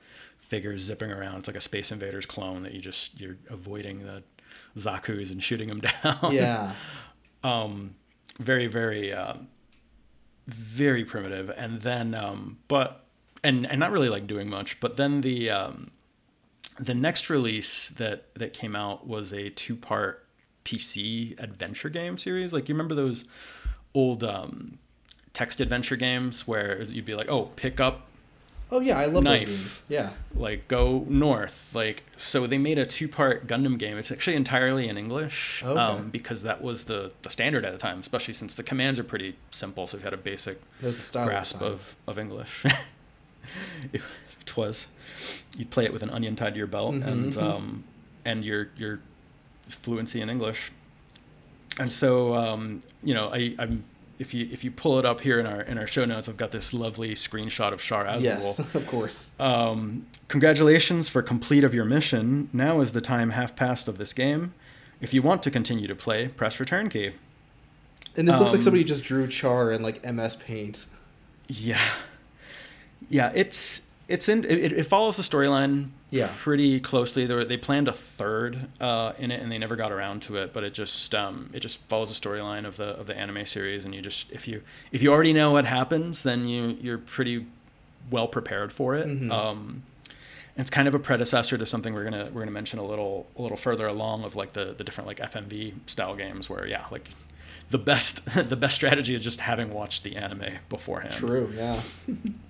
figures 0.49 0.81
zipping 0.83 1.11
around. 1.13 1.41
It's 1.41 1.49
like 1.49 1.57
a 1.57 1.61
Space 1.61 1.93
Invaders 1.93 2.25
clone 2.27 2.63
that 2.63 2.73
you 2.73 2.81
just 2.81 3.21
you're 3.21 3.37
avoiding 3.51 4.05
the 4.05 4.23
Zaku's 4.77 5.31
and 5.31 5.43
shooting 5.43 5.69
them 5.69 5.81
down. 6.03 6.33
yeah. 6.33 6.73
um, 7.45 7.95
very 8.39 8.67
very 8.67 9.13
uh, 9.13 9.35
very 10.47 11.05
primitive 11.05 11.51
and 11.51 11.83
then 11.83 12.15
um, 12.15 12.59
but 12.69 13.05
and 13.45 13.67
and 13.71 13.79
not 13.79 13.91
really 13.91 14.09
like 14.09 14.27
doing 14.27 14.49
much 14.49 14.81
but 14.81 14.97
then 14.97 15.21
the 15.21 15.51
um, 15.51 15.91
the 16.81 16.95
next 16.95 17.29
release 17.29 17.91
that 17.91 18.33
that 18.35 18.53
came 18.53 18.75
out 18.75 19.07
was 19.07 19.33
a 19.33 19.51
two 19.51 19.77
part 19.77 20.27
PC 20.65 21.39
adventure 21.43 21.91
game 21.91 22.17
series 22.17 22.53
like 22.53 22.69
you 22.69 22.75
remember 22.75 22.95
those 22.95 23.25
old 23.95 24.25
um, 24.25 24.79
text 25.35 25.61
adventure 25.61 25.97
games 25.97 26.47
where 26.49 26.81
you'd 26.83 27.05
be 27.05 27.15
like 27.15 27.29
oh 27.29 27.51
pick 27.57 27.81
up 27.81 28.07
Oh 28.71 28.81
yeah, 28.81 28.99
I 28.99 29.07
love 29.07 29.25
Knife. 29.25 29.47
those 29.47 29.57
games. 29.57 29.83
Yeah. 29.89 30.11
like 30.35 30.69
go 30.69 31.07
north 31.09 31.71
like 31.75 32.03
so 32.17 32.47
they 32.47 32.59
made 32.59 32.77
a 32.79 32.85
two-part 32.85 33.47
gundam 33.47 33.79
game 33.79 33.97
it's 33.97 34.11
actually 34.13 34.37
entirely 34.37 34.89
in 34.89 34.99
english 34.99 35.63
Okay. 35.65 35.81
um, 35.81 36.11
because 36.11 36.43
that 36.43 36.61
was 36.63 36.85
the, 36.85 37.11
the 37.23 37.31
standard 37.31 37.65
at 37.65 37.73
the 37.73 37.79
time 37.79 37.99
especially 38.01 38.35
since 38.35 38.55
the 38.55 38.63
commands 38.63 38.99
are 38.99 39.05
pretty 39.05 39.37
simple 39.51 39.87
so 39.87 39.97
if 39.97 40.03
you 40.03 40.05
had 40.05 40.13
a 40.13 40.17
basic 40.19 40.61
the 40.83 40.93
style. 40.93 41.23
at 41.23 41.25
the 41.25 41.31
grasp 41.31 41.63
of, 41.63 41.97
of 42.07 42.19
english 42.19 42.65
it, 43.93 44.03
it 44.43 44.57
was 44.57 44.87
you'd 45.57 45.71
play 45.71 45.85
it 45.85 45.93
with 45.93 46.03
an 46.03 46.11
onion 46.11 46.37
tied 46.37 46.53
to 46.55 46.59
your 46.59 46.67
belt 46.67 46.95
Mhm. 46.95 47.07
and 47.07 47.37
um, 47.39 47.85
and 48.25 48.45
your 48.45 48.69
your 48.77 49.01
fluency 49.69 50.21
in 50.21 50.29
english 50.29 50.71
and 51.79 51.91
so 51.93 52.35
um, 52.35 52.83
you 53.03 53.15
know 53.15 53.29
I, 53.33 53.55
i'm 53.59 53.85
if 54.19 54.35
you 54.35 54.49
if 54.51 54.65
you 54.65 54.71
pull 54.71 54.99
it 54.99 55.05
up 55.05 55.21
here 55.21 55.39
in 55.39 55.47
our 55.47 55.61
in 55.63 55.79
our 55.79 55.87
show 55.87 56.05
notes 56.05 56.29
i've 56.29 56.37
got 56.37 56.51
this 56.51 56.75
lovely 56.75 57.15
screenshot 57.15 57.73
of 57.73 57.81
Char 57.81 58.05
Aznable 58.05 58.23
Yes, 58.23 58.59
of 58.75 58.87
course. 58.87 59.31
um, 59.39 60.07
congratulations 60.29 61.09
for 61.09 61.23
complete 61.23 61.65
of 61.65 61.73
your 61.75 61.85
mission. 61.85 62.49
Now 62.53 62.81
is 62.81 62.93
the 62.93 63.01
time 63.01 63.31
half 63.31 63.55
past 63.57 63.87
of 63.89 63.97
this 63.99 64.13
game. 64.13 64.55
If 65.01 65.15
you 65.15 65.23
want 65.23 65.43
to 65.45 65.51
continue 65.51 65.87
to 65.87 65.95
play, 65.95 66.29
press 66.29 66.59
return 66.59 66.89
key. 66.89 67.13
And 68.17 68.27
this 68.27 68.39
looks 68.41 68.51
like 68.53 68.59
Um, 68.59 68.63
somebody 68.63 68.83
just 68.85 69.05
drew 69.05 69.29
Char 69.29 69.71
in 69.71 69.83
like 69.83 70.05
MS 70.05 70.35
Paint. 70.37 70.87
Yeah, 71.49 71.81
yeah. 73.09 73.31
It's 73.35 73.83
it's 74.09 74.29
in 74.29 74.45
it, 74.45 74.73
it 74.73 74.85
follows 74.85 75.17
the 75.17 75.23
storyline 75.23 75.91
Yeah. 76.11 76.31
pretty 76.39 76.81
closely. 76.81 77.27
They, 77.27 77.35
were, 77.35 77.45
they 77.45 77.57
planned 77.59 77.87
a 77.89 77.93
third 77.93 78.69
uh, 78.81 79.13
in 79.19 79.31
it, 79.31 79.43
and 79.43 79.51
they 79.53 79.59
never 79.59 79.77
got 79.77 79.93
around 79.93 80.23
to 80.23 80.37
it. 80.39 80.53
But 80.53 80.65
it 80.65 80.73
just 80.75 81.15
um, 81.15 81.51
it 81.53 81.61
just 81.61 81.81
follows 81.89 82.09
the 82.09 82.29
storyline 82.29 82.67
of 82.67 82.77
the 82.77 82.89
of 82.99 83.07
the 83.07 83.17
anime 83.17 83.45
series, 83.47 83.85
and 83.85 83.95
you 83.95 84.01
just 84.01 84.31
if 84.33 84.49
you 84.49 84.63
if 84.93 85.03
you 85.03 85.13
already 85.13 85.33
know 85.33 85.51
what 85.51 85.65
happens, 85.67 86.23
then 86.23 86.49
you 86.49 86.79
you're 86.81 86.99
pretty 86.99 87.47
well 88.11 88.27
prepared 88.29 88.73
for 88.73 88.95
it. 88.95 89.07
Mhm. 89.07 89.31
Um, 89.31 89.83
it's 90.57 90.71
kind 90.71 90.89
of 90.89 90.95
a 90.95 90.99
predecessor 90.99 91.57
to 91.59 91.67
something 91.67 91.93
we're 91.95 92.05
gonna 92.05 92.31
we're 92.33 92.41
gonna 92.41 92.51
mention 92.51 92.79
a 92.79 92.85
little 92.87 93.27
a 93.37 93.43
little 93.43 93.57
further 93.57 93.87
along 93.87 94.25
of 94.25 94.35
like 94.35 94.55
the 94.55 94.75
the 94.77 94.83
different 94.85 95.07
like 95.07 95.19
FMV 95.19 95.75
style 95.87 96.17
games 96.17 96.49
where 96.51 96.67
yeah 96.67 96.85
like 96.91 97.09
the 97.71 97.79
best 97.79 98.25
the 98.49 98.57
best 98.57 98.75
strategy 98.75 99.15
is 99.15 99.23
just 99.23 99.41
having 99.41 99.73
watched 99.75 100.03
the 100.05 100.17
anime 100.17 100.55
beforehand. 100.71 101.15
True. 101.15 101.53
Yeah. 101.55 101.81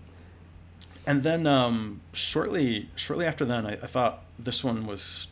And 1.09 1.23
then 1.23 1.47
um, 1.47 2.01
shortly 2.13 2.89
shortly 2.95 3.27
after 3.27 3.45
then, 3.45 3.67
I, 3.67 3.73
I 3.73 3.87
thought 3.87 4.23
this 4.39 4.63
one 4.63 4.87
was 4.87 5.27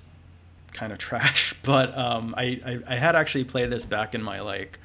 kind 0.72 0.92
of 0.92 0.98
trash, 1.08 1.54
but 1.62 1.96
um, 1.96 2.34
I, 2.36 2.60
I 2.66 2.78
I 2.88 2.96
had 2.96 3.14
actually 3.14 3.44
played 3.44 3.70
this 3.70 3.84
back 3.84 4.14
in 4.14 4.22
my 4.22 4.40
like 4.40 4.78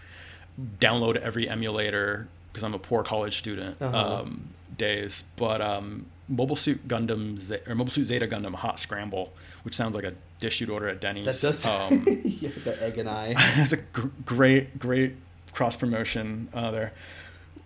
download 0.80 1.16
every 1.16 1.48
emulator 1.50 2.28
because 2.52 2.64
I'm 2.64 2.74
a 2.74 2.80
poor 2.80 3.04
college 3.04 3.38
student 3.38 3.82
Uh-huh. 3.82 3.98
um, 4.22 4.50
days. 4.78 5.24
But 5.38 5.62
um, 5.62 6.06
Mobile 6.28 6.56
Suit 6.58 6.88
Gundam 6.88 7.38
Z- 7.38 7.60
or 7.68 7.76
Mobile 7.76 7.92
Suit 7.94 8.06
Zeta 8.06 8.28
Gundam 8.28 8.54
Hot 8.56 8.78
Scramble, 8.80 9.32
which 9.64 9.76
sounds 9.76 9.96
like 9.96 10.04
a 10.04 10.14
dish 10.40 10.60
you'd 10.60 10.70
order 10.70 10.90
at 10.90 11.00
Denny's. 11.00 11.26
That 11.26 11.40
does. 11.42 11.66
Um, 11.66 12.04
yeah, 12.26 12.50
the 12.66 12.82
egg 12.84 12.98
and 12.98 13.08
I. 13.10 13.34
it's 13.58 13.72
a 13.72 13.78
gr- 13.78 14.08
great, 14.26 14.78
great 14.78 15.14
cross 15.54 15.76
promotion 15.78 16.50
uh, 16.54 16.72
there. 16.72 16.92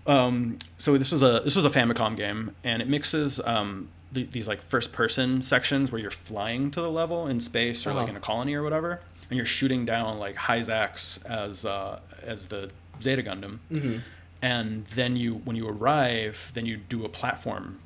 Um, 0.07 0.59
so 0.77 0.97
this 0.97 1.11
was 1.11 1.23
a 1.23 1.41
this 1.43 1.55
was 1.55 1.65
a 1.65 1.69
Famicom 1.69 2.15
game, 2.15 2.55
and 2.63 2.81
it 2.81 2.87
mixes 2.87 3.39
um, 3.39 3.89
the, 4.11 4.23
these 4.23 4.47
like 4.47 4.61
first 4.61 4.91
person 4.93 5.41
sections 5.41 5.91
where 5.91 5.99
you're 6.01 6.11
flying 6.11 6.71
to 6.71 6.81
the 6.81 6.89
level 6.91 7.27
in 7.27 7.39
space 7.39 7.85
or 7.87 7.91
like 7.93 8.03
Uh-huh. 8.03 8.11
in 8.11 8.15
a 8.17 8.19
colony 8.19 8.53
or 8.53 8.63
whatever, 8.63 9.01
and 9.29 9.37
you're 9.37 9.45
shooting 9.45 9.85
down 9.85 10.19
like 10.19 10.35
Hyzax 10.35 11.25
as 11.25 11.65
uh, 11.65 11.99
as 12.23 12.47
the 12.47 12.69
Zeta 13.01 13.23
Gundam, 13.23 13.59
hmm 13.69 13.97
and 14.41 14.85
then 14.87 15.15
you 15.15 15.35
when 15.45 15.55
you 15.55 15.67
arrive, 15.67 16.51
then 16.53 16.65
you 16.67 16.77
do 16.77 17.03
a 17.03 17.09
platform 17.09 17.79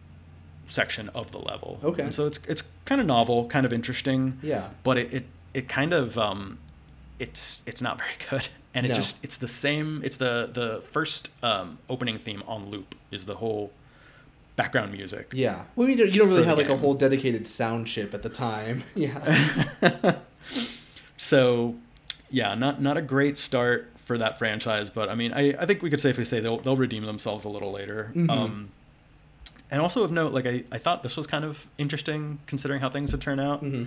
section 0.67 1.07
of 1.09 1.31
the 1.31 1.37
level. 1.39 1.79
Okay. 1.83 2.03
And 2.03 2.13
so 2.13 2.25
it's 2.27 2.39
it's 2.49 2.63
kind 2.85 2.99
of 2.99 3.07
novel, 3.07 3.47
kind 3.47 3.65
of 3.65 3.71
interesting 3.71 4.37
Yeah. 4.41 4.69
but 4.83 4.97
it, 4.97 5.13
it, 5.13 5.25
it 5.53 5.69
kind 5.69 5.93
of 5.93 6.17
um, 6.17 6.57
it's 7.19 7.61
it's 7.65 7.81
not 7.81 7.97
very 7.97 8.11
good 8.29 8.47
and 8.73 8.85
it 8.85 8.89
No. 8.89 8.95
just 8.95 9.23
it's 9.23 9.37
the 9.37 9.47
same 9.47 10.01
it's 10.03 10.17
the 10.17 10.49
the 10.51 10.81
first 10.81 11.29
um, 11.43 11.77
opening 11.89 12.17
theme 12.19 12.43
on 12.47 12.69
loop 12.69 12.95
is 13.11 13.25
the 13.25 13.35
whole 13.35 13.71
background 14.55 14.91
music 14.91 15.31
Yeah. 15.33 15.63
Well, 15.75 15.87
you 15.89 15.95
don't, 15.95 16.11
you 16.11 16.19
don't 16.19 16.29
really 16.29 16.43
have 16.45 16.57
like 16.57 16.69
a 16.69 16.75
whole 16.77 16.93
dedicated 16.93 17.47
sound 17.47 17.87
chip 17.87 18.13
at 18.13 18.23
the 18.23 18.29
time. 18.29 18.83
Yeah. 18.95 20.19
so 21.17 21.75
yeah 22.29 22.55
not 22.55 22.81
not 22.81 22.97
a 22.97 23.01
great 23.01 23.37
start 23.37 23.89
for 23.97 24.17
that 24.17 24.37
franchise 24.37 24.89
but 24.89 25.09
i 25.09 25.15
mean 25.15 25.33
i, 25.33 25.53
I 25.59 25.65
think 25.65 25.81
we 25.81 25.89
could 25.89 26.01
safely 26.01 26.25
say 26.25 26.39
they'll, 26.39 26.57
they'll 26.59 26.75
redeem 26.77 27.05
themselves 27.05 27.45
a 27.45 27.49
little 27.49 27.71
later 27.71 28.11
Mhm. 28.15 28.29
um, 28.29 28.69
and 29.71 29.81
also 29.81 30.03
of 30.03 30.11
note 30.11 30.31
like 30.33 30.45
I, 30.47 30.63
I 30.71 30.77
thought 30.79 31.03
this 31.03 31.15
was 31.17 31.27
kind 31.27 31.45
of 31.45 31.67
interesting 31.77 32.39
considering 32.47 32.81
how 32.81 32.89
things 32.89 33.11
would 33.11 33.21
turn 33.21 33.39
out 33.39 33.59
hmm 33.59 33.85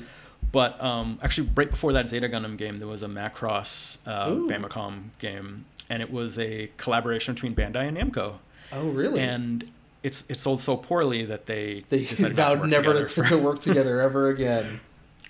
But 0.53 0.81
um, 0.83 1.19
actually, 1.23 1.49
right 1.55 1.71
before 1.71 1.95
that 1.95 2.09
Zeta 2.09 2.29
Gundam 2.29 2.59
game, 2.59 2.79
there 2.79 2.89
was 2.89 3.03
a 3.03 3.09
Macross 3.09 3.99
uh, 4.07 4.31
Ooh. 4.31 4.49
Famicom 4.49 5.05
game, 5.19 5.65
and 5.89 6.03
it 6.03 6.13
was 6.13 6.39
a 6.39 6.71
collaboration 6.77 7.35
between 7.35 7.55
Bandai 7.55 7.89
and 7.89 7.97
Namco. 7.97 8.35
Oh, 8.71 8.91
really? 8.91 9.21
And 9.21 9.71
it's 10.03 10.25
it 10.29 10.39
sold 10.39 10.61
so 10.61 10.77
poorly 10.77 11.25
that 11.25 11.47
they 11.47 11.85
they 11.89 12.05
decided 12.05 12.37
not 12.37 12.51
to 12.51 12.57
vowed 12.57 12.69
never 12.69 13.07
to, 13.07 13.23
to 13.25 13.39
work 13.39 13.61
together 13.61 14.01
ever 14.03 14.29
again. 14.29 14.81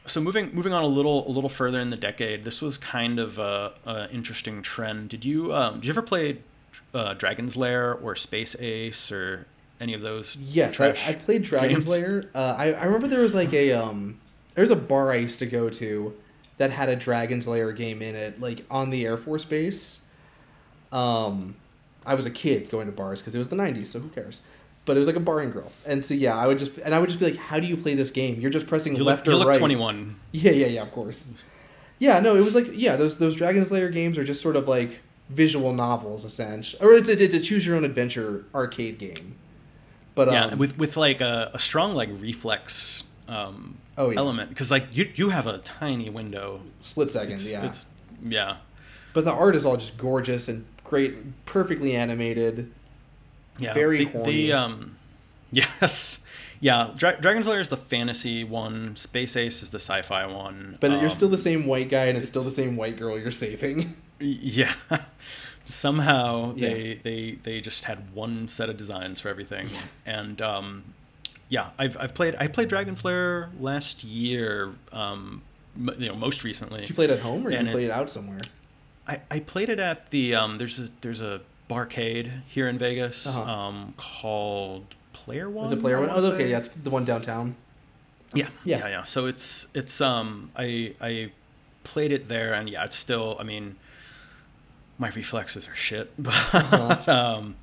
So 0.07 0.21
moving 0.21 0.53
moving 0.53 0.73
on 0.73 0.83
a 0.83 0.89
little 0.89 1.29
a 1.29 1.31
little 1.31 1.51
further 1.51 1.79
in 1.79 1.91
the 1.91 1.97
decade, 1.97 2.45
this 2.45 2.61
was 2.61 2.77
kind 2.77 3.21
of 3.21 3.39
a, 3.39 3.73
a 3.87 4.11
interesting 4.11 4.63
trend. 4.63 5.11
Did 5.11 5.25
you 5.25 5.55
um, 5.55 5.75
did 5.77 5.87
you 5.87 5.93
ever 5.93 6.03
play 6.03 6.39
uh, 6.95 7.15
Dragon's 7.15 7.57
Lair 7.57 7.95
or 7.95 8.17
Space 8.17 8.57
Ace 8.59 9.13
or 9.13 9.47
any 9.81 9.95
of 9.95 10.01
those? 10.01 10.37
Yes, 10.37 10.81
I, 10.81 10.89
I 11.07 11.15
played 11.15 11.45
Dragon's 11.45 11.87
games? 11.87 11.89
Lair. 11.89 12.25
Uh, 12.35 12.57
I, 12.59 12.73
I 12.73 12.85
remember 12.85 13.07
there 13.07 13.21
was 13.21 13.35
like 13.35 13.53
a 13.53 13.73
um, 13.73 14.19
there 14.55 14.63
was 14.63 14.71
a 14.71 14.77
bar 14.77 15.13
I 15.13 15.17
used 15.17 15.39
to 15.41 15.47
go 15.47 15.71
to 15.71 16.15
that 16.59 16.71
had 16.71 16.89
a 16.89 16.97
Dragon's 16.97 17.47
Lair 17.47 17.73
game 17.73 18.03
in 18.03 18.15
it, 18.15 18.41
like 18.41 18.65
on 18.71 18.91
the 18.91 19.05
Air 19.05 19.17
Force 19.17 19.45
Base. 19.45 20.01
Um, 20.91 21.57
I 22.05 22.15
was 22.15 22.27
a 22.27 22.31
kid 22.31 22.71
going 22.71 22.87
to 22.87 22.93
bars 22.93 23.21
because 23.21 23.35
it 23.35 23.39
was 23.39 23.49
the 23.49 23.57
'90s, 23.57 23.87
so 23.87 24.01
who 24.01 24.09
cares? 24.09 24.43
But 24.85 24.97
it 24.97 24.99
was 24.99 25.07
like 25.07 25.17
a 25.17 25.21
bar 25.21 25.41
and 25.41 25.53
grill, 25.53 25.71
and 25.87 26.05
so 26.05 26.15
yeah, 26.15 26.37
I 26.37 26.47
would 26.47 26.59
just 26.59 26.77
and 26.79 26.95
I 26.95 26.99
would 26.99 27.09
just 27.09 27.21
be 27.21 27.27
like, 27.31 27.37
"How 27.37 27.59
do 27.59 27.67
you 27.67 27.77
play 27.77 27.95
this 27.95 28.11
game? 28.11 28.41
You're 28.41 28.51
just 28.51 28.67
pressing 28.67 28.97
You 28.97 29.05
left 29.05 29.27
look, 29.27 29.33
you 29.33 29.37
or 29.37 29.39
look 29.39 29.49
right." 29.49 29.59
21. 29.59 30.17
Yeah, 30.33 30.51
yeah, 30.51 30.67
yeah. 30.67 30.83
Of 30.83 30.93
course. 30.93 31.27
Yeah, 31.99 32.19
no, 32.19 32.35
it 32.37 32.41
was 32.45 32.55
like 32.55 32.67
yeah, 32.73 32.97
those 32.97 33.19
those 33.19 33.37
Dragon's 33.37 33.71
Lair 33.71 33.89
games 33.89 34.19
are 34.19 34.25
just 34.25 34.43
sort 34.43 34.57
of 34.57 34.67
like 34.67 34.99
visual 35.31 35.73
novels, 35.73 36.25
essentially, 36.25 36.83
or 36.83 36.95
it's 36.95 37.09
a, 37.09 37.23
it's 37.23 37.35
a 37.35 37.41
choose 37.41 37.65
your 37.65 37.77
own 37.77 37.85
adventure 37.85 38.45
arcade 38.55 38.99
game. 38.99 39.37
But 40.15 40.29
um, 40.29 40.35
yeah, 40.35 40.55
with 40.55 40.77
with 40.77 40.97
like 40.97 41.21
a, 41.21 41.53
a 41.55 41.59
strong 41.59 41.95
like 41.95 42.09
reflex 42.15 43.05
um, 43.29 43.79
Oh, 43.99 44.11
yeah. 44.11 44.19
element 44.19 44.49
because 44.49 44.71
like 44.71 44.97
you 44.97 45.11
you 45.15 45.29
have 45.31 45.47
a 45.47 45.59
tiny 45.59 46.09
window. 46.11 46.61
split 46.81 47.11
second, 47.11 47.35
It's, 47.35 47.51
yeah. 47.51 47.65
it's 47.67 47.87
yeah 48.25 48.57
But 49.13 49.25
the 49.25 49.33
art 49.33 49.55
is 49.57 49.65
all 49.67 49.77
just 49.77 49.97
gorgeous 49.99 50.49
and 50.49 50.65
great, 50.85 51.45
perfectly 51.47 51.95
animated. 51.95 52.73
yeah 53.59 53.75
Very 53.75 54.05
the, 54.05 54.11
horny. 54.13 54.33
the 54.33 54.53
um 54.55 54.97
yes 55.53 56.19
yeah 56.61 56.91
Dra- 56.97 57.21
Dragon's 57.21 57.47
Lair 57.47 57.61
is 57.61 57.69
the 57.69 57.77
fantasy 57.77 58.45
one. 58.45 58.97
Space 58.97 59.37
Ace 59.37 59.63
is 59.63 59.71
the 59.71 59.79
sci-fi 59.81 60.25
one. 60.27 60.79
But 60.81 60.93
you're 60.93 61.01
um, 61.05 61.11
still 61.11 61.29
the 61.29 61.37
same 61.39 61.67
white 61.67 61.91
guy, 61.91 62.05
and 62.07 62.17
it's, 62.17 62.29
still 62.29 62.43
the 62.43 62.51
same 62.51 62.77
white 62.77 62.97
girl 62.97 63.19
you're 63.19 63.31
saving. 63.33 63.97
yeah. 64.21 64.73
Somehow 65.67 66.55
Yeah. 66.57 66.69
they 66.69 67.01
they 67.03 67.39
they 67.43 67.61
just 67.61 67.85
had 67.85 68.13
one 68.15 68.49
set 68.49 68.69
of 68.69 68.77
designs 68.77 69.21
for 69.21 69.29
everything, 69.29 69.69
and 70.07 70.41
um, 70.43 70.95
yeah, 71.53 71.69
I've 71.79 71.97
I've 72.01 72.15
played 72.15 72.35
I 72.41 72.47
played 72.49 72.69
Dragon's 72.69 73.05
Lair 73.05 73.51
last 73.61 74.05
year. 74.05 74.73
Um, 74.91 75.43
m- 75.77 75.95
you 75.99 76.09
know, 76.09 76.17
most 76.17 76.45
recently. 76.45 76.81
Did 76.81 76.89
you 76.89 76.95
played 76.95 77.11
it 77.11 77.15
at 77.15 77.21
home, 77.21 77.47
or 77.47 77.51
And 77.51 77.67
you 77.69 77.73
played 77.75 77.87
it 77.87 77.91
out 77.93 78.09
somewhere? 78.11 78.41
I, 79.07 79.21
I 79.31 79.41
played 79.41 79.69
it 79.69 79.79
at 79.79 80.11
the 80.11 80.35
um, 80.35 80.57
there's 80.59 80.79
a 80.81 80.89
there's 81.03 81.21
a 81.21 81.43
barcade 81.69 82.29
here 82.49 82.69
in 82.69 82.79
Vegas 82.79 83.27
Uh-huh. 83.27 83.43
um, 83.43 83.95
called 83.99 84.87
Player 85.13 85.51
One. 85.51 85.65
Was 85.65 85.73
it 85.73 85.81
player 85.81 85.99
one? 86.01 86.09
Oh, 86.11 86.25
okay, 86.33 86.49
yeah, 86.51 86.59
it's 86.59 86.69
the 86.69 86.91
one 86.91 87.05
downtown. 87.05 87.55
Yeah, 88.35 88.49
Yeah. 88.65 88.79
yeah, 88.79 88.89
yeah, 88.89 89.03
So 89.03 89.27
it's 89.27 89.67
it's 89.75 90.01
um 90.01 90.51
I 90.57 90.95
I 91.03 91.33
played 91.85 92.13
it 92.13 92.29
there 92.29 92.55
and 92.55 92.71
yeah, 92.71 92.85
it's 92.85 92.97
still 92.97 93.37
I 93.39 93.43
mean 93.43 93.77
my 94.99 95.09
reflexes 95.11 95.69
are 95.69 95.75
shit, 95.75 96.11
but 96.19 96.35
Uh-huh. 96.55 97.13
um 97.13 97.57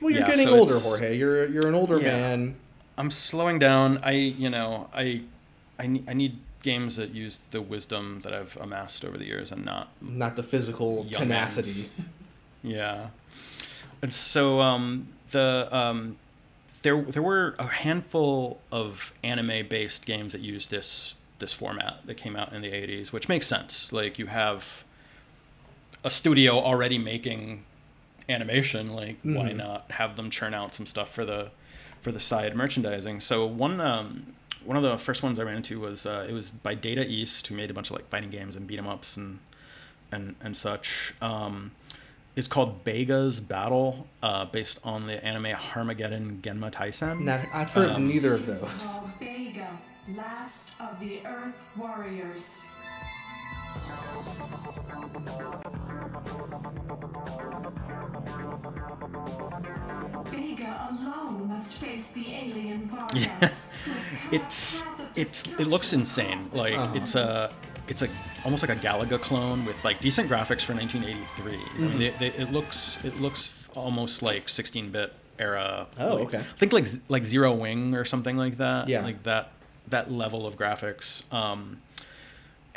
Well, 0.00 0.10
you're 0.12 0.20
Yeah, 0.22 0.26
getting 0.28 0.46
so 0.46 0.58
older, 0.58 0.78
Jorge. 0.78 1.16
You're 1.18 1.46
you're 1.46 1.66
an 1.66 1.74
older 1.74 1.98
Yeah. 2.00 2.16
man. 2.16 2.56
I'm 2.98 3.10
slowing 3.10 3.58
down. 3.58 3.98
I 4.02 4.10
you 4.12 4.50
know 4.50 4.88
I 4.92 5.22
I 5.78 5.86
need 5.86 6.04
I 6.08 6.12
need 6.12 6.38
games 6.62 6.96
that 6.96 7.10
use 7.14 7.40
the 7.52 7.62
wisdom 7.62 8.20
that 8.24 8.34
I've 8.34 8.56
amassed 8.60 9.04
over 9.04 9.16
the 9.16 9.24
years 9.24 9.52
and 9.52 9.64
not 9.64 9.88
Not 10.02 10.36
the 10.36 10.42
physical 10.42 11.04
tenacity. 11.10 11.88
Yeah. 12.62 13.10
And 14.02 14.12
so 14.12 14.60
um, 14.60 15.08
the 15.30 15.68
um, 15.70 16.16
there 16.82 17.00
there 17.02 17.22
were 17.22 17.54
a 17.58 17.66
handful 17.68 18.60
of 18.72 19.12
anime 19.22 19.68
based 19.68 20.04
games 20.04 20.32
that 20.32 20.40
used 20.40 20.68
this 20.70 21.14
this 21.38 21.52
format 21.52 22.00
that 22.06 22.16
came 22.16 22.34
out 22.34 22.52
in 22.52 22.60
the 22.62 22.72
80s, 22.72 23.12
which 23.12 23.28
makes 23.28 23.46
sense. 23.46 23.92
Like 23.92 24.18
you 24.18 24.26
have 24.26 24.84
a 26.02 26.10
studio 26.10 26.58
already 26.58 26.98
making 26.98 27.62
animation, 28.28 28.90
like 28.90 29.16
why 29.22 29.50
Mhm. 29.50 29.56
not 29.56 29.90
have 29.92 30.16
them 30.16 30.28
churn 30.30 30.52
out 30.54 30.74
some 30.74 30.84
stuff 30.86 31.10
for 31.14 31.24
the 31.24 31.50
for 32.02 32.12
the 32.12 32.20
side 32.20 32.54
merchandising? 32.56 33.20
So 33.20 33.46
one 33.46 33.80
um, 33.80 34.34
one 34.64 34.76
of 34.76 34.82
the 34.82 34.98
first 34.98 35.22
ones 35.22 35.38
I 35.38 35.42
ran 35.44 35.56
into 35.56 35.80
was 35.80 36.06
uh, 36.06 36.26
it 36.28 36.32
was 36.32 36.50
by 36.50 36.74
Data 36.74 37.04
East, 37.06 37.46
who 37.46 37.54
made 37.54 37.70
a 37.70 37.74
bunch 37.74 37.90
of 37.90 37.96
like 37.96 38.08
fighting 38.08 38.30
games 38.30 38.56
and 38.56 38.66
beat 38.66 38.78
'em 38.78 38.86
ups 38.88 39.16
and 39.16 39.38
and 40.12 40.34
and 40.42 40.56
such. 40.56 41.14
Um, 41.20 41.72
it's 42.36 42.46
called 42.46 42.84
Bega's 42.84 43.40
Battle, 43.40 44.06
uh, 44.22 44.44
based 44.44 44.78
on 44.84 45.08
the 45.08 45.24
anime 45.24 45.56
Harmageddon 45.56 46.40
Genma 46.40 46.70
Taisen. 46.70 47.22
Not, 47.24 47.40
I've 47.52 47.70
heard 47.70 47.90
Um, 47.90 48.06
neither 48.06 48.34
of 48.34 48.46
those. 48.46 48.60
called 48.60 49.10
Bega, 49.18 49.68
last 50.16 50.70
of 50.80 51.00
the 51.00 51.20
Earth 51.26 51.54
Warriors. 51.76 52.60
Bega 60.30 60.88
alone 60.90 61.48
must 61.48 61.74
face 61.74 62.10
the 62.12 62.26
alien 62.34 62.88
Varga. 62.88 63.18
Yeah. 63.18 63.50
who 63.84 63.92
has 63.92 64.04
carved 64.30 64.34
it's 64.34 64.82
a 64.82 64.84
path 64.86 65.00
of 65.10 65.18
it's 65.18 65.46
it 65.60 65.66
looks 65.66 65.92
insane. 65.92 66.38
Like 66.52 66.74
Uh-huh. 66.74 66.92
it's 66.94 67.14
a 67.14 67.50
it's 67.88 68.02
a 68.02 68.08
almost 68.44 68.62
like 68.66 68.76
a 68.76 68.80
Galaga 68.80 69.20
clone 69.20 69.64
with 69.64 69.82
like 69.84 70.00
decent 70.00 70.28
graphics 70.30 70.62
for 70.62 70.74
1983. 70.74 71.52
Mm-hmm. 71.52 71.82
mean, 71.88 71.98
they, 71.98 72.10
they, 72.10 72.26
it 72.42 72.52
looks 72.52 72.98
it 73.04 73.18
looks 73.20 73.68
almost 73.74 74.22
like 74.22 74.46
16-bit 74.46 75.12
era. 75.38 75.86
Oh, 75.98 76.16
like- 76.16 76.26
okay. 76.28 76.42
Think 76.58 76.72
like 76.72 76.86
like 77.08 77.24
Zero 77.24 77.52
Wing 77.54 77.94
or 77.94 78.04
something 78.04 78.36
like 78.36 78.58
that. 78.58 78.88
Yeah. 78.88 79.02
Like 79.02 79.22
that 79.24 79.52
that 79.88 80.10
level 80.12 80.46
of 80.46 80.56
graphics. 80.56 81.22
Um, 81.32 81.80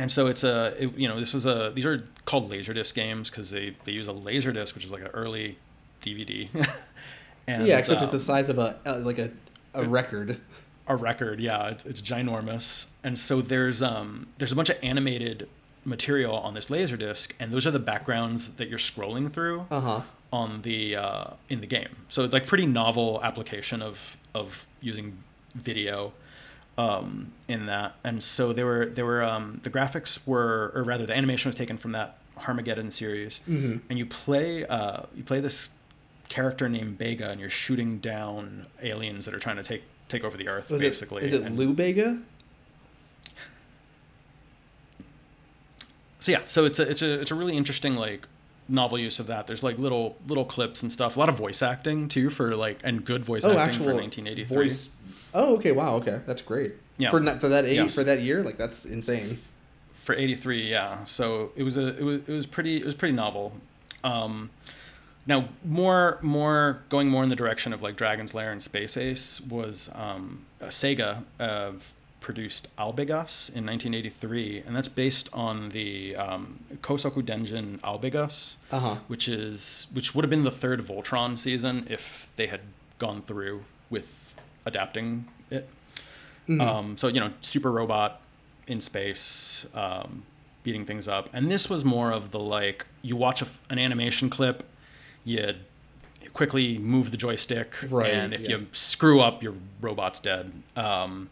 and 0.01 0.11
so 0.11 0.27
it's 0.27 0.43
a 0.43 0.75
it, 0.83 0.97
you 0.97 1.07
know 1.07 1.19
this 1.19 1.33
was 1.33 1.45
a 1.45 1.71
these 1.75 1.85
are 1.85 2.03
called 2.25 2.49
laserdisc 2.51 2.93
games 2.93 3.29
because 3.29 3.51
they 3.51 3.75
they 3.85 3.91
use 3.91 4.07
a 4.07 4.13
laserdisc 4.13 4.73
which 4.75 4.85
is 4.85 4.91
like 4.91 5.01
an 5.01 5.07
early 5.13 5.57
DVD. 6.01 6.49
and, 7.47 7.67
yeah, 7.67 7.77
except 7.77 8.01
it's 8.01 8.11
um, 8.11 8.17
the 8.17 8.23
size 8.23 8.49
of 8.49 8.57
a 8.57 8.77
uh, 8.85 8.97
like 8.99 9.19
a 9.19 9.29
a 9.73 9.83
record. 9.83 10.39
a 10.87 10.95
record 10.95 11.39
yeah 11.39 11.67
it's, 11.69 11.85
it's 11.85 12.01
ginormous 12.01 12.87
and 13.03 13.17
so 13.17 13.39
there's 13.41 13.81
um 13.81 14.27
there's 14.37 14.51
a 14.51 14.55
bunch 14.55 14.69
of 14.69 14.77
animated 14.83 15.47
material 15.85 16.35
on 16.35 16.53
this 16.53 16.67
laserdisc 16.67 17.31
and 17.39 17.51
those 17.53 17.65
are 17.65 17.71
the 17.71 17.79
backgrounds 17.79 18.51
that 18.57 18.67
you're 18.69 18.77
scrolling 18.79 19.31
through 19.31 19.65
Uh 19.71 19.79
huh. 19.81 20.01
on 20.33 20.61
the 20.63 20.95
uh, 20.95 21.25
in 21.49 21.61
the 21.61 21.67
game 21.67 21.95
so 22.09 22.23
it's 22.23 22.33
like 22.33 22.45
pretty 22.47 22.65
novel 22.65 23.19
application 23.23 23.81
of 23.81 24.17
of 24.35 24.65
using 24.81 25.17
video 25.55 26.11
um, 26.81 27.31
in 27.47 27.65
that 27.67 27.95
and 28.03 28.23
so 28.23 28.53
there 28.53 28.65
were 28.65 28.85
there 28.87 29.05
were 29.05 29.23
um, 29.23 29.59
the 29.63 29.69
graphics 29.69 30.19
were 30.25 30.71
or 30.75 30.83
rather 30.83 31.05
the 31.05 31.15
animation 31.15 31.49
was 31.49 31.55
taken 31.55 31.77
from 31.77 31.91
that 31.91 32.17
Harmageddon 32.39 32.91
series 32.91 33.39
Mhm. 33.47 33.81
and 33.89 33.99
you 33.99 34.05
play 34.05 34.65
uh, 34.65 35.03
you 35.15 35.23
play 35.23 35.39
this 35.41 35.69
character 36.29 36.69
named 36.69 36.97
Bega, 36.97 37.29
and 37.29 37.39
you're 37.41 37.49
shooting 37.49 37.99
down 37.99 38.65
aliens 38.81 39.25
that 39.25 39.33
are 39.35 39.39
trying 39.39 39.57
to 39.57 39.63
take 39.63 39.83
take 40.07 40.23
over 40.23 40.37
the 40.37 40.47
Earth, 40.47 40.69
Was 40.71 40.81
basically. 40.81 41.23
it 41.23 41.27
is 41.27 41.33
it 41.33 41.41
And- 41.43 41.57
Lou 41.57 41.73
Bega? 41.73 42.19
so 46.19 46.31
yeah, 46.31 46.41
so 46.47 46.65
it's 46.65 46.79
a 46.79 46.89
it's 46.89 47.01
a 47.01 47.19
it's 47.21 47.31
a 47.31 47.35
really 47.35 47.55
interesting 47.57 47.95
like 47.95 48.27
novel 48.71 48.97
use 48.97 49.19
of 49.19 49.27
that. 49.27 49.45
There's 49.47 49.61
like 49.63 49.77
little 49.77 50.15
little 50.27 50.45
clips 50.45 50.81
and 50.81 50.91
stuff. 50.91 51.15
A 51.17 51.19
lot 51.19 51.29
of 51.29 51.35
voice 51.37 51.61
acting 51.61 52.07
too 52.07 52.29
for 52.29 52.55
like 52.55 52.79
and 52.83 53.03
good 53.05 53.23
voice 53.25 53.43
Oh, 53.45 53.57
acting 53.57 53.83
for 53.83 53.93
1983. 53.93 54.55
voice. 54.55 54.89
Oh, 55.33 55.55
okay. 55.57 55.71
Wow. 55.71 55.95
Okay, 55.95 56.21
that's 56.25 56.41
great. 56.41 56.73
Yeah. 56.97 57.09
For 57.11 57.21
for 57.39 57.49
that 57.49 57.65
age 57.65 57.77
Yes. 57.77 57.95
for 57.95 58.03
that 58.03 58.21
year, 58.21 58.43
like 58.43 58.57
that's 58.57 58.85
insane. 58.85 59.39
for 59.95 60.15
83 60.15 60.67
yeah 60.67 61.03
so 61.05 61.51
it 61.55 61.61
was 61.61 61.77
a 61.77 61.89
it 61.95 62.01
was 62.03 62.21
it 62.27 62.33
was 62.33 62.47
pretty 62.47 62.77
it 62.77 62.85
was 62.85 62.95
pretty 62.95 63.13
novel 63.15 63.53
um 64.03 64.49
now 65.27 65.47
more 65.63 66.17
more 66.23 66.81
going 66.89 67.07
more 67.07 67.21
in 67.23 67.29
the 67.29 67.35
direction 67.35 67.71
of 67.71 67.83
like 67.83 67.97
dragon's 67.97 68.33
lair 68.33 68.51
and 68.51 68.63
space 68.63 68.97
ace 68.97 69.39
was 69.41 69.91
um 69.93 70.43
sega 70.63 71.23
uh, 71.39 71.71
produced 72.21 72.67
Albegas 72.77 73.49
in 73.53 73.65
1983 73.65 74.63
and 74.65 74.75
that's 74.75 74.87
based 74.87 75.27
on 75.33 75.69
the 75.69 76.15
um, 76.15 76.59
kosoku 76.81 77.21
denjin 77.23 77.79
Albegas 77.79 78.55
Uh 78.71 78.79
huh. 78.79 78.95
which 79.07 79.27
is 79.27 79.87
which 79.91 80.13
would 80.15 80.23
have 80.23 80.29
been 80.29 80.43
the 80.43 80.51
third 80.51 80.79
voltron 80.81 81.37
season 81.37 81.85
if 81.89 82.31
they 82.35 82.47
had 82.47 82.61
gone 82.99 83.21
through 83.21 83.63
with 83.89 84.35
adapting 84.65 85.25
it 85.49 85.67
Mhm. 86.47 86.61
um, 86.61 86.97
so 86.97 87.07
you 87.07 87.19
know, 87.19 87.31
super 87.41 87.71
robot 87.71 88.21
in 88.67 88.81
space, 88.81 89.65
um, 89.75 90.23
beating 90.63 90.85
things 90.85 91.07
up, 91.07 91.29
and 91.33 91.51
this 91.51 91.69
was 91.69 91.83
more 91.85 92.11
of 92.11 92.31
the 92.31 92.39
like 92.39 92.85
you 93.03 93.15
watch 93.15 93.41
a 93.43 93.47
an 93.69 93.77
animation 93.77 94.27
clip, 94.29 94.63
you 95.23 95.55
quickly 96.33 96.77
move 96.79 97.11
the 97.11 97.17
joystick, 97.17 97.75
Right, 97.89 98.11
and 98.13 98.33
if 98.33 98.41
yeah. 98.41 98.57
you 98.57 98.67
screw 98.71 99.21
up, 99.21 99.43
your 99.43 99.53
robot's 99.81 100.19
dead. 100.19 100.51
Um, 100.75 101.29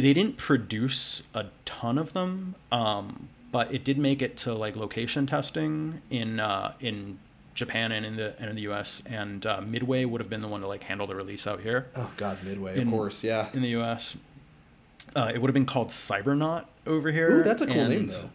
they 0.00 0.12
didn't 0.12 0.36
produce 0.36 1.22
a 1.34 1.46
ton 1.64 1.98
of 1.98 2.12
them, 2.12 2.54
um, 2.72 3.28
but 3.52 3.72
it 3.72 3.84
did 3.84 3.98
make 3.98 4.20
it 4.22 4.36
to 4.38 4.54
like 4.54 4.76
location 4.76 5.26
testing 5.26 6.02
in 6.10 6.40
uh, 6.40 6.72
in 6.80 7.18
Japan 7.54 7.92
and 7.92 8.04
in 8.06 8.16
the 8.16 8.34
and 8.40 8.50
in 8.50 8.56
the 8.56 8.62
U.S. 8.62 9.02
And 9.08 9.44
uh, 9.46 9.60
Midway 9.60 10.04
would 10.04 10.20
have 10.20 10.30
been 10.30 10.42
the 10.42 10.48
one 10.48 10.60
to 10.60 10.68
like 10.68 10.84
handle 10.84 11.06
the 11.06 11.14
release 11.14 11.46
out 11.46 11.60
here 11.60 11.86
Oh 11.96 12.10
God, 12.16 12.38
Midway, 12.44 12.76
In- 12.78 12.88
of 12.88 12.94
course. 12.94 13.24
Yeah. 13.24 13.48
in 13.52 13.62
the 13.62 13.68
U.S. 13.70 14.16
Uh, 15.16 15.30
it 15.34 15.40
would 15.40 15.48
have 15.48 15.54
been 15.54 15.64
called 15.66 15.88
Cybernaut 15.88 16.66
over 16.86 17.10
here. 17.10 17.40
Ooh, 17.40 17.42
that's 17.42 17.62
a 17.62 17.66
cool 17.66 17.88
name 17.88 18.08
though. 18.08 18.30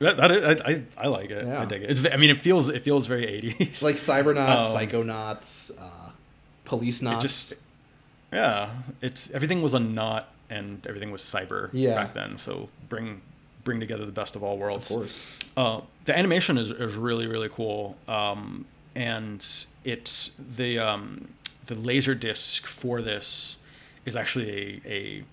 That, 0.00 0.16
that 0.16 0.30
is, 0.30 0.60
I, 0.62 0.70
I, 0.70 0.82
I 0.96 1.06
like 1.08 1.30
it. 1.30 1.44
Yeah. 1.44 1.60
I 1.60 1.64
dig 1.64 1.82
it. 1.82 1.90
It's, 1.90 2.00
I 2.06 2.16
mean, 2.16 2.30
it 2.30 2.38
feels 2.38 2.68
it 2.68 2.82
feels 2.82 3.06
very 3.06 3.26
80s. 3.26 3.82
Like 3.82 3.96
Cybernauts, 3.96 4.74
Um, 4.74 4.76
Psychonauts, 4.80 5.70
uh, 5.80 6.10
Police 6.64 7.02
Knots. 7.02 7.22
just 7.22 7.54
yeah, 8.32 8.70
it's 9.02 9.30
everything 9.32 9.60
was 9.62 9.74
a 9.74 9.80
knot 9.80 10.28
and 10.50 10.84
everything 10.86 11.10
was 11.10 11.22
cyber 11.22 11.70
Yeah. 11.72 11.94
back 11.94 12.14
then. 12.14 12.38
So 12.38 12.68
bring 12.88 13.20
bring 13.64 13.80
together 13.80 14.06
the 14.06 14.12
best 14.12 14.34
of 14.34 14.42
all 14.42 14.54
of 14.54 14.60
worlds. 14.60 14.88
course. 14.88 15.22
Uh, 15.56 15.80
the 16.06 16.16
animation 16.18 16.56
is, 16.58 16.70
is 16.72 16.94
really 16.94 17.26
really 17.26 17.48
cool, 17.50 17.96
um, 18.08 18.64
and 18.94 19.44
it's 19.84 20.30
the 20.56 20.78
um, 20.78 21.28
the 21.66 21.74
laser 21.74 22.14
disc 22.14 22.66
for 22.66 23.02
this 23.02 23.58
is 24.06 24.16
actually 24.16 24.80
a, 24.86 24.90
a 24.90 25.24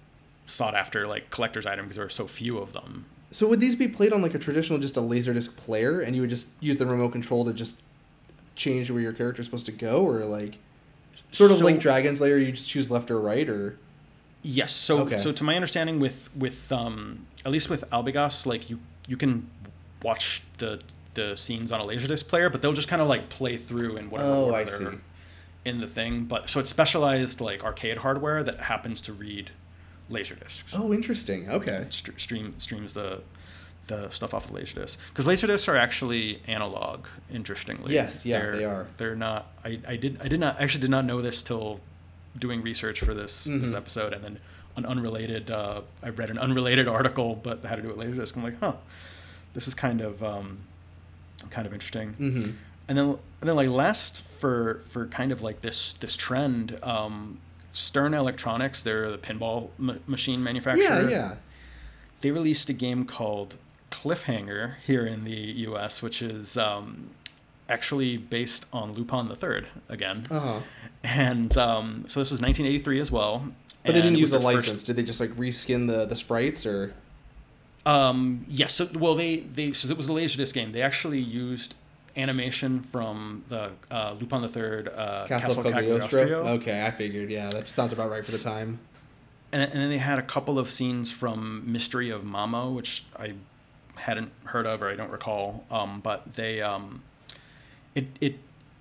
sought 0.47 0.76
after 0.76 1.07
like 1.07 1.30
collector's 1.30 1.66
item 1.66 1.86
because 1.86 1.95
there 1.95 2.05
are 2.05 2.09
so 2.09 2.28
few 2.28 2.57
of 2.57 2.74
them. 2.74 3.05
So 3.32 3.47
would 3.47 3.59
these 3.59 3.76
be 3.76 3.88
played 3.88 4.11
on 4.13 4.22
like 4.22 4.34
a 4.34 4.39
traditional, 4.39 4.80
just 4.80 4.97
a 4.97 5.01
laserdisc 5.01 5.55
player, 5.55 5.99
and 6.01 6.16
you 6.16 6.22
would 6.22 6.30
just 6.30 6.47
use 6.59 6.78
the 6.78 6.86
remote 6.86 7.09
control 7.13 7.43
to 7.45 7.53
just 7.53 7.76
change 8.55 8.89
where 8.91 9.01
your 9.01 9.11
character 9.13 9.41
is 9.41 9.45
supposed 9.47 9.66
to 9.66 9.72
go, 9.72 10.05
or 10.05 10.26
like 10.26 10.57
sort 11.32 11.51
of 11.51 11.57
So- 11.57 11.66
like 11.66 11.80
Dragon's 11.80 12.20
Lair, 12.22 12.38
you 12.38 12.51
just 12.51 12.70
choose 12.70 12.89
left 12.91 13.09
or 13.11 13.20
right, 13.20 13.47
or 13.47 13.78
Yes. 14.48 14.72
So 14.74 15.00
Okay. 15.00 15.18
so 15.18 15.32
to 15.32 15.43
my 15.43 15.56
understanding, 15.56 16.00
with 16.00 16.30
with 16.36 16.72
um, 16.72 17.26
at 17.46 17.52
least 17.52 17.70
with 17.70 17.84
Albegas, 17.91 18.46
like 18.46 18.70
you 18.70 18.80
you 19.08 19.18
can 19.18 19.50
watch 20.04 20.43
the 20.60 20.80
the 21.16 21.36
scenes 21.36 21.72
on 21.72 21.80
a 21.82 21.84
laserdisc 21.84 22.28
player, 22.28 22.50
but 22.50 22.62
they'll 22.62 22.74
just 22.74 22.88
kind 22.89 23.02
of 23.02 23.08
like 23.08 23.30
play 23.30 23.58
through 23.58 23.98
in 23.98 24.10
whatever 24.10 24.30
Oh, 24.32 24.52
order 24.52 24.78
they're 24.78 24.93
in 25.64 25.80
the 25.80 25.88
thing. 25.88 26.26
But 26.26 26.50
so 26.50 26.60
it's 26.60 26.70
specialized 26.70 27.41
like 27.41 27.64
arcade 27.64 27.98
hardware 28.00 28.43
that 28.43 28.60
happens 28.60 29.02
to 29.02 29.14
read 29.14 29.50
laserdiscs. 30.12 30.64
oh, 30.74 30.93
interesting. 30.93 31.50
Okay. 31.50 31.88
St- 31.89 32.20
stream 32.20 32.54
streams 32.60 32.93
the 32.93 33.22
the 33.88 34.10
stuff 34.10 34.34
off 34.34 34.46
of 34.50 34.52
laserdisc 34.56 34.98
because 35.10 35.26
laserdiscs 35.26 35.68
are 35.68 35.76
actually 35.76 36.41
analog. 36.48 37.06
Interestingly, 37.32 37.93
Yes, 37.93 38.26
yeah, 38.26 38.39
They're- 38.39 38.58
they 38.58 38.66
are. 38.66 38.88
They're 38.98 39.16
not. 39.16 39.48
I, 39.64 39.80
I 39.88 39.96
did 39.96 40.20
I 40.24 40.28
did 40.28 40.39
not 40.39 40.60
actually 40.62 40.82
did 40.82 40.91
not 40.91 41.06
know 41.06 41.22
this 41.22 41.41
till 41.41 41.80
doing 42.38 42.62
research 42.62 43.00
for 43.02 43.14
this 43.14 43.46
this 43.46 43.74
Mhm. 43.74 43.78
episode, 43.78 44.14
and 44.14 44.24
then 44.24 44.40
an 44.76 44.86
unrelated. 44.86 45.50
Uh, 45.52 45.82
I 46.04 46.10
read 46.10 46.30
an 46.30 46.38
unrelated 46.38 46.88
article, 46.88 47.36
but 47.36 47.64
had 47.64 47.78
to 47.78 47.82
do 47.82 47.90
it 47.90 47.98
with 47.98 48.08
laserdisc. 48.08 48.36
I'm 48.36 48.44
like, 48.44 48.60
huh, 48.60 48.74
this 49.54 49.68
is 49.68 49.74
kind 49.74 50.02
of 50.02 50.22
um, 50.24 50.60
kind 51.50 51.68
of 51.68 51.74
interesting 51.74 52.14
Mm-hmm. 52.20 52.52
and 52.88 52.98
then 52.98 53.08
and 53.40 53.50
then 53.50 53.56
like 53.56 53.70
last 53.70 54.24
for 54.40 54.82
for 54.90 55.06
kind 55.08 55.32
of 55.32 55.42
like 55.44 55.62
this 55.62 55.94
this 55.94 56.16
trend 56.16 56.80
um 56.82 57.40
stern 57.74 58.14
electronics 58.14 58.82
they're 58.84 59.12
the 59.12 59.18
pinball 59.18 59.70
m- 59.78 60.00
machine 60.08 60.42
manufacturer 60.42 61.02
Yeah, 61.04 61.10
yeah. 61.10 61.36
they 62.22 62.32
released 62.32 62.70
a 62.70 62.74
game 62.74 63.06
called 63.06 63.58
cliffhanger 63.92 64.76
here 64.88 65.06
in 65.06 65.24
the 65.26 65.34
us 65.68 66.02
which 66.02 66.22
is 66.22 66.58
um 66.58 67.10
actually 67.70 68.18
based 68.18 68.66
on 68.72 68.93
lupin 68.93 69.28
the 69.28 69.36
third 69.36 69.68
again 69.89 70.24
Uh 70.30 70.39
huh. 70.39 70.59
and 71.03 71.57
um 71.57 72.05
so 72.07 72.20
this 72.20 72.30
was 72.32 72.39
1983 72.41 72.99
as 72.99 73.11
well 73.11 73.43
But 73.84 73.93
they 73.95 74.01
didn't 74.01 74.18
use 74.18 74.32
the 74.32 74.39
license. 74.39 74.66
first- 74.68 74.86
Did 74.86 74.95
they 74.97 75.03
just 75.03 75.20
like 75.20 75.32
reskin 75.32 75.88
the 75.88 76.05
the 76.05 76.16
sprites 76.16 76.66
or? 76.66 76.93
Um, 77.86 78.45
yes. 78.49 78.74
so, 78.74 78.88
well, 78.95 79.13
they 79.13 79.38
they 79.41 79.72
so 79.74 79.88
it 79.91 79.97
was 79.97 80.07
a 80.09 80.11
laserdisc 80.11 80.53
game. 80.53 80.72
They 80.72 80.82
actually 80.82 81.20
used 81.20 81.76
animation 82.18 82.82
from 82.91 83.43
the 83.49 83.72
uh, 83.91 84.16
Lupin 84.20 84.41
the 84.41 84.49
Third 84.49 84.88
uh, 84.88 85.26
Castle, 85.28 85.61
Castle. 85.61 85.72
Cagliostro, 85.72 86.47
Okay, 86.57 86.84
I 86.84 86.89
figured. 86.91 87.30
Yeah, 87.30 87.47
that 87.49 87.68
sounds 87.68 87.93
about 87.93 88.09
right 88.09 88.26
for 88.26 88.32
the 88.32 88.39
time. 88.39 88.80
and, 89.51 89.61
and 89.72 89.74
then 89.80 89.89
they 89.89 89.99
had 89.99 90.18
a 90.18 90.24
couple 90.24 90.57
of 90.57 90.72
scenes 90.72 91.11
from 91.11 91.72
Mystery 91.72 92.09
of 92.09 92.24
Mamo, 92.24 92.74
which 92.74 93.05
I 93.20 93.34
hadn't 93.97 94.32
heard 94.45 94.66
of 94.66 94.82
or 94.82 94.89
I 94.89 94.95
don't 94.95 95.11
recall. 95.11 95.63
Um, 95.70 95.99
but 96.01 96.34
they 96.34 96.61
um, 96.61 97.03
it 97.96 98.06
it 98.22 98.36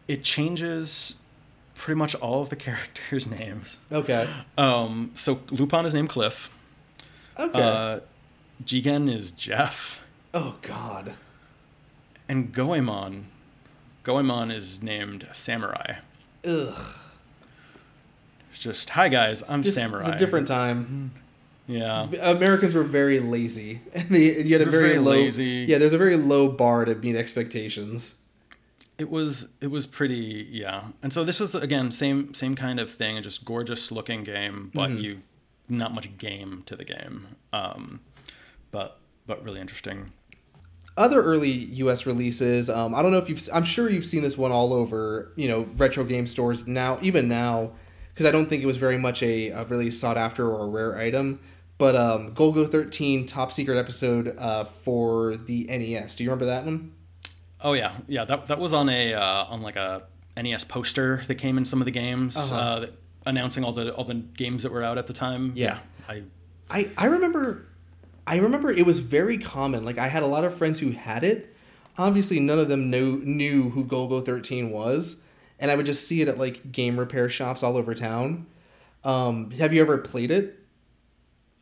it 0.09 0.23
changes 0.23 1.17
pretty 1.75 1.99
much 1.99 2.15
all 2.17 2.43
of 2.43 2.51
the 2.51 2.57
characters' 2.67 3.27
names. 3.29 3.79
Okay. 3.91 4.29
Um, 4.59 5.11
so 5.15 5.41
Lupin 5.51 5.87
is 5.87 5.95
named 5.95 6.09
Cliff. 6.11 6.51
Okay. 7.39 7.61
Uh, 7.61 8.01
Jigen 8.65 9.13
is 9.13 9.31
Jeff. 9.33 10.01
oh 10.33 10.57
God. 10.63 11.15
And 12.29 12.53
Goemon, 12.53 13.27
Goemon 14.03 14.51
is 14.51 14.83
named 14.83 15.29
Samurai. 15.33 15.97
Ugh. 16.47 16.75
It's 18.51 18.61
just, 18.63 18.91
hi 18.91 19.09
guys, 19.09 19.43
I'm 19.49 19.61
Dif- 19.63 19.75
Samurai. 19.75 20.07
It's 20.07 20.15
a 20.15 20.19
different 20.19 20.47
time. 20.47 21.11
Yeah. 21.67 22.07
Americans 22.21 22.75
were 22.75 22.85
very 22.85 23.19
lazy, 23.21 23.81
and 23.95 24.09
they, 24.11 24.43
you 24.43 24.55
had 24.59 24.67
a 24.67 24.71
very, 24.71 24.91
very 24.91 24.99
low. 25.01 25.11
lazy. 25.13 25.67
Yeah, 25.69 25.79
there's 25.79 25.93
a 25.93 25.99
very 25.99 26.17
low 26.17 26.49
bar 26.49 26.85
to 26.85 26.95
meet 26.95 27.17
expectations. 27.17 28.15
It 28.99 29.11
was 29.11 29.49
it 29.61 29.69
was 29.69 29.87
pretty 29.87 30.47
yeah. 30.51 30.85
And 31.03 31.13
so 31.13 31.25
this 31.25 31.41
is 31.41 31.55
again 31.55 31.91
same 31.91 32.33
same 32.35 32.55
kind 32.55 32.79
of 32.79 32.91
thing, 32.91 33.21
just 33.23 33.45
gorgeous 33.45 33.91
looking 33.91 34.23
game, 34.25 34.71
but 34.75 34.91
Mhm. 34.91 35.03
you 35.03 35.21
not 35.69 35.93
much 35.95 36.17
game 36.19 36.63
to 36.67 36.77
the 36.77 36.85
game. 36.85 37.27
Um, 37.53 38.01
but 38.71 38.99
but 39.27 39.43
really 39.45 39.61
interesting. 39.61 40.13
Other 40.97 41.21
early 41.23 41.51
U.S. 41.51 42.07
releases. 42.07 42.71
Um, 42.71 42.95
I 42.95 43.03
don't 43.03 43.11
know 43.11 43.19
if 43.19 43.29
you've. 43.29 43.49
I'm 43.53 43.65
sure 43.65 43.91
you've 43.91 44.07
seen 44.07 44.23
this 44.23 44.39
one 44.39 44.53
all 44.53 44.73
over. 44.73 45.33
You 45.35 45.49
know, 45.49 45.67
retro 45.77 46.05
game 46.05 46.29
stores 46.29 46.69
now. 46.69 46.99
Even 47.03 47.27
now, 47.27 47.73
because 48.13 48.27
I 48.27 48.31
don't 48.31 48.49
think 48.49 48.63
it 48.63 48.67
was 48.67 48.77
very 48.77 48.97
much 48.97 49.21
a, 49.25 49.49
a 49.49 49.65
really 49.65 49.91
sought 49.91 50.17
after 50.17 50.49
or 50.49 50.67
a 50.67 50.69
rare 50.69 50.97
item. 50.97 51.41
But 51.79 51.97
um, 51.97 52.33
Golgo 52.37 52.71
13 52.71 53.27
top 53.27 53.51
secret 53.51 53.77
episode 53.77 54.37
uh, 54.39 54.65
for 54.85 55.35
the 55.37 55.65
NES. 55.65 56.15
Do 56.15 56.23
you 56.23 56.31
remember 56.31 56.45
that 56.47 56.65
one? 56.65 56.93
Oh 57.65 57.73
yeah, 57.73 57.97
yeah. 58.07 58.25
That 58.25 58.47
that 58.49 58.59
was 58.61 58.73
on 58.73 58.89
a 58.89 59.15
uh, 59.15 59.45
on 59.47 59.63
like 59.63 59.77
a 59.77 60.03
NES 60.37 60.65
poster 60.65 61.23
that 61.27 61.37
came 61.37 61.59
in 61.59 61.65
some 61.65 61.81
of 61.81 61.87
the 61.87 61.91
games, 61.91 62.37
Uh-huh. 62.37 62.55
uh, 62.55 62.81
that, 62.81 62.93
announcing 63.27 63.65
all 63.65 63.73
the 63.73 63.93
all 63.95 64.05
the 64.05 64.15
games 64.15 64.63
that 64.65 64.71
were 64.73 64.83
out 64.83 64.99
at 64.99 65.07
the 65.07 65.13
time. 65.15 65.53
Yeah. 65.57 65.79
I 66.09 66.23
I, 66.71 66.89
I 66.99 67.07
remember 67.07 67.67
I 68.27 68.37
remember 68.37 68.71
it 68.71 68.85
was 68.87 68.99
very 69.01 69.39
common. 69.39 69.85
Like 69.85 69.99
I 69.99 70.09
had 70.09 70.23
a 70.23 70.27
lot 70.27 70.45
of 70.45 70.55
friends 70.57 70.81
who 70.81 70.91
had 70.91 71.25
it. 71.25 71.55
Obviously 71.97 72.39
none 72.41 72.59
of 72.59 72.69
them 72.69 72.91
knew 72.91 73.19
knew 73.25 73.71
who 73.71 73.85
Golgo 73.85 74.25
13 74.25 74.71
was, 74.71 75.17
and 75.59 75.71
I 75.71 75.77
would 75.77 75.87
just 75.87 76.07
see 76.07 76.21
it 76.21 76.29
at 76.29 76.37
like 76.39 76.71
game 76.73 76.99
repair 76.99 77.29
shops 77.31 77.63
all 77.63 77.77
over 77.77 77.95
town. 77.95 78.47
Um, 79.05 79.51
have 79.53 79.73
you 79.73 79.81
ever 79.81 79.99
played 79.99 80.31
it? 80.31 80.59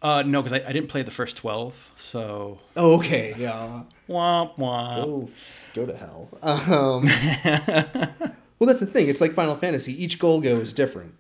uh, 0.01 0.23
no, 0.23 0.43
because 0.43 0.61
I, 0.61 0.69
I 0.69 0.73
didn't 0.73 0.89
play 0.89 1.03
the 1.03 1.11
first 1.13 1.37
twelve, 1.37 1.91
so 1.97 2.59
Oh, 2.77 2.95
okay. 2.99 3.35
Yeah. 3.39 3.83
womp 4.09 4.57
womp. 4.57 5.05
Oh, 5.07 5.31
go 5.75 5.87
to 5.87 5.97
hell. 5.97 6.29
Um, 6.43 7.05
Well, 8.63 8.69
that's 8.69 8.79
the 8.79 8.87
thing. 8.87 9.09
It's 9.09 9.21
like 9.21 9.35
Final 9.35 9.57
Fantasy. 9.57 9.93
Each 10.01 10.21
Golgo 10.21 10.61
is 10.61 10.73
different, 10.73 11.15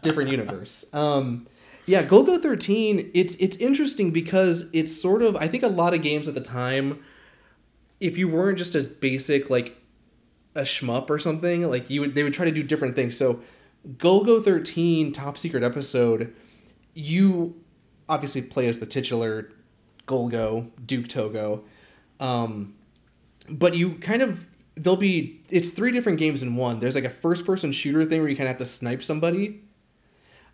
different 0.00 0.30
universe. 0.30 0.84
Um, 0.92 1.48
yeah, 1.86 2.04
Golgo 2.04 2.40
thirteen. 2.40 3.10
It's 3.14 3.34
it's 3.40 3.56
interesting 3.56 4.12
because 4.12 4.66
it's 4.72 4.94
sort 4.94 5.22
of. 5.22 5.34
I 5.34 5.48
think 5.48 5.64
a 5.64 5.68
lot 5.68 5.92
of 5.92 6.02
games 6.02 6.28
at 6.28 6.34
the 6.34 6.40
time, 6.40 7.02
if 7.98 8.16
you 8.16 8.28
weren't 8.28 8.58
just 8.58 8.76
a 8.76 8.82
basic 8.84 9.50
like 9.50 9.76
a 10.54 10.60
shmup 10.60 11.10
or 11.10 11.18
something, 11.18 11.68
like 11.68 11.90
you 11.90 12.00
would 12.00 12.14
they 12.14 12.22
would 12.22 12.32
try 12.32 12.44
to 12.44 12.52
do 12.52 12.62
different 12.62 12.94
things. 12.94 13.16
So, 13.16 13.40
Golgo 13.96 14.44
thirteen 14.44 15.12
top 15.12 15.36
secret 15.36 15.64
episode, 15.64 16.32
you 16.94 17.60
obviously 18.08 18.40
play 18.42 18.68
as 18.68 18.78
the 18.78 18.86
titular 18.86 19.50
Golgo 20.06 20.70
Duke 20.86 21.08
Togo, 21.08 21.64
um, 22.20 22.74
but 23.48 23.74
you 23.74 23.94
kind 23.94 24.22
of 24.22 24.46
there'll 24.74 24.96
be 24.96 25.42
it's 25.50 25.70
three 25.70 25.92
different 25.92 26.18
games 26.18 26.42
in 26.42 26.56
one. 26.56 26.80
There's 26.80 26.94
like 26.94 27.04
a 27.04 27.10
first 27.10 27.44
person 27.44 27.72
shooter 27.72 28.04
thing 28.04 28.20
where 28.20 28.30
you 28.30 28.36
kind 28.36 28.48
of 28.48 28.54
have 28.54 28.66
to 28.66 28.66
snipe 28.66 29.02
somebody. 29.02 29.62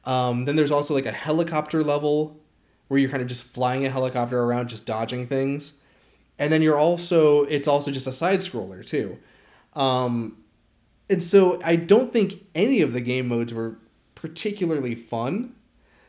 Um, 0.05 0.45
then 0.45 0.57
there's 0.57 0.71
also 0.71 0.95
like 0.95 1.07
a 1.07 1.13
helicopter 1.13 1.83
level 1.85 2.41
where 2.89 2.99
you're 2.99 3.11
kind 3.11 3.23
of 3.23 3.29
just 3.29 3.45
flying 3.45 3.85
a 3.85 3.91
helicopter 3.91 4.41
around, 4.41 4.69
just 4.69 4.87
dodging 4.87 5.27
things. 5.27 5.75
And 6.39 6.53
then 6.53 6.63
you're 6.63 6.79
also 6.79 7.45
it's 7.45 7.69
also 7.69 7.91
just 7.91 8.07
a 8.07 8.13
side 8.13 8.41
scroller 8.41 8.85
too. 8.85 9.19
Um, 9.75 10.39
and 11.11 11.23
so 11.23 11.61
I 11.65 11.77
don't 11.77 12.13
think 12.13 12.45
any 12.55 12.81
of 12.81 12.93
the 12.93 13.01
game 13.01 13.29
modes 13.29 13.53
were 13.53 13.79
particularly 14.15 14.95
fun. 14.95 15.55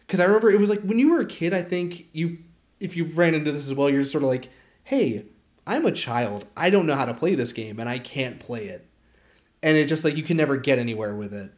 Because 0.05 0.19
I 0.19 0.25
remember 0.25 0.49
it 0.49 0.59
was 0.59 0.69
like 0.69 0.81
when 0.81 0.97
you 0.97 1.11
were 1.11 1.21
a 1.21 1.25
kid, 1.25 1.53
I 1.53 1.61
think 1.61 2.05
you 2.13 2.39
if 2.79 2.95
you 2.95 3.05
ran 3.05 3.35
into 3.35 3.51
this 3.51 3.67
as 3.67 3.73
well, 3.73 3.89
you're 3.89 4.05
sort 4.05 4.23
of 4.23 4.29
like, 4.29 4.49
hey, 4.83 5.25
I'm 5.69 5.85
a 5.85 5.91
child. 5.91 6.47
I 6.57 6.69
don't 6.69 6.85
know 6.87 6.95
how 6.95 7.05
to 7.05 7.13
play 7.13 7.35
this 7.35 7.53
game 7.53 7.79
and 7.79 7.87
I 7.87 7.99
can't 7.99 8.39
play 8.39 8.65
it. 8.65 8.87
And 9.61 9.77
it 9.77 9.85
just 9.87 10.03
like 10.03 10.15
you 10.17 10.23
can 10.23 10.35
never 10.37 10.57
get 10.57 10.79
anywhere 10.79 11.13
with 11.15 11.33
it. 11.33 11.51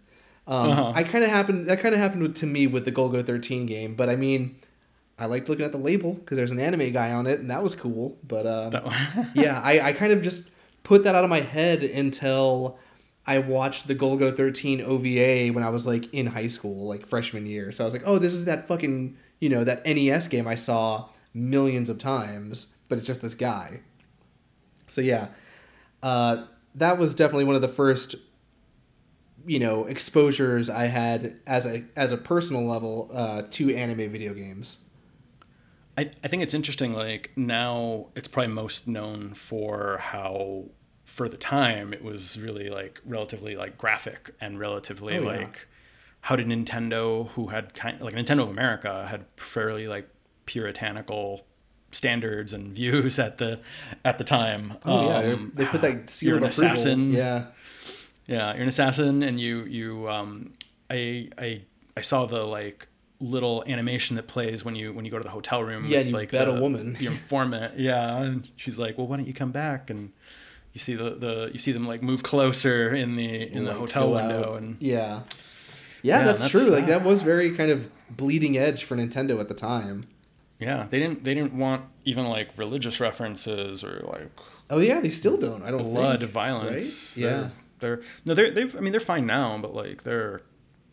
Um, 0.47 0.69
Uh-huh. 0.69 0.91
I 0.95 1.03
kind 1.03 1.23
of 1.23 1.29
happened 1.29 1.67
that 1.67 1.79
kind 1.79 1.95
of 1.95 2.01
happened 2.01 2.35
to 2.35 2.45
me 2.45 2.67
with 2.67 2.83
the 2.85 2.91
Golgo 2.91 3.25
13 3.25 3.65
game, 3.65 3.95
but 3.95 4.09
I 4.09 4.15
mean, 4.15 4.57
I 5.17 5.25
liked 5.27 5.47
looking 5.49 5.65
at 5.65 5.71
the 5.71 5.77
label 5.77 6.13
because 6.15 6.35
there's 6.35 6.51
an 6.51 6.59
anime 6.59 6.91
guy 6.91 7.11
on 7.13 7.25
it 7.27 7.39
and 7.39 7.49
that 7.51 7.63
was 7.63 7.73
cool. 7.75 8.17
But 8.27 8.45
uh, 8.45 8.91
yeah, 9.33 9.61
I, 9.63 9.79
I 9.79 9.93
kind 9.93 10.11
of 10.11 10.21
just 10.23 10.49
put 10.83 11.03
that 11.03 11.15
out 11.15 11.23
of 11.23 11.29
my 11.29 11.41
head 11.41 11.83
until 11.83 12.77
I 13.25 13.37
watched 13.37 13.87
the 13.87 13.95
Golgo 13.95 14.35
13 14.35 14.81
OVA 14.81 15.53
when 15.53 15.63
I 15.63 15.69
was 15.69 15.85
like 15.85 16.11
in 16.13 16.27
high 16.27 16.47
school, 16.47 16.87
like 16.87 17.05
freshman 17.05 17.45
year. 17.45 17.71
So 17.71 17.83
I 17.83 17.85
was 17.85 17.93
like, 17.93 18.03
oh, 18.05 18.17
this 18.17 18.33
is 18.33 18.45
that 18.45 18.67
fucking, 18.67 19.15
you 19.39 19.47
know, 19.47 19.63
that 19.63 19.85
NES 19.85 20.27
game 20.27 20.47
I 20.47 20.55
saw 20.55 21.07
millions 21.33 21.89
of 21.89 21.97
times, 21.99 22.73
but 22.89 22.97
it's 22.97 23.07
just 23.07 23.21
this 23.21 23.35
guy. 23.35 23.81
So 24.91 24.99
yeah, 24.99 25.27
uh, 26.03 26.45
that 26.75 26.97
was 26.97 27.13
definitely 27.13 27.45
one 27.45 27.55
of 27.55 27.61
the 27.61 27.69
first, 27.69 28.15
you 29.45 29.57
know, 29.57 29.85
exposures 29.85 30.69
I 30.69 30.87
had 30.87 31.37
as 31.47 31.65
a 31.65 31.85
as 31.95 32.11
a 32.11 32.17
personal 32.17 32.65
level 32.65 33.09
uh, 33.13 33.43
to 33.51 33.73
anime 33.73 34.11
video 34.11 34.33
games. 34.33 34.79
I, 35.97 36.11
I 36.23 36.27
think 36.27 36.43
it's 36.43 36.53
interesting. 36.53 36.93
Like 36.93 37.31
now, 37.37 38.07
it's 38.15 38.27
probably 38.27 38.53
most 38.53 38.85
known 38.87 39.33
for 39.33 39.99
how, 40.01 40.65
for 41.05 41.29
the 41.29 41.37
time, 41.37 41.93
it 41.93 42.03
was 42.03 42.37
really 42.37 42.69
like 42.69 43.01
relatively 43.05 43.55
like 43.55 43.77
graphic 43.77 44.31
and 44.41 44.59
relatively 44.59 45.17
Oh, 45.17 45.21
yeah. 45.21 45.37
like, 45.37 45.67
how 46.19 46.35
did 46.35 46.47
Nintendo, 46.47 47.29
who 47.29 47.47
had 47.47 47.73
kind 47.73 48.01
like 48.01 48.13
Nintendo 48.13 48.43
of 48.43 48.49
America, 48.49 49.07
had 49.09 49.25
fairly 49.37 49.87
like 49.87 50.09
puritanical 50.45 51.45
standards 51.91 52.53
and 52.53 52.73
views 52.73 53.19
at 53.19 53.37
the 53.37 53.59
at 54.05 54.17
the 54.17 54.23
time. 54.23 54.73
Oh 54.85 55.07
yeah, 55.07 55.33
Um, 55.33 55.51
they 55.55 55.65
put 55.65 55.81
that 55.81 56.09
seal 56.09 56.27
you're 56.29 56.37
of 56.37 56.43
an 56.43 56.49
approval. 56.49 56.73
assassin. 56.73 57.13
Yeah. 57.13 57.45
Yeah, 58.27 58.53
you're 58.53 58.63
an 58.63 58.69
assassin, 58.69 59.23
and 59.23 59.39
you 59.39 59.63
you 59.63 60.09
um, 60.09 60.53
I 60.89 61.29
I 61.37 61.61
I 61.97 62.01
saw 62.01 62.25
the 62.25 62.43
like 62.43 62.87
little 63.19 63.63
animation 63.67 64.15
that 64.15 64.27
plays 64.27 64.63
when 64.65 64.75
you 64.75 64.93
when 64.93 65.05
you 65.05 65.11
go 65.11 65.17
to 65.17 65.23
the 65.23 65.29
hotel 65.29 65.61
room. 65.63 65.85
Yeah, 65.87 65.99
with, 65.99 66.07
you 66.07 66.13
like 66.13 66.31
bet 66.31 66.47
a 66.47 66.53
woman. 66.53 66.93
the 66.93 67.07
informant. 67.07 67.73
Yeah, 67.77 68.21
and 68.21 68.47
she's 68.55 68.79
like, 68.79 68.97
well, 68.97 69.07
why 69.07 69.17
don't 69.17 69.27
you 69.27 69.33
come 69.33 69.51
back? 69.51 69.89
And 69.89 70.11
you 70.73 70.79
see 70.79 70.95
the, 70.95 71.09
the 71.15 71.49
you 71.51 71.57
see 71.59 71.71
them 71.73 71.85
like 71.87 72.01
move 72.01 72.23
closer 72.23 72.93
in 72.95 73.15
the 73.17 73.25
in 73.51 73.65
the 73.65 73.71
Lights 73.71 73.91
hotel 73.91 74.11
window, 74.13 74.53
out. 74.53 74.61
and 74.61 74.77
yeah. 74.79 75.21
yeah, 76.03 76.19
Yeah, 76.19 76.23
that's, 76.25 76.41
that's- 76.43 76.51
true. 76.51 76.69
Like 76.73 76.87
that 76.87 77.03
was 77.03 77.21
very 77.21 77.53
kind 77.55 77.69
of 77.71 77.89
bleeding 78.09 78.57
edge 78.57 78.85
for 78.85 78.95
Nintendo 78.95 79.39
at 79.41 79.49
the 79.49 79.53
time. 79.55 80.03
Yeah, 80.61 80.87
they 80.89 80.99
didn't 80.99 81.23
they 81.25 81.33
didn't 81.33 81.53
want 81.53 81.83
even 82.05 82.25
like 82.27 82.49
religious 82.57 82.99
references 83.01 83.83
or 83.83 84.01
like 84.11 84.29
Oh 84.69 84.79
yeah, 84.79 85.01
they 85.01 85.09
still 85.09 85.35
don't. 85.37 85.63
I 85.63 85.71
don't 85.71 85.83
blood 85.83 86.19
think, 86.21 86.31
violence. 86.31 87.17
right? 87.17 87.21
Yeah. 87.23 87.49
They're, 87.79 87.97
they're 87.97 88.01
no, 88.25 88.33
they're 88.35 88.51
they've. 88.51 88.73
I 88.75 88.79
mean, 88.79 88.91
they're 88.93 89.01
fine 89.01 89.25
now, 89.25 89.57
but 89.61 89.73
like 89.75 90.03
their 90.03 90.41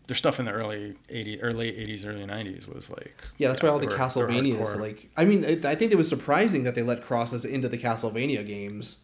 their 0.08 0.16
stuff 0.16 0.40
in 0.40 0.46
the 0.46 0.52
early 0.52 0.96
'80s, 1.10 1.42
or 1.42 1.52
late 1.52 1.78
'80s, 1.78 2.04
early 2.06 2.24
'90s 2.24 2.66
was 2.74 2.88
like. 2.90 3.14
Yeah, 3.36 3.48
that's 3.48 3.62
why 3.62 3.68
all 3.68 3.78
the 3.78 3.86
were- 3.86 3.92
Castlevanias 3.94 4.80
like. 4.80 5.08
I 5.16 5.24
mean, 5.24 5.44
I 5.64 5.74
think 5.76 5.92
it 5.92 5.96
was 5.96 6.08
surprising 6.08 6.64
that 6.64 6.74
they 6.74 6.82
let 6.82 7.02
crosses 7.04 7.44
into 7.44 7.68
the 7.68 7.78
Castlevania 7.78 8.44
games. 8.46 8.96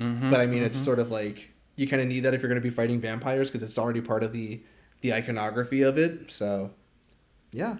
Mhm, 0.00 0.30
But 0.30 0.40
I 0.40 0.46
mean, 0.46 0.62
it's 0.62 0.78
mhm. 0.78 0.84
sort 0.84 0.98
of 0.98 1.10
like 1.10 1.48
you 1.74 1.88
kind 1.88 2.00
of 2.02 2.06
need 2.08 2.20
that 2.20 2.34
if 2.34 2.42
you're 2.42 2.48
going 2.50 2.60
to 2.62 2.68
be 2.68 2.74
fighting 2.74 3.00
vampires 3.00 3.50
because 3.50 3.68
it's 3.68 3.78
already 3.78 4.00
part 4.02 4.22
of 4.22 4.32
the 4.32 4.60
the 5.00 5.12
iconography 5.14 5.82
of 5.82 5.96
it. 5.98 6.30
So, 6.30 6.70
yeah. 7.50 7.76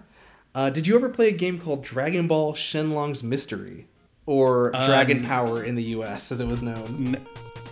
Uh, 0.57 0.71
did 0.71 0.87
you 0.87 0.97
ever 0.97 1.11
play 1.11 1.29
a 1.29 1.33
game 1.33 1.59
called 1.59 1.85
Dragon 1.85 2.27
Ball 2.27 2.55
Shenlong's 2.55 3.23
Mystery, 3.23 3.87
or 4.25 4.71
Dragon 4.71 5.19
Um, 5.19 5.25
Power 5.25 5.63
in 5.63 5.75
the 5.75 5.83
U.S. 5.97 6.33
as 6.33 6.41
it 6.41 6.47
was 6.47 6.63
known? 6.63 7.15
N- 7.15 7.27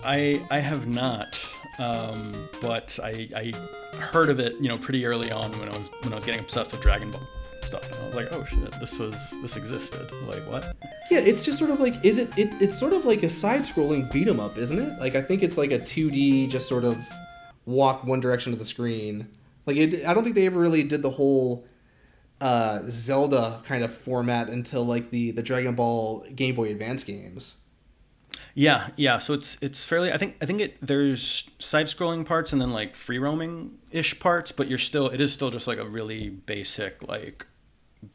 I 0.04 0.42
I 0.50 0.58
have 0.58 0.86
not, 0.90 1.34
um, 1.78 2.34
but 2.60 2.98
I 3.02 3.30
I 3.34 3.52
heard 3.98 4.28
of 4.28 4.38
it, 4.38 4.56
you 4.60 4.68
know, 4.68 4.76
pretty 4.76 5.06
early 5.06 5.30
on 5.30 5.50
when 5.58 5.70
I 5.70 5.78
was 5.78 5.90
when 6.02 6.12
I 6.12 6.16
was 6.16 6.26
getting 6.26 6.40
obsessed 6.40 6.72
with 6.72 6.82
Dragon 6.82 7.10
Ball 7.10 7.22
stuff. 7.62 7.90
And 7.90 8.02
I 8.02 8.06
was 8.08 8.14
like, 8.16 8.28
oh 8.32 8.44
shit, 8.44 8.70
this 8.78 8.98
was 8.98 9.14
this 9.40 9.56
existed. 9.56 10.06
Like 10.28 10.42
what? 10.42 10.76
Yeah, 11.10 11.20
it's 11.20 11.42
just 11.42 11.58
sort 11.58 11.70
of 11.70 11.80
like 11.80 11.94
is 12.04 12.18
it, 12.18 12.28
it 12.36 12.50
it's 12.60 12.78
sort 12.78 12.92
of 12.92 13.06
like 13.06 13.22
a 13.22 13.30
side-scrolling 13.30 14.12
beat 14.12 14.28
'em 14.28 14.40
up, 14.40 14.58
isn't 14.58 14.78
it? 14.78 14.98
Like 15.00 15.14
I 15.14 15.22
think 15.22 15.42
it's 15.42 15.56
like 15.56 15.70
a 15.70 15.78
2D 15.78 16.50
just 16.50 16.68
sort 16.68 16.84
of 16.84 16.98
walk 17.64 18.04
one 18.04 18.20
direction 18.20 18.52
of 18.52 18.58
the 18.58 18.64
screen. 18.66 19.26
Like 19.64 19.78
it, 19.78 20.04
I 20.04 20.12
don't 20.12 20.22
think 20.22 20.36
they 20.36 20.44
ever 20.44 20.60
really 20.60 20.82
did 20.82 21.00
the 21.00 21.08
whole 21.08 21.64
uh, 22.44 22.82
Zelda 22.88 23.62
kind 23.64 23.82
of 23.82 23.92
format 23.94 24.48
until 24.48 24.84
like 24.84 25.10
the 25.10 25.30
the 25.30 25.42
Dragon 25.42 25.74
Ball 25.74 26.26
Game 26.34 26.54
Boy 26.54 26.68
Advance 26.70 27.02
games. 27.04 27.54
Yeah, 28.54 28.88
yeah. 28.96 29.18
So 29.18 29.34
it's 29.34 29.56
it's 29.62 29.84
fairly. 29.84 30.12
I 30.12 30.18
think 30.18 30.36
I 30.42 30.46
think 30.46 30.60
it 30.60 30.76
there's 30.80 31.48
side 31.58 31.86
scrolling 31.86 32.24
parts 32.26 32.52
and 32.52 32.60
then 32.60 32.70
like 32.70 32.94
free 32.94 33.18
roaming 33.18 33.78
ish 33.90 34.18
parts, 34.20 34.52
but 34.52 34.68
you're 34.68 34.78
still 34.78 35.08
it 35.08 35.20
is 35.20 35.32
still 35.32 35.50
just 35.50 35.66
like 35.66 35.78
a 35.78 35.84
really 35.90 36.28
basic 36.28 37.06
like 37.08 37.46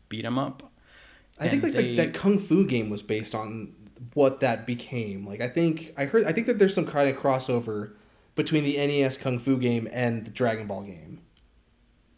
beat 0.09 0.25
'em 0.25 0.37
up. 0.37 0.71
I 1.39 1.47
think 1.47 1.63
like 1.63 1.73
they- 1.73 1.95
the, 1.95 1.95
that 1.97 2.13
Kung 2.13 2.37
Fu 2.39 2.65
game 2.65 2.89
was 2.89 3.01
based 3.01 3.33
on 3.33 3.73
what 4.13 4.39
that 4.41 4.65
became. 4.67 5.25
Like 5.25 5.41
I 5.41 5.47
think 5.49 5.93
I 5.97 6.05
heard 6.05 6.25
I 6.25 6.31
think 6.33 6.47
that 6.47 6.59
there's 6.59 6.73
some 6.75 6.85
kind 6.85 7.09
of 7.09 7.17
crossover 7.21 7.93
between 8.35 8.63
the 8.63 8.77
NES 8.77 9.17
Kung 9.17 9.39
Fu 9.39 9.57
game 9.57 9.87
and 9.91 10.25
the 10.25 10.31
Dragon 10.31 10.67
Ball 10.67 10.83
game. 10.83 11.21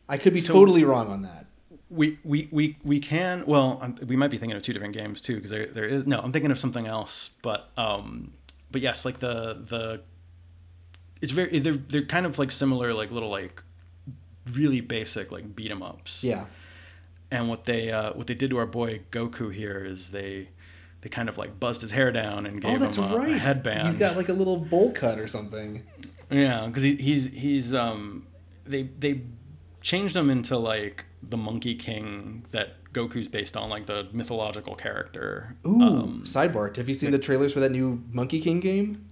I 0.10 0.18
could 0.18 0.34
be 0.34 0.42
So- 0.42 0.54
totally 0.54 0.84
wrong 0.84 1.08
on 1.10 1.22
that. 1.22 1.46
We 1.94 2.18
we 2.24 2.48
we 2.52 2.78
we 2.84 3.00
can 3.02 3.44
well 3.46 3.94
we 4.08 4.16
might 4.16 4.32
be 4.32 4.38
thinking 4.38 4.56
of 4.56 4.64
two 4.64 4.72
different 4.72 4.94
games 4.96 5.20
too 5.22 5.36
because 5.36 5.52
there 5.52 5.68
there 5.68 5.86
is 5.86 6.08
no 6.08 6.20
I'm 6.20 6.32
thinking 6.32 6.50
of 6.52 6.58
something 6.58 6.88
else 6.88 7.32
but 7.42 7.70
um 7.78 8.32
but 8.72 8.80
yes 8.82 9.04
like 9.04 9.20
the 9.20 9.62
the 9.68 10.02
it's 11.22 11.34
very 11.34 11.60
they're 11.60 11.74
they're 11.74 12.06
kind 12.06 12.26
of 12.26 12.40
like 12.40 12.50
similar 12.52 12.94
like 12.94 13.12
little 13.12 13.30
like 13.30 13.62
really 14.54 14.80
basic 14.80 15.32
like 15.34 15.54
beat 15.56 15.70
'em 15.70 15.84
ups 15.84 16.24
Yeah. 16.24 16.46
and 17.30 17.50
what 17.50 17.66
they 17.66 17.92
uh, 17.92 18.14
what 18.14 18.28
they 18.28 18.36
did 18.36 18.50
to 18.52 18.58
our 18.58 18.66
boy 18.66 19.02
Goku 19.12 19.54
here 19.54 19.84
is 19.84 20.12
they 20.12 20.48
they 21.02 21.10
kind 21.10 21.28
of 21.30 21.38
like 21.38 21.60
buzzed 21.60 21.82
his 21.82 21.92
hair 21.92 22.12
down 22.12 22.46
and 22.46 22.62
gave 22.62 22.76
oh, 22.76 22.78
that's 22.80 22.98
him 22.98 23.04
a, 23.06 23.16
a 23.16 23.18
right. 23.18 23.32
headband. 23.38 23.88
He's 23.90 23.98
got 24.00 24.16
like 24.16 24.30
a 24.30 24.34
little 24.34 24.58
bowl 24.58 24.92
cut 24.94 25.20
or 25.20 25.28
something. 25.28 25.84
yeah, 26.30 26.68
because 26.68 26.84
he, 26.84 26.96
he's 26.96 27.26
he's 27.28 27.74
um 27.74 28.28
they 28.66 28.84
they 28.84 29.22
changed 29.82 30.16
him 30.16 30.30
into 30.30 30.58
like 30.58 31.06
the 31.22 31.38
Monkey 31.38 31.76
King 31.76 32.46
that 32.52 32.76
Goku's 32.94 33.28
based 33.28 33.56
on, 33.58 33.70
like 33.70 33.86
the 33.86 34.08
mythological 34.12 34.76
character. 34.76 35.56
Ooh. 35.66 35.82
um, 35.82 36.24
sidebar. 36.26 36.76
Have 36.78 36.88
you 36.88 36.94
seen 36.96 37.12
the 37.12 37.20
trailers 37.20 37.54
for 37.54 37.60
that 37.60 37.72
new 37.72 38.04
Monkey 38.12 38.40
King 38.42 38.60
game? 38.60 39.08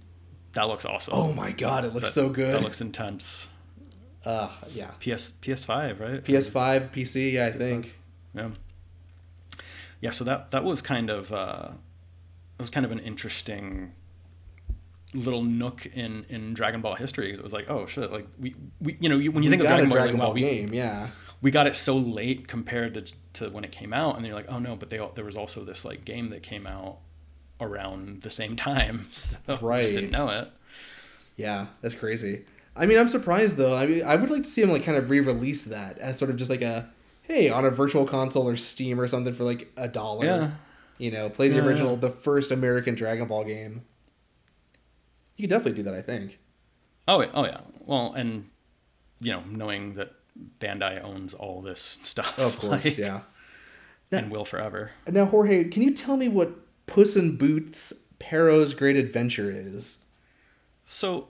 that 0.52 0.64
looks 0.64 0.84
awesome. 0.84 1.14
Oh 1.14 1.32
my 1.32 1.52
god, 1.52 1.84
it 1.84 1.94
looks 1.94 2.08
That- 2.08 2.14
so 2.14 2.28
good. 2.28 2.52
That 2.52 2.62
looks 2.62 2.80
intense. 2.80 3.48
uh, 4.24 4.50
yeah. 4.68 4.90
PS 5.00 5.32
PS5, 5.42 6.00
right? 6.00 6.24
PS5, 6.24 6.90
PC, 6.90 7.32
yeah, 7.32 7.46
I 7.46 7.52
think. 7.52 7.94
Yeah. 8.34 8.50
Yeah, 10.00 10.10
so 10.10 10.24
that 10.24 10.50
that 10.50 10.64
was 10.64 10.82
kind 10.82 11.08
of 11.10 11.32
uh, 11.32 11.68
it 12.58 12.62
was 12.62 12.70
kind 12.70 12.84
of 12.86 12.92
an 12.92 12.98
interesting 12.98 13.92
little 15.12 15.42
nook 15.42 15.86
in 15.86 16.24
in 16.28 16.54
Dragon 16.54 16.80
Ball 16.80 16.94
history 16.94 17.30
'cause 17.30 17.38
it 17.38 17.42
was 17.44 17.52
like, 17.52 17.68
oh 17.68 17.86
shit, 17.86 18.12
like 18.12 18.26
we, 18.38 18.54
we 18.80 18.96
you 19.00 19.08
know 19.08 19.18
you, 19.18 19.32
when 19.32 19.42
you 19.42 19.50
We 19.50 19.56
think 19.56 19.62
of 19.62 19.68
Dragon 19.68 19.88
Ball, 19.88 19.96
Dragon 19.98 20.14
like, 20.14 20.20
Ball 20.20 20.28
wow, 20.30 20.34
we, 20.34 20.40
game, 20.42 20.72
yeah. 20.72 21.08
we 21.42 21.50
got 21.50 21.66
it 21.66 21.74
so 21.74 21.96
late 21.96 22.46
compared 22.48 22.94
to 22.94 23.12
to 23.34 23.50
when 23.50 23.64
it 23.64 23.72
came 23.72 23.92
out, 23.92 24.16
and 24.16 24.24
then 24.24 24.28
you're 24.30 24.38
like, 24.38 24.50
oh 24.50 24.58
no, 24.58 24.76
but 24.76 24.90
they 24.90 25.00
there 25.14 25.24
was 25.24 25.36
also 25.36 25.64
this 25.64 25.84
like 25.84 26.04
game 26.04 26.30
that 26.30 26.42
came 26.42 26.66
out 26.66 26.98
around 27.60 28.22
the 28.22 28.30
same 28.30 28.56
time, 28.56 29.06
so 29.10 29.36
I 29.48 29.56
Right. 29.56 29.82
just 29.82 29.94
didn't 29.94 30.10
know 30.10 30.28
it. 30.28 30.48
Yeah, 31.36 31.66
that's 31.80 31.94
crazy. 31.94 32.44
I 32.76 32.86
mean, 32.86 32.98
I'm 32.98 33.08
surprised 33.08 33.56
though. 33.56 33.76
I 33.76 33.86
mean, 33.86 34.04
I 34.04 34.16
would 34.16 34.30
like 34.30 34.44
to 34.44 34.48
see 34.48 34.62
him 34.62 34.70
like 34.70 34.84
kind 34.84 34.96
of 34.96 35.10
re-release 35.10 35.64
that 35.64 35.98
as 35.98 36.18
sort 36.18 36.30
of 36.30 36.36
just 36.36 36.50
like 36.50 36.62
a 36.62 36.88
hey 37.22 37.48
on 37.50 37.64
a 37.64 37.70
virtual 37.70 38.06
console 38.06 38.48
or 38.48 38.56
Steam 38.56 39.00
or 39.00 39.08
something 39.08 39.34
for 39.34 39.44
like 39.44 39.72
a 39.76 39.88
dollar. 39.88 40.24
Yeah. 40.26 40.50
You 40.98 41.10
know, 41.10 41.30
play 41.30 41.48
the 41.48 41.56
Yeah, 41.56 41.62
original, 41.64 41.92
yeah. 41.94 41.98
the 42.00 42.10
first 42.10 42.50
American 42.50 42.94
Dragon 42.94 43.26
Ball 43.26 43.44
game. 43.44 43.82
You 45.40 45.48
could 45.48 45.54
definitely 45.54 45.82
do 45.82 45.84
that, 45.84 45.94
I 45.94 46.02
think. 46.02 46.38
Oh, 47.08 47.22
yeah, 47.22 47.30
oh 47.32 47.44
yeah. 47.46 47.60
Well, 47.86 48.12
and 48.12 48.50
you 49.20 49.32
know, 49.32 49.42
knowing 49.48 49.94
that 49.94 50.12
Bandai 50.60 51.02
owns 51.02 51.32
all 51.32 51.62
this 51.62 51.98
stuff, 52.02 52.38
Of 52.38 52.58
course, 52.58 52.84
like, 52.84 52.98
yeah. 52.98 53.20
and 54.12 54.30
will 54.30 54.44
forever. 54.44 54.90
Now, 55.10 55.24
Jorge, 55.24 55.64
can 55.64 55.82
you 55.82 55.94
tell 55.94 56.18
me 56.18 56.28
what 56.28 56.50
Puss 56.86 57.16
in 57.16 57.36
Boots 57.38 57.94
Pero's 58.18 58.74
Great 58.74 58.96
Adventure 58.96 59.50
is? 59.50 59.96
So, 60.86 61.28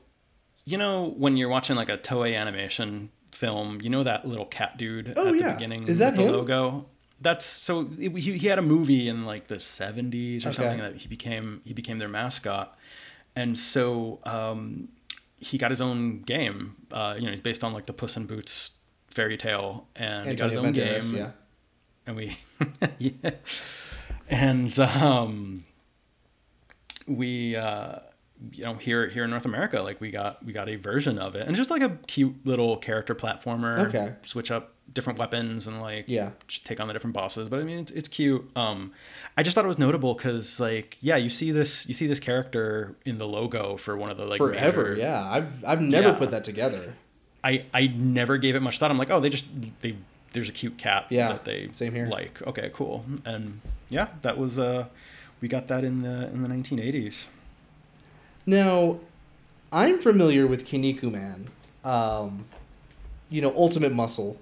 you 0.65 0.77
know, 0.77 1.15
when 1.17 1.37
you're 1.37 1.49
watching 1.49 1.77
like 1.77 1.89
a 1.89 1.99
Toei 1.99 2.37
animation 2.37 3.11
film, 3.33 3.81
you 3.81 3.91
know 3.91 4.03
that 4.03 4.27
little 4.27 4.47
cat 4.47 4.77
dude 4.77 5.15
Oh, 5.17 5.29
at 5.29 5.33
the 5.35 5.39
yeah. 5.39 5.53
beginning 5.53 5.87
Is 5.87 5.99
that 5.99 6.17
the 6.17 6.23
him? 6.23 6.33
logo. 6.33 6.87
That's 7.21 7.45
so 7.45 7.89
it, 7.99 8.17
he, 8.17 8.39
he 8.39 8.49
had 8.49 8.59
a 8.59 8.63
movie 8.63 9.09
in 9.09 9.25
like 9.25 9.47
the 9.47 9.57
70s 9.57 10.45
or 10.45 10.49
Okay. 10.49 10.57
something 10.57 10.79
that 10.79 10.97
he 10.97 11.07
became 11.09 11.61
he 11.65 11.75
became 11.75 11.99
their 11.99 12.09
mascot, 12.09 12.79
and 13.37 13.59
so 13.59 14.19
um, 14.25 14.89
he 15.39 15.59
got 15.59 15.71
his 15.71 15.81
own 15.81 16.23
game. 16.23 16.77
Uh, 16.93 17.15
you 17.19 17.25
know, 17.25 17.31
he's 17.31 17.41
based 17.41 17.65
on 17.65 17.73
like 17.73 17.87
the 17.87 17.93
Puss 17.93 18.17
in 18.17 18.27
Boots 18.27 18.73
fairy 19.09 19.37
tale, 19.37 19.87
and 19.97 20.29
he 20.29 20.35
got 20.35 20.49
his 20.51 20.57
own 20.57 20.73
Banderas, 20.73 21.11
game. 21.11 21.17
yeah. 21.17 21.31
and 22.07 22.17
we 22.17 22.39
yeah. 22.99 23.31
and 24.29 24.79
um 24.79 25.65
we 27.07 27.57
uh 27.57 27.99
you 28.53 28.65
know 28.65 28.75
here 28.75 29.09
here 29.09 29.25
in 29.25 29.31
North 29.31 29.45
America 29.45 29.81
like 29.83 30.01
we 30.01 30.11
got 30.11 30.43
we 30.45 30.53
got 30.53 30.69
a 30.69 30.77
version 30.77 31.19
of 31.19 31.35
it 31.35 31.47
and 31.47 31.55
just 31.57 31.71
like 31.71 31.83
a 31.83 31.91
cute 32.07 32.35
little 32.47 32.77
character 32.77 33.15
platformer 33.15 33.89
Okay. 33.89 34.15
switch 34.23 34.51
up 34.51 34.73
different 34.95 35.19
weapons 35.19 35.67
and 35.67 35.81
like 35.81 36.05
Yeah. 36.09 36.31
take 36.65 36.81
on 36.81 36.87
the 36.89 36.93
different 36.95 37.15
bosses 37.15 37.49
but 37.49 37.61
I 37.61 37.63
mean 37.65 37.79
it's, 37.79 37.93
it's 37.93 38.09
cute 38.09 38.49
um 38.57 38.93
I 39.37 39.43
just 39.43 39.55
thought 39.55 39.65
it 39.65 39.69
was 39.69 39.79
notable 39.79 40.15
cuz 40.15 40.59
like 40.59 40.97
yeah 41.01 41.17
you 41.17 41.29
see 41.29 41.53
this 41.53 41.87
you 41.87 41.95
see 41.95 42.07
this 42.07 42.19
character 42.21 42.97
in 43.05 43.19
the 43.19 43.27
logo 43.27 43.77
for 43.77 43.97
one 43.97 44.11
of 44.11 44.17
the 44.17 44.25
like 44.25 44.39
Forever, 44.39 44.91
major- 44.91 44.97
yeah. 44.97 45.31
I've 45.31 45.65
I've 45.65 45.81
never 45.83 46.09
Yeah. 46.09 46.15
put 46.15 46.31
that 46.31 46.45
together. 46.45 46.95
I 47.45 47.65
I 47.75 47.89
never 47.95 48.37
gave 48.39 48.55
it 48.57 48.61
much 48.61 48.79
thought. 48.79 48.91
I'm 48.91 48.99
like, 48.99 49.11
oh, 49.11 49.21
they 49.21 49.29
just 49.31 49.47
they 49.83 49.97
there's 50.33 50.49
a 50.49 50.53
cute 50.53 50.79
cat 50.79 51.07
Yeah, 51.11 51.29
that 51.29 51.45
they 51.45 51.69
same 51.73 51.95
here. 51.95 52.07
like. 52.07 52.41
Okay, 52.47 52.71
cool. 52.73 53.05
And 53.25 53.61
yeah, 53.91 54.09
that 54.23 54.39
was 54.39 54.59
uh 54.59 54.87
we 55.41 55.49
got 55.49 55.69
that 55.69 55.85
in 55.85 56.03
the 56.03 56.27
in 56.33 56.43
the 56.43 56.49
1980s. 56.49 57.27
Now, 58.47 59.01
I'm 59.73 60.01
familiar 60.01 60.47
with 60.47 60.67
Kinnikuman, 60.67 61.47
um, 61.85 62.45
you 63.29 63.41
know, 63.41 63.55
Ultimate 63.57 63.93
Muscle. 63.93 64.39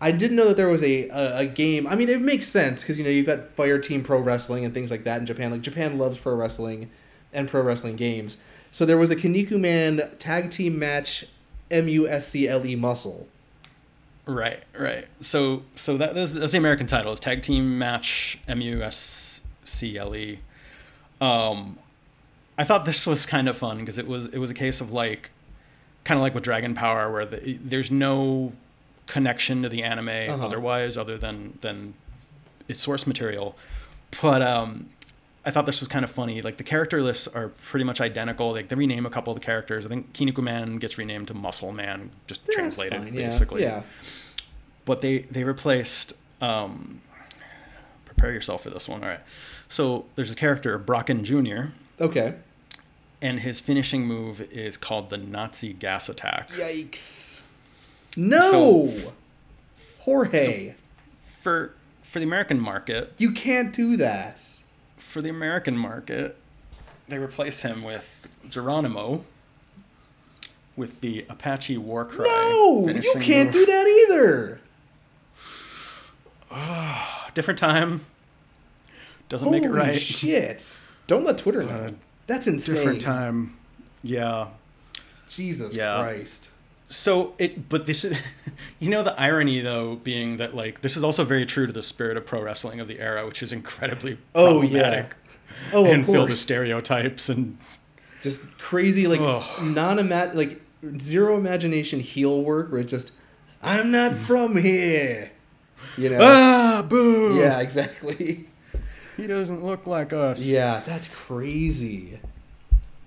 I 0.00 0.10
didn't 0.10 0.36
know 0.36 0.48
that 0.48 0.56
there 0.56 0.68
was 0.68 0.82
a, 0.82 1.08
a, 1.08 1.38
a 1.38 1.46
game. 1.46 1.86
I 1.86 1.94
mean, 1.94 2.08
it 2.08 2.20
makes 2.20 2.48
sense 2.48 2.82
because, 2.82 2.98
you 2.98 3.04
know, 3.04 3.10
you've 3.10 3.26
got 3.26 3.48
Fire 3.50 3.78
Team 3.78 4.02
Pro 4.02 4.20
Wrestling 4.20 4.64
and 4.64 4.74
things 4.74 4.90
like 4.90 5.04
that 5.04 5.20
in 5.20 5.26
Japan. 5.26 5.50
Like, 5.50 5.62
Japan 5.62 5.96
loves 5.96 6.18
pro 6.18 6.34
wrestling 6.34 6.90
and 7.32 7.48
pro 7.48 7.62
wrestling 7.62 7.96
games. 7.96 8.36
So 8.70 8.84
there 8.84 8.98
was 8.98 9.10
a 9.10 9.16
Kinnikuman 9.16 10.18
tag 10.18 10.50
team 10.50 10.78
match, 10.78 11.26
M 11.70 11.88
U 11.88 12.08
S 12.08 12.28
C 12.28 12.48
L 12.48 12.66
E 12.66 12.74
Muscle. 12.76 13.28
Right, 14.26 14.62
right. 14.78 15.06
So 15.20 15.62
so 15.74 15.96
that 15.96 16.14
that's, 16.14 16.32
that's 16.32 16.52
the 16.52 16.58
American 16.58 16.86
title. 16.86 17.12
is 17.12 17.20
tag 17.20 17.42
team 17.42 17.78
match 17.78 18.38
M 18.48 18.60
U 18.60 18.82
S 18.82 19.42
C 19.64 19.96
L 19.96 20.14
E. 20.16 20.40
Um, 21.20 21.78
I 22.56 22.64
thought 22.64 22.84
this 22.84 23.06
was 23.06 23.26
kind 23.26 23.48
of 23.48 23.56
fun 23.56 23.78
because 23.80 23.98
it 23.98 24.06
was 24.06 24.26
it 24.26 24.38
was 24.38 24.50
a 24.50 24.54
case 24.54 24.80
of 24.80 24.92
like, 24.92 25.30
kind 26.04 26.18
of 26.18 26.22
like 26.22 26.34
with 26.34 26.44
Dragon 26.44 26.74
Power, 26.74 27.10
where 27.12 27.26
the, 27.26 27.58
there's 27.62 27.90
no 27.90 28.52
connection 29.06 29.62
to 29.62 29.68
the 29.68 29.82
anime 29.82 30.08
Uh-huh. 30.08 30.44
otherwise, 30.46 30.96
other 30.96 31.18
than 31.18 31.58
than 31.62 31.94
its 32.68 32.80
source 32.80 33.06
material. 33.06 33.56
But 34.22 34.40
um, 34.42 34.88
I 35.44 35.50
thought 35.50 35.66
this 35.66 35.80
was 35.80 35.88
kind 35.88 36.04
of 36.04 36.10
funny. 36.10 36.40
Like 36.42 36.56
the 36.56 36.64
character 36.64 37.02
lists 37.02 37.26
are 37.28 37.48
pretty 37.48 37.84
much 37.84 38.00
identical. 38.00 38.52
Like 38.52 38.68
they 38.68 38.76
rename 38.76 39.04
a 39.04 39.10
couple 39.10 39.32
of 39.34 39.40
the 39.40 39.44
characters. 39.44 39.84
I 39.84 39.88
think 39.88 40.12
Kinnikuman 40.12 40.44
Man 40.44 40.76
gets 40.76 40.96
renamed 40.96 41.28
to 41.28 41.34
Muscle 41.34 41.72
Man, 41.72 42.10
just 42.28 42.46
That's 42.46 42.54
translated 42.56 42.98
fine, 43.02 43.14
yeah, 43.14 43.26
basically 43.28 43.62
Yeah. 43.62 43.82
but 44.84 45.00
they 45.00 45.18
they 45.30 45.42
replaced 45.44 46.12
um 46.40 47.00
prepare 48.04 48.32
yourself 48.32 48.62
for 48.62 48.70
this 48.70 48.88
one 48.88 49.02
all 49.02 49.08
right 49.08 49.20
so 49.68 50.04
there's 50.14 50.32
a 50.32 50.36
character 50.36 50.78
brocken 50.78 51.22
jr 51.22 51.70
Okay. 52.00 52.34
and 53.22 53.40
his 53.40 53.60
finishing 53.60 54.06
move 54.06 54.40
is 54.52 54.76
called 54.76 55.10
the 55.10 55.16
nazi 55.16 55.72
gas 55.72 56.08
attack 56.08 56.50
Yikes. 56.50 57.40
No! 58.16 58.50
So- 58.50 59.12
Jorge, 60.00 60.74
for 61.40 61.72
for 62.02 62.18
the 62.18 62.24
american 62.26 62.60
market 62.60 63.12
you 63.18 63.32
can't 63.32 63.72
do 63.72 63.96
that. 63.96 64.40
for 64.98 65.22
the 65.22 65.30
american 65.30 65.76
market 65.76 66.36
they 67.08 67.18
replace 67.18 67.60
him 67.60 67.82
with 67.82 68.04
geronimo 68.48 69.24
with 70.76 71.00
the 71.00 71.24
apache 71.30 71.78
war 71.78 72.04
cry 72.04 72.24
No! 72.26 72.88
You 72.88 73.14
can't 73.20 73.46
move. 73.46 73.52
do 73.52 73.66
that 73.66 73.86
either. 74.10 74.60
different 77.34 77.58
time 77.58 78.04
doesn't 79.28 79.50
make 79.50 79.62
it 79.62 79.68
Holy 79.68 79.78
right 79.78 80.00
shit. 80.02 80.80
Don't 81.06 81.24
let 81.24 81.38
Twitter 81.38 81.62
know. 81.62 81.88
That's 82.26 82.46
insane. 82.46 82.74
different 82.76 83.00
time 83.00 83.56
yeah 84.02 84.48
Jesus 85.30 85.74
Yeah. 85.74 86.00
Christ. 86.02 86.50
So 86.88 87.34
it, 87.38 87.68
but 87.68 87.86
this 87.86 88.04
is, 88.04 88.16
you 88.78 88.90
know, 88.90 89.02
the 89.02 89.18
irony 89.18 89.60
though 89.60 89.96
being 89.96 90.36
that 90.36 90.54
like 90.54 90.82
this 90.82 90.96
is 90.96 91.02
also 91.02 91.24
very 91.24 91.46
true 91.46 91.66
to 91.66 91.72
the 91.72 91.82
spirit 91.82 92.16
of 92.16 92.26
pro 92.26 92.42
wrestling 92.42 92.78
of 92.78 92.86
the 92.88 93.00
era, 93.00 93.26
which 93.26 93.42
is 93.42 93.52
incredibly 93.52 94.18
Oh, 94.34 94.62
yeah. 94.62 95.06
Oh, 95.72 95.86
and 95.86 96.02
of 96.02 96.06
filled 96.06 96.28
with 96.28 96.38
stereotypes 96.38 97.28
and 97.28 97.56
Just 98.22 98.42
crazy, 98.58 99.06
like 99.06 99.20
Ugh. 99.20 99.42
non 99.62 100.08
like 100.34 100.60
zero 101.00 101.36
imagination 101.36 102.00
heel 102.00 102.42
work 102.42 102.70
where 102.70 102.82
it's 102.82 102.90
just 102.90 103.10
I'm 103.62 103.90
not 103.90 104.14
from 104.14 104.56
here. 104.56 105.32
You 105.96 106.10
know? 106.10 106.18
ah 106.20 106.84
boo. 106.88 107.36
yeah, 107.38 107.60
exactly. 107.66 108.46
He 109.16 109.26
doesn't 109.26 109.64
look 109.64 109.86
like 109.86 110.12
us. 110.12 110.40
Yeah, 110.42 110.82
that's 110.84 111.08
crazy. 111.08 112.18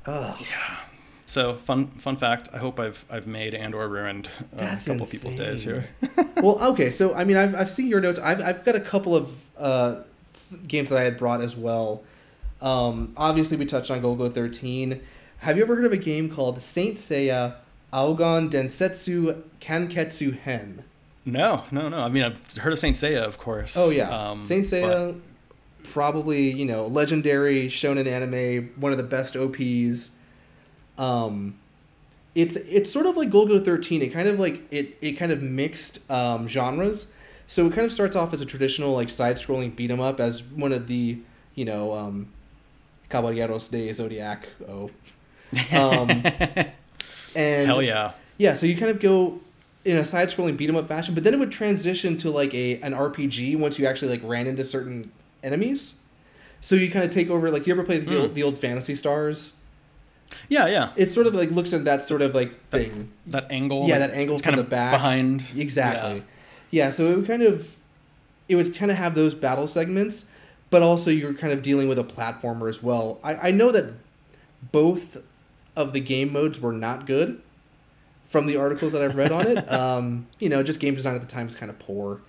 Ugh. 0.06 0.38
Yeah. 0.40 0.78
So 1.26 1.56
fun 1.56 1.88
fun 1.88 2.16
fact. 2.16 2.50
I 2.54 2.58
hope 2.58 2.80
I've 2.80 3.04
I've 3.10 3.28
made 3.28 3.54
and 3.54 3.76
or 3.76 3.88
ruined 3.90 4.30
uh, 4.58 4.76
a 4.80 4.86
couple 4.86 5.06
people's 5.06 5.36
days 5.36 5.64
here. 5.64 5.90
well, 6.38 6.58
okay, 6.72 6.90
so 6.90 7.14
I 7.14 7.26
mean, 7.26 7.36
I've, 7.36 7.54
I've 7.54 7.70
seen 7.70 7.88
your 7.88 8.00
notes. 8.00 8.20
I've, 8.20 8.42
I've 8.42 8.64
got 8.64 8.76
a 8.76 8.80
couple 8.80 9.14
of 9.16 9.34
uh, 9.58 9.96
games 10.68 10.90
that 10.90 10.98
I 10.98 11.04
had 11.04 11.18
brought 11.18 11.42
as 11.42 11.56
well. 11.56 12.04
Um, 12.62 13.14
obviously, 13.18 13.58
we 13.58 13.66
touched 13.66 13.92
on 13.92 14.02
Golgo 14.02 14.34
13. 14.34 15.02
Have 15.40 15.58
you 15.58 15.64
ever 15.64 15.76
heard 15.76 15.86
of 15.86 15.92
a 15.92 15.98
game 15.98 16.30
called 16.30 16.62
Saint 16.62 16.98
Seiya 16.98 17.56
Ougon 17.94 18.50
Densetsu 18.50 19.44
Kanketsu 19.60 20.38
Hen? 20.40 20.84
no, 21.26 21.66
no, 21.72 21.90
no. 21.90 22.00
I 22.00 22.10
mean, 22.10 22.24
I've 22.24 22.58
heard 22.58 22.74
of 22.74 22.80
Saint 22.80 22.96
Seiya, 22.96 23.22
of 23.22 23.38
course. 23.38 23.76
Oh, 23.78 23.90
yeah. 23.90 24.10
Um, 24.10 24.42
Saint 24.42 24.66
Seiya, 24.66 25.20
probably, 25.92 26.52
you 26.52 26.66
know, 26.66 26.88
legendary 26.88 27.68
shonen 27.68 28.08
anime, 28.08 28.72
one 28.76 28.92
of 28.92 28.98
the 28.98 29.04
best 29.04 29.36
OPs. 29.36 30.12
Um, 30.98 31.58
it's 32.36 32.56
it's 32.56 32.92
sort 32.92 33.06
of 33.06 33.18
like 33.18 33.30
Golgo 33.30 33.64
13. 33.64 34.02
It 34.02 34.10
kind 34.10 34.28
of 34.28 34.40
like 34.40 34.62
it 34.72 34.98
it 35.02 35.14
kind 35.14 35.32
of 35.32 35.42
mixed 35.42 36.00
um, 36.12 36.48
genres. 36.48 37.08
So 37.48 37.66
it 37.66 37.74
kind 37.74 37.86
of 37.86 37.92
starts 37.94 38.16
off 38.16 38.34
as 38.34 38.42
a 38.42 38.46
traditional 38.46 38.94
like 38.94 39.10
side-scrolling 39.10 39.76
beat 39.76 39.90
'em 39.90 40.02
up 40.02 40.20
as 40.20 40.44
one 40.44 40.74
of 40.74 40.88
the 40.88 41.18
you 41.56 41.66
know 41.66 41.94
um, 41.94 42.28
Caballeros 43.10 43.70
de 43.70 43.92
Zodiac. 43.94 44.48
Oh, 44.68 44.92
um, 45.74 46.10
and 47.36 47.66
Hell 47.68 47.82
yeah. 47.82 48.12
yeah, 48.38 48.54
so 48.54 48.66
you 48.66 48.76
kind 48.76 48.92
of 48.92 49.00
go 49.00 49.40
in 49.86 49.96
a 49.96 50.04
side-scrolling 50.06 50.58
beat 50.58 50.70
'em 50.70 50.76
up 50.76 50.88
fashion, 50.88 51.14
but 51.14 51.24
then 51.24 51.34
it 51.34 51.40
would 51.40 51.52
transition 51.52 52.18
to 52.18 52.30
like 52.30 52.54
a 52.54 52.80
an 52.82 52.94
RPG 52.94 53.58
once 53.58 53.80
you 53.80 53.86
actually 53.88 54.10
like 54.12 54.22
ran 54.24 54.46
into 54.46 54.64
certain 54.64 55.10
enemies. 55.44 55.94
So 56.62 56.76
you 56.76 56.90
kind 56.92 57.06
of 57.06 57.12
take 57.12 57.30
over. 57.30 57.52
Like, 57.52 57.68
you 57.68 57.74
ever 57.74 57.84
play 57.84 58.00
the, 58.00 58.12
Mm. 58.12 58.20
old, 58.22 58.34
the 58.36 58.44
old 58.44 58.58
Fantasy 58.58 58.96
Stars? 58.96 59.54
Yeah, 60.50 60.68
yeah. 60.68 60.90
It 60.96 61.10
sort 61.10 61.28
of 61.28 61.34
like 61.36 61.52
looks 61.52 61.72
at 61.74 61.86
that 61.86 62.02
sort 62.04 62.22
of 62.22 62.36
like 62.36 62.70
thing. 62.70 63.12
That 63.28 63.50
angle. 63.52 63.88
Yeah, 63.88 64.00
that 64.00 64.12
angle 64.12 64.36
it's 64.36 64.44
from 64.44 64.52
kind 64.56 64.60
the 64.60 64.64
of 64.64 64.70
back. 64.70 64.92
behind. 64.92 65.44
Exactly. 65.56 66.18
Yeah. 66.72 66.86
Yeah. 66.86 66.90
so 66.90 67.12
it 67.12 67.16
would 67.18 67.28
kind 67.28 67.44
of 67.44 67.76
it 68.50 68.56
would 68.56 68.76
kind 68.76 68.92
of 68.92 68.98
have 68.98 69.16
those 69.16 69.34
battle 69.36 69.68
segments, 69.68 70.26
but 70.70 70.82
also 70.82 71.12
you're 71.12 71.34
kind 71.34 71.54
of 71.54 71.62
dealing 71.62 71.88
with 71.88 71.98
a 72.00 72.04
platformer 72.04 72.68
as 72.70 72.82
well. 72.84 73.20
I, 73.24 73.36
I 73.36 73.52
know 73.52 73.72
that 73.72 73.94
both 74.72 75.18
of 75.76 75.94
the 75.94 76.00
game 76.00 76.34
modes 76.34 76.60
were 76.60 76.74
not 76.74 77.06
good 77.06 77.42
from 78.30 78.48
the 78.48 78.58
articles 78.58 78.92
that 78.94 79.02
I've 79.02 79.16
read 79.16 79.32
on 79.32 79.48
it. 79.48 79.72
Um, 79.72 80.28
you 80.40 80.50
know, 80.50 80.62
just 80.64 80.80
game 80.80 80.96
design 80.96 81.16
at 81.16 81.22
the 81.22 81.28
time 81.28 81.48
is 81.48 81.56
kind 81.56 81.70
of 81.70 81.78
poor. 81.80 82.20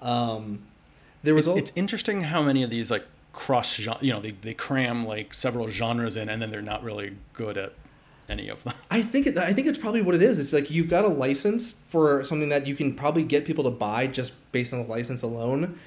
Um, 0.00 0.64
there 1.26 1.34
was 1.34 1.46
It's, 1.46 1.52
al- 1.52 1.58
it's 1.58 1.72
interesting 1.76 2.22
how 2.22 2.42
many 2.42 2.62
of 2.62 2.70
these 2.70 2.90
like 2.90 3.04
cross 3.32 3.74
genre, 3.74 4.02
you 4.02 4.12
know, 4.12 4.20
they, 4.20 4.30
they 4.30 4.54
cram 4.54 5.06
like 5.06 5.34
several 5.34 5.68
genres 5.68 6.16
in 6.16 6.28
and 6.28 6.40
then 6.40 6.50
they're 6.50 6.62
not 6.62 6.82
really 6.82 7.16
good 7.34 7.58
at 7.58 7.74
any 8.28 8.48
of 8.48 8.64
them. 8.64 8.74
I 8.90 9.02
think 9.02 9.26
it, 9.26 9.36
I 9.36 9.52
think 9.52 9.66
it's 9.68 9.78
probably 9.78 10.02
what 10.02 10.14
it 10.14 10.22
is. 10.22 10.38
It's 10.38 10.52
like 10.52 10.70
you've 10.70 10.88
got 10.88 11.04
a 11.04 11.08
license 11.08 11.72
for 11.88 12.24
something 12.24 12.48
that 12.48 12.66
you 12.66 12.74
can 12.74 12.94
probably 12.94 13.22
get 13.22 13.44
people 13.44 13.64
to 13.64 13.70
buy 13.70 14.06
just 14.06 14.32
based 14.52 14.72
on 14.72 14.82
the 14.82 14.88
license 14.88 15.22
alone, 15.22 15.78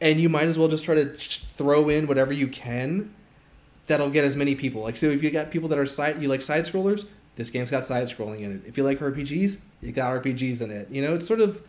and 0.00 0.20
you 0.20 0.28
might 0.28 0.46
as 0.46 0.58
well 0.58 0.68
just 0.68 0.84
try 0.84 0.94
to 0.94 1.06
throw 1.06 1.88
in 1.88 2.06
whatever 2.06 2.32
you 2.32 2.48
can 2.48 3.14
that'll 3.86 4.10
get 4.10 4.24
as 4.24 4.36
many 4.36 4.54
people. 4.54 4.82
Like 4.82 4.96
so, 4.96 5.06
if 5.06 5.22
you 5.22 5.30
got 5.30 5.50
people 5.50 5.68
that 5.68 5.78
are 5.78 5.86
side 5.86 6.20
you 6.22 6.28
like 6.28 6.42
side 6.42 6.64
scrollers, 6.64 7.06
this 7.36 7.50
game's 7.50 7.70
got 7.70 7.84
side 7.84 8.06
scrolling 8.08 8.40
in 8.40 8.52
it. 8.52 8.62
If 8.66 8.78
you 8.78 8.84
like 8.84 9.00
RPGs, 9.00 9.58
you 9.82 9.92
got 9.92 10.22
RPGs 10.22 10.60
in 10.62 10.70
it. 10.70 10.90
You 10.90 11.02
know, 11.02 11.14
it's 11.14 11.26
sort 11.26 11.40
of 11.40 11.62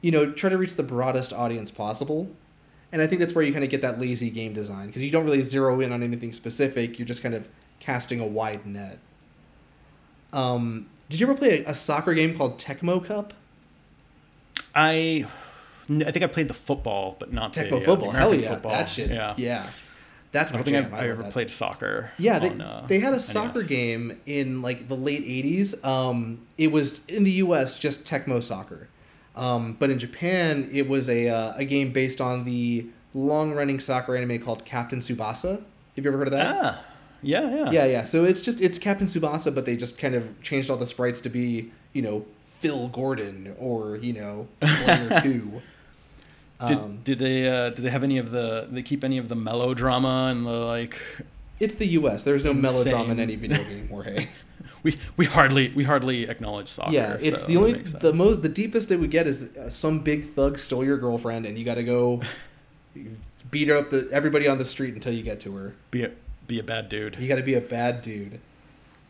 you 0.00 0.10
know 0.10 0.32
try 0.32 0.50
to 0.50 0.58
reach 0.58 0.74
the 0.74 0.82
broadest 0.82 1.32
audience 1.32 1.70
possible. 1.70 2.30
And 2.92 3.00
I 3.00 3.06
think 3.06 3.20
that's 3.20 3.34
where 3.34 3.42
you 3.42 3.52
kind 3.52 3.64
of 3.64 3.70
get 3.70 3.80
that 3.82 3.98
lazy 3.98 4.28
game 4.30 4.52
design 4.52 4.86
because 4.88 5.02
you 5.02 5.10
don't 5.10 5.24
really 5.24 5.40
zero 5.42 5.80
in 5.80 5.92
on 5.92 6.02
anything 6.02 6.32
specific. 6.34 6.98
You're 6.98 7.08
just 7.08 7.22
kind 7.22 7.34
of 7.34 7.48
casting 7.80 8.20
a 8.20 8.26
wide 8.26 8.66
net. 8.66 8.98
Um, 10.32 10.88
did 11.08 11.20
you 11.20 11.26
ever 11.26 11.34
play 11.36 11.64
a, 11.64 11.70
a 11.70 11.74
soccer 11.74 12.14
game 12.14 12.36
called 12.36 12.58
Tecmo 12.58 13.04
Cup? 13.04 13.34
I, 14.74 15.26
I 15.88 16.10
think 16.10 16.22
I 16.22 16.26
played 16.26 16.48
the 16.48 16.54
football, 16.54 17.16
but 17.18 17.32
not 17.32 17.52
Tecmo 17.52 17.70
the, 17.70 17.76
uh, 17.76 17.80
football, 17.84 18.12
the 18.12 18.18
hell 18.18 18.34
yeah, 18.34 18.48
football. 18.54 18.72
that 18.72 18.88
shit, 18.88 19.10
Yeah, 19.10 19.34
yeah, 19.36 19.66
That's 20.32 20.52
I 20.52 20.56
don't 20.56 20.64
think. 20.64 20.76
I've 20.76 20.94
I 20.94 21.08
ever 21.08 21.22
that. 21.24 21.32
played 21.32 21.50
soccer. 21.50 22.10
Yeah, 22.18 22.38
they, 22.38 22.50
on, 22.50 22.60
uh, 22.60 22.84
they 22.88 22.98
had 23.00 23.10
a 23.12 23.16
NES. 23.16 23.24
soccer 23.26 23.62
game 23.62 24.18
in 24.26 24.62
like 24.62 24.88
the 24.88 24.96
late 24.96 25.26
'80s. 25.26 25.82
Um, 25.84 26.46
it 26.56 26.68
was 26.72 27.00
in 27.08 27.24
the 27.24 27.32
U.S. 27.32 27.78
just 27.78 28.04
Tecmo 28.06 28.42
Soccer, 28.42 28.88
um, 29.36 29.76
but 29.78 29.90
in 29.90 29.98
Japan 29.98 30.68
it 30.72 30.88
was 30.88 31.08
a 31.08 31.28
uh, 31.28 31.54
a 31.56 31.64
game 31.64 31.92
based 31.92 32.20
on 32.20 32.44
the 32.44 32.86
long-running 33.14 33.80
soccer 33.80 34.16
anime 34.16 34.40
called 34.40 34.64
Captain 34.64 35.00
Tsubasa. 35.00 35.62
Have 35.96 36.04
you 36.04 36.10
ever 36.10 36.18
heard 36.18 36.28
of 36.28 36.32
that? 36.32 36.56
Ah, 36.64 36.84
yeah, 37.22 37.50
yeah, 37.54 37.70
Yeah, 37.70 37.84
yeah. 37.84 38.02
So 38.04 38.24
it's 38.24 38.40
just 38.40 38.60
it's 38.60 38.78
Captain 38.78 39.06
Tsubasa, 39.06 39.54
but 39.54 39.66
they 39.66 39.76
just 39.76 39.98
kind 39.98 40.14
of 40.14 40.40
changed 40.42 40.70
all 40.70 40.76
the 40.76 40.86
sprites 40.86 41.20
to 41.20 41.28
be 41.28 41.70
you 41.92 42.02
know 42.02 42.24
Phil 42.60 42.88
Gordon 42.88 43.54
or 43.58 43.96
you 43.96 44.12
know 44.12 44.48
Player 44.60 45.20
Two. 45.22 45.62
Did, 46.66 46.78
Um, 46.78 47.00
did 47.02 47.18
they 47.18 47.48
uh, 47.48 47.70
did 47.70 47.84
they 47.84 47.90
have 47.90 48.04
any 48.04 48.18
of 48.18 48.30
the? 48.30 48.68
They 48.70 48.82
keep 48.82 49.02
any 49.02 49.18
of 49.18 49.28
the 49.28 49.34
melodrama 49.34 50.28
and 50.30 50.46
the 50.46 50.50
like? 50.60 51.00
it's 51.58 51.74
the 51.74 51.86
U.S. 51.86 52.22
There's 52.22 52.44
no 52.44 52.54
melodrama 52.54 53.10
in 53.12 53.20
any 53.20 53.36
video 53.36 53.58
game, 53.64 53.88
Jorge. 53.88 54.28
We 54.82 54.98
we 55.16 55.26
hardly 55.26 55.72
we 55.74 55.84
hardly 55.84 56.28
acknowledge 56.28 56.68
soccer. 56.68 56.92
yeah, 56.92 57.16
it's 57.20 57.40
so 57.40 57.46
the 57.46 57.56
only 57.56 57.72
the 57.74 58.12
most 58.12 58.42
the 58.42 58.48
deepest 58.48 58.90
it 58.90 58.96
would 58.96 59.10
get 59.10 59.26
is 59.26 59.44
uh, 59.56 59.70
some 59.70 60.00
big 60.00 60.34
thug 60.34 60.58
stole 60.58 60.84
your 60.84 60.98
girlfriend 60.98 61.46
and 61.46 61.56
you 61.56 61.64
got 61.64 61.76
to 61.76 61.84
go 61.84 62.20
beat 63.50 63.68
her 63.68 63.76
up 63.76 63.90
the 63.90 64.08
everybody 64.10 64.48
on 64.48 64.58
the 64.58 64.64
street 64.64 64.94
until 64.94 65.12
you 65.12 65.22
get 65.22 65.40
to 65.40 65.54
her. 65.56 65.74
be 65.90 66.04
a 66.04 66.10
be 66.48 66.58
a 66.58 66.62
bad 66.64 66.88
dude. 66.88 67.16
You 67.18 67.28
got 67.28 67.36
to 67.36 67.42
be 67.42 67.54
a 67.54 67.60
bad 67.60 68.02
dude. 68.02 68.40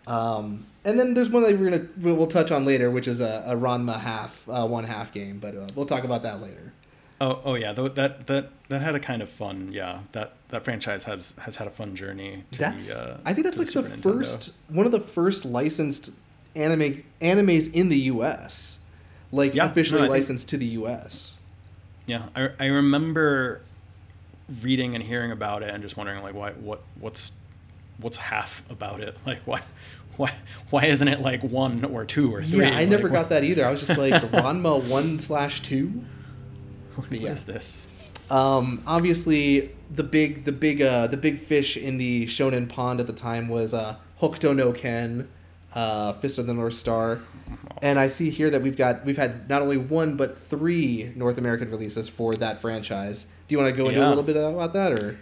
Um, 0.07 0.67
and 0.85 0.99
then 0.99 1.15
there's 1.15 1.31
one 1.31 1.43
that 1.45 1.59
we're 1.59 1.71
gonna 1.71 1.87
we'll, 1.97 2.17
we'll 2.17 2.27
touch 2.27 2.51
on 2.51 2.65
later, 2.65 2.91
which 2.91 3.07
is 3.09 3.21
a, 3.21 3.45
a 3.47 3.57
Ranma 3.57 4.01
half 4.01 4.47
uh, 4.49 4.67
one 4.67 4.85
half 4.85 5.13
game, 5.13 5.39
but 5.39 5.57
uh, 5.57 5.69
we'll 5.75 5.87
talk 5.87 6.05
about 6.05 6.23
that 6.25 6.43
later. 6.43 6.73
Oh 7.21 7.41
oh 7.45 7.55
yeah, 7.55 7.73
that 7.73 8.27
that 8.27 8.51
that 8.69 8.83
had 8.83 8.95
a 8.95 9.01
kind 9.01 9.23
of 9.23 9.29
fun. 9.29 9.71
Yeah, 9.73 10.01
that 10.13 10.35
that 10.53 10.63
franchise 10.65 11.05
has 11.05 11.35
has 11.41 11.57
had 11.57 11.67
a 11.67 11.71
fun 11.71 11.97
journey. 11.97 12.45
To 12.53 12.59
That's 12.59 12.95
the, 12.95 13.15
uh, 13.15 13.19
I 13.25 13.35
think 13.35 13.45
that's 13.45 13.59
like 13.59 13.73
the, 13.73 13.83
Nintendo. 13.83 14.03
first 14.03 14.53
one 14.69 14.87
of 14.87 14.93
the 14.93 15.01
first 15.01 15.45
licensed 15.45 16.11
anime 16.55 17.03
animes 17.21 17.73
in 17.73 17.89
the 17.89 17.99
U.S. 18.15 18.79
Like 19.33 19.55
Yeah, 19.55 19.65
officially 19.67 20.01
no, 20.01 20.05
I 20.05 20.09
think- 20.09 20.17
licensed 20.23 20.49
to 20.51 20.57
the 20.59 20.67
U.S. 20.67 21.33
Yeah, 22.07 22.29
I 22.37 22.51
I 22.61 22.67
remember 22.67 23.63
reading 24.61 24.95
and 24.95 25.03
hearing 25.03 25.33
about 25.33 25.63
it 25.63 25.71
and 25.73 25.83
just 25.83 25.97
wondering 25.97 26.23
like 26.23 26.35
why 26.35 26.51
what 26.53 26.83
what's 27.01 27.33
what's 27.99 28.17
half 28.19 28.63
about 28.69 29.01
it 29.01 29.17
like 29.27 29.39
why 29.47 29.63
why 30.17 30.35
why 30.71 30.85
isn't 30.85 31.09
it 31.09 31.21
like 31.21 31.43
one 31.43 31.85
or 31.85 32.05
two 32.05 32.35
or 32.35 32.43
three? 32.43 32.61
Yeah, 32.61 32.77
I 32.77 32.85
never 32.85 33.05
Like, 33.05 33.13
got 33.13 33.29
that 33.31 33.45
either. 33.45 33.65
I 33.67 33.71
was 33.71 33.81
just 33.81 33.99
like 33.99 34.13
Ranma 34.33 34.87
one 34.89 35.19
slash 35.19 35.63
two. 35.63 36.05
What 36.97 37.11
yeah. 37.11 37.31
is 37.31 37.47
this? 37.47 37.87
Um, 38.33 38.83
obviously, 38.87 39.73
the 39.91 40.03
big, 40.03 40.47
the 40.47 40.53
big, 40.53 40.81
uh, 40.81 41.07
the 41.07 41.19
big 41.19 41.39
fish 41.39 41.77
in 41.77 41.99
the 41.99 42.27
shonen 42.27 42.67
pond 42.67 42.99
at 42.99 43.07
the 43.07 43.13
time 43.13 43.49
was 43.49 43.75
uh, 43.75 43.97
Hokuto 44.21 44.57
no 44.57 44.73
Ken, 44.73 45.29
uh, 45.75 46.15
Fist 46.15 46.39
of 46.39 46.47
the 46.47 46.55
North 46.55 46.73
Star, 46.73 47.21
and 47.83 47.99
I 47.99 48.09
see 48.09 48.31
here 48.31 48.49
that 48.49 48.63
we've 48.63 48.77
got 48.77 49.05
we've 49.05 49.19
had 49.19 49.51
not 49.51 49.61
only 49.61 49.77
one 49.77 50.17
but 50.17 50.37
three 50.37 51.13
North 51.15 51.37
American 51.37 51.71
releases 51.71 52.09
for 52.09 52.33
that 52.35 52.63
franchise. 52.63 53.27
Do 53.49 53.55
you 53.55 53.59
want 53.59 53.75
to 53.75 53.77
go 53.77 53.89
into 53.89 54.01
a 54.01 54.09
little 54.09 54.23
bit 54.23 54.37
about 54.37 54.73
that, 54.73 54.93
or? 54.93 55.19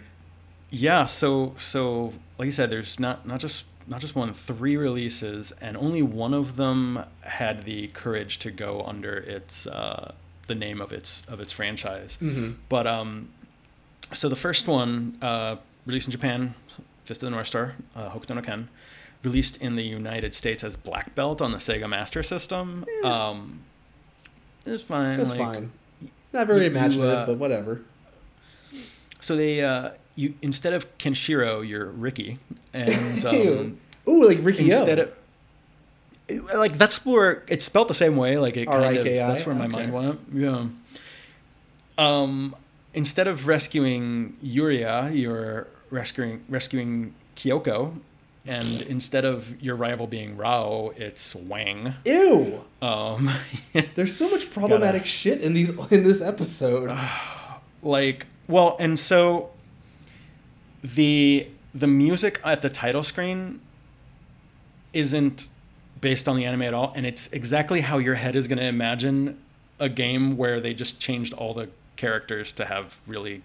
Yeah, 0.69 1.05
so 1.05 1.53
so 1.57 2.13
like 2.37 2.45
you 2.45 2.53
said, 2.53 2.69
there's 2.69 2.97
not 2.97 3.27
not 3.27 3.41
just 3.41 3.65
not 3.87 3.99
just 3.99 4.15
one, 4.15 4.33
three 4.33 4.77
releases, 4.77 5.51
and 5.53 5.75
only 5.75 6.01
one 6.01 6.33
of 6.33 6.55
them 6.55 7.03
had 7.21 7.63
the 7.63 7.87
courage 7.89 8.39
to 8.39 8.51
go 8.51 8.83
under 8.83 9.17
its 9.17 9.67
uh, 9.67 10.13
the 10.51 10.55
name 10.67 10.81
of 10.81 10.91
its 10.91 11.23
of 11.27 11.39
its 11.39 11.51
franchise. 11.53 12.17
Mhm. 12.21 12.55
But 12.69 12.85
um, 12.87 13.29
so 14.13 14.27
the 14.29 14.35
first 14.35 14.67
one 14.67 15.17
uh, 15.21 15.55
released 15.85 16.07
in 16.07 16.11
Japan, 16.11 16.53
Fist 17.05 17.23
of 17.23 17.27
the 17.27 17.31
North 17.31 17.47
Star, 17.47 17.75
uh, 17.95 18.09
Hokuto 18.11 18.35
no 18.35 18.41
Ken, 18.41 18.67
released 19.23 19.57
in 19.57 19.75
the 19.75 19.83
United 19.83 20.33
States 20.33 20.63
as 20.63 20.75
Black 20.75 21.15
Belt 21.15 21.41
on 21.41 21.51
the 21.51 21.57
Sega 21.59 21.87
Master 21.89 22.21
System. 22.23 22.85
Um, 23.03 23.61
it's 24.65 24.83
fine. 24.83 25.17
that's 25.17 25.29
like, 25.31 25.39
fine. 25.39 25.71
Not 26.33 26.47
very 26.47 26.61
you- 26.65 26.71
imaginative, 26.71 27.19
uh, 27.19 27.25
but 27.27 27.37
whatever. 27.37 27.81
So 29.21 29.35
they 29.35 29.61
uh, 29.63 29.91
you 30.15 30.33
instead 30.41 30.73
of 30.73 30.81
Kenshiro, 30.97 31.67
you're 31.67 31.85
Ricky, 31.87 32.39
and 32.73 33.25
um, 33.31 33.77
Ooh, 34.07 34.27
like 34.27 34.39
Ricky 34.41 34.65
instead 34.65 34.99
O. 34.99 35.03
of 35.03 35.13
like 36.39 36.77
that's 36.77 37.05
where 37.05 37.43
it's 37.47 37.65
spelled 37.65 37.87
the 37.87 37.93
same 37.93 38.15
way. 38.15 38.37
Like 38.37 38.57
it 38.57 38.67
kind 38.67 38.97
of 38.97 39.05
that's 39.05 39.45
where 39.45 39.55
my 39.55 39.65
Okay. 39.65 39.71
mind 39.73 39.93
went. 39.93 40.19
Yeah. 40.33 40.65
Um, 41.97 42.55
instead 42.93 43.27
of 43.27 43.47
rescuing 43.47 44.37
Yuria, 44.43 45.15
you're 45.15 45.67
rescuing 45.89 46.43
rescuing 46.49 47.13
Kyoko, 47.35 47.99
and 48.45 48.81
instead 48.83 49.25
of 49.25 49.61
your 49.61 49.75
rival 49.75 50.07
being 50.07 50.35
Raoh, 50.37 50.97
it's 50.97 51.35
Wang. 51.35 51.93
Ew. 52.05 52.63
Um, 52.81 53.29
There's 53.95 54.15
so 54.15 54.29
much 54.29 54.49
problematic 54.51 55.05
shit 55.05 55.41
in 55.41 55.53
these 55.53 55.69
in 55.91 56.03
this 56.03 56.21
episode. 56.21 56.97
like 57.83 58.27
well 58.47 58.75
and 58.79 58.97
so 58.99 59.49
the 60.83 61.47
the 61.73 61.87
music 61.87 62.39
at 62.43 62.61
the 62.61 62.69
title 62.69 63.01
screen 63.03 63.59
isn't 64.93 65.47
based 66.01 66.27
on 66.27 66.35
the 66.35 66.45
anime 66.45 66.63
at 66.63 66.73
all 66.73 66.91
and 66.95 67.05
it's 67.05 67.31
exactly 67.31 67.81
how 67.81 67.97
your 67.99 68.15
head 68.15 68.35
is 68.35 68.47
going 68.47 68.57
to 68.59 68.65
imagine 68.65 69.37
a 69.79 69.87
game 69.87 70.35
where 70.37 70.59
they 70.59 70.73
just 70.73 70.99
changed 70.99 71.33
all 71.33 71.53
the 71.53 71.69
characters 71.95 72.51
to 72.53 72.65
have 72.65 72.97
really 73.07 73.41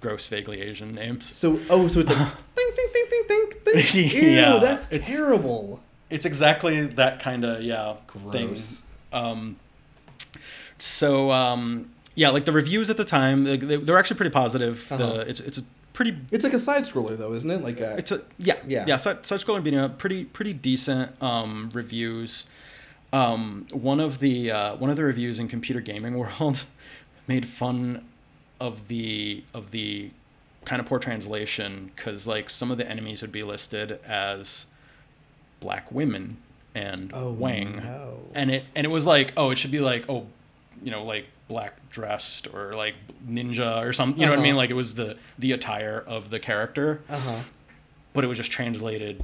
gross 0.00 0.26
vaguely 0.28 0.60
asian 0.60 0.94
names 0.94 1.34
So 1.36 1.58
oh, 1.70 1.88
so 1.88 2.00
it's 2.00 2.10
like 2.10 2.18
ding 2.56 2.70
ding 2.76 2.88
ding 2.92 3.06
ding 3.10 3.24
ding 3.28 3.84
ding. 3.84 4.08
Ew, 4.22 4.30
Yeah, 4.30 4.58
that's 4.60 4.90
it's- 4.92 5.08
terrible. 5.08 5.80
it's 6.10 6.26
exactly 6.26 6.86
that 6.86 7.20
kind 7.20 7.44
of 7.44 7.62
yeah 7.62 7.94
thing 8.30 8.48
Gross. 8.48 8.82
um 9.12 9.56
so 10.78 11.30
um 11.32 11.90
yeah 12.14 12.30
like 12.30 12.44
the 12.44 12.52
reviews 12.52 12.90
at 12.90 12.96
the 12.96 13.04
time 13.04 13.44
they, 13.44 13.56
they, 13.56 13.76
they 13.76 13.92
were 13.92 13.98
actually 13.98 14.16
pretty 14.16 14.32
positive 14.32 14.90
Uh-huh. 14.92 15.06
the 15.14 15.20
it's 15.20 15.40
it's 15.40 15.58
a 15.58 15.62
pretty 15.92 16.16
It's 16.30 16.44
like 16.44 16.52
a 16.54 16.58
side 16.58 16.84
scroller 16.84 17.16
though, 17.16 17.32
isn't 17.34 17.50
it? 17.50 17.62
Like 17.62 17.80
a, 17.80 17.96
it's 17.96 18.12
a 18.12 18.22
yeah 18.38 18.58
Yeah. 18.66 18.84
yeah 18.86 18.96
side, 18.96 19.24
such 19.26 19.46
going 19.46 19.62
beating 19.62 19.78
up 19.80 19.98
pretty 19.98 20.24
pretty 20.24 20.52
decent 20.52 21.20
um 21.22 21.70
reviews 21.74 22.46
um 23.12 23.66
one 23.72 24.00
of 24.00 24.18
the 24.20 24.50
uh 24.50 24.74
one 24.76 24.88
of 24.90 24.96
the 24.96 25.04
reviews 25.04 25.38
in 25.38 25.48
computer 25.48 25.80
gaming 25.80 26.16
world 26.18 26.64
made 27.28 27.46
fun 27.46 28.04
of 28.60 28.88
the 28.88 29.42
of 29.52 29.70
the 29.70 30.10
kind 30.64 30.80
of 30.80 30.86
poor 30.86 30.98
translation 30.98 31.90
because 31.96 32.26
like 32.26 32.48
some 32.48 32.70
of 32.70 32.78
the 32.78 32.88
enemies 32.88 33.20
would 33.20 33.32
be 33.32 33.42
listed 33.42 33.98
as 34.06 34.66
black 35.60 35.90
women 35.92 36.36
and 36.74 37.10
Oh, 37.14 37.32
wang 37.32 37.76
no. 37.76 38.18
and 38.34 38.50
it 38.50 38.64
and 38.74 38.84
it 38.86 38.90
was 38.90 39.06
like 39.06 39.32
oh 39.36 39.50
it 39.50 39.58
should 39.58 39.70
be 39.72 39.80
like 39.80 40.08
oh 40.08 40.26
you 40.82 40.90
know 40.90 41.04
like 41.04 41.26
black 41.48 41.74
dressed 41.90 42.48
or 42.54 42.74
like 42.74 42.94
ninja 43.28 43.82
or 43.84 43.92
something 43.92 44.18
you 44.20 44.26
know 44.26 44.32
what 44.32 44.38
i 44.38 44.42
Uh-huh. 44.42 44.48
mean 44.48 44.56
like 44.56 44.70
it 44.70 44.74
was 44.74 44.94
the 44.94 45.16
the 45.38 45.52
attire 45.52 46.02
of 46.06 46.30
the 46.30 46.38
character 46.38 47.00
uh 47.10 47.18
huh. 47.18 47.38
but 48.14 48.24
it 48.24 48.26
was 48.28 48.38
just 48.38 48.50
translated 48.52 49.22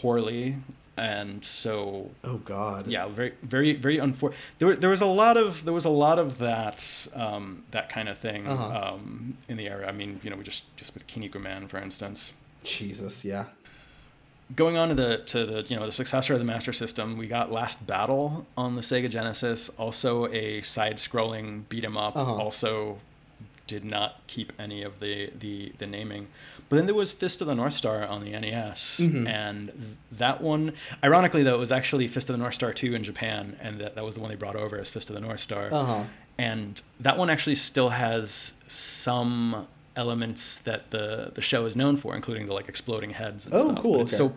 poorly 0.00 0.56
and 0.96 1.44
so 1.44 2.10
Oh 2.24 2.38
god. 2.38 2.86
yeah 2.88 3.06
very 3.08 3.32
very 3.42 3.72
very 3.74 3.98
unfortunate. 3.98 4.38
there, 4.58 4.74
there 4.76 4.90
was 4.90 5.00
a 5.00 5.06
lot 5.06 5.36
of 5.36 5.64
there 5.64 5.72
was 5.74 5.84
a 5.84 5.90
lot 5.90 6.18
of 6.18 6.38
that 6.38 7.06
um, 7.14 7.64
that 7.70 7.88
kind 7.88 8.08
of 8.08 8.18
thing 8.18 8.46
Uh-huh. 8.46 8.94
um, 8.94 9.36
in 9.48 9.56
the 9.56 9.68
area 9.68 9.88
i 9.88 9.92
mean 9.92 10.20
you 10.22 10.30
know 10.30 10.36
we 10.36 10.44
just 10.44 10.64
just 10.76 10.94
with 10.94 11.06
Kinnikuman 11.06 11.68
for 11.68 11.78
instance 11.78 12.32
Jesus. 12.64 13.24
Yeah. 13.24 13.44
Going 14.56 14.76
on 14.76 14.88
to 14.88 14.94
the 14.94 15.18
to 15.26 15.44
the 15.46 15.62
you 15.68 15.76
know 15.76 15.84
the 15.86 15.92
successor 15.92 16.32
of 16.32 16.38
the 16.38 16.44
master 16.44 16.72
system 16.72 17.16
we 17.18 17.26
got 17.26 17.52
last 17.52 17.86
battle 17.86 18.46
on 18.56 18.74
the 18.76 18.80
sega 18.80 19.10
genesis 19.10 19.68
also 19.78 20.26
a 20.28 20.62
side 20.62 20.96
scrolling 20.96 21.68
beat 21.68 21.84
'em 21.84 21.96
up 21.96 22.16
Uh-huh. 22.16 22.32
also 22.34 22.98
did 23.66 23.84
not 23.84 24.20
keep 24.26 24.52
any 24.58 24.82
of 24.82 24.98
the 25.00 25.30
the 25.38 25.72
the 25.78 25.86
naming. 25.86 26.28
But 26.70 26.76
then 26.76 26.86
there 26.86 26.94
was 26.94 27.12
Fist 27.12 27.40
of 27.40 27.46
the 27.46 27.54
North 27.54 27.72
Star 27.74 28.06
on 28.06 28.22
the 28.24 28.32
NES, 28.32 28.98
Mhm. 29.00 29.26
and 29.26 29.96
that 30.12 30.42
one, 30.42 30.72
ironically 31.02 31.42
though, 31.42 31.54
it 31.54 31.58
was 31.58 31.72
actually 31.72 32.08
Fist 32.08 32.28
of 32.30 32.34
the 32.36 32.42
North 32.42 32.54
Star 32.54 32.72
two 32.74 32.94
in 32.94 33.02
Japan, 33.02 33.56
and 33.60 33.78
that, 33.80 33.94
that 33.94 34.04
was 34.04 34.14
the 34.16 34.20
one 34.22 34.28
they 34.30 34.36
brought 34.36 34.56
over 34.56 34.78
as 34.78 34.88
Fist 34.90 35.08
of 35.10 35.14
the 35.16 35.20
North 35.22 35.40
Star 35.40 35.68
Uh 35.72 35.84
huh. 35.84 36.04
and 36.38 36.80
that 37.00 37.16
one 37.18 37.28
actually 37.30 37.54
still 37.56 37.90
has 37.90 38.52
some 38.66 39.66
elements 39.98 40.56
that 40.58 40.90
the 40.90 41.32
the 41.34 41.42
show 41.42 41.66
is 41.66 41.76
known 41.76 41.96
for, 41.96 42.14
including 42.14 42.46
the 42.46 42.54
like 42.54 42.68
exploding 42.68 43.10
heads 43.10 43.44
and 43.46 43.54
Oh, 43.54 43.64
stuff. 43.66 43.82
cool, 43.82 43.92
But 43.94 44.00
it's 44.02 44.20
okay. 44.20 44.32
so 44.32 44.36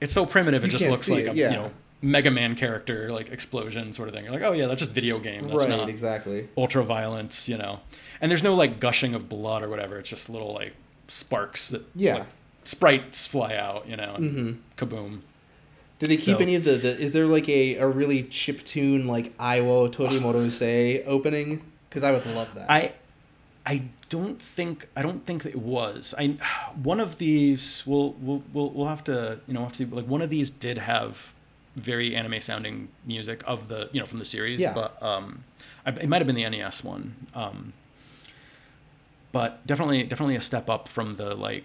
it's 0.00 0.12
so 0.12 0.24
primitive. 0.24 0.64
It 0.64 0.68
You 0.72 0.78
just 0.78 0.88
looks 0.90 1.08
like 1.10 1.24
it, 1.24 1.28
a 1.32 1.34
yeah. 1.34 1.50
you 1.50 1.56
know 1.56 1.70
Mega 2.00 2.30
Man 2.30 2.54
character 2.54 3.10
like 3.10 3.30
explosion 3.30 3.92
sort 3.92 4.08
of 4.08 4.14
thing. 4.14 4.24
You're 4.24 4.32
like, 4.32 4.42
oh 4.42 4.52
yeah, 4.52 4.66
that's 4.66 4.78
just 4.80 4.92
video 4.92 5.18
game. 5.18 5.48
That's 5.48 5.62
Right. 5.64 5.68
not 5.70 5.88
Exactly. 5.88 6.48
ultra 6.56 6.82
violence, 6.84 7.48
you 7.48 7.56
know. 7.58 7.80
And 8.20 8.30
there's 8.30 8.42
no 8.42 8.54
like 8.54 8.78
gushing 8.80 9.14
of 9.14 9.28
blood 9.28 9.62
or 9.62 9.68
whatever. 9.68 9.98
It's 9.98 10.08
just 10.10 10.28
little 10.30 10.52
like 10.54 10.72
sparks 11.08 11.68
that 11.70 11.82
Yeah. 11.94 12.14
like, 12.18 12.26
sprites 12.64 13.26
fly 13.26 13.54
out, 13.56 13.86
you 13.88 13.96
know, 13.96 14.14
and 14.16 14.34
Mhm. 14.34 14.56
kaboom. 14.78 15.20
Do 15.98 16.06
they 16.06 16.16
keep 16.16 16.36
So- 16.36 16.42
any 16.42 16.54
of 16.56 16.64
the, 16.64 16.76
the? 16.76 16.98
Is 17.00 17.12
there 17.12 17.26
like 17.26 17.48
a, 17.48 17.76
a 17.76 17.86
really 17.86 18.24
chip 18.24 18.64
tune 18.64 19.06
like 19.06 19.32
Ai 19.40 19.60
wo 19.60 19.88
Torimodose 19.88 21.02
opening? 21.06 21.62
Because 21.88 22.02
I 22.02 22.12
would 22.12 22.26
love 22.26 22.54
that. 22.54 22.70
I 22.70 22.92
I 23.66 23.82
don't 24.08 24.40
think 24.40 24.88
I 24.96 25.02
don't 25.02 25.24
think 25.26 25.44
it 25.46 25.56
was. 25.56 26.14
I 26.18 26.36
one 26.82 27.00
of 27.00 27.18
these 27.18 27.82
we'll 27.86 28.12
we'll 28.20 28.42
we'll, 28.52 28.70
we'll 28.70 28.86
have 28.88 29.04
to 29.04 29.40
you 29.46 29.54
know 29.54 29.62
have 29.62 29.72
to 29.72 29.78
see, 29.78 29.84
like 29.84 30.06
one 30.06 30.22
of 30.22 30.30
these 30.30 30.50
did 30.50 30.78
have 30.78 31.32
very 31.76 32.14
anime 32.14 32.40
sounding 32.40 32.88
music 33.06 33.42
of 33.46 33.68
the 33.68 33.88
you 33.92 34.00
know 34.00 34.06
from 34.06 34.18
the 34.20 34.24
series, 34.24 34.60
Yeah. 34.60 34.72
but 34.74 35.02
um, 35.02 35.44
I, 35.86 35.90
it 35.90 36.08
might 36.08 36.18
have 36.18 36.26
been 36.26 36.36
the 36.36 36.48
NES 36.48 36.84
one. 36.84 37.14
Um, 37.34 37.72
but 39.32 39.66
definitely 39.66 40.04
definitely 40.04 40.36
a 40.36 40.40
step 40.40 40.70
up 40.70 40.88
from 40.88 41.16
the 41.16 41.34
like 41.34 41.64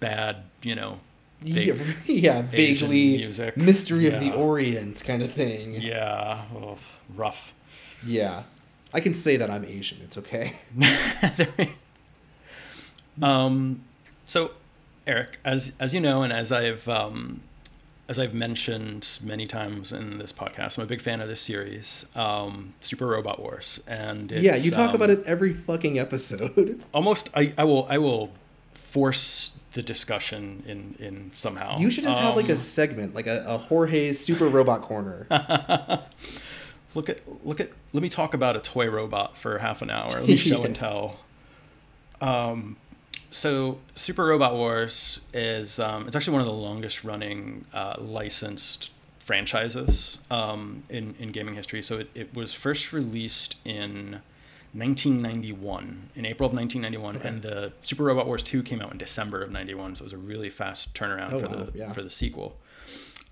bad 0.00 0.36
you 0.62 0.74
know 0.74 0.98
yeah, 1.42 1.74
yeah, 2.06 2.42
vaguely 2.42 3.18
music. 3.18 3.56
mystery 3.56 4.06
of 4.08 4.20
the 4.20 4.32
Orient 4.32 5.02
kind 5.04 5.22
of 5.22 5.30
thing. 5.32 5.74
yeah 5.80 6.42
oh, 6.54 6.78
rough. 7.14 7.52
Yeah. 8.04 8.44
I 8.92 9.00
can 9.00 9.14
say 9.14 9.36
that 9.36 9.50
I'm 9.50 9.64
Asian. 9.64 9.98
It's 10.02 10.16
okay. 10.18 10.54
um, 13.22 13.82
so, 14.26 14.52
Eric, 15.06 15.38
as 15.44 15.72
as 15.78 15.92
you 15.94 16.00
know, 16.00 16.22
and 16.22 16.32
as 16.32 16.52
I've 16.52 16.88
um, 16.88 17.40
as 18.08 18.18
I've 18.18 18.34
mentioned 18.34 19.18
many 19.22 19.46
times 19.46 19.92
in 19.92 20.18
this 20.18 20.32
podcast, 20.32 20.78
I'm 20.78 20.84
a 20.84 20.86
big 20.86 21.00
fan 21.00 21.20
of 21.20 21.28
this 21.28 21.40
series, 21.40 22.06
um, 22.14 22.74
Super 22.80 23.06
Robot 23.06 23.40
Wars, 23.40 23.80
and 23.86 24.30
it's, 24.30 24.42
yeah, 24.42 24.56
you 24.56 24.70
talk 24.70 24.90
um, 24.90 24.94
about 24.94 25.10
it 25.10 25.24
every 25.24 25.52
fucking 25.52 25.98
episode. 25.98 26.82
Almost, 26.94 27.30
I, 27.34 27.52
I 27.58 27.64
will 27.64 27.86
I 27.90 27.98
will 27.98 28.30
force 28.74 29.54
the 29.72 29.82
discussion 29.82 30.62
in 30.66 31.04
in 31.04 31.30
somehow. 31.34 31.78
You 31.78 31.90
should 31.90 32.04
just 32.04 32.18
have 32.18 32.36
like 32.36 32.48
a 32.48 32.52
Um, 32.52 32.56
segment, 32.56 33.14
like 33.14 33.26
a, 33.26 33.44
a 33.46 33.58
Jorge's 33.58 34.24
Super 34.24 34.46
Robot 34.46 34.82
Corner. 34.82 35.26
look 36.96 37.08
at 37.08 37.20
look 37.46 37.60
at 37.60 37.70
let 37.92 38.02
me 38.02 38.08
talk 38.08 38.34
about 38.34 38.56
a 38.56 38.60
toy 38.60 38.88
robot 38.90 39.36
for 39.36 39.58
half 39.58 39.82
an 39.82 39.90
hour. 39.90 40.08
Let 40.20 40.26
me 40.26 40.36
show 40.36 40.64
and 40.64 40.74
tell. 40.74 41.20
Um 42.20 42.76
so 43.30 43.78
super 43.94 44.24
robot 44.24 44.54
wars 44.54 45.20
is 45.34 45.78
um, 45.78 46.06
it's 46.06 46.16
actually 46.16 46.32
one 46.34 46.40
of 46.42 46.46
the 46.46 46.52
longest 46.54 47.04
running 47.04 47.64
uh, 47.74 47.94
licensed 47.98 48.92
franchises 49.18 50.18
um, 50.30 50.84
in, 50.88 51.14
in 51.18 51.32
gaming 51.32 51.54
history. 51.56 51.82
So 51.82 51.98
it, 51.98 52.08
it 52.14 52.34
was 52.34 52.54
first 52.54 52.92
released 52.92 53.56
in 53.64 54.20
1991 54.72 56.10
in 56.14 56.26
april 56.26 56.46
of 56.48 56.52
1991 56.54 57.16
Okay. 57.16 57.28
and 57.28 57.42
the 57.42 57.72
super 57.82 58.04
robot 58.04 58.26
wars 58.26 58.42
2 58.42 58.62
came 58.62 58.80
out 58.82 58.92
in 58.92 58.98
december 58.98 59.42
of 59.42 59.50
91 59.50 59.96
so 59.96 60.02
it 60.02 60.04
was 60.04 60.12
a 60.12 60.18
really 60.18 60.50
fast 60.50 60.92
turnaround 60.94 61.32
Oh, 61.32 61.38
for 61.38 61.48
wow, 61.48 61.54
the 61.64 61.78
yeah. 61.78 61.92
for 61.92 62.02
the 62.02 62.10
sequel. 62.10 62.56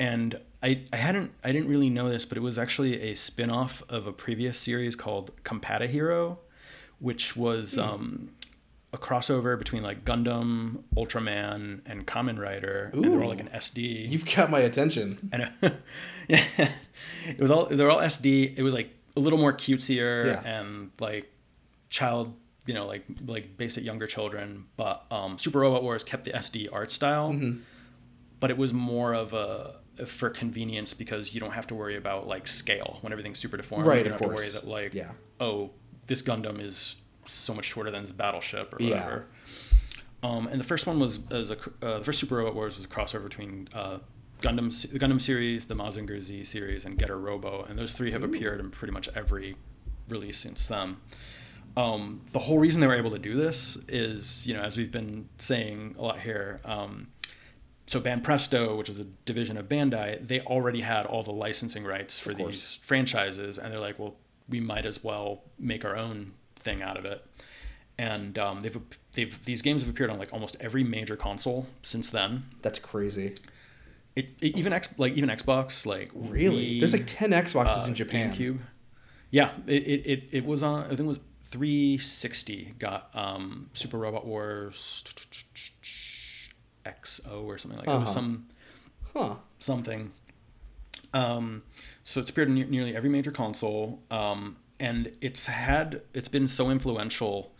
And 0.00 0.40
I, 0.64 0.80
I 0.92 0.96
hadn't 0.96 1.30
I 1.44 1.52
didn't 1.52 1.68
really 1.68 1.90
know 1.90 2.08
this, 2.08 2.24
but 2.24 2.38
it 2.38 2.40
was 2.40 2.58
actually 2.58 3.00
a 3.10 3.14
spin-off 3.14 3.82
of 3.88 4.06
a 4.06 4.12
previous 4.12 4.56
series 4.58 4.96
called 4.96 5.30
Compati 5.44 5.86
Hero, 5.88 6.38
which 6.98 7.36
was 7.36 7.76
um, 7.78 8.30
a 8.92 8.96
crossover 8.98 9.58
between 9.58 9.82
like 9.82 10.04
Gundam, 10.06 10.82
Ultraman, 10.96 11.80
and 11.84 12.06
Kamen 12.06 12.38
Rider, 12.38 12.90
and 12.94 13.04
they're 13.04 13.22
all 13.22 13.28
like 13.28 13.40
an 13.40 13.50
SD. 13.54 14.10
You've 14.10 14.24
got 14.24 14.50
my 14.50 14.60
attention. 14.60 15.28
and 15.32 15.50
yeah, 16.28 16.44
it 17.26 17.38
was 17.38 17.50
all 17.50 17.66
they're 17.66 17.90
all 17.90 18.00
SD. 18.00 18.56
It 18.58 18.62
was 18.62 18.72
like 18.72 18.88
a 19.16 19.20
little 19.20 19.38
more 19.38 19.52
cutesier 19.52 20.26
Yeah. 20.26 20.42
and 20.58 20.90
like 20.98 21.30
child, 21.90 22.34
you 22.66 22.72
know, 22.74 22.86
like 22.86 23.04
like 23.26 23.56
basic 23.58 23.84
younger 23.84 24.06
children. 24.06 24.64
But 24.76 25.04
um, 25.10 25.36
Super 25.38 25.58
Robot 25.60 25.82
Wars 25.82 26.02
kept 26.04 26.24
the 26.24 26.32
SD 26.32 26.68
art 26.72 26.90
style 26.90 27.32
Mhm. 27.32 27.60
but 28.40 28.50
it 28.50 28.56
was 28.56 28.72
more 28.72 29.12
of 29.14 29.32
a 29.34 29.76
for 30.06 30.30
convenience 30.30 30.94
because 30.94 31.34
you 31.34 31.40
don't 31.40 31.52
have 31.52 31.66
to 31.68 31.74
worry 31.74 31.96
about 31.96 32.26
like 32.26 32.46
scale 32.46 32.98
when 33.02 33.12
everything's 33.12 33.38
super 33.38 33.56
deformed. 33.56 33.86
Right, 33.86 33.98
you 33.98 34.04
don't 34.04 34.14
of 34.14 34.20
have 34.20 34.28
to 34.30 34.34
worry 34.34 34.48
that 34.50 34.66
like 34.66 34.94
Yeah. 34.94 35.10
oh 35.40 35.70
this 36.06 36.22
Gundam 36.22 36.60
is 36.60 36.96
so 37.26 37.54
much 37.54 37.64
shorter 37.64 37.90
than 37.90 38.02
this 38.02 38.12
battleship 38.12 38.74
or 38.74 38.82
Yeah. 38.82 38.90
whatever. 38.96 39.26
Um, 40.22 40.46
and 40.48 40.58
the 40.58 40.64
first 40.64 40.86
one 40.86 40.98
was 40.98 41.20
as 41.30 41.50
a 41.50 41.56
uh, 41.82 41.98
the 41.98 42.04
first 42.04 42.18
Super 42.20 42.36
Robot 42.36 42.54
Wars 42.54 42.76
was 42.76 42.84
a 42.84 42.88
crossover 42.88 43.24
between 43.24 43.68
uh, 43.74 43.98
Gundam 44.40 44.90
the 44.90 44.98
Gundam 44.98 45.20
series, 45.20 45.66
the 45.66 45.74
Mazinger 45.74 46.18
Z 46.20 46.44
series, 46.44 46.84
and 46.86 46.98
Getter 46.98 47.18
Robo, 47.18 47.64
and 47.68 47.78
those 47.78 47.92
three 47.92 48.10
have 48.12 48.24
appeared 48.24 48.60
in 48.60 48.70
pretty 48.70 48.92
much 48.92 49.08
every 49.14 49.56
release 50.08 50.38
since 50.38 50.66
then. 50.66 50.96
Um, 51.76 52.20
the 52.30 52.38
whole 52.38 52.58
reason 52.58 52.80
they 52.80 52.86
were 52.86 52.94
able 52.94 53.10
to 53.10 53.18
do 53.18 53.34
this 53.36 53.76
is, 53.88 54.46
you 54.46 54.54
know, 54.54 54.62
as 54.62 54.76
we've 54.76 54.92
been 54.92 55.28
saying 55.38 55.96
a 55.98 56.02
lot 56.02 56.20
here, 56.20 56.58
um, 56.64 57.08
so 57.86 58.00
Banpresto, 58.00 58.76
which 58.76 58.88
is 58.88 58.98
a 59.00 59.04
division 59.26 59.56
of 59.56 59.68
Bandai, 59.68 60.26
they 60.26 60.40
already 60.40 60.80
had 60.80 61.06
all 61.06 61.22
the 61.22 61.32
licensing 61.32 61.84
rights 61.84 62.18
for 62.18 62.32
these 62.32 62.78
franchises, 62.82 63.58
and 63.58 63.72
they're 63.72 63.80
like, 63.80 63.98
well, 63.98 64.16
we 64.48 64.60
might 64.60 64.86
as 64.86 65.04
well 65.04 65.42
make 65.58 65.84
our 65.84 65.96
own 65.96 66.32
thing 66.56 66.82
out 66.82 66.96
of 66.96 67.04
it. 67.04 67.24
And 67.96 68.38
um, 68.38 68.60
they've 68.60 68.76
they've 69.12 69.44
these 69.44 69.62
games 69.62 69.82
have 69.82 69.90
appeared 69.90 70.10
on 70.10 70.18
like 70.18 70.32
almost 70.32 70.56
every 70.58 70.82
major 70.82 71.14
console 71.14 71.66
since 71.82 72.10
then. 72.10 72.44
That's 72.62 72.78
crazy. 72.78 73.34
It, 74.16 74.28
it 74.40 74.56
even 74.56 74.72
X 74.72 74.98
like 74.98 75.12
even 75.14 75.28
Xbox 75.28 75.86
like 75.86 76.10
Really? 76.14 76.76
Wii, 76.76 76.80
There's 76.80 76.92
like 76.92 77.06
10 77.06 77.30
Xboxes 77.30 77.84
uh, 77.84 77.86
in 77.86 77.94
Japan. 77.94 78.34
GameCube. 78.34 78.58
Yeah, 79.30 79.52
it, 79.66 79.82
it, 79.82 80.06
it, 80.06 80.24
it 80.32 80.44
was 80.44 80.62
on. 80.62 80.84
I 80.84 80.88
think 80.88 81.00
it 81.00 81.04
was 81.04 81.20
360 81.44 82.74
got 82.78 83.10
um, 83.14 83.70
Super 83.74 83.98
Robot 83.98 84.26
Wars 84.26 85.04
XO 86.84 87.42
or 87.44 87.58
something 87.58 87.78
like 87.78 87.88
that. 87.88 87.96
It 87.96 87.98
was 88.00 88.08
Uh-huh. 88.10 88.14
some 88.14 88.48
Huh. 89.14 89.34
something. 89.58 90.12
Um, 91.12 91.62
so 92.02 92.20
it's 92.20 92.30
appeared 92.30 92.48
in 92.48 92.54
ne- 92.54 92.64
nearly 92.64 92.96
every 92.96 93.08
major 93.10 93.30
console, 93.30 94.02
um, 94.10 94.56
and 94.80 95.12
it's 95.20 95.46
had 95.46 96.02
it's 96.12 96.28
been 96.28 96.48
so 96.48 96.70
influential 96.70 97.52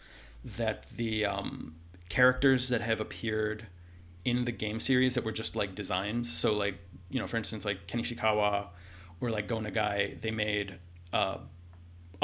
that 0.45 0.87
the 0.97 1.25
um, 1.25 1.77
characters 2.09 2.69
that 2.69 2.81
have 2.81 3.01
appeared 3.01 3.67
in 4.25 4.45
the 4.45 4.53
game 4.53 4.81
series 4.81 5.15
that 5.15 5.25
were 5.25 5.33
just 5.33 5.55
like 5.55 5.75
designs. 5.75 6.31
So 6.33 6.53
like 6.55 6.77
you 7.11 7.21
know, 7.21 7.27
for 7.27 7.37
instance, 7.37 7.65
like 7.65 7.87
Ken 7.87 8.01
Ishikawa 8.01 8.67
or 9.21 9.31
like 9.31 9.47
Go 9.47 9.59
Nagai, 9.59 10.21
they 10.21 10.33
made 10.33 10.79
uh, 11.13 11.39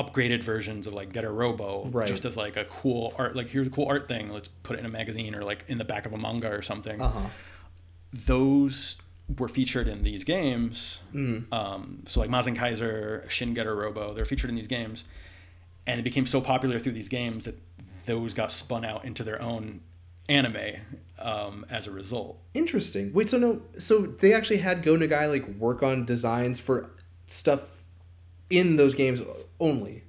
upgraded 0.02 0.42
versions 0.42 0.86
of 0.86 0.92
like 0.94 1.12
Getter 1.12 1.32
Robo 1.32 1.86
Right. 1.90 2.06
just 2.06 2.24
as 2.24 2.36
like 2.36 2.56
a 2.56 2.64
cool 2.64 3.12
art. 3.18 3.36
Like 3.36 3.48
here's 3.50 3.66
a 3.66 3.70
cool 3.70 3.86
art 3.86 4.06
thing. 4.08 4.30
Let's 4.30 4.48
put 4.62 4.76
it 4.76 4.80
in 4.80 4.86
a 4.86 4.90
magazine 4.90 5.34
or 5.34 5.42
like 5.44 5.64
in 5.68 5.78
the 5.78 5.84
back 5.84 6.06
of 6.06 6.12
a 6.12 6.18
manga 6.18 6.48
or 6.50 6.62
something 6.62 7.00
Uh 7.00 7.08
huh. 7.10 7.26
those 8.12 8.96
were 9.38 9.48
featured 9.48 9.86
in 9.88 10.02
these 10.02 10.24
games. 10.24 11.00
Mm. 11.14 11.52
Um, 11.52 12.02
so 12.06 12.20
like 12.20 12.30
Mazinkaiser, 12.30 13.28
Shin 13.30 13.54
Getter 13.54 13.74
Robo, 13.76 14.12
they're 14.14 14.24
featured 14.24 14.50
in 14.50 14.56
these 14.56 14.66
games, 14.66 15.04
and 15.86 16.00
it 16.00 16.02
became 16.02 16.26
so 16.26 16.40
popular 16.40 16.78
through 16.78 16.92
these 16.92 17.08
games 17.08 17.44
that 17.44 17.56
those 18.06 18.34
got 18.34 18.50
spun 18.50 18.84
out 18.84 19.04
into 19.04 19.22
their 19.22 19.40
own 19.40 19.80
anime 20.28 20.76
um, 21.18 21.64
as 21.70 21.86
a 21.86 21.90
result. 21.90 22.38
Interesting. 22.54 23.12
Wait, 23.12 23.30
so 23.30 23.38
no, 23.38 23.62
so 23.78 23.98
they 24.00 24.32
actually 24.32 24.58
had 24.58 24.82
Go 24.82 24.96
Nagai 24.96 25.28
like 25.30 25.46
work 25.58 25.82
on 25.82 26.04
designs 26.04 26.58
for 26.58 26.90
stuff 27.28 27.60
in 28.48 28.74
those 28.76 28.94
games 28.96 29.22
only. 29.60 30.04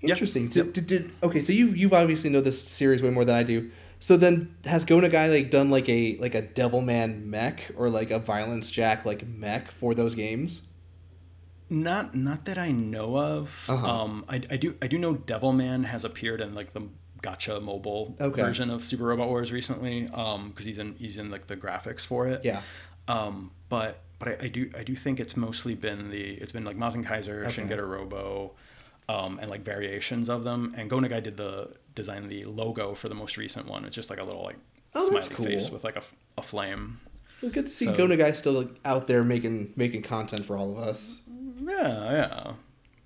Interesting. 0.00 0.44
Yep. 0.44 0.52
Did, 0.52 0.72
did, 0.72 0.86
did- 0.86 1.10
okay, 1.22 1.40
so 1.40 1.52
you 1.52 1.68
you've 1.68 1.94
obviously 1.94 2.28
know 2.30 2.40
this 2.40 2.62
series 2.62 3.02
way 3.02 3.10
more 3.10 3.24
than 3.24 3.34
I 3.36 3.42
do. 3.42 3.70
So 4.00 4.16
then 4.18 4.54
has 4.66 4.84
Go 4.84 4.98
Nagai 4.98 5.30
like 5.30 5.50
done 5.50 5.70
like 5.70 5.88
a 5.88 6.18
like 6.18 6.34
a 6.34 6.42
Devilman 6.42 7.24
mech 7.24 7.70
or 7.76 7.88
like 7.88 8.10
a 8.10 8.18
Violence 8.18 8.70
Jack 8.70 9.06
like 9.06 9.26
mech 9.26 9.70
for 9.70 9.94
those 9.94 10.14
games? 10.14 10.60
Not 11.70 12.14
not 12.14 12.44
that 12.44 12.58
I 12.58 12.70
know 12.70 13.16
of. 13.16 13.64
Uh-huh. 13.68 13.86
Um, 14.02 14.24
I, 14.28 14.36
I 14.50 14.56
do 14.58 14.74
I 14.82 14.88
do 14.88 14.98
know 14.98 15.14
Devilman 15.14 15.86
has 15.86 16.04
appeared 16.04 16.42
in 16.42 16.54
like 16.54 16.74
the 16.74 16.82
gacha 17.22 17.62
mobile 17.62 18.14
Okay. 18.20 18.42
version 18.42 18.68
of 18.68 18.84
Super 18.84 19.04
Robot 19.04 19.28
Wars 19.28 19.50
recently 19.50 20.02
because 20.02 20.64
he's 20.66 20.78
in 20.78 20.94
he's 20.96 21.16
in 21.16 21.30
like 21.30 21.46
the 21.46 21.56
graphics 21.56 22.04
for 22.04 22.26
it. 22.28 22.44
Yeah. 22.44 22.60
Um, 23.08 23.52
but 23.70 24.02
but 24.24 24.40
I, 24.40 24.46
I 24.46 24.48
do 24.48 24.70
I 24.78 24.82
do 24.82 24.94
think 24.96 25.20
it's 25.20 25.36
mostly 25.36 25.74
been 25.74 26.10
the 26.10 26.22
it's 26.42 26.52
been 26.52 26.64
like 26.64 26.76
Mazinkaiser, 26.78 27.42
Okay. 27.42 27.50
Shin 27.50 27.68
Getter 27.68 27.86
Robo, 27.86 28.52
um, 29.08 29.38
and 29.40 29.50
like 29.50 29.62
variations 29.62 30.28
of 30.28 30.44
them. 30.44 30.74
And 30.76 30.88
Go 30.90 30.98
Nagai 30.98 31.22
did 31.22 31.36
the 31.36 31.70
design 31.94 32.28
the 32.28 32.44
logo 32.44 32.94
for 32.94 33.08
the 33.08 33.14
most 33.14 33.36
recent 33.36 33.66
one. 33.68 33.84
It's 33.84 33.94
just 33.94 34.10
like 34.10 34.18
a 34.20 34.24
little 34.24 34.42
like 34.42 34.56
Oh, 34.94 35.00
smiley 35.08 35.28
cool. 35.30 35.44
face 35.46 35.70
with 35.70 35.82
like 35.84 35.96
a, 35.96 36.02
a 36.38 36.42
flame. 36.42 37.00
It's 37.42 37.52
good 37.52 37.66
to 37.66 37.72
see 37.72 37.84
So- 37.86 37.96
Go 37.96 38.06
Nagai 38.06 38.34
still 38.36 38.52
like, 38.54 38.68
out 38.84 39.06
there 39.08 39.22
making 39.24 39.72
making 39.76 40.02
content 40.02 40.44
for 40.44 40.56
all 40.56 40.70
of 40.72 40.78
us. 40.78 41.20
Yeah, 41.60 42.12
yeah. 42.12 42.52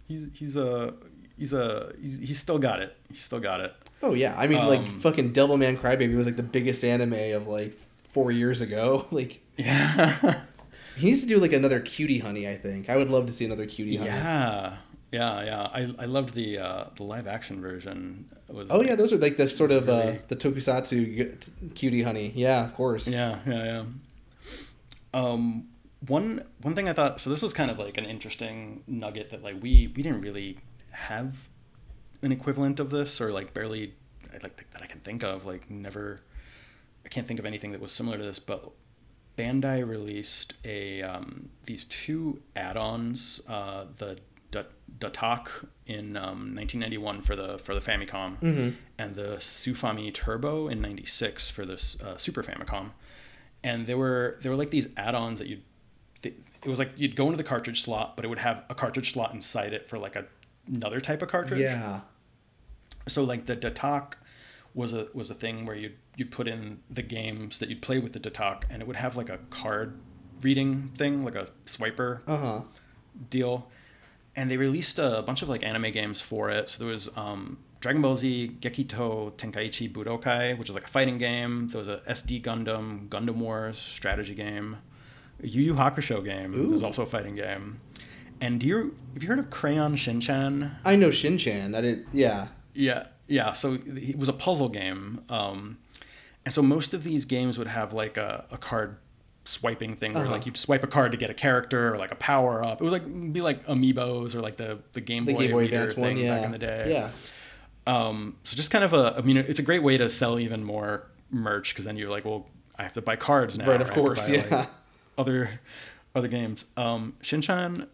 He's 0.07 0.27
he's 0.35 0.57
a 0.57 0.95
he's 1.39 1.53
a 1.53 1.93
he's, 2.01 2.19
he's 2.19 2.39
still 2.39 2.59
got 2.59 2.81
it. 2.81 2.97
He's 3.13 3.23
still 3.23 3.41
got 3.41 3.61
it. 3.61 3.75
Oh 4.03 4.15
yeah, 4.15 4.35
I 4.39 4.47
mean 4.47 4.65
like 4.67 4.81
Um, 4.81 5.01
fucking 5.01 5.33
Devilman 5.33 5.79
Crybaby 5.81 6.15
was 6.17 6.27
like 6.27 6.37
the 6.37 6.43
biggest 6.43 6.85
anime 6.85 7.33
of 7.35 7.49
like 7.49 7.77
four 8.13 8.31
years 8.33 8.61
ago. 8.61 9.07
Like 9.11 9.41
Yeah. 9.57 10.43
he 10.99 11.07
needs 11.07 11.21
to 11.23 11.27
do 11.27 11.39
like 11.39 11.53
another 11.53 11.81
Cutie 11.81 12.19
Honey. 12.19 12.49
I 12.49 12.57
think 12.57 12.89
I 12.91 12.97
would 12.97 13.11
love 13.11 13.27
to 13.27 13.33
see 13.33 13.45
another 13.45 13.67
Cutie 13.67 13.97
Honey. 13.97 14.11
yeah. 14.11 14.77
Yeah, 15.11 15.43
yeah. 15.43 15.63
I, 15.73 15.95
I 16.01 16.05
loved 16.05 16.35
the 16.35 16.59
uh, 16.59 16.85
the 16.97 17.03
live 17.03 17.27
action 17.27 17.63
version. 17.63 18.29
It 18.49 18.55
was 18.55 18.71
Oh 18.71 18.79
like- 18.79 18.89
yeah, 18.89 18.95
those 18.95 19.11
are 19.13 19.17
like 19.17 19.39
the 19.39 19.49
sort 19.49 19.71
of 19.71 19.89
uh, 19.89 20.17
the 20.29 20.37
Tokusatsu 20.37 21.75
Cutie 21.75 22.03
Honey. 22.03 22.33
Yeah, 22.37 22.63
of 22.65 22.75
course. 22.75 23.09
Yeah, 23.09 23.39
yeah, 23.47 23.65
yeah. 23.65 23.85
Um, 25.15 25.69
one 26.07 26.45
one 26.63 26.75
thing 26.75 26.89
I 26.89 26.93
thought 26.93 27.21
so 27.21 27.31
this 27.31 27.43
was 27.43 27.53
kind 27.53 27.71
of 27.71 27.79
like 27.79 27.97
an 27.99 28.05
interesting 28.05 28.83
nugget 28.87 29.31
that 29.31 29.43
like 29.43 29.55
we 29.63 29.91
we 29.97 30.03
didn't 30.03 30.21
really 30.21 30.59
have 30.91 31.49
an 32.23 32.31
equivalent 32.31 32.79
of 32.79 32.91
this 32.91 33.21
or 33.21 33.33
like 33.33 33.53
barely 33.55 33.95
I 34.33 34.39
like 34.43 34.57
that 34.73 34.83
I 34.83 34.87
can 34.87 35.01
think 35.01 35.25
of 35.25 35.45
like 35.47 35.71
never 35.71 36.21
I 37.05 37.09
can't 37.09 37.27
think 37.27 37.41
of 37.41 37.47
anything 37.47 37.73
that 37.73 37.81
was 37.81 37.91
similar 37.93 38.17
to 38.19 38.23
this 38.23 38.39
but 38.39 38.71
Bandai 39.39 39.87
released 39.89 40.55
a 40.65 41.01
um, 41.03 41.49
these 41.67 41.85
two 41.85 42.41
add-ons 42.57 43.41
uh, 43.49 43.85
the 43.99 44.19
Da- 44.51 44.65
Datach 44.99 45.49
in 45.87 46.17
um, 46.17 46.55
1991 46.57 47.23
for 47.23 47.37
the 47.37 47.59
for 47.59 47.75
the 47.75 47.81
Famicom 47.81 48.39
Mhm. 48.41 48.75
and 48.99 49.15
the 49.15 49.37
Sufami 49.39 50.13
Turbo 50.13 50.69
in 50.69 50.81
'96 50.81 51.51
for 51.51 51.65
this 51.65 51.97
uh, 52.03 52.17
Super 52.17 52.43
Famicom, 52.43 52.91
and 53.63 53.87
they 53.87 53.95
were 53.95 54.39
they 54.43 54.49
were 54.51 54.57
like 54.57 54.71
these 54.71 54.89
add-ons 54.97 55.39
that 55.39 55.49
you, 55.49 55.61
it 56.25 56.35
was 56.67 56.79
like 56.81 56.91
you'd 56.97 57.15
go 57.15 57.27
into 57.27 57.37
the 57.37 57.45
cartridge 57.45 57.83
slot, 57.83 58.17
but 58.17 58.25
it 58.25 58.29
would 58.29 58.39
have 58.39 58.65
a 58.71 58.75
cartridge 58.75 59.13
slot 59.13 59.33
inside 59.35 59.73
it 59.73 59.87
for 59.89 59.99
like 59.99 60.17
a, 60.17 60.25
another 60.67 61.01
type 61.01 61.23
of 61.23 61.29
cartridge. 61.29 61.61
Yeah. 61.61 62.01
So 63.07 63.23
like 63.23 63.47
the 63.47 63.57
Datach 63.57 64.15
was 64.75 64.95
a 64.95 65.09
was 65.15 65.31
a 65.31 65.35
thing 65.35 65.67
where 65.67 65.77
you'd 65.77 65.97
you'd 66.17 66.31
put 66.31 66.47
in 66.49 66.79
the 66.91 67.03
games 67.03 67.59
that 67.59 67.69
you'd 67.69 67.83
play 67.83 67.99
with 67.99 68.13
the 68.13 68.21
Datach, 68.21 68.65
and 68.71 68.81
it 68.83 68.87
would 68.89 68.97
have 68.97 69.17
like 69.17 69.29
a 69.31 69.39
card 69.51 69.99
reading 70.43 70.91
thing, 70.97 71.25
like 71.25 71.35
a 71.35 71.49
swiper 71.67 72.21
Uh 72.27 72.37
huh. 72.37 72.61
deal. 73.31 73.69
And 74.37 74.49
they 74.51 74.57
released 74.57 74.99
a 75.01 75.23
bunch 75.27 75.43
of 75.43 75.49
like 75.49 75.65
anime 75.65 75.91
games 75.91 76.21
for 76.21 76.49
it. 76.51 76.69
So 76.69 76.79
there 76.85 76.93
was 76.93 77.09
um, 77.17 77.59
Dragon 77.81 78.01
Ball 78.03 78.15
Z 78.15 78.57
Gekito 78.61 79.33
Tenkaichi 79.33 79.91
Budokai, 79.93 80.57
which 80.57 80.69
is 80.69 80.75
like 80.77 80.85
a 80.85 80.89
fighting 80.89 81.19
game. 81.19 81.67
There 81.69 81.81
was 81.81 81.89
a 81.89 81.99
SD 82.09 82.43
Gundam, 82.43 83.09
Gundam 83.09 83.37
Wars 83.37 83.77
strategy 83.79 84.35
game, 84.37 84.77
a 85.43 85.47
Yu 85.47 85.63
Yu 85.63 85.75
Hakusho 85.75 86.25
game. 86.25 86.53
There's 86.71 86.83
Ooh. 86.83 86.87
also 86.87 87.03
a 87.03 87.07
fighting 87.07 87.35
game. 87.35 87.81
And 88.41 88.61
do 88.61 88.67
you 88.69 88.95
have 89.15 89.23
you 89.25 89.29
heard 89.29 89.41
of 89.41 89.51
Crayon 89.51 89.97
Shinchan? 89.97 90.71
I 90.85 90.95
know 90.95 91.11
Shin 91.11 91.37
Chan. 91.39 91.75
I 91.75 91.81
did. 91.81 92.07
Yeah. 92.13 92.49
Yeah, 92.75 93.09
yeah. 93.29 93.53
So 93.53 93.75
it 93.87 94.19
was 94.19 94.29
a 94.29 94.33
puzzle 94.33 94.69
game, 94.69 95.21
um, 95.29 95.79
and 96.45 96.53
so 96.53 96.63
most 96.63 96.95
of 96.95 97.05
these 97.05 97.25
games 97.25 97.59
would 97.59 97.67
have 97.69 97.93
like 97.93 98.17
a, 98.17 98.45
a 98.51 98.59
card 98.59 98.97
swiping 99.45 99.97
thing 99.97 100.13
where 100.13 100.25
Uh-huh. 100.25 100.33
like 100.33 100.45
you'd 100.47 100.57
swipe 100.59 100.83
a 100.85 100.87
card 100.87 101.13
to 101.13 101.17
get 101.19 101.31
a 101.31 101.35
character 101.35 101.95
or 101.95 101.97
like 101.99 102.11
a 102.13 102.17
power 102.17 102.63
up. 102.65 102.81
It 102.81 102.85
was 102.85 102.93
like 102.93 103.33
be 103.33 103.41
like 103.41 103.65
amiibos 103.67 104.35
or 104.35 104.41
like 104.41 104.57
the 104.57 104.79
the 104.93 105.01
Game 105.01 105.25
The 105.25 105.33
Boy, 105.35 105.41
Game 105.43 105.51
Boy 105.53 105.65
Advance 105.67 105.95
thing 105.95 106.03
one. 106.05 106.17
Yeah. 106.19 106.37
back 106.37 106.45
in 106.47 106.53
the 106.53 106.59
day. 106.59 106.93
Yeah. 106.93 107.11
Um, 107.87 108.37
so 108.45 108.55
just 108.57 108.71
kind 108.71 108.85
of 108.85 108.93
a, 108.93 109.15
I 109.17 109.23
mean, 109.23 109.39
it's 109.39 109.59
a 109.59 109.63
great 109.63 109.83
way 109.83 109.97
to 109.97 110.11
sell 110.11 110.39
even 110.39 110.63
more 110.63 111.07
merch 111.31 111.73
because 111.73 111.87
then 111.87 111.97
you're 111.97 112.11
like, 112.11 112.27
well, 112.27 112.47
I 112.79 112.83
have 112.83 112.93
to 112.95 113.01
buy 113.03 113.17
cards 113.17 113.57
now. 113.57 113.67
Right, 113.67 113.81
of 113.81 113.91
I 113.91 113.95
have 113.95 113.95
to 113.95 114.01
course, 114.03 114.29
buy, 114.29 114.35
yeah. 114.35 114.57
like, 114.57 114.69
other 115.17 115.61
other 116.15 116.29
games. 116.29 116.67
Um, 116.77 117.15
Shinchan 117.23 117.87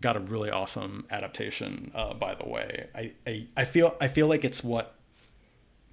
got 0.00 0.16
a 0.16 0.20
really 0.20 0.50
awesome 0.50 1.06
adaptation. 1.10 1.90
Uh, 1.94 2.14
by 2.14 2.34
the 2.34 2.48
way, 2.48 2.88
I, 2.94 3.12
I 3.26 3.46
I 3.56 3.64
feel 3.64 3.96
I 4.00 4.08
feel 4.08 4.26
like 4.28 4.44
it's 4.44 4.62
what 4.64 4.94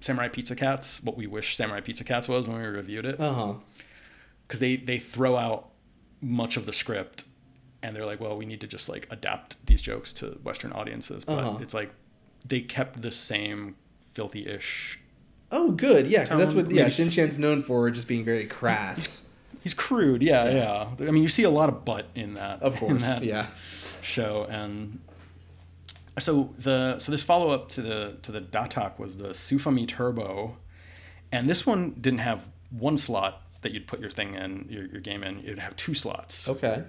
Samurai 0.00 0.28
Pizza 0.28 0.54
Cats, 0.56 1.02
what 1.02 1.16
we 1.16 1.26
wish 1.26 1.56
Samurai 1.56 1.80
Pizza 1.80 2.04
Cats 2.04 2.28
was 2.28 2.46
when 2.48 2.58
we 2.58 2.66
reviewed 2.66 3.04
it, 3.04 3.20
Uh 3.20 3.32
huh. 3.32 3.54
because 4.46 4.60
they 4.60 4.76
they 4.76 4.98
throw 4.98 5.36
out 5.36 5.70
much 6.20 6.56
of 6.56 6.66
the 6.66 6.72
script. 6.72 7.24
And 7.80 7.94
they're 7.94 8.06
like, 8.06 8.18
well, 8.20 8.36
we 8.36 8.44
need 8.44 8.60
to 8.62 8.66
just 8.66 8.88
like 8.88 9.06
adapt 9.08 9.64
these 9.66 9.80
jokes 9.80 10.12
to 10.14 10.30
Western 10.42 10.72
audiences, 10.72 11.24
but 11.24 11.38
Uh-huh. 11.38 11.58
it's 11.62 11.74
like 11.74 11.92
they 12.44 12.60
kept 12.60 13.02
the 13.02 13.12
same 13.12 13.76
filthy-ish 14.14 14.98
Oh, 15.52 15.70
good. 15.70 16.08
Yeah, 16.08 16.24
because 16.24 16.38
that's 16.38 16.54
what 16.54 16.70
yeah 16.72 16.82
maybe- 16.82 16.90
Shin 16.90 17.08
Chan's 17.10 17.38
known 17.38 17.62
for, 17.62 17.88
just 17.90 18.08
being 18.08 18.24
very 18.24 18.46
crass. 18.46 19.24
He's 19.62 19.74
crude, 19.74 20.22
yeah, 20.22 20.44
Yeah. 20.46 20.88
yeah, 20.98 21.06
I 21.08 21.10
mean, 21.12 21.22
you 21.22 21.28
see 21.28 21.44
a 21.44 21.50
lot 21.50 21.68
of 21.68 21.84
butt 21.84 22.06
in 22.16 22.34
that, 22.34 22.62
Of 22.62 22.74
course. 22.80 23.02
that 23.02 23.22
Yeah. 23.22 23.46
Show, 24.08 24.46
and 24.50 25.00
so 26.18 26.52
the 26.58 26.98
so 26.98 27.12
this 27.12 27.22
follow 27.22 27.50
up 27.50 27.68
to 27.70 27.82
the 27.82 28.16
to 28.22 28.32
the 28.32 28.40
Datach 28.40 28.98
was 28.98 29.16
the 29.18 29.28
Sufami 29.28 29.86
Turbo, 29.86 30.56
and 31.30 31.48
this 31.48 31.66
one 31.66 31.92
didn't 32.00 32.20
have 32.20 32.48
one 32.70 32.98
slot 32.98 33.42
that 33.62 33.72
you'd 33.72 33.86
put 33.86 34.00
your 34.00 34.10
thing 34.10 34.34
in 34.34 34.66
your, 34.70 34.86
your 34.86 35.00
game 35.00 35.22
in. 35.22 35.40
It'd 35.40 35.58
have 35.58 35.76
two 35.76 35.94
slots, 35.94 36.48
Okay. 36.48 36.82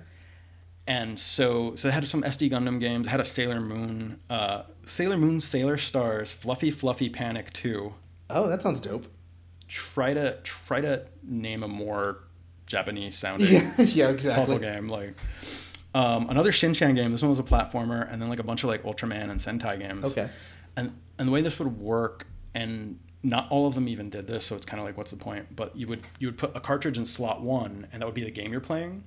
and 0.88 1.20
so 1.20 1.76
so 1.76 1.88
it 1.90 1.94
had 1.94 2.08
some 2.08 2.24
SD 2.24 2.50
Gundam 2.52 2.80
games. 2.80 3.08
It 3.08 3.10
had 3.10 3.20
a 3.20 3.26
Sailor 3.26 3.60
Moon, 3.60 4.20
uh, 4.30 4.64
Sailor 4.86 5.18
Moon, 5.18 5.42
Sailor 5.42 5.78
Stars, 5.78 6.32
Fluffy 6.32 6.72
Fluffy 6.72 7.10
Panic 7.10 7.52
Two. 7.54 7.94
Oh, 8.30 8.48
that 8.48 8.62
sounds 8.62 8.80
dope. 8.80 9.06
Try 9.68 10.14
to 10.14 10.38
try 10.44 10.82
to 10.82 11.06
name 11.24 11.64
a 11.64 11.68
more 11.68 12.24
Japanese 12.66 13.18
sounding 13.18 13.52
Yeah. 13.52 13.74
yeah. 13.82 14.10
Exactly. 14.10 14.42
puzzle 14.42 14.60
game. 14.60 14.88
Like 14.88 15.16
um, 15.94 16.30
another 16.30 16.52
Shinchan 16.52 16.96
game. 16.96 17.12
This 17.12 17.22
one 17.22 17.30
was 17.30 17.40
a 17.40 17.44
platformer, 17.44 18.12
and 18.12 18.22
then 18.22 18.30
like 18.30 18.40
a 18.40 18.44
bunch 18.44 18.64
of 18.64 18.70
like 18.70 18.84
Ultraman 18.84 19.30
and 19.30 19.40
Sentai 19.40 19.80
games. 19.80 20.06
Okay. 20.06 20.30
And 20.76 20.96
and 21.18 21.28
the 21.28 21.32
way 21.32 21.42
this 21.42 21.58
would 21.60 21.80
work, 21.80 22.28
and 22.54 23.00
not 23.24 23.48
all 23.50 23.68
of 23.68 23.76
them 23.76 23.88
even 23.88 24.10
did 24.10 24.28
this, 24.28 24.46
so 24.46 24.56
it's 24.56 24.66
kind 24.66 24.80
of 24.80 24.86
like 24.86 24.98
what's 24.98 25.12
the 25.12 25.18
point? 25.18 25.56
But 25.56 25.76
you 25.76 25.88
would 25.88 26.02
you 26.20 26.28
would 26.28 26.38
put 26.38 26.56
a 26.56 26.60
cartridge 26.60 26.98
in 26.98 27.06
slot 27.06 27.42
one, 27.42 27.88
and 27.92 28.02
that 28.02 28.06
would 28.06 28.16
be 28.16 28.24
the 28.24 28.32
game 28.32 28.52
you're 28.52 28.62
playing. 28.62 29.04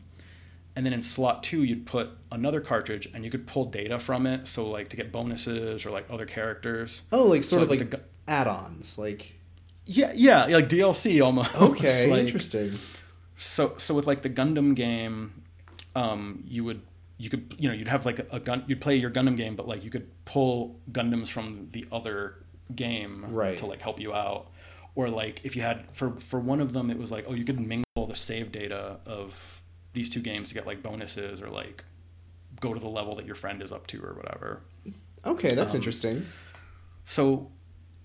And 0.75 0.87
then 0.87 0.95
in 0.95 1.03
slot 1.03 1.43
two, 1.43 1.63
you'd 1.63 1.87
put 1.87 2.11
another 2.31 2.61
cartridge, 2.61 3.09
and 3.13 3.25
you 3.25 3.31
could 3.31 3.47
pull 3.47 3.67
data 3.67 3.99
from 3.99 4.27
it. 4.27 4.49
So 4.49 4.69
like 4.69 4.89
to 4.89 4.97
get 4.97 5.13
bonuses 5.13 5.85
or 5.87 5.91
like 5.91 6.07
other 6.11 6.27
characters. 6.27 7.03
Oh, 7.13 7.25
like 7.25 7.45
sort 7.45 7.61
So 7.61 7.65
of 7.65 7.71
like 7.71 7.91
the 7.91 8.01
add-ons. 8.27 8.99
Like 8.99 9.35
Yeah, 9.85 10.13
yeah, 10.15 10.47
like 10.47 10.69
DLC 10.69 11.25
almost. 11.25 11.55
okay, 11.57 12.11
like, 12.11 12.27
interesting. 12.27 12.73
so 13.37 13.75
so 13.77 13.95
with 13.95 14.07
like 14.07 14.23
the 14.23 14.31
Gundam 14.31 14.75
game, 14.75 15.42
um, 15.95 16.43
you 16.47 16.65
would 16.65 16.83
you 17.19 17.31
could 17.31 17.55
you 17.59 17.69
know 17.69 17.75
you'd 17.75 17.89
have 17.89 18.05
like 18.07 18.19
a, 18.31 18.41
gun 18.41 18.65
you'd 18.67 18.81
play 18.81 18.97
your 18.97 19.11
Gundam 19.11 19.37
game, 19.37 19.57
but 19.57 19.69
like 19.69 19.85
you 19.85 19.91
could 19.91 20.09
pull 20.25 20.81
Gundams 20.91 21.29
from 21.29 21.69
the 21.73 21.87
other 21.93 22.37
game 22.75 23.27
Right. 23.29 23.57
to 23.59 23.67
like 23.67 23.81
help 23.81 24.01
you 24.01 24.13
out, 24.15 24.51
or 24.95 25.09
like 25.09 25.41
if 25.45 25.55
you 25.57 25.63
had 25.63 25.85
for 25.93 26.13
for 26.21 26.41
one 26.41 26.61
of 26.61 26.73
them 26.73 26.91
it 26.91 26.99
was 26.99 27.11
like 27.11 27.27
oh 27.29 27.35
you 27.35 27.45
could 27.45 27.61
mingle 27.61 28.07
the 28.09 28.17
save 28.17 28.51
data 28.53 28.99
of 29.07 29.61
these 29.93 30.09
two 30.09 30.21
games 30.21 30.49
to 30.49 30.55
get 30.55 30.67
like 30.67 30.83
bonuses 30.83 31.41
or 31.41 31.49
like 31.49 31.85
go 32.61 32.73
to 32.73 32.81
the 32.81 32.89
level 32.89 33.15
that 33.17 33.27
your 33.27 33.35
friend 33.35 33.63
is 33.63 33.73
up 33.73 33.87
to 33.89 34.03
or 34.03 34.15
whatever. 34.15 34.63
Okay, 35.25 35.55
that's 35.55 35.75
um, 35.75 35.79
interesting. 35.79 36.27
So 37.05 37.51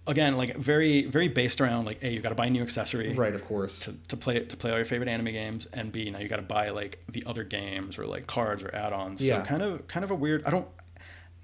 again, 0.08 0.38
like 0.38 0.55
very 0.58 1.05
very 1.05 1.28
based 1.28 1.62
around 1.62 1.86
like 1.86 2.01
a 2.03 2.10
you 2.10 2.20
got 2.22 2.30
to 2.30 2.36
buy 2.36 2.47
a 2.47 2.49
new 2.49 2.62
accessory 2.64 3.14
Right, 3.14 3.36
of 3.36 3.45
course. 3.45 3.80
to, 3.80 3.93
to 4.08 4.18
play 4.18 4.39
to 4.39 4.58
play 4.58 4.72
all 4.72 4.78
your 4.78 4.86
favorite 4.86 5.10
anime 5.10 5.34
games 5.34 5.68
and 5.74 5.91
b 5.91 6.10
now 6.10 6.20
you 6.20 6.28
got 6.28 6.38
to 6.38 6.41
buy 6.41 6.70
like 6.70 7.03
the 7.10 7.24
other 7.26 7.43
games 7.43 7.97
or 7.99 8.05
like 8.05 8.26
cards 8.28 8.64
or 8.64 8.74
add-ons 8.74 9.22
Yeah. 9.22 9.43
so 9.43 9.47
kind 9.49 9.62
of 9.62 9.88
kind 9.88 10.03
of 10.03 10.12
a 10.12 10.16
weird 10.16 10.43
i 10.45 10.49
don't 10.49 10.68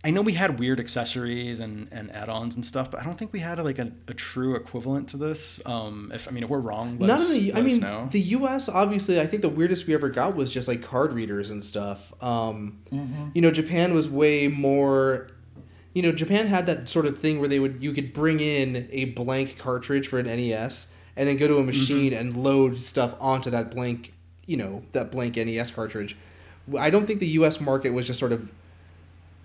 i 0.05 0.09
know 0.09 0.21
we 0.21 0.33
had 0.33 0.59
weird 0.59 0.79
accessories 0.79 1.59
and 1.59 1.87
and 1.91 2.11
add-ons 2.11 2.55
and 2.55 2.65
stuff 2.65 2.91
but 2.91 2.99
i 2.99 3.03
don't 3.03 3.17
think 3.17 3.31
we 3.33 3.39
had 3.39 3.57
like 3.59 3.79
a, 3.79 3.91
a 4.07 4.13
true 4.13 4.55
equivalent 4.55 5.07
to 5.09 5.17
this 5.17 5.61
um 5.65 6.11
if 6.13 6.27
i 6.27 6.31
mean 6.31 6.43
if 6.43 6.49
we're 6.49 6.59
wrong 6.59 6.97
let 6.99 7.07
None 7.07 7.17
us, 7.21 7.25
of 7.27 7.33
the. 7.33 7.51
let 7.51 7.55
I 7.63 7.65
us 7.65 7.71
mean, 7.71 7.81
know. 7.81 8.07
the 8.11 8.19
U.S. 8.37 8.67
obviously. 8.69 9.19
I 9.21 9.27
think 9.27 9.41
the 9.41 9.49
weirdest 9.49 9.87
we 9.87 9.93
ever 9.93 10.09
got 10.09 10.35
was 10.35 10.49
just 10.49 10.67
like 10.67 10.81
card 10.81 11.13
readers 11.13 11.49
and 11.49 11.63
stuff. 11.63 12.11
Um, 12.23 12.79
Mm-hmm. 12.91 13.29
You 13.33 13.41
know, 13.41 13.49
Japan 13.51 13.93
was 13.95 14.07
way 14.07 14.47
more. 14.47 15.27
You 15.93 16.01
know, 16.01 16.11
Japan 16.11 16.47
had 16.47 16.65
that 16.65 16.89
sort 16.89 17.05
of 17.05 17.19
thing 17.19 17.39
where 17.39 17.47
they 17.47 17.59
would 17.59 17.77
you 17.83 17.93
could 17.93 18.13
bring 18.13 18.39
in 18.39 18.87
a 18.91 19.05
blank 19.05 19.57
cartridge 19.59 20.07
for 20.07 20.19
an 20.19 20.25
NES 20.25 20.87
and 21.15 21.27
then 21.29 21.37
go 21.37 21.47
to 21.47 21.57
a 21.57 21.63
machine 21.63 22.11
Mm-hmm. 22.11 22.19
and 22.19 22.37
load 22.37 22.83
stuff 22.83 23.15
onto 23.19 23.49
that 23.51 23.71
blank. 23.71 24.11
You 24.45 24.57
know, 24.57 24.83
that 24.91 25.11
blank 25.11 25.37
NES 25.37 25.71
cartridge. 25.71 26.17
I 26.77 26.89
don't 26.89 27.05
think 27.07 27.19
the 27.19 27.27
U.S. 27.27 27.61
market 27.61 27.91
was 27.91 28.07
just 28.07 28.19
sort 28.19 28.31
of. 28.31 28.49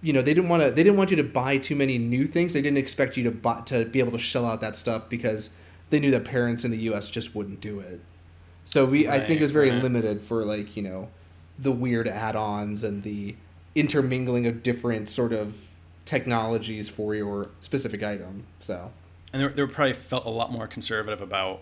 You 0.01 0.13
know, 0.13 0.23
they 0.23 0.33
didn't 0.33 0.49
want 0.49 0.63
to. 0.63 0.71
They 0.71 0.83
didn't 0.85 0.97
want 0.97 1.11
you 1.11 1.17
to 1.17 1.25
buy 1.25 1.59
too 1.59 1.75
many 1.77 1.99
new 1.99 2.27
things. 2.27 2.53
They 2.53 2.63
didn't 2.63 2.79
expect 2.79 3.17
you 3.17 3.25
to 3.25 3.31
buy 3.31 3.61
to 3.67 3.85
be 3.85 3.99
able 3.99 4.13
to 4.13 4.19
shell 4.19 4.47
out 4.47 4.61
that 4.61 4.77
stuff 4.77 5.09
because 5.09 5.51
they 5.91 5.99
knew 6.01 6.11
that 6.13 6.25
parents 6.25 6.65
in 6.65 6.71
the 6.71 6.79
U.S. 6.79 7.09
just 7.09 7.35
wouldn't 7.35 7.61
do 7.61 7.81
it. 7.81 8.01
So 8.65 8.85
we, 8.85 9.09
I 9.09 9.19
think, 9.19 9.41
it 9.41 9.43
was 9.43 9.51
very 9.51 9.71
Right, 9.71 9.75
right. 9.77 9.83
limited 9.83 10.21
for 10.23 10.45
like 10.45 10.77
you 10.77 10.83
know, 10.83 11.09
the 11.59 11.73
weird 11.73 12.07
add-ons 12.07 12.85
and 12.85 13.03
the 13.03 13.35
intermingling 13.75 14.47
of 14.47 14.63
different 14.63 15.09
sort 15.09 15.33
of 15.33 15.55
technologies 16.09 16.89
for 16.89 17.15
your 17.15 17.51
specific 17.61 18.03
item. 18.03 18.45
So 18.61 18.91
and 19.33 19.43
they, 19.43 19.49
they 19.49 19.63
were 19.63 19.69
probably 19.69 19.93
felt 19.93 20.25
a 20.27 20.31
lot 20.31 20.51
more 20.51 20.67
conservative 20.67 21.21
about 21.21 21.61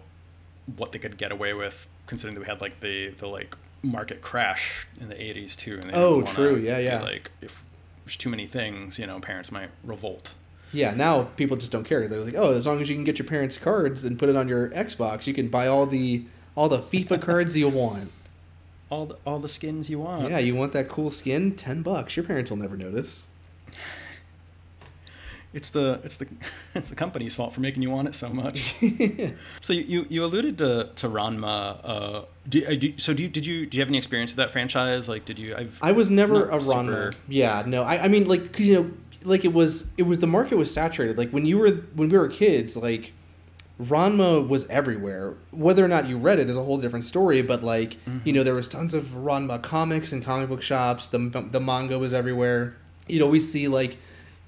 what 0.76 0.92
they 0.92 0.98
could 1.00 1.16
get 1.16 1.32
away 1.32 1.52
with, 1.52 1.86
considering 2.06 2.34
that 2.36 2.40
we 2.40 2.46
had 2.46 2.60
like 2.60 2.80
the 2.80 3.08
the 3.10 3.26
like 3.26 3.56
market 3.82 4.22
crash 4.22 4.86
in 5.00 5.08
the 5.08 5.14
'80s 5.16 5.56
too. 5.56 5.74
And 5.82 5.90
they 5.92 5.96
Oh, 5.96 6.22
true. 6.22 6.56
Yeah, 6.56 6.78
yeah. 6.78 7.02
Like 7.02 7.30
if 7.40 7.62
there's 8.04 8.16
too 8.16 8.30
many 8.30 8.46
things, 8.46 8.98
you 8.98 9.06
know, 9.06 9.18
parents 9.20 9.50
might 9.50 9.70
revolt. 9.84 10.32
yeah, 10.72 10.92
now 10.94 11.22
people 11.36 11.56
just 11.56 11.72
don't 11.72 11.84
care. 11.84 12.06
They're 12.06 12.20
like, 12.22 12.34
oh, 12.36 12.52
as 12.56 12.66
long 12.66 12.80
as 12.80 12.88
you 12.88 12.94
can 12.94 13.04
get 13.04 13.18
your 13.18 13.26
parents' 13.26 13.56
cards 13.56 14.04
and 14.04 14.16
put 14.18 14.28
it 14.28 14.36
on 14.36 14.48
your 14.48 14.68
Xbox, 14.70 15.26
you 15.26 15.34
can 15.34 15.48
buy 15.48 15.66
all 15.66 15.86
the 15.86 16.24
all 16.54 16.68
the 16.68 16.78
FIFA 16.80 17.20
cards 17.20 17.56
you 17.56 17.68
want. 17.68 18.12
All 18.88 19.04
the 19.06 19.16
all 19.26 19.40
the 19.40 19.48
skins 19.48 19.90
you 19.90 19.98
want. 19.98 20.30
Yeah, 20.30 20.38
you 20.38 20.54
want 20.54 20.72
that 20.74 20.88
cool 20.88 21.10
skin? 21.10 21.56
Ten 21.56 21.82
bucks. 21.82 22.16
Your 22.16 22.24
parents 22.24 22.52
will 22.52 22.58
never 22.58 22.76
notice. 22.76 23.26
It's 25.56 25.70
the 25.70 26.00
it's 26.04 26.16
the 26.18 26.26
it's 26.74 26.90
the 26.90 26.94
company's 26.94 27.34
fault 27.34 27.54
for 27.54 27.60
making 27.62 27.82
you 27.82 27.90
want 27.90 28.08
it 28.08 28.14
so 28.14 28.28
much. 28.28 28.74
so 29.62 29.72
you, 29.72 29.82
you, 29.92 30.06
you 30.08 30.24
alluded 30.24 30.58
to 30.58 30.90
to 30.94 31.08
Ranma. 31.08 31.80
Uh, 31.82 32.22
do, 32.48 32.64
uh, 32.66 32.74
do, 32.74 32.92
so 32.98 33.14
do 33.14 33.22
you, 33.24 33.28
did 33.28 33.44
you 33.46 33.64
do 33.66 33.76
you 33.78 33.80
have 33.82 33.88
any 33.88 33.98
experience 33.98 34.30
with 34.32 34.36
that 34.36 34.50
franchise? 34.50 35.08
Like, 35.08 35.24
did 35.24 35.38
you? 35.38 35.56
I've 35.56 35.78
I 35.82 35.92
was 35.92 36.10
never 36.10 36.48
a 36.50 36.58
Ranma. 36.58 36.84
super- 36.86 37.10
Yeah, 37.28 37.62
no. 37.66 37.82
I, 37.84 38.04
I 38.04 38.08
mean, 38.08 38.28
like, 38.28 38.52
'cause, 38.52 38.66
you 38.66 38.74
know, 38.74 38.90
like 39.24 39.44
it 39.46 39.52
was, 39.52 39.86
it 39.96 40.02
was 40.04 40.18
the 40.20 40.26
market 40.26 40.56
was 40.56 40.72
saturated. 40.72 41.16
Like 41.18 41.30
when 41.30 41.46
you 41.46 41.56
were, 41.58 41.70
when 41.94 42.08
we 42.10 42.18
were 42.18 42.28
kids, 42.28 42.76
like 42.76 43.12
Ranma 43.82 44.46
was 44.46 44.66
everywhere. 44.68 45.34
Whether 45.50 45.84
or 45.84 45.88
not 45.88 46.06
you 46.08 46.16
read 46.18 46.38
it 46.38 46.48
is 46.48 46.56
a 46.56 46.62
whole 46.62 46.78
different 46.78 47.04
story. 47.06 47.42
But 47.42 47.62
like, 47.62 47.96
you 48.24 48.32
know, 48.32 48.42
there 48.44 48.54
was 48.54 48.68
tons 48.68 48.94
of 48.94 49.04
Ranma 49.06 49.62
comics 49.62 50.12
and 50.12 50.24
comic 50.24 50.48
book 50.48 50.62
shops. 50.62 51.08
The 51.08 51.18
the 51.50 51.60
manga 51.60 51.98
was 51.98 52.12
everywhere. 52.14 52.76
You 53.08 53.20
know, 53.20 53.26
we 53.26 53.40
see 53.40 53.68
like 53.68 53.98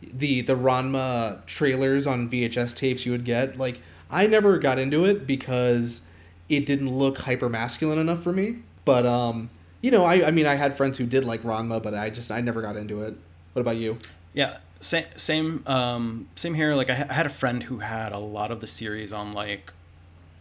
the 0.03 0.41
the 0.43 0.55
Ranma 0.57 1.45
trailers 1.47 2.07
on 2.07 2.29
VHS 2.31 2.75
tapes 2.77 3.05
you 3.07 3.13
would 3.13 3.25
get. 3.25 3.59
Like, 3.59 3.81
I 4.11 4.27
never 4.27 4.59
got 4.59 4.79
into 4.79 5.05
it 5.05 5.27
because 5.27 6.03
it 6.49 6.65
didn't 6.67 6.91
look 6.97 7.19
hyper 7.19 7.49
masculine 7.49 7.99
enough 7.99 8.23
for 8.23 8.33
me. 8.33 8.59
But 8.85 9.05
um, 9.07 9.51
you 9.83 9.91
know, 9.91 10.05
I 10.05 10.27
I 10.29 10.31
mean, 10.31 10.47
I 10.47 10.55
had 10.55 10.77
friends 10.77 10.99
who 10.99 11.07
did 11.07 11.25
like 11.25 11.43
Ranma, 11.43 11.83
but 11.83 11.95
I 11.95 12.11
just 12.11 12.31
I 12.31 12.41
never 12.41 12.63
got 12.63 12.77
into 12.77 13.03
it. 13.03 13.15
What 13.53 13.61
about 13.63 13.77
you? 13.77 13.99
Yeah, 14.35 14.59
same 14.81 15.05
same 15.17 15.63
um, 15.67 16.29
same 16.37 16.55
here. 16.55 16.75
Like 16.75 16.91
I, 16.91 16.95
ha- 16.95 17.07
I 17.11 17.15
had 17.15 17.27
a 17.27 17.31
friend 17.31 17.63
who 17.65 17.79
had 17.81 18.13
a 18.13 18.19
lot 18.19 18.51
of 18.51 18.61
the 18.61 18.67
series 18.69 19.13
on 19.13 19.33
like 19.33 19.73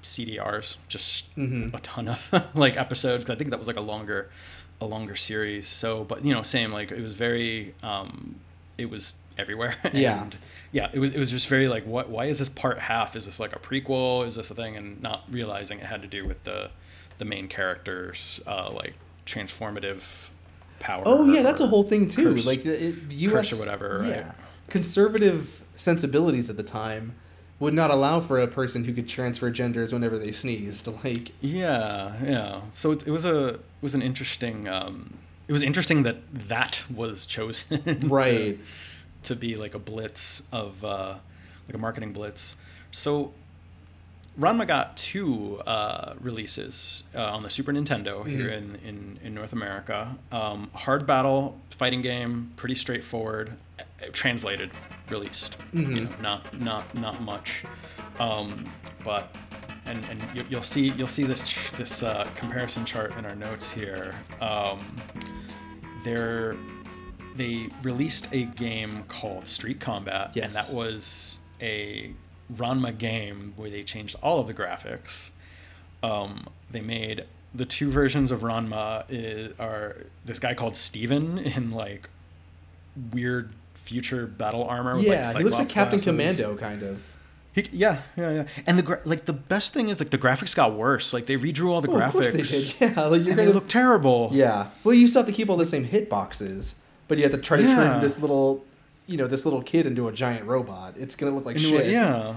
CDRs, 0.03 0.77
just 0.87 1.33
Mhm. 1.35 1.73
a 1.73 1.79
ton 1.79 2.07
of 2.07 2.29
like 2.55 2.77
episodes. 2.77 3.25
'cause 3.25 3.33
I 3.35 3.37
think 3.37 3.49
that 3.49 3.59
was 3.59 3.67
like 3.67 3.77
a 3.77 3.81
longer 3.81 4.29
a 4.79 4.85
longer 4.85 5.15
series. 5.15 5.67
So, 5.67 6.03
but 6.03 6.23
you 6.23 6.33
know, 6.33 6.43
same 6.43 6.71
like 6.71 6.91
it 6.91 7.01
was 7.01 7.15
very 7.15 7.73
um, 7.83 8.35
it 8.77 8.89
was 8.89 9.15
everywhere. 9.37 9.75
Yeah. 9.93 10.21
and 10.23 10.35
yeah, 10.71 10.89
it 10.93 10.99
was 10.99 11.11
it 11.11 11.17
was 11.19 11.31
just 11.31 11.47
very 11.47 11.67
like 11.67 11.85
what 11.85 12.09
why 12.09 12.25
is 12.25 12.39
this 12.39 12.49
part 12.49 12.79
half? 12.79 13.15
Is 13.15 13.25
this 13.25 13.39
like 13.39 13.55
a 13.55 13.59
prequel? 13.59 14.27
Is 14.27 14.35
this 14.35 14.51
a 14.51 14.55
thing? 14.55 14.75
And 14.77 15.01
not 15.01 15.23
realizing 15.31 15.79
it 15.79 15.85
had 15.85 16.01
to 16.01 16.07
do 16.07 16.25
with 16.25 16.43
the 16.43 16.69
the 17.17 17.25
main 17.25 17.47
characters 17.47 18.41
uh, 18.45 18.69
like 18.71 18.93
transformative 19.25 20.01
power. 20.79 21.03
Oh 21.05 21.31
yeah, 21.31 21.43
that's 21.43 21.61
a 21.61 21.67
whole 21.67 21.83
thing 21.83 22.07
too. 22.07 22.33
curse- 22.35 22.45
like 22.45 22.63
the 22.63 22.89
it, 22.89 22.95
U.S. 23.11 23.53
or 23.53 23.57
whatever, 23.57 23.99
right? 24.01 24.09
Yeah, 24.09 24.31
conservative 24.69 25.61
sensibilities 25.73 26.49
at 26.49 26.57
the 26.57 26.63
time 26.63 27.15
would 27.59 27.73
not 27.73 27.89
allow 27.89 28.19
for 28.19 28.39
a 28.39 28.47
person 28.47 28.83
who 28.83 28.93
could 28.93 29.09
transfer 29.09 29.49
genders 29.49 29.91
whenever 29.91 30.17
they 30.19 30.31
sneezed. 30.31 30.87
Like, 31.03 31.31
Yeah, 31.41 32.13
yeah. 32.23 32.61
So 32.75 32.91
it, 32.91 33.07
it 33.07 33.11
was 33.11 33.25
a 33.25 33.47
it 33.55 33.61
was 33.81 33.95
an 33.95 34.01
interesting. 34.01 34.67
Um, 34.67 35.15
it 35.47 35.53
was 35.53 35.63
interesting 35.63 36.03
that 36.03 36.17
that 36.49 36.83
was 36.93 37.25
chosen, 37.25 37.81
Right. 38.03 38.57
to, 38.57 38.59
be 39.35 39.55
like 39.55 39.73
a 39.75 39.79
blitz 39.79 40.43
of 40.51 40.83
uh, 40.83 41.15
like 41.67 41.75
a 41.75 41.77
marketing 41.77 42.13
blitz. 42.13 42.55
So 42.91 43.33
Ranma 44.39 44.67
got 44.67 44.95
two 44.95 45.59
uh, 45.65 46.13
releases 46.21 47.03
uh, 47.15 47.23
on 47.23 47.41
the 47.41 47.49
Super 47.49 47.71
Nintendo 47.73 48.25
here 48.25 48.49
Mhm. 48.49 48.57
in, 48.57 48.75
in, 48.87 49.19
in 49.23 49.33
North 49.33 49.51
America. 49.53 50.15
Um, 50.31 50.69
hard 50.73 51.07
battle 51.07 51.59
fighting 51.71 52.01
game, 52.01 52.51
pretty 52.55 52.75
straightforward. 52.75 53.53
Translated, 54.13 54.69
released. 55.09 55.57
You 55.73 55.81
Mhm. 55.87 56.03
know, 56.03 56.15
not 56.21 56.59
not 56.61 56.95
not 56.95 57.21
much, 57.21 57.63
um, 58.19 58.63
but 59.03 59.35
and 59.85 60.03
and 60.05 60.21
you, 60.35 60.45
you'll 60.49 60.61
see 60.61 60.89
you'll 60.89 61.07
see 61.07 61.23
this 61.23 61.69
this 61.77 62.03
uh, 62.03 62.23
comparison 62.35 62.85
chart 62.85 63.17
in 63.17 63.25
our 63.25 63.35
notes 63.35 63.71
here. 63.71 64.13
Um, 64.39 64.79
they're 66.03 66.55
they 67.37 67.69
released 67.83 68.27
a 68.33 68.43
game 68.43 69.03
called 69.07 69.47
Street 69.47 69.79
Combat, 69.79 70.31
Yes. 70.33 70.45
and 70.45 70.53
that 70.55 70.73
was 70.73 71.39
a 71.61 72.11
Ranma 72.53 72.97
game 72.97 73.53
where 73.55 73.69
they 73.69 73.83
changed 73.83 74.15
all 74.21 74.39
of 74.39 74.47
the 74.47 74.53
graphics. 74.53 75.31
Um, 76.03 76.47
they 76.71 76.81
made 76.81 77.25
the 77.55 77.65
two 77.65 77.89
versions 77.89 78.29
of 78.31 78.41
Ranma 78.41 79.05
is, 79.09 79.53
are 79.59 79.97
this 80.25 80.39
guy 80.39 80.53
called 80.53 80.75
Steven 80.75 81.37
in 81.55 81.71
like 81.71 82.09
weird 83.13 83.51
future 83.75 84.27
battle 84.27 84.63
armor. 84.63 84.95
With, 84.95 85.05
yeah, 85.05 85.27
like, 85.27 85.37
he 85.37 85.43
looks 85.43 85.57
like 85.57 85.69
Captain 85.69 85.97
glasses. 85.99 86.05
Commando, 86.37 86.57
kind 86.57 86.83
of. 86.83 87.01
He, 87.53 87.67
yeah, 87.71 88.01
yeah, 88.15 88.31
yeah. 88.31 88.43
And 88.67 88.77
the 88.77 88.83
gra- 88.83 89.01
like 89.05 89.25
the 89.25 89.33
best 89.33 89.73
thing 89.73 89.89
is 89.89 89.99
like 89.99 90.11
the 90.11 90.17
graphics 90.17 90.55
got 90.55 90.75
worse. 90.75 91.11
Like 91.13 91.25
they 91.25 91.35
redrew 91.35 91.69
all 91.69 91.81
the 91.81 91.89
Well, 91.89 91.99
graphics. 92.01 92.07
of 92.07 92.11
course 92.13 92.31
they 92.31 92.41
did. 92.43 92.73
Yeah, 92.97 93.03
like 93.05 93.21
you're 93.21 93.29
and 93.31 93.39
they 93.39 93.45
gonna 93.45 93.55
look 93.55 93.67
terrible. 93.67 94.29
Yeah. 94.31 94.67
Well, 94.83 94.93
you 94.93 95.07
still 95.07 95.21
have 95.23 95.27
to 95.27 95.33
keep 95.33 95.49
all 95.49 95.57
the 95.57 95.65
same 95.65 95.85
hitboxes, 95.87 96.73
but 97.07 97.17
you 97.17 97.23
have 97.23 97.31
to 97.33 97.37
try 97.37 97.57
to 97.57 97.63
Yeah. 97.63 97.75
turn 97.75 98.01
this 98.01 98.19
little, 98.19 98.63
you 99.05 99.17
know, 99.17 99.27
this 99.27 99.45
little 99.45 99.61
kid 99.61 99.85
into 99.87 100.07
a 100.07 100.11
giant 100.11 100.45
robot. 100.45 100.95
It's 100.97 101.15
gonna 101.15 101.33
look 101.35 101.45
like 101.45 101.55
And 101.55 101.65
shit. 101.65 101.91
Yeah. 101.91 102.35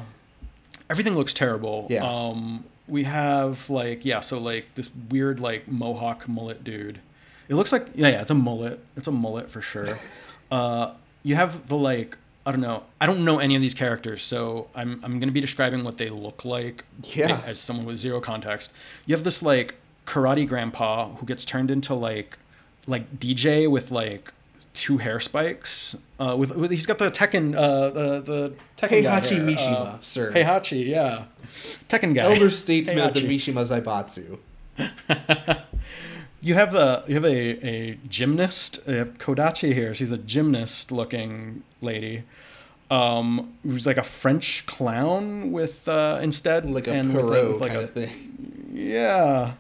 Everything 0.89 1.15
looks 1.15 1.33
terrible. 1.33 1.87
Yeah. 1.89 2.05
Um, 2.05 2.65
we 2.89 3.05
have 3.05 3.71
like 3.71 4.05
yeah, 4.05 4.21
so 4.21 4.39
like 4.39 4.75
this 4.75 4.91
weird 5.11 5.41
like 5.41 5.69
mohawk 5.69 6.29
mullet 6.29 6.65
dude. 6.65 7.01
It 7.49 7.55
looks 7.55 7.73
like 7.73 7.87
yeah, 7.95 8.09
yeah, 8.09 8.21
it's 8.23 8.31
a 8.31 8.35
mullet. 8.35 8.81
It's 8.97 9.07
a 9.07 9.13
mullet 9.13 9.51
for 9.51 9.61
sure. 9.61 9.99
uh, 10.51 10.93
you 11.23 11.35
have 11.37 11.69
the 11.69 11.77
like 11.77 12.17
I 12.47 12.53
don't 12.53 12.61
know. 12.61 12.85
I 13.01 13.07
don't 13.07 13.25
know 13.25 13.39
any 13.39 13.55
of 13.55 13.63
these 13.63 13.75
characters, 13.75 14.23
so 14.23 14.69
I'm 14.75 15.01
I'm 15.05 15.21
gonna 15.21 15.31
be 15.33 15.41
describing 15.41 15.85
what 15.85 15.99
they 15.99 16.09
look 16.09 16.45
like. 16.45 16.85
Yeah. 17.05 17.41
As 17.47 17.61
someone 17.61 17.87
with 17.87 17.97
zero 17.97 18.21
context, 18.21 18.73
you 19.07 19.15
have 19.15 19.25
this 19.25 19.43
like 19.43 19.75
karate 20.07 20.49
grandpa 20.49 21.09
who 21.11 21.27
gets 21.27 21.45
turned 21.45 21.71
into 21.71 21.95
like 21.95 22.39
like 22.87 23.21
DJ 23.21 23.71
with 23.71 23.91
like 23.93 24.33
two 24.75 24.99
hair 24.99 25.21
spikes. 25.21 25.97
Uh, 26.19 26.37
with, 26.39 26.55
with 26.55 26.71
he's 26.71 26.87
got 26.87 26.99
the 26.99 27.11
Tekken 27.11 27.55
uh 27.57 27.91
the 27.91 28.21
the 28.21 28.55
Tekken 28.77 29.03
guy 29.03 29.21
Heihachi 29.21 29.37
hair. 29.37 29.41
Mishima, 29.47 29.87
Uh, 29.87 29.99
sir. 30.03 30.33
Heihachi, 30.33 30.87
yeah, 30.87 31.25
Tekken 31.89 32.15
guy. 32.15 32.23
Elder 32.23 32.51
statesman 32.51 32.99
of 33.01 33.15
the 33.15 33.23
Mishima 33.23 33.65
Zaibatsu. 33.67 34.39
You 36.43 36.55
have 36.55 36.75
a 36.75 37.05
you 37.07 37.15
have 37.17 37.25
a, 37.27 37.67
a 37.67 37.99
gymnast. 38.09 38.81
You 38.87 38.95
have 38.95 39.19
Kodachi 39.19 39.75
here. 39.75 39.93
She's 39.93 40.11
a 40.11 40.17
gymnast 40.17 40.91
looking 40.91 41.63
lady. 41.83 42.23
Um, 42.91 43.53
who's 43.63 43.87
like 43.87 43.99
a 43.99 44.03
French 44.03 44.65
clown 44.65 45.53
with 45.53 45.87
uh, 45.87 46.19
instead 46.23 46.69
Like 46.69 46.89
a 46.89 46.93
and 46.93 47.13
Perot 47.13 47.53
with 47.53 47.61
like 47.61 47.71
kind 47.73 47.83
a- 47.83 47.85
of 47.85 47.93
thing. 47.93 48.71
Yeah, 48.73 49.53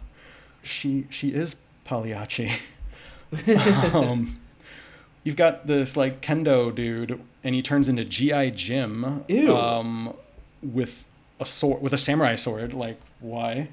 she 0.63 1.07
she 1.11 1.29
is 1.35 1.57
Pagliacci. 1.85 2.51
um, 3.93 4.41
you've 5.25 5.37
got 5.37 5.67
this 5.67 5.97
like 5.97 6.21
kendo 6.21 6.75
dude, 6.75 7.21
and 7.45 7.55
he 7.55 7.63
turns 7.63 7.89
into 7.89 8.05
GI 8.05 8.53
Jim. 8.53 9.25
Ew. 9.29 9.57
Um, 9.57 10.15
with 10.63 11.07
a 11.39 11.47
sword, 11.47 11.83
with 11.83 11.93
a 11.93 11.99
samurai 11.99 12.37
sword. 12.37 12.73
Like 12.75 13.01
why? 13.21 13.69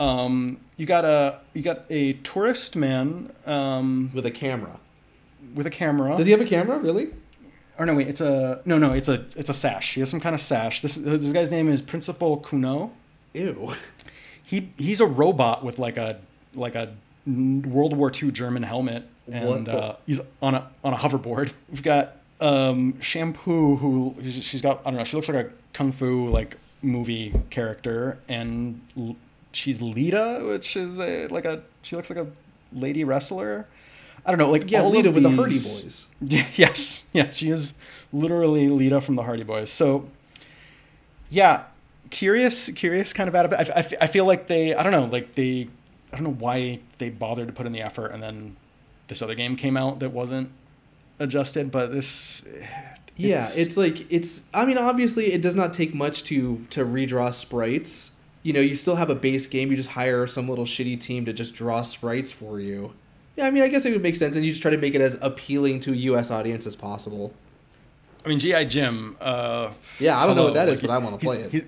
Um, 0.00 0.58
you 0.76 0.86
got 0.86 1.04
a 1.04 1.40
you 1.52 1.62
got 1.62 1.84
a 1.90 2.14
tourist 2.14 2.76
man 2.76 3.32
um, 3.46 4.10
With 4.12 4.26
a 4.26 4.30
camera. 4.30 4.78
with 5.54 5.66
a 5.66 5.70
camera. 5.70 6.16
Does 6.16 6.26
he 6.26 6.32
have 6.32 6.40
a 6.40 6.44
camera? 6.46 6.78
Really? 6.78 7.10
Or 7.78 7.86
no, 7.86 7.94
wait, 7.96 8.08
it's 8.08 8.20
a 8.20 8.60
no, 8.64 8.78
no, 8.78 8.92
it's 8.92 9.08
a 9.08 9.24
it's 9.36 9.50
a 9.50 9.54
sash. 9.54 9.94
He 9.94 10.00
has 10.00 10.08
some 10.10 10.20
kind 10.20 10.34
of 10.34 10.40
sash. 10.40 10.80
This 10.80 10.94
this 10.96 11.32
guy's 11.32 11.50
name 11.50 11.68
is 11.68 11.82
Principal 11.82 12.38
Kuno. 12.38 12.92
Ew. 13.34 13.74
he 14.42 14.70
he's 14.76 15.00
a 15.00 15.06
robot 15.06 15.64
with 15.64 15.78
like 15.78 15.96
a 15.96 16.20
like 16.54 16.74
a 16.76 16.94
World 17.26 17.96
War 17.96 18.12
II 18.14 18.30
German 18.30 18.62
helmet, 18.62 19.08
and 19.30 19.68
uh, 19.68 19.96
he's 20.06 20.20
on 20.42 20.54
a 20.54 20.70
on 20.82 20.92
a 20.92 20.96
hoverboard. 20.96 21.52
We've 21.70 21.82
got 21.82 22.16
um, 22.40 23.00
Shampoo, 23.00 23.76
who 23.76 24.14
she's 24.22 24.62
got 24.62 24.80
I 24.84 24.90
don't 24.90 24.98
know. 24.98 25.04
She 25.04 25.16
looks 25.16 25.28
like 25.28 25.46
a 25.46 25.50
kung 25.72 25.92
fu 25.92 26.26
like 26.28 26.56
movie 26.82 27.34
character, 27.50 28.18
and 28.28 28.80
L- 28.96 29.16
she's 29.52 29.80
Lita, 29.80 30.44
which 30.46 30.76
is 30.76 30.98
a 30.98 31.26
like 31.28 31.44
a 31.44 31.62
she 31.82 31.96
looks 31.96 32.10
like 32.10 32.18
a 32.18 32.26
lady 32.72 33.04
wrestler. 33.04 33.66
I 34.26 34.30
don't 34.30 34.38
know, 34.38 34.50
like 34.50 34.70
Yeah, 34.70 34.82
Lita 34.84 35.10
with 35.10 35.22
the 35.22 35.30
Hardy 35.30 35.58
Boys. 35.58 36.06
yes, 36.20 37.04
yes, 37.12 37.36
she 37.36 37.50
is 37.50 37.74
literally 38.10 38.68
Lita 38.68 39.02
from 39.02 39.16
the 39.16 39.22
Hardy 39.22 39.42
Boys. 39.42 39.70
So, 39.70 40.08
yeah, 41.28 41.64
curious, 42.08 42.70
curious 42.70 43.12
kind 43.12 43.28
of 43.28 43.34
out 43.34 43.44
of 43.44 43.52
it. 43.52 43.70
I, 43.70 43.80
I, 43.80 43.86
I 44.04 44.06
feel 44.06 44.24
like 44.24 44.46
they, 44.46 44.74
I 44.74 44.82
don't 44.82 44.92
know, 44.92 45.04
like 45.04 45.34
they, 45.34 45.68
I 46.10 46.16
don't 46.16 46.24
know 46.24 46.32
why 46.38 46.80
they 46.96 47.10
bothered 47.10 47.48
to 47.48 47.52
put 47.52 47.66
in 47.66 47.72
the 47.72 47.82
effort, 47.82 48.12
and 48.12 48.22
then 48.22 48.56
this 49.08 49.20
other 49.22 49.34
game 49.34 49.56
came 49.56 49.76
out 49.76 50.00
that 50.00 50.10
wasn't 50.12 50.50
adjusted. 51.18 51.70
But 51.70 51.92
this, 51.92 52.42
Yeah, 53.16 53.38
It's- 53.38 53.56
it's, 53.56 53.76
like 53.76 54.10
it's. 54.12 54.42
I 54.52 54.64
mean, 54.64 54.76
obviously, 54.78 55.32
it 55.32 55.40
does 55.40 55.54
not 55.54 55.72
take 55.72 55.94
much 55.94 56.24
to 56.24 56.66
to 56.70 56.84
redraw 56.84 57.32
sprites. 57.32 58.10
You 58.42 58.52
know, 58.52 58.60
you 58.60 58.74
still 58.74 58.96
have 58.96 59.08
a 59.08 59.14
base 59.14 59.46
game. 59.46 59.70
You 59.70 59.76
just 59.76 59.90
hire 59.90 60.26
some 60.26 60.48
little 60.48 60.66
shitty 60.66 61.00
team 61.00 61.24
to 61.26 61.32
just 61.32 61.54
draw 61.54 61.82
sprites 61.82 62.32
for 62.32 62.58
you. 62.60 62.92
Yeah, 63.36 63.46
I 63.46 63.50
mean, 63.50 63.62
I 63.62 63.68
guess 63.68 63.84
it 63.84 63.92
would 63.92 64.02
make 64.02 64.16
sense, 64.16 64.34
and 64.36 64.44
you 64.44 64.50
just 64.52 64.62
try 64.62 64.70
to 64.70 64.76
make 64.78 64.94
it 64.94 65.00
as 65.00 65.16
appealing 65.20 65.80
to 65.80 65.92
a 65.92 65.96
U.S. 66.10 66.30
audience 66.30 66.66
as 66.66 66.76
possible. 66.76 67.32
I 68.24 68.28
mean, 68.28 68.38
GI 68.38 68.64
Jim. 68.66 69.16
Uh, 69.20 69.70
Yeah, 70.00 70.20
I 70.20 70.26
don't 70.26 70.34
know 70.36 70.44
what 70.44 70.54
that 70.54 70.68
is, 70.68 70.78
like, 70.82 70.88
but 70.88 70.92
I 70.92 70.98
want 70.98 71.18
to 71.20 71.24
play 71.26 71.38
it. 71.42 71.50
He's, 71.52 71.62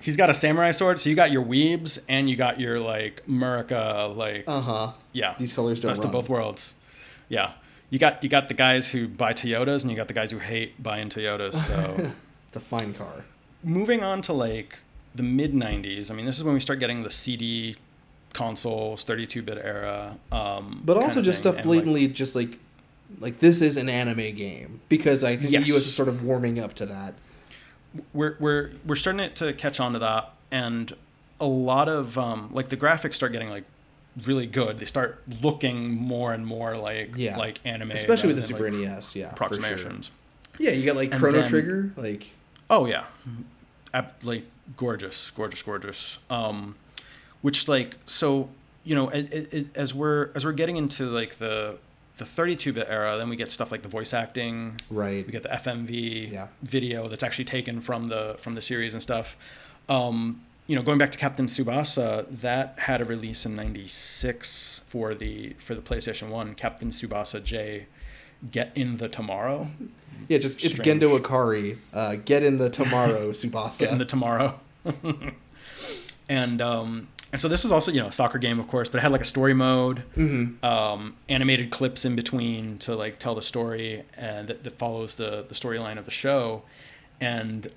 he's 0.00 0.16
got 0.16 0.30
a 0.30 0.34
samurai 0.34 0.70
sword, 0.70 0.98
so 1.00 1.10
you 1.10 1.16
got 1.16 1.30
your 1.32 1.44
weebs 1.44 1.98
and 2.08 2.28
you 2.30 2.36
got 2.36 2.60
your 2.60 2.78
like 2.80 3.22
Murica, 3.28 4.16
like 4.16 4.44
Uh 4.46 4.60
huh. 4.60 4.92
yeah, 5.12 5.34
These 5.38 5.52
colors 5.52 5.80
don't 5.80 5.90
best 5.90 6.00
run. 6.00 6.08
of 6.08 6.12
both 6.12 6.28
worlds. 6.28 6.74
Yeah, 7.32 7.52
you 7.90 7.98
got 7.98 8.22
you 8.22 8.28
got 8.28 8.48
the 8.48 8.54
guys 8.54 8.90
who 8.90 9.08
buy 9.08 9.32
Toyotas 9.32 9.82
and 9.82 9.90
you 9.90 9.96
got 9.96 10.08
the 10.08 10.14
guys 10.20 10.30
who 10.30 10.38
hate 10.38 10.70
buying 10.82 11.08
Toyotas. 11.08 11.54
So 11.54 12.12
It's 12.48 12.56
a 12.58 12.60
fine 12.60 12.92
car. 12.92 13.24
moving 13.64 14.02
on 14.04 14.20
to 14.22 14.32
like 14.34 14.78
the 15.14 15.22
mid 15.22 15.52
'90s. 15.54 16.10
I 16.10 16.14
mean, 16.14 16.26
this 16.26 16.36
is 16.38 16.44
when 16.44 16.52
we 16.52 16.60
start 16.60 16.78
getting 16.78 17.02
the 17.02 17.10
CD 17.10 17.76
consoles, 18.34 19.04
32-bit 19.04 19.58
era. 19.58 20.16
Um, 20.30 20.82
But 20.84 20.96
also 20.98 21.20
just 21.22 21.42
thing. 21.42 21.52
stuff 21.52 21.56
And, 21.62 21.66
like, 21.66 21.84
blatantly, 21.84 22.08
just 22.08 22.34
like 22.34 22.58
like 23.20 23.40
this 23.40 23.60
is 23.62 23.76
an 23.76 23.88
anime 23.88 24.34
game 24.34 24.80
because 24.90 25.22
I 25.24 25.36
think 25.36 25.50
Yes. 25.50 25.62
the 25.66 25.68
U.S. 25.74 25.86
is 25.86 25.94
sort 25.94 26.08
of 26.08 26.22
warming 26.22 26.58
up 26.58 26.74
to 26.74 26.86
that. 26.86 27.14
we're 28.14 28.36
we're 28.40 28.70
we're 28.86 28.96
starting 28.96 29.32
to 29.34 29.52
catch 29.54 29.80
on 29.80 29.92
to 29.94 29.98
that, 30.00 30.32
and 30.50 30.94
a 31.40 31.46
lot 31.46 31.88
of 31.88 32.16
um, 32.18 32.50
like 32.52 32.68
the 32.68 32.76
graphics 32.76 33.14
start 33.14 33.32
getting 33.32 33.48
like 33.50 33.64
really 34.24 34.46
good. 34.46 34.78
They 34.78 34.84
start 34.86 35.22
looking 35.42 35.90
more 35.90 36.32
and 36.32 36.46
more 36.46 36.76
like 36.76 37.12
Yeah. 37.16 37.36
like 37.36 37.60
anime, 37.64 37.90
Especially 37.92 38.28
with 38.28 38.36
the 38.36 38.42
Super 38.42 38.70
like, 38.70 38.80
NES, 38.80 39.16
yeah. 39.16 39.30
for 39.30 39.36
sure. 39.36 39.46
approximations. 39.46 40.10
Yeah, 40.58 40.72
you 40.72 40.84
got 40.84 40.96
like 40.96 41.12
And 41.12 41.20
Chrono 41.20 41.40
then- 41.40 41.50
Trigger, 41.50 41.92
like 41.96 42.26
Oh 42.70 42.86
yeah, 42.86 43.04
Ab- 43.94 44.12
like 44.22 44.44
gorgeous, 44.76 45.30
gorgeous, 45.30 45.62
gorgeous. 45.62 46.18
Um, 46.30 46.76
which 47.42 47.68
like 47.68 47.96
so 48.06 48.48
you 48.84 48.94
know 48.94 49.08
it, 49.10 49.32
it- 49.52 49.66
as 49.76 49.94
we're 49.94 50.30
as 50.34 50.44
we're 50.44 50.52
getting 50.52 50.76
into 50.76 51.04
like 51.06 51.36
the 51.38 51.78
the 52.18 52.24
32-bit 52.26 52.86
era, 52.90 53.16
then 53.16 53.30
we 53.30 53.36
get 53.36 53.50
stuff 53.50 53.72
like 53.72 53.80
the 53.82 53.88
voice 53.88 54.12
acting. 54.12 54.78
right. 54.90 55.24
We 55.26 55.32
get 55.32 55.42
the 55.42 55.48
FMV 55.48 56.30
Yeah. 56.30 56.48
video 56.62 57.08
that's 57.08 57.22
actually 57.22 57.46
taken 57.46 57.80
from 57.80 58.08
the 58.08 58.36
from 58.38 58.54
the 58.54 58.60
series 58.62 58.92
and 58.92 59.02
stuff. 59.02 59.36
Um, 59.88 60.42
you 60.66 60.76
know, 60.76 60.82
going 60.82 60.98
back 60.98 61.10
to 61.12 61.18
Captain 61.18 61.46
Tsubasa, 61.46 62.26
that 62.40 62.74
had 62.78 63.00
a 63.00 63.04
release 63.04 63.44
in 63.44 63.54
'96 63.54 64.82
for 64.88 65.14
the 65.14 65.54
for 65.58 65.74
the 65.74 65.82
PlayStation 65.82 66.28
One. 66.28 66.54
Captain 66.54 66.90
Tsubasa 66.90 67.42
J, 67.42 67.86
Get 68.50 68.72
in 68.74 68.96
the 68.96 69.08
Tomorrow. 69.08 69.68
Yeah, 70.28 70.38
just 70.38 70.64
it's 70.64 70.76
Gendo 70.76 71.18
Akari. 71.18 71.78
Uh, 71.92 72.16
get 72.16 72.42
in 72.42 72.58
the 72.58 72.70
tomorrow, 72.70 73.30
Tsubasa. 73.32 73.80
Get 73.80 73.92
in 73.92 73.98
the 73.98 74.04
Tomorrow. 74.04 74.58
and 76.28 76.60
um, 76.60 77.08
and 77.32 77.40
so 77.40 77.48
this 77.48 77.62
was 77.62 77.72
also 77.72 77.90
you 77.90 78.00
know 78.00 78.08
a 78.08 78.12
soccer 78.12 78.38
game, 78.38 78.58
of 78.58 78.68
course, 78.68 78.88
but 78.88 78.98
it 78.98 79.02
had 79.02 79.12
like 79.12 79.20
a 79.20 79.26
story 79.26 79.54
mode. 79.54 80.02
mm-hmm. 80.16 80.64
um, 80.64 81.16
animated 81.28 81.70
clips 81.70 82.04
in 82.04 82.16
between 82.16 82.78
to 82.78 82.94
like 82.94 83.18
tell 83.18 83.34
the 83.34 83.42
story 83.42 84.04
and 84.16 84.48
that, 84.48 84.64
that 84.64 84.76
follows 84.76 85.16
the 85.16 85.44
the 85.48 85.54
storyline 85.54 85.98
of 85.98 86.04
the 86.04 86.10
show 86.10 86.62
and 87.20 87.72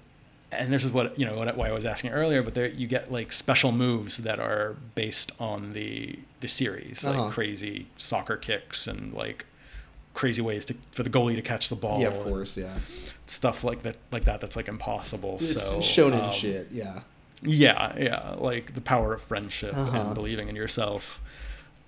and 0.60 0.72
this 0.74 0.84
is 0.84 0.92
what 0.92 1.18
you 1.20 1.26
know 1.26 1.38
what, 1.38 1.56
why 1.58 1.70
I 1.70 1.72
was 1.72 1.86
asking 1.86 2.12
earlier 2.12 2.42
but 2.44 2.54
there 2.56 2.68
you 2.68 2.88
get 2.88 3.12
like 3.12 3.32
special 3.32 3.72
moves 3.72 4.18
that 4.18 4.40
are 4.40 4.76
based 4.96 5.32
on 5.40 5.74
the 5.74 6.20
the 6.40 6.48
series 6.48 7.04
like 7.04 7.18
Uh-huh. 7.18 7.30
crazy 7.30 7.88
soccer 7.98 8.38
kicks 8.38 8.88
and 8.88 9.14
like 9.14 9.46
crazy 10.14 10.42
ways 10.42 10.64
to 10.66 10.76
for 10.92 11.04
the 11.04 11.10
goalie 11.10 11.36
to 11.36 11.42
catch 11.42 11.70
the 11.70 11.76
ball 11.76 12.00
Yeah, 12.02 12.08
of 12.08 12.24
course, 12.24 12.56
yeah. 12.58 12.76
stuff 13.28 13.64
like 13.64 13.82
that 13.84 13.98
like 14.12 14.26
that 14.26 14.40
that's 14.42 14.56
like 14.56 14.68
impossible 14.68 15.38
It's 15.42 15.62
so 15.64 15.80
shonen 15.80 16.24
um, 16.24 16.32
shit, 16.34 16.70
yeah. 16.72 17.02
yeah, 17.42 17.94
yeah, 17.98 18.36
like 18.38 18.74
the 18.74 18.82
power 18.82 19.14
of 19.14 19.22
friendship 19.22 19.76
Uh-huh. 19.76 19.98
and 20.00 20.16
believing 20.16 20.48
in 20.50 20.56
yourself. 20.56 21.22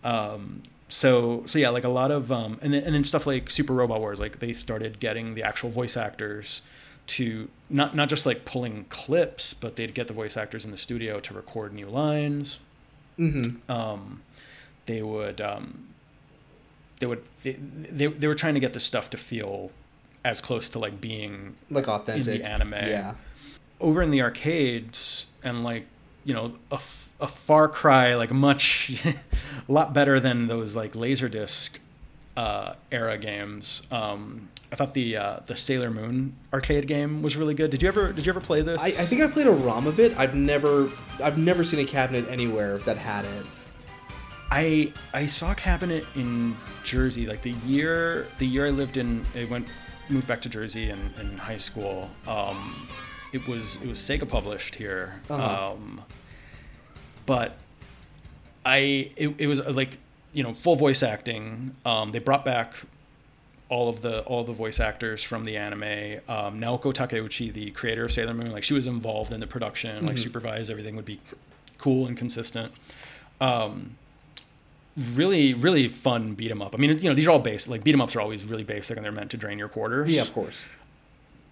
Um, 0.04 0.64
so 0.90 1.44
so 1.48 1.60
yeah, 1.60 1.70
like 1.70 1.84
a 1.84 1.90
lot 1.90 2.12
of 2.12 2.32
um, 2.32 2.60
and 2.62 2.74
then 2.74 2.84
and 2.84 2.94
then 2.96 3.04
stuff 3.04 3.28
like 3.28 3.50
Super 3.50 3.74
Robot 3.74 4.00
Wars, 4.00 4.20
like 4.20 4.40
they 4.40 4.54
started 4.54 5.00
getting 5.00 5.36
the 5.36 5.44
actual 5.44 5.70
voice 5.70 5.98
actors 5.98 6.62
to 7.08 7.50
not 7.70 7.96
not 7.96 8.10
just 8.10 8.26
like 8.26 8.46
pulling 8.46 8.86
clips, 8.90 9.54
but 9.54 9.76
they'd 9.76 9.94
get 9.94 10.08
the 10.08 10.14
voice 10.14 10.36
actors 10.38 10.66
in 10.66 10.72
the 10.72 10.78
studio 10.78 11.20
to 11.20 11.34
record 11.34 11.74
new 11.74 11.88
lines. 11.88 12.60
Mm-hmm. 13.18 13.72
Um, 13.72 14.22
they 14.86 15.02
would 15.02 15.42
um, 15.42 15.88
they 17.00 17.06
would 17.08 17.24
they, 17.44 17.54
they 17.54 18.08
they 18.08 18.28
were 18.28 18.36
trying 18.36 18.54
to 18.54 18.60
get 18.60 18.74
this 18.74 18.84
stuff 18.84 19.10
to 19.12 19.18
feel 19.18 19.72
as 20.26 20.42
close 20.42 20.70
to 20.70 20.80
like 20.80 21.00
being 21.00 21.56
Like 21.70 21.88
authentic. 21.88 22.36
in 22.36 22.42
the 22.42 22.48
anime 22.48 22.74
Yeah. 22.74 23.14
over 23.80 24.02
in 24.02 24.12
the 24.12 24.22
arcades 24.22 25.28
and 25.44 25.64
like 25.64 25.86
you 26.26 26.34
know 26.34 26.54
a, 26.72 26.76
f- 26.76 27.10
a 27.22 27.28
far 27.28 27.70
cry 27.70 28.14
like 28.16 28.32
much 28.32 29.02
a 29.06 29.16
lot 29.72 29.94
better 29.94 30.20
than 30.20 30.48
those 30.48 30.76
like 30.76 30.94
laserdisc 30.94 31.70
uh, 32.38 32.76
era 32.92 33.18
games 33.18 33.82
um, 33.92 34.48
i 34.72 34.76
thought 34.76 34.94
the 34.94 35.18
uh, 35.18 35.40
the 35.48 35.56
sailor 35.56 35.90
moon 35.92 36.34
arcade 36.54 36.88
game 36.88 37.22
was 37.22 37.36
really 37.36 37.54
good 37.56 37.70
did 37.72 37.82
you 37.82 37.88
ever 37.88 38.14
did 38.14 38.26
you 38.26 38.30
ever 38.32 38.40
play 38.42 38.62
this 38.62 38.82
I, 38.82 38.88
I 38.88 39.06
think 39.10 39.22
I 39.22 39.28
played 39.28 39.48
a 39.48 39.52
ROM 39.52 39.88
of 39.88 40.00
it. 40.00 40.16
I've 40.18 40.36
never 40.36 40.90
I've 41.24 41.38
never 41.38 41.64
seen 41.64 41.80
a 41.80 41.86
cabinet 41.86 42.26
anywhere 42.30 42.78
that 42.80 42.98
had 42.98 43.26
it. 43.26 43.46
I 44.52 44.94
I 45.14 45.26
saw 45.26 45.52
a 45.52 45.56
cabinet 45.56 46.06
in 46.16 46.56
Jersey 46.84 47.26
like 47.26 47.42
the 47.42 47.56
year 47.66 48.28
the 48.38 48.46
year 48.48 48.68
I 48.68 48.70
lived 48.70 48.98
in 48.98 49.26
I 49.36 49.44
went 49.46 49.68
moved 50.10 50.28
back 50.28 50.42
to 50.44 50.50
Jersey 50.50 50.90
in, 50.90 51.00
in 51.20 51.38
high 51.38 51.58
school. 51.58 52.10
Um, 52.28 52.88
it 53.34 53.46
was 53.48 53.76
it 53.82 53.88
was 53.88 54.00
Sega 54.00 54.28
published 54.30 54.76
here, 54.76 55.20
Uh-huh. 55.30 55.72
um, 55.74 56.02
but 57.26 57.58
I 58.66 59.12
it, 59.18 59.36
it 59.38 59.48
was 59.48 59.60
uh, 59.60 59.72
like 59.72 59.98
you 60.38 60.44
know 60.44 60.54
full 60.54 60.76
voice 60.76 61.02
acting. 61.04 61.76
Um, 61.86 62.12
they 62.14 62.20
brought 62.20 62.46
back 62.46 62.74
all 63.70 63.90
of 63.90 64.02
the 64.02 64.22
all 64.22 64.44
the 64.44 64.54
voice 64.54 64.80
actors 64.80 65.22
from 65.24 65.44
the 65.44 65.58
anime. 65.58 66.20
Um, 66.30 66.52
Naoko 66.62 66.94
Takeuchi, 66.94 67.52
the 67.52 67.72
creator 67.72 68.06
of 68.06 68.12
Sailor 68.12 68.34
Moon, 68.34 68.52
like 68.52 68.64
she 68.64 68.74
was 68.74 68.88
involved 68.88 69.32
in 69.32 69.40
the 69.40 69.48
production, 69.48 70.06
like 70.06 70.16
Mhm. 70.16 70.20
supervised 70.28 70.70
everything 70.70 70.96
would 70.96 71.06
be 71.06 71.20
cool 71.78 72.08
and 72.08 72.16
consistent. 72.18 72.72
Um, 73.42 73.98
really, 75.14 75.54
really 75.54 75.88
fun 75.88 76.34
beat 76.34 76.50
'em 76.52 76.62
up. 76.62 76.74
I 76.76 76.78
mean, 76.80 76.90
it's, 76.90 77.04
you 77.04 77.10
know, 77.10 77.16
these 77.16 77.28
are 77.28 77.32
all 77.32 77.40
basic. 77.40 77.70
Like 77.70 77.84
beat 77.84 77.94
'em 77.94 78.02
ups 78.02 78.16
are 78.16 78.22
always 78.22 78.44
really 78.46 78.64
basic, 78.64 78.96
and 78.98 79.04
they're 79.06 79.12
meant 79.12 79.32
to 79.32 79.38
drain 79.38 79.58
your 79.60 79.68
quarters. 79.70 80.10
Yeah, 80.10 80.22
of 80.22 80.34
course. 80.34 80.60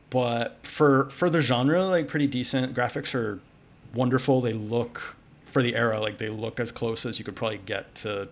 But 0.09 0.57
for 0.63 1.09
for 1.09 1.29
the 1.29 1.41
genre, 1.41 1.85
like 1.85 2.07
pretty 2.07 2.27
decent. 2.27 2.73
Graphics 2.75 3.13
are 3.15 3.39
wonderful. 3.93 4.41
They 4.41 4.53
look 4.53 5.15
for 5.45 5.61
the 5.61 5.75
era 5.75 5.99
like 6.01 6.17
they 6.17 6.29
look 6.29 6.59
as 6.59 6.71
close 6.71 7.05
as 7.05 7.17
you 7.19 7.25
could 7.25 7.35
probably 7.35 7.59
get 7.65 7.93
to 7.95 8.27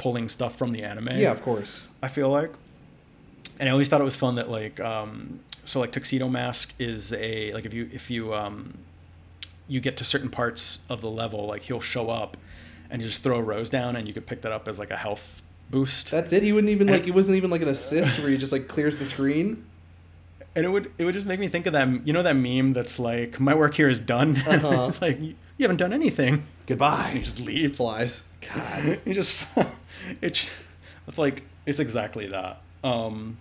pulling 0.00 0.28
stuff 0.28 0.56
from 0.56 0.72
the 0.72 0.82
anime. 0.82 1.10
Yeah, 1.16 1.30
of 1.30 1.42
course. 1.42 1.86
I 2.02 2.08
feel 2.08 2.30
like. 2.30 2.52
And 3.58 3.68
I 3.68 3.72
always 3.72 3.88
thought 3.88 4.00
it 4.00 4.04
was 4.04 4.16
fun 4.16 4.34
that 4.36 4.48
like 4.50 4.80
um, 4.80 5.40
so 5.64 5.78
like 5.80 5.92
Tuxedo 5.92 6.28
Mask 6.28 6.72
is 6.78 7.12
a 7.12 7.52
like 7.52 7.66
if 7.66 7.74
you 7.74 7.88
if 7.92 8.10
you 8.10 8.32
um, 8.34 8.78
you 9.68 9.80
get 9.80 9.96
to 9.98 10.04
certain 10.04 10.30
parts 10.30 10.80
of 10.88 11.00
the 11.02 11.10
level 11.10 11.46
like 11.46 11.62
he'll 11.62 11.80
show 11.80 12.08
up 12.10 12.36
and 12.90 13.02
you 13.02 13.08
just 13.08 13.22
throw 13.22 13.36
a 13.36 13.42
rose 13.42 13.68
down 13.70 13.94
and 13.96 14.08
you 14.08 14.14
could 14.14 14.26
pick 14.26 14.40
that 14.42 14.52
up 14.52 14.66
as 14.66 14.78
like 14.78 14.90
a 14.90 14.96
health 14.96 15.42
boost. 15.70 16.10
That's 16.10 16.32
it. 16.32 16.42
He 16.42 16.52
wouldn't 16.52 16.70
even 16.70 16.88
And 16.88 16.98
like 16.98 17.06
it- 17.06 17.14
wasn't 17.14 17.36
even 17.36 17.50
like 17.50 17.62
an 17.62 17.68
assist 17.68 18.18
where 18.18 18.28
he 18.30 18.36
just 18.38 18.52
like 18.52 18.66
clears 18.66 18.96
the 18.98 19.04
screen. 19.04 19.64
and 20.56 20.64
it 20.64 20.68
would 20.70 20.90
it 20.98 21.04
would 21.04 21.14
just 21.14 21.26
make 21.26 21.38
me 21.38 21.48
think 21.48 21.66
of 21.66 21.74
that 21.74 21.86
you 22.06 22.12
know 22.14 22.22
that 22.22 22.34
meme 22.36 22.72
that's 22.72 22.98
like 22.98 23.38
my 23.38 23.54
work 23.54 23.74
here 23.74 23.88
is 23.90 23.98
done. 23.98 24.36
Uh-huh. 24.46 24.86
it's 24.88 25.02
like 25.02 25.20
you 25.20 25.34
you 25.58 25.64
haven't 25.64 25.76
done 25.76 25.92
anything. 25.92 26.46
Goodbye. 26.66 27.10
He 27.12 27.20
just 27.20 27.38
leaves. 27.38 27.76
Flies. 27.76 28.22
God. 28.54 28.98
you 29.04 29.12
just 29.12 29.44
it's 30.20 30.52
it's 31.08 31.18
like 31.18 31.42
it's 31.66 31.80
exactly 31.80 32.26
that 32.28 32.60
um 32.84 33.36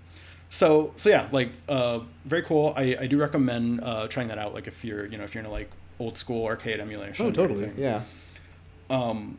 so 0.50 0.94
so 0.98 1.10
yeah 1.10 1.28
like 1.32 1.52
uh 1.68 2.00
very 2.26 2.42
cool 2.42 2.74
i 2.76 2.96
i 3.02 3.08
do 3.08 3.18
recommend 3.20 3.80
uh 3.84 4.08
trying 4.08 4.28
that 4.28 4.38
out 4.38 4.54
like 4.54 4.68
if 4.68 4.84
you're 4.84 5.06
you 5.06 5.18
know 5.18 5.24
if 5.24 5.34
you're 5.36 5.40
into 5.44 5.52
like 5.52 5.70
old 6.00 6.18
school 6.18 6.46
arcade 6.46 6.80
emulation 6.80 7.26
Oh, 7.26 7.32
totally. 7.32 7.72
Yeah. 7.78 8.02
um 8.90 9.38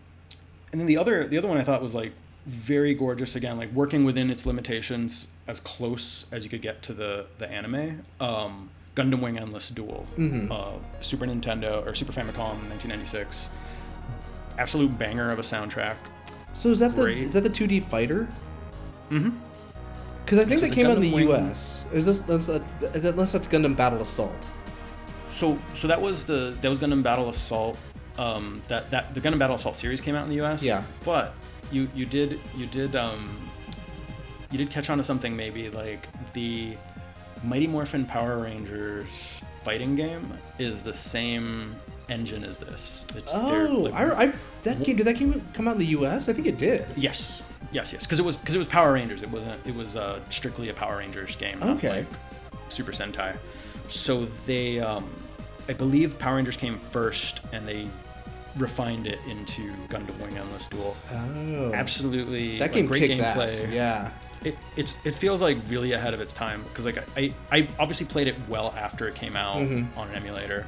and 0.73 0.81
then 0.81 0.87
the 0.87 0.97
other 0.99 1.27
the 1.27 1.37
other 1.39 1.49
one 1.49 1.57
i 1.59 1.65
thought 1.65 1.83
was 1.83 1.95
like 1.95 2.13
very 2.47 2.95
gorgeous 2.95 3.35
again 3.37 3.57
like 3.59 3.71
working 3.73 4.05
within 4.05 4.31
its 4.31 4.47
limitations 4.47 5.27
as 5.49 5.59
close 5.61 6.27
as 6.33 6.45
you 6.45 6.51
could 6.51 6.63
get 6.63 6.83
to 6.83 6.93
the 6.95 7.27
the 7.39 7.51
anime 7.51 8.03
um 8.21 8.71
gundam 8.95 9.21
wing 9.21 9.39
endless 9.39 9.69
duel 9.71 10.07
Mhm. 10.17 10.51
uh 10.51 10.79
super 11.01 11.27
nintendo 11.27 11.85
or 11.87 11.95
super 11.95 12.13
famicom 12.13 12.57
1996 12.71 13.51
absolute 14.59 14.97
banger 14.99 15.31
of 15.31 15.39
a 15.39 15.43
soundtrack 15.43 15.97
So 16.61 16.69
is 16.69 16.79
that 16.81 16.95
the 16.95 17.07
is 17.07 17.33
that 17.33 17.41
the 17.43 17.49
2D 17.49 17.85
fighter? 17.89 18.29
mm-hmm 19.11 19.31
Because 20.23 20.39
I 20.39 20.45
think 20.45 20.61
So 20.61 20.67
that 20.67 20.71
the 20.71 20.77
came 20.77 20.87
out 20.87 20.97
in 20.99 21.03
the 21.03 21.15
Wing- 21.15 21.29
U.S. 21.29 21.87
Is 21.91 22.05
this 22.05 22.21
that's 22.21 22.51
uh, 22.51 22.63
is 22.95 23.03
that 23.05 23.15
unless 23.15 23.33
that's 23.33 23.49
Gundam 23.49 23.75
Battle 23.75 24.03
Assault? 24.03 24.37
So 25.31 25.59
so 25.73 25.89
that 25.89 26.01
was 26.01 26.27
the 26.27 26.55
that 26.61 26.69
was 26.69 26.79
Gundam 26.79 27.03
Battle 27.03 27.31
Assault. 27.31 27.79
Um, 28.19 28.61
that 28.69 28.91
that 28.91 29.15
the 29.15 29.21
Gundam 29.23 29.39
Battle 29.39 29.57
Assault 29.57 29.75
series 29.75 30.03
came 30.03 30.15
out 30.15 30.25
in 30.25 30.29
the 30.29 30.37
U.S. 30.37 30.63
Yeah. 30.63 30.83
But 31.03 31.33
you 31.73 31.89
you 31.95 32.05
did 32.05 32.39
you 32.55 32.67
did 32.67 32.95
um 32.95 33.27
you 34.51 34.59
did 34.59 34.71
catch 34.71 34.91
on 34.91 34.99
to 34.99 35.05
something 35.05 35.35
maybe 35.35 35.71
like 35.71 36.07
the 36.35 36.77
Mighty 37.43 37.67
Morphin 37.69 38.05
Power 38.05 38.37
Rangers 38.39 39.41
fighting 39.65 39.97
game 39.97 40.31
is 40.59 40.83
the 40.83 40.93
same 40.95 41.75
engine 42.11 42.45
is 42.45 42.59
this. 42.59 43.05
It's 43.17 43.33
their, 43.33 43.69
Oh, 43.69 43.91
I, 43.93 44.25
I 44.27 44.33
that 44.65 44.83
game 44.83 44.97
did 44.97 45.07
that 45.07 45.17
game 45.19 45.41
come 45.55 45.69
out 45.69 45.75
in 45.75 45.79
the 45.79 45.87
U.S.? 45.87 46.29
I 46.29 46.33
think 46.33 46.47
it 46.47 46.59
did. 46.59 46.85
Yes, 46.97 47.43
yes, 47.73 47.93
yes. 47.93 48.05
Because 48.05 48.19
it 48.19 48.25
was 48.25 48.37
because 48.37 48.55
it 48.55 48.59
was 48.59 48.67
Power 48.69 48.93
Rangers. 48.93 49.23
It 49.23 49.31
wasn't. 49.31 49.67
It 49.67 49.75
was 49.75 49.97
uh, 49.97 50.21
strictly 50.31 50.69
a 50.69 50.75
Power 50.75 50.99
Rangers 50.99 51.37
game. 51.37 51.59
not 51.61 51.71
Okay. 51.79 51.91
like 52.01 52.07
Super 52.69 52.93
Sentai. 52.93 53.37
So 53.89 54.27
they, 54.47 54.79
um, 54.79 55.11
I 55.69 55.73
believe 55.73 56.19
Power 56.19 56.37
Rangers 56.37 56.57
came 56.57 56.79
first, 56.79 57.41
and 57.53 57.65
they 57.65 57.89
refined 58.57 59.07
it 59.07 59.19
into 59.29 59.69
Gundam 59.89 60.21
Wing 60.21 60.37
Endless 60.37 60.69
Duel. 60.69 60.97
Oh, 61.13 61.73
Absolutely, 61.73 62.59
That 62.59 62.65
like, 62.67 62.73
game 62.73 62.87
great 62.87 63.01
kicks 63.01 63.19
gameplay. 63.21 63.43
ass. 63.45 63.65
Yeah. 63.71 64.11
It, 64.45 64.57
it's 64.77 64.97
it 65.05 65.15
feels 65.15 65.43
like 65.43 65.59
really 65.69 65.93
ahead 65.93 66.15
of 66.15 66.21
its 66.21 66.33
time 66.33 66.63
because 66.65 66.87
like 66.87 66.97
I, 67.17 67.35
I 67.53 67.69
obviously 67.79 68.07
played 68.07 68.27
it 68.27 68.35
well 68.49 68.73
after 68.79 69.07
it 69.07 69.15
came 69.15 69.37
out 69.37 69.57
Mhm. 69.57 69.95
on 69.99 70.09
an 70.09 70.15
emulator, 70.15 70.67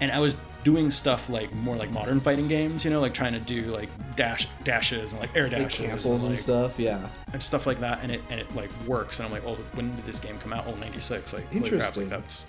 and 0.00 0.10
I 0.10 0.18
was 0.18 0.34
doing 0.64 0.90
stuff 0.90 1.30
like 1.30 1.54
more 1.54 1.76
like 1.76 1.92
modern 1.92 2.18
fighting 2.20 2.48
games, 2.48 2.84
you 2.84 2.90
know, 2.90 3.00
like 3.00 3.14
trying 3.14 3.32
to 3.32 3.40
do 3.40 3.62
like 3.66 3.88
dash 4.16 4.46
dashes 4.64 5.12
and 5.12 5.20
like 5.20 5.34
air 5.36 5.44
Like 5.44 5.52
dashes 5.52 5.86
cancels 5.86 6.22
and 6.22 6.30
like, 6.30 6.40
stuff. 6.40 6.78
Yeah. 6.78 7.08
and 7.32 7.42
stuff 7.42 7.66
like 7.66 7.80
that, 7.80 8.02
and 8.02 8.12
it 8.12 8.20
and 8.30 8.38
it 8.40 8.54
like 8.54 8.70
works, 8.86 9.18
and 9.18 9.26
I'm 9.26 9.32
like, 9.32 9.44
oh, 9.46 9.54
when 9.74 9.90
did 9.90 10.04
this 10.04 10.20
game 10.20 10.34
come 10.36 10.52
out? 10.52 10.66
Oh, 10.66 10.74
96. 10.74 11.32
Like, 11.32 11.50
crap, 11.50 11.64
Interesting. 11.64 12.02
like 12.02 12.10
that's 12.10 12.44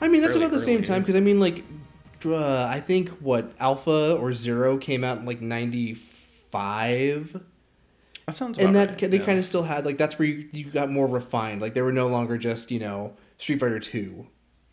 I 0.00 0.08
mean, 0.08 0.22
that's 0.22 0.36
about 0.36 0.50
the 0.50 0.58
same 0.60 0.82
time 0.82 1.02
because 1.02 1.16
I 1.16 1.20
mean, 1.20 1.38
like, 1.40 1.62
uh, 2.24 2.64
I 2.64 2.80
think 2.80 3.10
what 3.20 3.52
Alpha 3.60 4.16
or 4.16 4.32
Zero 4.32 4.78
came 4.78 5.04
out 5.04 5.18
in 5.18 5.26
like 5.26 5.42
'95, 5.42 7.42
that 8.26 8.36
sounds. 8.36 8.58
and 8.58 8.74
that 8.74 9.02
right, 9.02 9.10
they 9.10 9.18
yeah. 9.18 9.26
kind 9.26 9.38
of 9.38 9.44
still 9.44 9.64
had 9.64 9.84
like 9.84 9.98
that's 9.98 10.18
where 10.18 10.28
you, 10.28 10.48
you 10.52 10.70
got 10.70 10.90
more 10.90 11.06
refined. 11.06 11.60
Like 11.60 11.74
they 11.74 11.82
were 11.82 11.92
no 11.92 12.06
longer 12.06 12.38
just 12.38 12.70
you 12.70 12.80
know 12.80 13.12
Street 13.36 13.60
Fighter 13.60 13.78
Two 13.78 14.26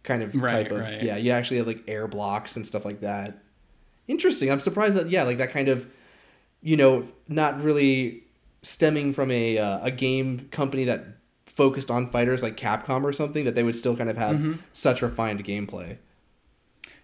kind 0.08 0.24
of 0.24 0.34
Right, 0.34 0.50
type 0.64 0.72
of 0.72 0.80
right. 0.80 1.04
yeah. 1.04 1.18
You 1.18 1.32
actually 1.32 1.58
had 1.58 1.68
like 1.68 1.84
air 1.88 2.08
blocks 2.08 2.56
and 2.56 2.66
stuff 2.66 2.84
like 2.86 3.02
that. 3.02 3.38
Interesting. 4.08 4.50
I'm 4.52 4.60
surprised 4.62 4.98
that 4.98 5.10
yeah, 5.12 5.24
like 5.24 5.38
that 5.38 5.52
kind 5.52 5.68
of 5.70 5.86
you 6.62 6.76
know 6.76 7.08
not 7.28 7.62
really 7.62 8.24
stemming 8.64 9.14
from 9.14 9.30
a 9.32 9.58
uh, 9.60 9.80
a 9.86 9.92
game 9.92 10.48
company 10.52 10.86
that 10.86 11.06
focused 11.46 11.92
on 11.92 12.10
fighters 12.10 12.42
like 12.44 12.56
Capcom 12.58 13.04
or 13.04 13.12
something 13.14 13.46
that 13.46 13.54
they 13.56 13.64
would 13.64 13.76
still 13.76 13.96
kind 13.98 14.10
of 14.10 14.18
have 14.18 14.38
Mhm. 14.38 14.60
such 14.74 15.02
refined 15.02 15.44
gameplay. 15.44 15.98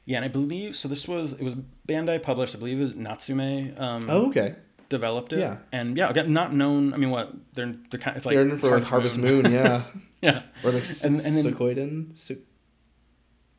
Yeah, 0.05 0.17
and 0.17 0.25
I 0.25 0.27
believe 0.27 0.75
so. 0.75 0.87
This 0.87 1.07
was 1.07 1.33
it 1.33 1.43
was 1.43 1.55
Bandai 1.87 2.21
published. 2.21 2.55
I 2.55 2.59
believe 2.59 2.79
it 2.79 2.83
was 2.83 2.95
Natsume. 2.95 3.73
Um, 3.77 4.05
Oh, 4.09 4.27
okay. 4.29 4.55
developed 4.89 5.33
it. 5.33 5.39
Yeah. 5.39 5.57
and 5.71 5.97
yeah, 5.97 6.09
again, 6.09 6.31
not 6.33 6.53
known. 6.53 6.93
I 6.93 6.97
mean, 6.97 7.09
what 7.09 7.33
they're 7.53 7.73
they're 7.89 7.99
kind. 7.99 8.15
Of, 8.15 8.17
it's 8.17 8.25
like 8.25 8.35
They're 8.35 8.47
in 8.47 8.57
for 8.59 8.69
like 8.69 8.87
Harvest 8.87 9.17
Moon, 9.17 9.51
yeah, 9.51 9.83
yeah. 10.21 10.43
or 10.63 10.71
like 10.71 10.83
And- 11.03 11.19
and 11.19 11.37
then- 11.37 11.45
Sequoiden. 11.45 12.17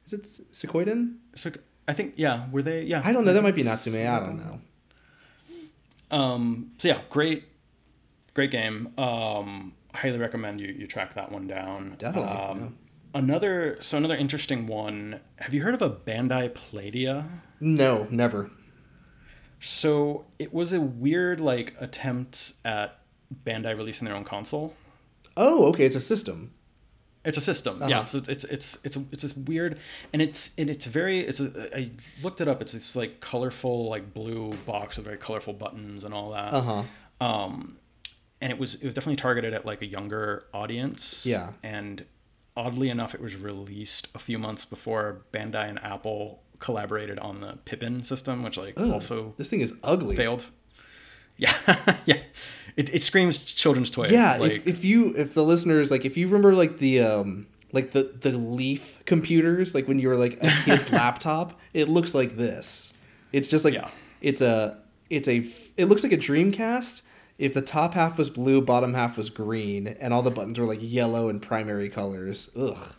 Is 0.06 0.12
it 0.12 0.22
Sequoiden? 0.52 1.16
So 1.34 1.50
I 1.88 1.92
think 1.92 2.14
yeah, 2.16 2.48
were 2.50 2.62
they? 2.62 2.82
Yeah, 2.82 3.02
I 3.04 3.12
don't 3.12 3.24
know. 3.24 3.32
That 3.32 3.42
might 3.42 3.54
be 3.54 3.62
Natsume. 3.62 3.94
I 3.96 4.20
don't 4.20 4.36
know. 4.38 4.60
Um, 6.10 6.72
so 6.78 6.88
yeah, 6.88 7.00
great, 7.10 7.44
great 8.34 8.50
game. 8.50 8.92
Um, 8.98 9.72
highly 9.94 10.18
recommend 10.18 10.60
you 10.60 10.68
you 10.68 10.86
track 10.86 11.14
that 11.14 11.32
one 11.32 11.46
down. 11.46 11.94
Definitely, 11.98 12.30
Um, 12.36 12.78
Another 13.14 13.78
so 13.80 13.96
another 13.96 14.16
interesting 14.16 14.66
one. 14.66 15.20
Have 15.36 15.54
you 15.54 15.62
heard 15.62 15.74
of 15.74 15.82
a 15.82 15.90
Bandai 15.90 16.50
Playdia? 16.52 17.28
No, 17.60 18.08
never. 18.10 18.50
So 19.60 20.26
it 20.38 20.52
was 20.52 20.72
a 20.72 20.80
weird 20.80 21.38
like 21.38 21.74
attempt 21.80 22.54
at 22.64 22.98
Bandai 23.44 23.76
releasing 23.76 24.04
their 24.06 24.16
own 24.16 24.24
console. 24.24 24.74
Oh, 25.36 25.66
okay. 25.66 25.86
It's 25.86 25.94
a 25.96 26.00
system. 26.00 26.53
It's 27.24 27.38
a 27.38 27.40
system, 27.40 27.76
Uh-huh. 27.80 27.88
yeah. 27.90 28.04
So 28.04 28.18
it's 28.28 28.44
it's 28.44 28.76
it's 28.84 28.96
it's 29.12 29.22
this 29.22 29.36
weird, 29.36 29.78
and 30.12 30.20
it's 30.20 30.52
and 30.58 30.68
it's 30.68 30.84
very. 30.86 31.20
It's 31.20 31.40
a, 31.40 31.76
I 31.76 31.90
looked 32.22 32.40
it 32.40 32.48
up. 32.48 32.60
It's 32.60 32.72
this 32.72 32.94
like 32.94 33.20
colorful 33.20 33.88
like 33.88 34.12
blue 34.12 34.50
box 34.66 34.96
with 34.98 35.06
very 35.06 35.16
colorful 35.18 35.54
buttons 35.54 36.04
and 36.04 36.12
all 36.12 36.32
that. 36.32 36.52
Uh 36.52 36.60
huh. 36.60 36.82
um, 37.26 37.78
and 38.42 38.52
it 38.52 38.58
was 38.58 38.74
it 38.74 38.84
was 38.84 38.92
definitely 38.94 39.16
targeted 39.16 39.54
at 39.54 39.64
like 39.64 39.80
a 39.80 39.86
younger 39.86 40.44
audience. 40.52 41.24
Yeah. 41.24 41.52
And 41.62 42.04
oddly 42.56 42.90
enough, 42.90 43.14
it 43.14 43.20
was 43.22 43.36
released 43.36 44.08
a 44.14 44.18
few 44.18 44.38
months 44.38 44.64
before 44.66 45.22
Bandai 45.32 45.68
and 45.68 45.82
Apple 45.82 46.42
collaborated 46.58 47.18
on 47.18 47.40
the 47.40 47.58
Pippin 47.64 48.04
system, 48.04 48.42
which 48.42 48.58
like 48.58 48.78
also 48.78 49.32
This 49.38 49.48
thing 49.48 49.60
is 49.60 49.72
ugly. 49.82 50.14
failed. 50.16 50.44
Yeah, 51.36 51.52
yeah. 52.06 52.20
It, 52.76 52.92
it 52.94 53.02
screams 53.02 53.38
children's 53.38 53.90
toy. 53.90 54.06
Yeah. 54.08 54.36
like 54.38 54.52
if, 54.52 54.66
if 54.66 54.84
you 54.84 55.14
if 55.16 55.34
the 55.34 55.44
listeners 55.44 55.90
like 55.90 56.04
if 56.04 56.16
you 56.16 56.26
remember 56.26 56.54
like 56.54 56.78
the 56.78 57.00
um 57.00 57.46
like 57.72 57.92
the 57.92 58.02
the 58.20 58.30
Leaf 58.32 58.98
computers 59.04 59.74
like 59.74 59.86
when 59.88 59.98
you 59.98 60.08
were 60.08 60.16
like 60.16 60.42
a 60.42 60.50
kid's 60.64 60.90
laptop, 60.92 61.58
it 61.72 61.88
looks 61.88 62.14
like 62.14 62.36
this. 62.36 62.92
It's 63.32 63.48
just 63.48 63.64
like 63.64 63.74
Yeah. 63.74 63.90
it's 64.20 64.40
a 64.40 64.78
it's 65.10 65.28
a 65.28 65.46
it 65.76 65.84
looks 65.86 66.02
like 66.02 66.12
a 66.12 66.16
Dreamcast. 66.18 67.02
If 67.36 67.52
the 67.52 67.62
top 67.62 67.94
half 67.94 68.16
was 68.16 68.30
blue, 68.30 68.60
bottom 68.60 68.94
half 68.94 69.16
was 69.16 69.28
green, 69.28 69.88
and 69.88 70.14
all 70.14 70.22
the 70.22 70.30
buttons 70.30 70.58
were 70.58 70.66
like 70.66 70.78
yellow 70.80 71.28
and 71.28 71.42
primary 71.42 71.88
colors. 71.88 72.48
Ugh. 72.56 72.94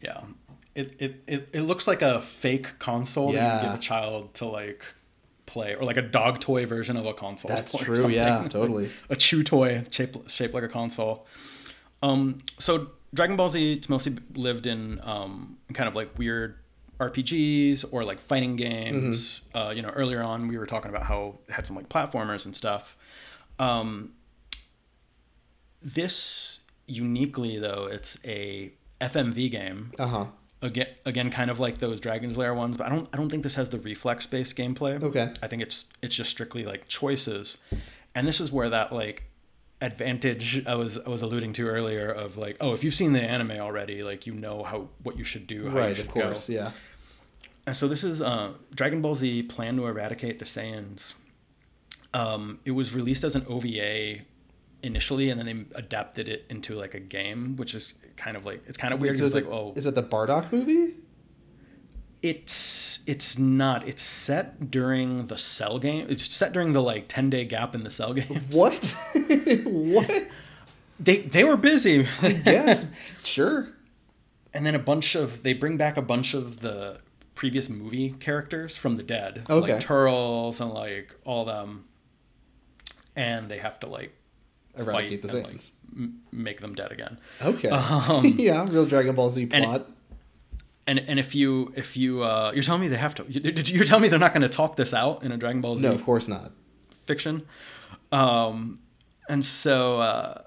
yeah. 0.00 0.20
It, 0.76 0.94
it, 1.00 1.22
it, 1.26 1.48
it 1.52 1.60
looks 1.62 1.88
like 1.88 2.00
a 2.00 2.20
fake 2.20 2.78
console 2.78 3.32
that 3.32 3.32
you 3.32 3.38
Yeah. 3.38 3.62
give 3.62 3.74
a 3.74 3.78
child 3.78 4.34
to 4.34 4.44
like 4.46 4.82
play, 5.50 5.74
or 5.74 5.84
like 5.84 5.96
a 5.96 6.02
dog 6.02 6.40
toy 6.40 6.66
version 6.66 6.96
of 6.96 7.06
a 7.06 7.12
console. 7.14 7.48
That's 7.48 7.72
true. 7.76 7.96
something. 7.96 8.14
Yeah, 8.14 8.46
totally. 8.48 8.90
a 9.10 9.16
chew 9.16 9.42
toy 9.42 9.84
shaped 9.90 10.30
shaped 10.30 10.54
like 10.54 10.62
a 10.62 10.68
console. 10.68 11.26
Um, 12.02 12.38
so 12.58 12.92
Dragon 13.12 13.36
Ball 13.36 13.48
Z, 13.48 13.72
it's 13.74 13.88
mostly 13.88 14.16
lived 14.34 14.66
in 14.66 15.00
um, 15.02 15.58
kind 15.74 15.88
of 15.88 15.94
like 15.94 16.16
weird 16.18 16.56
RPGs 16.98 17.84
or 17.92 18.04
like 18.04 18.20
fighting 18.20 18.56
games. 18.56 19.42
Mm-hmm. 19.54 19.58
Uh, 19.58 19.70
you 19.70 19.82
know, 19.82 19.90
earlier 19.90 20.22
on 20.22 20.48
we 20.48 20.58
were 20.58 20.66
talking 20.66 20.90
about 20.90 21.02
how 21.04 21.38
it 21.48 21.52
had 21.52 21.66
some 21.66 21.76
like 21.76 21.88
platformers 21.88 22.44
and 22.44 22.54
stuff. 22.56 22.96
Um, 23.58 24.12
this 25.82 26.60
uniquely 26.86 27.58
though, 27.58 27.88
it's 27.90 28.18
a 28.24 28.72
FMV 29.00 29.50
game. 29.50 29.92
Uh 29.98 30.06
huh. 30.06 30.24
Again, 30.62 30.88
again, 31.06 31.30
kind 31.30 31.50
of 31.50 31.58
like 31.58 31.78
those 31.78 32.00
Dragon's 32.00 32.36
Lair 32.36 32.52
ones, 32.52 32.76
but 32.76 32.86
I 32.86 32.90
don't, 32.90 33.08
I 33.12 33.16
don't 33.16 33.30
think 33.30 33.42
this 33.42 33.54
has 33.54 33.70
the 33.70 33.78
reflex-based 33.78 34.54
gameplay. 34.56 35.02
Okay. 35.02 35.32
I 35.42 35.46
think 35.46 35.62
it's 35.62 35.86
it's 36.02 36.14
just 36.14 36.28
strictly 36.30 36.64
like 36.64 36.86
choices, 36.86 37.56
and 38.14 38.28
this 38.28 38.40
is 38.40 38.52
where 38.52 38.68
that 38.68 38.92
like 38.92 39.22
advantage 39.80 40.66
I 40.66 40.74
was 40.74 40.98
I 40.98 41.08
was 41.08 41.22
alluding 41.22 41.54
to 41.54 41.66
earlier 41.66 42.10
of 42.10 42.36
like 42.36 42.58
oh 42.60 42.74
if 42.74 42.84
you've 42.84 42.94
seen 42.94 43.14
the 43.14 43.22
anime 43.22 43.52
already 43.52 44.02
like 44.02 44.26
you 44.26 44.34
know 44.34 44.62
how 44.62 44.88
what 45.02 45.16
you 45.16 45.24
should 45.24 45.46
do 45.46 45.68
how 45.68 45.70
you 45.70 45.78
Right. 45.78 45.96
should 45.96 46.06
Of 46.08 46.12
course. 46.12 46.48
go. 46.48 46.52
Yeah. 46.52 46.72
And 47.66 47.74
so 47.74 47.88
this 47.88 48.04
is 48.04 48.20
uh, 48.20 48.52
Dragon 48.74 49.00
Ball 49.00 49.14
Z 49.14 49.44
Plan 49.44 49.76
to 49.76 49.86
Eradicate 49.86 50.38
the 50.38 50.44
Saiyans. 50.44 51.14
Um, 52.12 52.58
it 52.66 52.72
was 52.72 52.92
released 52.94 53.22
as 53.24 53.34
an 53.36 53.46
OVA 53.48 54.18
initially, 54.82 55.30
and 55.30 55.38
then 55.40 55.46
they 55.46 55.78
adapted 55.78 56.28
it 56.28 56.44
into 56.50 56.74
like 56.74 56.94
a 56.94 57.00
game, 57.00 57.56
which 57.56 57.74
is 57.74 57.94
kind 58.20 58.36
of 58.36 58.44
like 58.44 58.62
it's 58.68 58.76
kind 58.78 58.92
of 58.94 59.00
weird. 59.00 59.18
So 59.18 59.24
it's 59.26 59.34
it, 59.34 59.44
like 59.46 59.52
oh, 59.52 59.72
is 59.74 59.86
it 59.86 59.94
the 59.94 60.02
Bardock 60.02 60.52
movie? 60.52 60.94
it's 62.22 63.00
it's 63.06 63.38
not. 63.38 63.88
It's 63.88 64.02
set 64.02 64.70
during 64.70 65.26
the 65.28 65.38
Cell 65.38 65.78
game. 65.78 66.06
It's 66.10 66.32
set 66.32 66.52
during 66.52 66.72
the 66.72 66.82
like 66.82 67.06
ten 67.08 67.30
day 67.30 67.44
gap 67.44 67.74
in 67.74 67.82
the 67.82 67.90
Cell 67.90 68.12
game. 68.14 68.42
What? 68.50 68.94
what? 69.64 70.26
They 70.98 71.18
they 71.18 71.44
were 71.44 71.56
busy. 71.56 72.06
Yes. 72.22 72.86
sure. 73.24 73.68
and 74.52 74.66
then 74.66 74.74
a 74.74 74.78
bunch 74.78 75.14
of 75.14 75.42
they 75.42 75.54
bring 75.54 75.76
back 75.78 75.96
a 75.96 76.02
bunch 76.02 76.34
of 76.34 76.60
the 76.60 76.98
previous 77.34 77.70
movie 77.70 78.10
characters 78.20 78.76
from 78.76 78.96
the 78.96 79.02
dead 79.02 79.46
Okay. 79.48 79.72
like 79.72 79.80
turtles 79.80 80.60
and 80.60 80.70
like 80.74 81.14
all 81.24 81.46
them 81.46 81.86
and 83.16 83.48
they 83.48 83.56
have 83.58 83.80
to 83.80 83.86
like 83.88 84.12
Eradicate 84.76 85.22
the 85.22 85.36
and, 85.36 85.46
like, 85.46 85.62
m- 85.96 86.20
make 86.32 86.60
them 86.60 86.74
dead 86.74 86.92
again 86.92 87.18
Okay. 87.42 87.68
Um, 87.68 88.24
yeah, 88.38 88.64
real 88.70 88.86
Dragon 88.86 89.14
Ball 89.14 89.30
Z 89.30 89.48
and- 89.52 89.64
plot. 89.64 89.88
and 90.86 90.98
and 91.00 91.18
if 91.18 91.34
you 91.34 91.72
if 91.76 91.96
you 91.96 92.22
uh 92.22 92.50
you're 92.54 92.62
telling 92.62 92.80
me 92.80 92.88
they 92.88 92.96
have 92.96 93.14
to 93.16 93.24
you- 93.28 93.40
you're 93.74 93.84
telling 93.84 94.02
me 94.02 94.08
they're 94.08 94.18
not 94.18 94.32
going 94.32 94.42
to 94.42 94.48
talk 94.48 94.76
this 94.76 94.92
out 94.94 95.22
in 95.24 95.30
a 95.32 95.36
dragon 95.36 95.60
ball 95.60 95.76
z 95.76 95.82
no, 95.82 95.92
of 95.92 96.04
course 96.04 96.26
not. 96.28 96.52
fiction 97.06 97.46
um 98.12 98.78
and 99.28 99.44
so 99.44 100.00
uh 100.00 100.42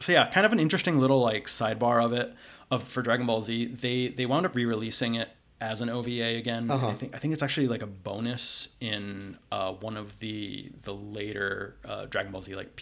so 0.00 0.12
yeah 0.12 0.30
kind 0.30 0.46
of 0.46 0.52
an 0.52 0.60
interesting 0.60 0.98
little 0.98 1.20
like 1.20 1.46
sidebar 1.46 2.02
of 2.04 2.12
it 2.12 2.32
of 2.70 2.82
for 2.84 3.02
dragon 3.02 3.26
ball 3.26 3.42
z 3.42 3.66
they 3.66 4.08
they 4.08 4.24
wound 4.26 4.46
up 4.46 4.54
re-releasing 4.54 5.14
it 5.16 5.28
as 5.60 5.80
an 5.80 5.88
ova 5.88 6.10
again 6.36 6.70
Uh-huh. 6.70 6.88
i 6.88 6.94
think 6.94 7.14
i 7.14 7.18
think 7.18 7.32
it's 7.34 7.42
actually 7.42 7.68
like 7.68 7.82
a 7.82 7.86
bonus 7.86 8.68
in 8.80 9.36
uh 9.50 9.72
one 9.72 9.96
of 9.96 10.18
the 10.20 10.70
the 10.82 10.94
later 10.94 11.76
uh 11.84 12.06
dragon 12.06 12.32
ball 12.32 12.40
z 12.42 12.54
like 12.54 12.76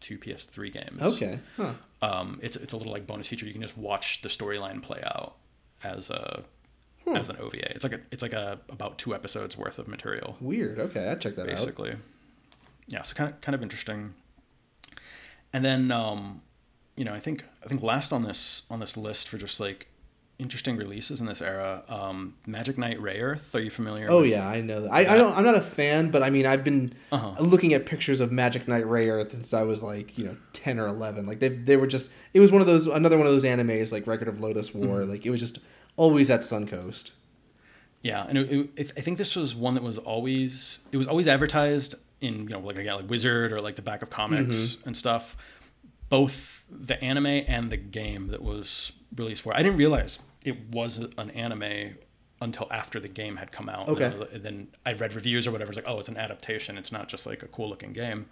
ps2 0.00 0.18
ps3 0.18 0.72
games 0.72 1.02
Okay. 1.02 1.38
Huh. 1.56 1.72
um 2.02 2.38
it's 2.42 2.56
it's 2.56 2.72
a 2.72 2.76
little 2.76 2.92
like 2.92 3.06
bonus 3.06 3.28
feature 3.28 3.46
you 3.46 3.52
can 3.52 3.62
just 3.62 3.76
watch 3.78 4.22
the 4.22 4.28
storyline 4.28 4.82
play 4.82 5.02
out 5.04 5.36
as 5.82 6.10
a 6.10 6.44
Hmm. 7.04 7.16
as 7.16 7.28
an 7.30 7.36
ova 7.40 7.74
it's 7.74 7.84
like 7.84 7.92
a 7.92 8.00
it's 8.10 8.22
like 8.22 8.32
a 8.32 8.58
about 8.68 8.98
two 8.98 9.14
episodes 9.14 9.56
worth 9.56 9.78
of 9.78 9.86
material 9.88 10.36
Weird. 10.40 10.78
Okay, 10.78 11.08
I'd 11.08 11.20
check 11.20 11.36
that 11.36 11.42
out. 11.42 11.48
basically. 11.48 11.96
Yeah, 12.88 13.02
so 13.02 13.14
kind 13.14 13.30
of 13.32 13.40
kind 13.40 13.54
of 13.54 13.62
interesting. 13.62 14.14
And 15.52 15.64
then 15.64 15.90
um, 15.90 16.42
you 16.96 17.04
know, 17.04 17.14
I 17.14 17.20
think 17.20 17.44
I 17.64 17.68
think 17.68 17.82
last 17.82 18.12
on 18.12 18.22
this 18.24 18.62
on 18.70 18.80
this 18.80 18.96
list 18.96 19.28
for 19.28 19.38
just 19.38 19.60
like 19.60 19.86
interesting 20.38 20.76
releases 20.76 21.20
in 21.20 21.26
this 21.26 21.42
era, 21.42 21.82
um, 21.88 22.34
Magic 22.46 22.78
Knight 22.78 22.98
Rayearth. 23.00 23.54
Are 23.54 23.60
you 23.60 23.70
familiar? 23.70 24.06
Oh 24.08 24.20
with- 24.22 24.30
yeah, 24.30 24.48
I 24.48 24.60
know 24.60 24.82
that. 24.82 24.92
I, 24.92 25.00
I 25.00 25.16
don't. 25.16 25.36
I'm 25.36 25.44
not 25.44 25.56
a 25.56 25.60
fan, 25.60 26.10
but 26.10 26.22
I 26.22 26.30
mean, 26.30 26.46
I've 26.46 26.62
been 26.64 26.92
Uh-huh. 27.10 27.34
looking 27.42 27.74
at 27.74 27.86
pictures 27.86 28.20
of 28.20 28.30
Magic 28.32 28.68
Knight 28.68 28.84
Rayearth 28.84 29.32
since 29.32 29.52
I 29.52 29.62
was 29.62 29.82
like, 29.82 30.16
you 30.16 30.24
know, 30.24 30.36
ten 30.52 30.78
or 30.78 30.86
eleven. 30.86 31.26
Like 31.26 31.40
they 31.40 31.48
they 31.48 31.76
were 31.76 31.86
just. 31.88 32.08
It 32.34 32.40
was 32.40 32.52
one 32.52 32.60
of 32.60 32.66
those 32.66 32.86
another 32.86 33.18
one 33.18 33.26
of 33.26 33.32
those 33.32 33.44
animes 33.44 33.90
like 33.92 34.06
Record 34.06 34.28
of 34.28 34.36
Lodoss 34.36 34.74
War. 34.74 35.00
Mm-hmm. 35.00 35.10
Like 35.10 35.26
it 35.26 35.30
was 35.30 35.40
just 35.40 35.58
always 35.96 36.30
at 36.30 36.42
Suncoast. 36.42 37.10
Yeah, 38.02 38.24
and 38.28 38.38
it, 38.38 38.70
it, 38.76 38.92
I 38.96 39.00
think 39.00 39.18
this 39.18 39.34
was 39.34 39.56
one 39.56 39.74
that 39.74 39.82
was 39.82 39.98
always 39.98 40.78
it 40.92 40.96
was 40.96 41.08
always 41.08 41.26
advertised 41.26 41.96
in 42.20 42.42
you 42.42 42.48
know 42.50 42.60
like 42.60 42.78
again 42.78 42.94
like 42.94 43.10
Wizard 43.10 43.50
or 43.52 43.60
like 43.60 43.74
the 43.74 43.82
back 43.82 44.02
of 44.02 44.10
comics 44.10 44.56
Mm-hmm. 44.56 44.88
and 44.88 44.96
stuff. 44.96 45.36
Both 46.08 46.64
the 46.70 47.02
anime 47.04 47.26
and 47.26 47.70
the 47.70 47.76
game 47.76 48.28
that 48.28 48.40
was 48.42 48.92
released 49.16 49.42
for. 49.42 49.54
I 49.54 49.62
didn't 49.62 49.76
realize 49.78 50.18
it 50.48 50.70
was 50.70 50.98
an 50.98 51.30
anime 51.30 51.96
until 52.40 52.68
after 52.70 53.00
the 53.00 53.08
game 53.08 53.36
had 53.36 53.52
come 53.52 53.68
out. 53.68 53.88
Okay. 53.88 54.12
And 54.32 54.42
then 54.42 54.68
I 54.86 54.92
read 54.92 55.12
reviews 55.14 55.46
or 55.46 55.50
whatever. 55.50 55.70
It's 55.70 55.76
like, 55.76 55.88
oh, 55.88 55.98
it's 55.98 56.08
an 56.08 56.16
adaptation. 56.16 56.78
It's 56.78 56.92
not 56.92 57.08
just 57.08 57.26
like 57.26 57.42
a 57.42 57.48
cool 57.48 57.68
looking 57.68 57.92
game. 57.92 58.26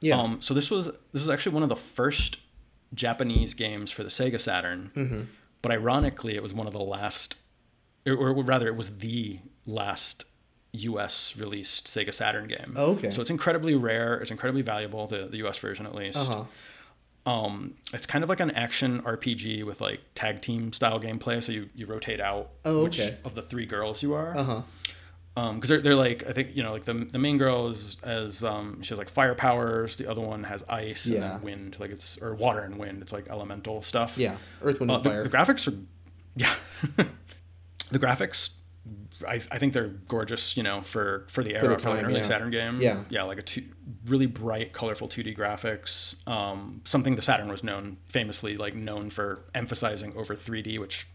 Yeah. 0.00 0.20
Um, 0.20 0.40
so 0.40 0.54
this 0.54 0.70
was 0.70 0.86
this 0.86 1.22
was 1.22 1.30
actually 1.30 1.54
one 1.54 1.62
of 1.62 1.68
the 1.68 1.76
first 1.76 2.38
Japanese 2.92 3.54
games 3.54 3.90
for 3.90 4.02
the 4.02 4.08
Sega 4.10 4.40
Saturn. 4.40 4.90
Mm-hmm. 4.94 5.20
But 5.62 5.72
ironically, 5.72 6.36
it 6.36 6.42
was 6.42 6.52
one 6.52 6.66
of 6.66 6.74
the 6.74 6.82
last, 6.82 7.36
or, 8.06 8.34
rather, 8.34 8.68
it 8.68 8.76
was 8.76 8.98
the 8.98 9.38
last 9.64 10.26
U.S. 10.72 11.34
released 11.38 11.86
Sega 11.86 12.12
Saturn 12.12 12.48
game. 12.48 12.74
Oh, 12.76 12.92
okay. 12.92 13.10
So 13.10 13.22
it's 13.22 13.30
incredibly 13.30 13.74
rare. 13.74 14.16
It's 14.20 14.30
incredibly 14.30 14.62
valuable. 14.62 15.06
The 15.06 15.26
the 15.30 15.38
U.S. 15.38 15.56
version, 15.58 15.86
at 15.86 15.94
least. 15.94 16.18
Uh 16.18 16.24
huh. 16.24 16.44
Um, 17.26 17.74
it's 17.92 18.04
kind 18.06 18.22
of 18.22 18.28
like 18.28 18.40
an 18.40 18.50
action 18.50 19.00
RPG 19.02 19.64
with 19.64 19.80
like 19.80 20.00
tag 20.14 20.42
team 20.42 20.72
style 20.74 21.00
gameplay. 21.00 21.42
So 21.42 21.52
you, 21.52 21.70
you 21.74 21.86
rotate 21.86 22.20
out 22.20 22.50
Oh, 22.64 22.84
which 22.84 23.00
of 23.24 23.34
the 23.34 23.42
three 23.42 23.64
girls 23.66 24.02
you 24.02 24.12
are. 24.14 24.36
Uh 24.36 24.44
huh. 24.44 24.62
Um, 25.36 25.56
because 25.56 25.68
they're, 25.70 25.80
they're 25.80 25.94
like 25.96 26.22
I 26.28 26.32
think 26.32 26.54
you 26.54 26.62
know 26.62 26.70
like 26.72 26.84
the 26.84 26.92
the 26.94 27.18
main 27.18 27.38
girl 27.38 27.66
is 27.68 27.96
as 28.04 28.44
um 28.44 28.82
she 28.82 28.90
has 28.90 28.98
like 28.98 29.08
fire 29.08 29.34
powers. 29.34 29.96
The 29.96 30.08
other 30.08 30.20
one 30.20 30.44
has 30.44 30.62
ice 30.68 31.06
and 31.06 31.22
then 31.22 31.42
wind. 31.42 31.76
Like 31.80 31.90
it's 31.90 32.18
or 32.22 32.34
water 32.34 32.60
and 32.60 32.78
wind. 32.78 33.02
It's 33.02 33.12
like 33.12 33.26
elemental 33.28 33.80
stuff. 33.82 34.16
Yeah. 34.18 34.36
Earth, 34.62 34.78
Wind, 34.78 34.90
Uh, 34.92 34.98
the, 34.98 35.10
Fire. 35.10 35.22
the 35.24 35.30
graphics 35.30 35.66
are 35.66 35.76
yeah. 36.36 36.54
the 37.90 37.98
graphics. 37.98 38.50
I, 39.26 39.34
I 39.50 39.58
think 39.58 39.72
they're 39.72 39.94
gorgeous, 40.08 40.56
you 40.56 40.62
know, 40.62 40.80
for, 40.80 41.26
for 41.28 41.44
the 41.44 41.54
era, 41.54 41.62
the 41.62 41.78
for, 41.78 41.90
an 41.90 41.96
time, 41.96 42.04
early 42.04 42.16
yeah. 42.16 42.22
Saturn 42.22 42.50
game. 42.50 42.80
Yeah. 42.80 43.04
yeah, 43.08 43.22
like 43.22 43.38
a 43.38 43.42
two, 43.42 43.64
really 44.06 44.26
bright, 44.26 44.72
colorful 44.72 45.08
2D 45.08 45.36
graphics. 45.36 46.16
Um, 46.28 46.80
something 46.84 47.14
the 47.14 47.22
Saturn 47.22 47.48
was 47.48 47.62
known, 47.62 47.98
famously, 48.08 48.56
like 48.56 48.74
known 48.74 49.10
for 49.10 49.44
emphasizing 49.54 50.12
over 50.16 50.34
3D, 50.34 50.78
which 50.78 51.06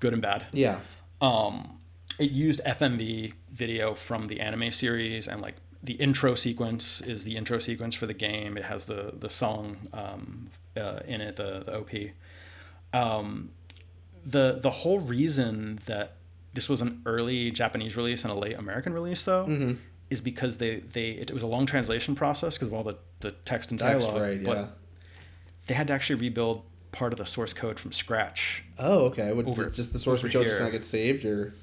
good 0.00 0.12
and 0.14 0.22
bad 0.22 0.46
yeah. 0.52 0.80
um, 1.20 1.78
it 2.18 2.30
used 2.30 2.60
FMV 2.66 3.34
video 3.52 3.94
from 3.94 4.26
the 4.26 4.40
anime 4.40 4.70
series, 4.72 5.28
and 5.28 5.40
like 5.40 5.56
the 5.82 5.94
intro 5.94 6.34
sequence 6.34 7.00
is 7.00 7.24
the 7.24 7.36
intro 7.36 7.58
sequence 7.58 7.94
for 7.94 8.06
the 8.06 8.14
game. 8.14 8.56
It 8.56 8.64
has 8.64 8.86
the 8.86 9.12
the 9.16 9.30
song 9.30 9.76
um, 9.92 10.50
uh, 10.76 11.00
in 11.06 11.20
it, 11.20 11.36
the 11.36 11.62
the 11.64 11.78
OP. 11.78 11.90
Um, 12.92 13.50
the 14.24 14.58
the 14.60 14.70
whole 14.70 14.98
reason 15.00 15.80
that 15.86 16.16
this 16.54 16.68
was 16.68 16.80
an 16.82 17.02
early 17.06 17.50
Japanese 17.50 17.96
release 17.96 18.24
and 18.24 18.34
a 18.34 18.38
late 18.38 18.56
American 18.58 18.92
release, 18.92 19.22
though, 19.24 19.44
Mm-hmm. 19.46 19.72
is 20.10 20.20
because 20.20 20.56
they 20.58 20.80
they 20.80 21.10
it, 21.10 21.30
was 21.32 21.42
a 21.42 21.46
long 21.46 21.66
translation 21.66 22.14
process 22.14 22.56
because 22.56 22.68
of 22.68 22.74
all 22.74 22.82
the 22.84 22.96
the 23.20 23.32
text 23.44 23.70
and 23.70 23.78
Text, 23.78 24.06
dialogue. 24.08 24.22
right? 24.22 24.42
but 24.44 24.56
Yeah. 24.56 24.66
they 25.66 25.74
had 25.74 25.86
to 25.88 25.92
actually 25.92 26.20
rebuild 26.20 26.62
part 26.92 27.12
of 27.12 27.18
the 27.18 27.26
source 27.26 27.52
code 27.52 27.78
from 27.78 27.92
scratch 27.92 28.64
Oh, 28.78 29.04
okay. 29.06 29.32
Would 29.32 29.46
Over- 29.46 29.70
just 29.70 29.92
the 29.92 29.98
source 30.00 30.22
code 30.22 30.32
just 30.46 30.60
not 30.60 30.72
get 30.72 30.84
saved, 30.84 31.24
or 31.24 31.54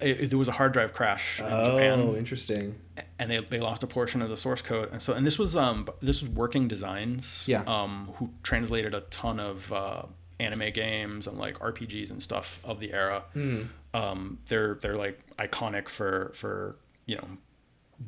it, 0.00 0.28
there 0.30 0.38
was 0.38 0.48
a 0.48 0.52
hard 0.52 0.72
drive 0.72 0.92
crash 0.92 1.40
in 1.40 1.46
oh, 1.46 1.70
Japan, 1.72 2.00
Oh, 2.00 2.14
interesting. 2.16 2.74
and 3.18 3.30
they, 3.30 3.38
they 3.40 3.58
lost 3.58 3.82
a 3.82 3.86
portion 3.86 4.22
of 4.22 4.28
the 4.28 4.36
source 4.36 4.60
code. 4.62 4.90
And 4.92 5.00
so, 5.00 5.14
and 5.14 5.26
this 5.26 5.38
was 5.38 5.56
um 5.56 5.88
this 6.00 6.20
was 6.20 6.30
Working 6.30 6.68
Designs, 6.68 7.44
Yeah. 7.48 7.62
um, 7.66 8.10
who 8.16 8.30
translated 8.42 8.94
a 8.94 9.00
ton 9.02 9.40
of 9.40 9.72
uh, 9.72 10.02
anime 10.38 10.70
games 10.72 11.26
and 11.26 11.38
like 11.38 11.58
RPGs 11.60 12.10
and 12.10 12.22
stuff 12.22 12.60
of 12.64 12.78
the 12.80 12.92
era. 12.92 13.24
Mhm. 13.34 13.68
Um, 13.94 14.38
they're 14.48 14.74
they're 14.74 14.96
like 14.96 15.18
iconic 15.38 15.88
for 15.88 16.32
for 16.34 16.76
you 17.06 17.16
know 17.16 17.26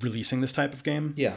releasing 0.01 0.41
this 0.43 0.53
type 0.53 0.73
of 0.75 0.83
game. 0.83 1.13
Yeah. 1.17 1.37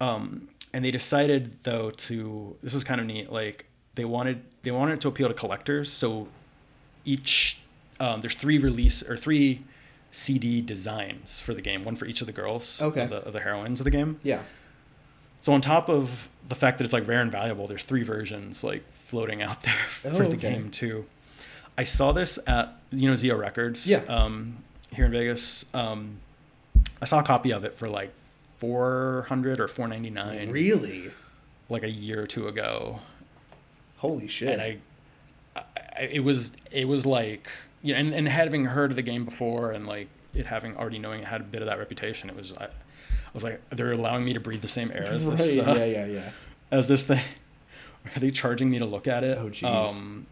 Um, 0.00 0.48
and 0.72 0.84
they 0.84 0.90
decided 0.90 1.62
though 1.64 1.90
to 1.90 2.56
this 2.62 2.74
was 2.74 2.84
kind 2.84 3.00
of 3.00 3.06
neat. 3.06 3.32
Like 3.32 3.66
they 3.94 4.04
wanted 4.04 4.42
they 4.62 4.70
wanted 4.70 4.94
it 4.94 5.00
to 5.00 5.08
appeal 5.08 5.28
to 5.28 5.34
collectors. 5.34 5.90
So 5.90 6.28
each 7.04 7.58
um, 7.98 8.20
there's 8.20 8.34
three 8.34 8.58
release 8.58 9.02
or 9.02 9.16
three 9.16 9.62
CD 10.10 10.60
designs 10.60 11.40
for 11.40 11.54
the 11.54 11.62
game. 11.62 11.82
One 11.82 11.96
for 11.96 12.04
each 12.06 12.20
of 12.20 12.26
the 12.26 12.32
girls. 12.32 12.80
Okay. 12.82 13.04
Of 13.04 13.10
the, 13.10 13.16
of 13.16 13.32
the 13.32 13.40
heroines 13.40 13.80
of 13.80 13.84
the 13.84 13.90
game. 13.90 14.20
Yeah. 14.22 14.42
So 15.40 15.52
on 15.52 15.60
top 15.60 15.88
of 15.88 16.28
the 16.48 16.54
fact 16.54 16.78
that 16.78 16.84
it's 16.84 16.92
like 16.92 17.06
rare 17.08 17.20
and 17.20 17.30
valuable, 17.32 17.66
there's 17.66 17.82
three 17.84 18.02
versions 18.02 18.62
like 18.64 18.82
floating 18.92 19.40
out 19.42 19.62
there 19.64 19.74
Oh, 20.04 20.10
for 20.10 20.24
the 20.24 20.36
okay. 20.36 20.52
game 20.52 20.70
too. 20.70 21.06
I 21.78 21.84
saw 21.84 22.12
this 22.12 22.38
at 22.46 22.74
you 22.90 23.08
know 23.08 23.16
Zia 23.16 23.36
Records. 23.36 23.86
Yeah. 23.86 24.02
Um, 24.08 24.58
here 24.92 25.06
in 25.06 25.12
Vegas. 25.12 25.64
Um, 25.74 26.18
I 27.00 27.04
saw 27.04 27.20
a 27.20 27.22
copy 27.22 27.52
of 27.52 27.64
it 27.64 27.74
for 27.74 27.88
like 27.88 28.12
four 28.58 29.26
hundred 29.28 29.60
or 29.60 29.68
four 29.68 29.88
ninety 29.88 30.10
nine. 30.10 30.50
Really? 30.50 31.10
Like 31.68 31.82
a 31.82 31.90
year 31.90 32.22
or 32.22 32.26
two 32.26 32.46
ago, 32.48 33.00
Holy 33.98 34.28
shit. 34.28 34.48
and 34.48 34.62
I, 34.62 34.78
I, 35.56 36.02
it 36.02 36.20
was 36.20 36.52
it 36.70 36.86
was 36.86 37.04
like 37.04 37.48
you 37.82 37.92
know, 37.92 38.00
and, 38.00 38.14
and 38.14 38.28
having 38.28 38.66
heard 38.66 38.90
of 38.90 38.96
the 38.96 39.02
game 39.02 39.24
before, 39.24 39.72
and 39.72 39.86
like 39.86 40.08
it 40.32 40.46
having 40.46 40.76
already 40.76 40.98
knowing 40.98 41.22
it 41.22 41.26
had 41.26 41.40
a 41.40 41.44
bit 41.44 41.62
of 41.62 41.68
that 41.68 41.78
reputation, 41.78 42.30
it 42.30 42.36
was 42.36 42.54
I, 42.54 42.64
I 42.66 42.68
was 43.34 43.42
like 43.42 43.60
they're 43.70 43.92
allowing 43.92 44.24
me 44.24 44.32
to 44.32 44.40
breathe 44.40 44.62
the 44.62 44.68
same 44.68 44.92
air 44.92 45.04
as 45.04 45.26
right. 45.26 45.36
this. 45.36 45.58
uh, 45.58 45.72
yeah. 45.72 45.84
Yeah. 45.84 46.06
Yeah. 46.06 46.30
as 46.70 46.88
this 46.88 47.04
thing. 47.04 47.22
Are 48.14 48.20
they 48.20 48.30
charging 48.30 48.70
me 48.70 48.78
to 48.78 48.84
look 48.84 49.08
at 49.08 49.24
it? 49.24 49.36
Oh, 49.36 49.48
jeez. 49.48 49.64
Um, 49.64 50.28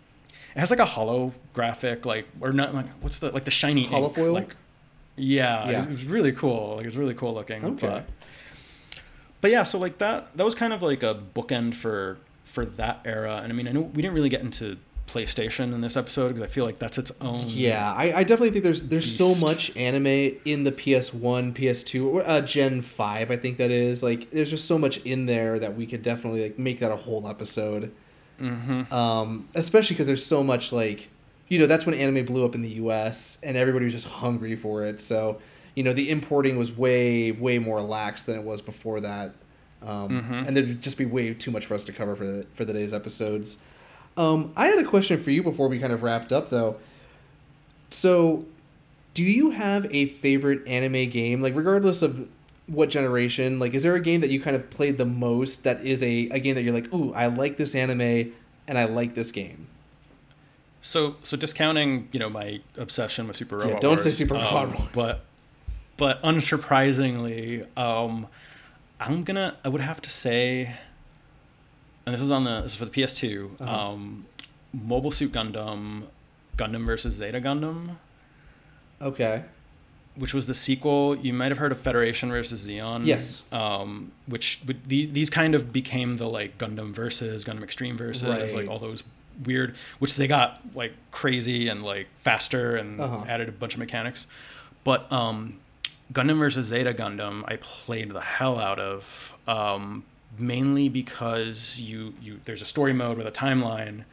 it 0.54 0.60
has 0.60 0.70
like 0.70 0.78
a 0.78 0.84
holographic, 0.84 2.04
like 2.04 2.26
or 2.40 2.52
not 2.52 2.74
like 2.74 2.86
what's 3.00 3.18
the 3.18 3.30
like 3.30 3.44
the 3.44 3.50
shiny 3.50 3.86
Holofoil? 3.86 4.32
Like, 4.32 4.56
yeah, 5.16 5.70
Yeah. 5.70 5.82
It, 5.84 5.90
was 5.90 6.04
really 6.04 6.32
cool. 6.32 6.76
Like 6.76 6.84
it 6.84 6.88
was 6.88 6.96
really 6.96 7.14
cool 7.14 7.34
looking. 7.34 7.64
Okay. 7.64 7.86
But, 7.86 8.06
but 9.40 9.50
yeah, 9.50 9.62
so 9.64 9.78
like 9.78 9.98
that 9.98 10.36
that 10.36 10.44
was 10.44 10.54
kind 10.54 10.72
of 10.72 10.82
like 10.82 11.02
a 11.02 11.20
bookend 11.34 11.74
for 11.74 12.18
for 12.44 12.64
that 12.64 13.00
era. 13.04 13.40
And 13.42 13.52
I 13.52 13.56
mean, 13.56 13.68
I 13.68 13.72
know 13.72 13.82
we 13.82 14.02
didn't 14.02 14.14
really 14.14 14.28
get 14.28 14.40
into 14.40 14.78
PlayStation 15.06 15.74
in 15.74 15.80
this 15.80 15.96
episode 15.96 16.28
because 16.28 16.42
I 16.42 16.46
feel 16.46 16.64
like 16.64 16.78
that's 16.78 16.98
its 16.98 17.12
own. 17.20 17.44
Yeah, 17.46 17.92
I, 17.92 18.18
I 18.18 18.24
definitely 18.24 18.50
think 18.50 18.64
there's 18.64 18.84
there's 18.84 19.16
so 19.16 19.34
much 19.34 19.76
anime 19.76 20.06
in 20.44 20.64
the 20.64 20.72
PS1, 20.72 21.54
PS2, 21.54 22.06
or 22.06 22.26
uh, 22.26 22.40
Gen 22.40 22.80
Five. 22.82 23.30
I 23.30 23.36
think 23.36 23.58
that 23.58 23.70
is 23.70 24.02
like 24.02 24.30
there's 24.30 24.50
just 24.50 24.66
so 24.66 24.78
much 24.78 24.98
in 24.98 25.26
there 25.26 25.58
that 25.58 25.76
we 25.76 25.86
could 25.86 26.02
definitely 26.02 26.42
like 26.42 26.58
make 26.58 26.80
that 26.80 26.90
a 26.90 26.96
whole 26.96 27.28
episode. 27.28 27.92
Mm-hmm. 28.40 28.92
Um, 28.92 29.48
especially 29.54 29.94
because 29.94 30.06
there's 30.06 30.24
so 30.24 30.42
much 30.42 30.72
like, 30.72 31.08
you 31.48 31.58
know, 31.58 31.66
that's 31.66 31.86
when 31.86 31.94
anime 31.94 32.24
blew 32.24 32.44
up 32.44 32.54
in 32.54 32.62
the 32.62 32.70
U.S. 32.70 33.38
and 33.42 33.56
everybody 33.56 33.84
was 33.84 33.94
just 33.94 34.06
hungry 34.06 34.56
for 34.56 34.84
it. 34.84 35.00
So, 35.00 35.40
you 35.74 35.82
know, 35.82 35.92
the 35.92 36.10
importing 36.10 36.56
was 36.56 36.76
way 36.76 37.30
way 37.32 37.58
more 37.58 37.80
lax 37.80 38.24
than 38.24 38.36
it 38.36 38.42
was 38.42 38.62
before 38.62 39.00
that. 39.00 39.34
Um, 39.82 40.08
Mhm. 40.22 40.46
And 40.48 40.56
there'd 40.56 40.80
just 40.80 40.96
be 40.96 41.04
way 41.04 41.34
too 41.34 41.50
much 41.50 41.66
for 41.66 41.74
us 41.74 41.84
to 41.84 41.92
cover 41.92 42.16
for 42.16 42.24
the 42.26 42.46
for 42.54 42.64
the 42.64 42.72
day's 42.72 42.92
episodes. 42.92 43.56
Um, 44.16 44.52
I 44.56 44.66
had 44.68 44.78
a 44.78 44.84
question 44.84 45.22
for 45.22 45.30
you 45.30 45.42
before 45.42 45.68
we 45.68 45.78
kind 45.78 45.92
of 45.92 46.02
wrapped 46.02 46.32
up, 46.32 46.48
though. 46.48 46.76
So, 47.90 48.44
do 49.12 49.22
you 49.22 49.50
have 49.50 49.86
a 49.94 50.06
favorite 50.06 50.66
anime 50.66 51.08
game? 51.10 51.40
Like, 51.42 51.54
regardless 51.54 52.02
of 52.02 52.26
what 52.66 52.88
generation, 52.90 53.58
like, 53.58 53.74
is 53.74 53.82
there 53.82 53.94
a 53.94 54.00
game 54.00 54.20
that 54.22 54.30
you 54.30 54.40
kind 54.40 54.56
of 54.56 54.70
played 54.70 54.96
the 54.98 55.04
most 55.04 55.64
that 55.64 55.84
is 55.84 56.02
a, 56.02 56.28
a 56.30 56.38
game 56.38 56.54
that 56.54 56.62
you're 56.62 56.72
like, 56.72 56.92
ooh, 56.94 57.12
I 57.12 57.26
like 57.26 57.56
this 57.58 57.74
anime 57.74 58.32
and 58.66 58.78
I 58.78 58.84
like 58.84 59.14
this 59.14 59.30
game? 59.30 59.66
So 60.80 61.16
so 61.22 61.36
discounting 61.36 62.08
you 62.12 62.20
know 62.20 62.28
my 62.28 62.60
obsession 62.76 63.26
with 63.26 63.36
Super 63.36 63.56
Yeah, 63.58 63.64
Robot 63.68 63.80
don't 63.80 63.98
say 64.00 64.04
Wars, 64.10 64.16
Super 64.18 64.36
um, 64.36 64.42
Robot 64.42 64.68
Wars. 64.78 64.88
but 64.92 65.24
but 65.96 66.22
unsurprisingly, 66.22 67.66
um, 67.78 68.26
I'm 69.00 69.24
gonna 69.24 69.56
I 69.64 69.68
would 69.68 69.80
have 69.80 70.02
to 70.02 70.10
say, 70.10 70.74
and 72.04 72.14
this 72.14 72.20
is 72.20 72.30
on 72.30 72.44
the 72.44 72.60
this 72.62 72.72
is 72.72 72.78
for 72.78 72.84
the 72.84 72.90
PS2, 72.90 73.60
Uh-huh. 73.60 73.70
um, 73.92 74.26
Mobile 74.74 75.10
Suit 75.12 75.32
Gundam, 75.32 76.04
Gundam 76.58 76.84
versus 76.84 77.14
Zeta 77.14 77.40
Gundam, 77.40 77.96
Okay. 79.00 79.44
Which 80.16 80.32
was 80.32 80.46
the 80.46 80.54
sequel. 80.54 81.16
You 81.16 81.32
might 81.32 81.50
have 81.50 81.58
heard 81.58 81.72
of 81.72 81.80
Federation 81.80 82.30
versus 82.30 82.66
Zeon. 82.68 83.04
Yes. 83.04 83.42
Um, 83.50 84.12
which 84.26 84.60
but 84.64 84.84
the, 84.84 85.06
these 85.06 85.28
kind 85.28 85.54
of 85.56 85.72
became 85.72 86.18
the 86.18 86.28
like 86.28 86.56
Gundam 86.56 86.92
versus 86.94 87.44
Gundam 87.44 87.64
Extreme 87.64 87.96
versus 87.96 88.28
Right. 88.28 88.52
like 88.54 88.68
all 88.68 88.78
those 88.78 89.02
weird, 89.44 89.74
which 89.98 90.14
they 90.14 90.28
got 90.28 90.60
like 90.74 90.92
crazy 91.10 91.66
and 91.68 91.82
like 91.82 92.06
faster 92.20 92.76
and 92.76 93.00
Uh-huh. 93.00 93.24
added 93.28 93.48
a 93.48 93.52
bunch 93.52 93.74
of 93.74 93.80
mechanics. 93.80 94.26
But 94.84 95.10
um, 95.12 95.58
Gundam 96.12 96.38
versus 96.38 96.66
Zeta 96.66 96.92
Gundam, 96.94 97.42
I 97.48 97.56
played 97.60 98.10
the 98.10 98.20
hell 98.20 98.58
out 98.60 98.78
of. 98.78 99.34
Um, 99.48 100.04
mainly 100.38 100.88
because 100.88 101.78
you 101.80 102.12
you 102.20 102.40
there's 102.44 102.60
a 102.62 102.66
story 102.66 102.92
mode 102.92 103.16
with 103.18 103.26
a 103.26 103.32
timeline, 103.32 104.04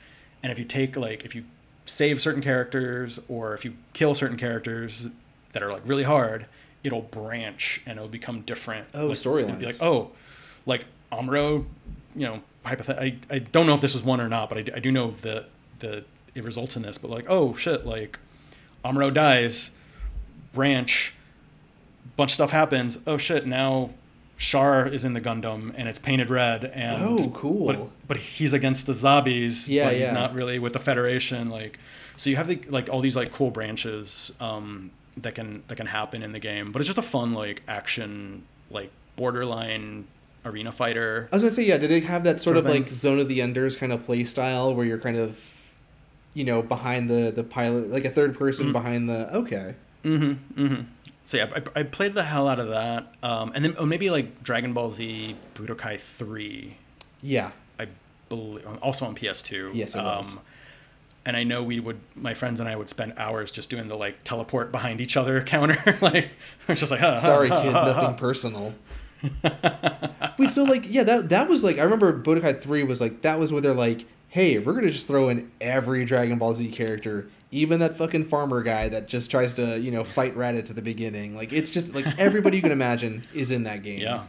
and 0.41 0.51
if 0.51 0.57
you 0.59 0.65
take 0.65 0.95
like 0.95 1.23
if 1.25 1.35
you 1.35 1.43
save 1.85 2.21
certain 2.21 2.41
characters 2.41 3.19
or 3.27 3.53
if 3.53 3.65
you 3.65 3.73
kill 3.93 4.13
certain 4.15 4.37
characters 4.37 5.09
that 5.53 5.63
are 5.63 5.71
like 5.71 5.81
really 5.85 6.03
hard, 6.03 6.45
it'll 6.83 7.01
branch 7.01 7.81
and 7.85 7.97
it'll 7.97 8.09
become 8.09 8.41
different. 8.41 8.87
Oh, 8.93 9.07
like, 9.07 9.17
it'll 9.19 9.55
Be 9.55 9.65
like 9.65 9.81
oh, 9.81 10.11
like 10.65 10.85
Amuro, 11.11 11.65
you 12.15 12.25
know, 12.25 12.41
hypothet- 12.65 12.99
I 12.99 13.15
I 13.29 13.39
don't 13.39 13.65
know 13.65 13.73
if 13.73 13.81
this 13.81 13.93
was 13.93 14.03
one 14.03 14.21
or 14.21 14.29
not, 14.29 14.49
but 14.49 14.57
I 14.57 14.79
do 14.79 14.91
know 14.91 15.11
that 15.11 15.49
the 15.79 16.03
it 16.33 16.43
results 16.43 16.75
in 16.75 16.81
this. 16.81 16.97
But 16.97 17.11
like 17.11 17.25
oh 17.27 17.53
shit, 17.53 17.85
like 17.85 18.19
Amuro 18.83 19.13
dies, 19.13 19.71
branch, 20.53 21.13
bunch 22.15 22.31
of 22.31 22.35
stuff 22.35 22.51
happens. 22.51 22.99
Oh 23.05 23.17
shit, 23.17 23.45
now 23.45 23.91
Char 24.37 24.87
is 24.87 25.03
in 25.03 25.13
the 25.13 25.21
Gundam 25.21 25.73
and 25.77 25.87
it's 25.87 25.99
painted 25.99 26.29
red 26.29 26.65
and 26.65 27.03
Oh, 27.03 27.29
cool. 27.29 27.67
But, 27.67 28.07
but 28.07 28.17
he's 28.17 28.53
against 28.53 28.87
the 28.87 28.93
zombies. 28.93 29.69
Yeah, 29.69 29.85
but 29.85 29.93
he's 29.93 30.03
yeah. 30.03 30.13
not 30.13 30.33
really 30.33 30.57
with 30.57 30.73
the 30.73 30.79
Federation. 30.79 31.49
Like 31.49 31.77
so 32.17 32.29
you 32.29 32.35
have 32.35 32.47
the, 32.47 32.59
like 32.69 32.89
all 32.89 33.01
these 33.01 33.15
like 33.15 33.31
cool 33.31 33.51
branches 33.51 34.31
um, 34.39 34.91
that 35.17 35.35
can 35.35 35.63
that 35.67 35.75
can 35.75 35.87
happen 35.87 36.23
in 36.23 36.31
the 36.31 36.39
game. 36.39 36.71
But 36.71 36.79
it's 36.81 36.87
just 36.87 36.97
a 36.97 37.01
fun 37.03 37.33
like 37.33 37.63
action 37.67 38.43
like 38.69 38.91
borderline 39.15 40.07
arena 40.45 40.71
fighter. 40.71 41.27
I 41.31 41.35
was 41.35 41.43
gonna 41.43 41.53
say, 41.53 41.63
yeah. 41.63 41.77
Did 41.77 41.91
it 41.91 42.03
have 42.05 42.23
that 42.23 42.41
sort, 42.41 42.55
Sort 42.55 42.57
of, 42.57 42.65
of 42.65 42.71
like. 42.71 42.89
Zone 42.89 43.19
of 43.19 43.27
the 43.27 43.41
Enders 43.41 43.75
kind 43.75 43.91
of 43.91 44.03
play 44.05 44.23
style 44.23 44.73
where 44.73 44.85
you're 44.85 44.97
kind 44.97 45.17
of, 45.17 45.37
you 46.33 46.43
know, 46.43 46.61
behind 46.61 47.09
the 47.09 47.31
the 47.35 47.43
pilot, 47.43 47.89
like 47.89 48.05
a 48.05 48.09
third 48.09 48.37
person 48.37 48.67
Mhm. 48.69 48.71
behind 48.73 49.09
the? 49.09 49.33
Okay. 49.35 49.75
Mm-hmm. 50.03 50.63
Mm-hmm. 50.65 50.81
So 51.25 51.37
yeah, 51.37 51.49
I, 51.75 51.79
I 51.81 51.83
played 51.83 52.13
the 52.15 52.23
hell 52.23 52.47
out 52.47 52.59
of 52.59 52.69
that. 52.69 53.13
Um, 53.23 53.51
and 53.53 53.63
then 53.63 53.75
oh, 53.77 53.85
maybe 53.85 54.09
like 54.09 54.43
Dragon 54.43 54.73
Ball 54.73 54.89
Z 54.89 55.35
Budokai 55.55 55.99
Three. 55.99 56.77
Yeah. 57.21 57.51
I 57.79 57.87
believe 58.29 58.65
also 58.81 59.05
on 59.05 59.15
PS2. 59.15 59.71
Yes, 59.75 59.93
it 59.95 59.99
was. 60.01 60.35
And 61.25 61.37
I 61.37 61.43
know 61.43 61.61
we 61.61 61.79
would, 61.79 61.99
my 62.15 62.33
friends 62.33 62.59
and 62.59 62.67
I 62.67 62.75
would 62.75 62.89
spend 62.89 63.13
hours 63.17 63.51
just 63.51 63.69
doing 63.69 63.87
the 63.87 63.95
like 63.95 64.23
teleport 64.23 64.71
behind 64.71 64.99
each 65.01 65.15
other 65.15 65.41
counter. 65.43 65.77
like 66.01 66.29
it's 66.67 66.79
just 66.79 66.91
like, 66.91 66.99
huh, 66.99 67.11
huh, 67.11 67.17
Sorry, 67.19 67.49
huh, 67.49 67.61
kid. 67.61 67.73
huh, 67.73 67.85
Nothing 67.85 68.03
huh. 68.03 68.13
personal. 68.13 68.73
Wait, 70.37 70.51
so 70.51 70.63
like, 70.63 70.83
yeah, 70.91 71.03
that 71.03 71.29
that 71.29 71.47
was 71.47 71.63
like, 71.63 71.77
I 71.77 71.83
remember 71.83 72.11
Budokai 72.21 72.61
Three 72.61 72.83
was 72.83 72.99
like 72.99 73.21
that 73.21 73.37
was 73.39 73.51
where 73.51 73.61
they're 73.61 73.73
like, 73.73 74.05
hey, 74.29 74.57
we're 74.57 74.73
gonna 74.73 74.89
just 74.91 75.07
throw 75.07 75.29
in 75.29 75.51
every 75.61 76.05
Dragon 76.05 76.37
Ball 76.39 76.53
Z 76.55 76.67
character, 76.69 77.27
even 77.51 77.79
that 77.81 77.97
fucking 77.97 78.25
farmer 78.25 78.63
guy 78.63 78.89
that 78.89 79.07
just 79.07 79.29
tries 79.29 79.53
to, 79.55 79.79
you 79.79 79.91
know, 79.91 80.03
fight 80.03 80.35
Raditz 80.35 80.69
at 80.71 80.75
the 80.75 80.81
beginning. 80.81 81.35
Like, 81.35 81.53
it's 81.53 81.69
just 81.69 81.93
like 81.93 82.05
everybody 82.17 82.57
you 82.57 82.63
can 82.63 82.71
imagine 82.71 83.25
is 83.33 83.51
in 83.51 83.63
that 83.63 83.83
game. 83.83 83.99
Yeah. 83.99 84.23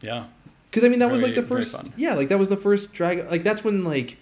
Yeah. 0.00 0.26
Because 0.70 0.84
I 0.84 0.88
mean, 0.88 1.00
that 1.00 1.10
was 1.10 1.22
like 1.22 1.34
the 1.34 1.42
first. 1.42 1.76
Yeah, 1.96 2.14
like 2.14 2.28
that 2.30 2.38
was 2.38 2.48
the 2.48 2.56
first 2.56 2.92
Dragon. 2.94 3.28
Like 3.28 3.42
that's 3.42 3.62
when 3.64 3.84
like 3.84 4.16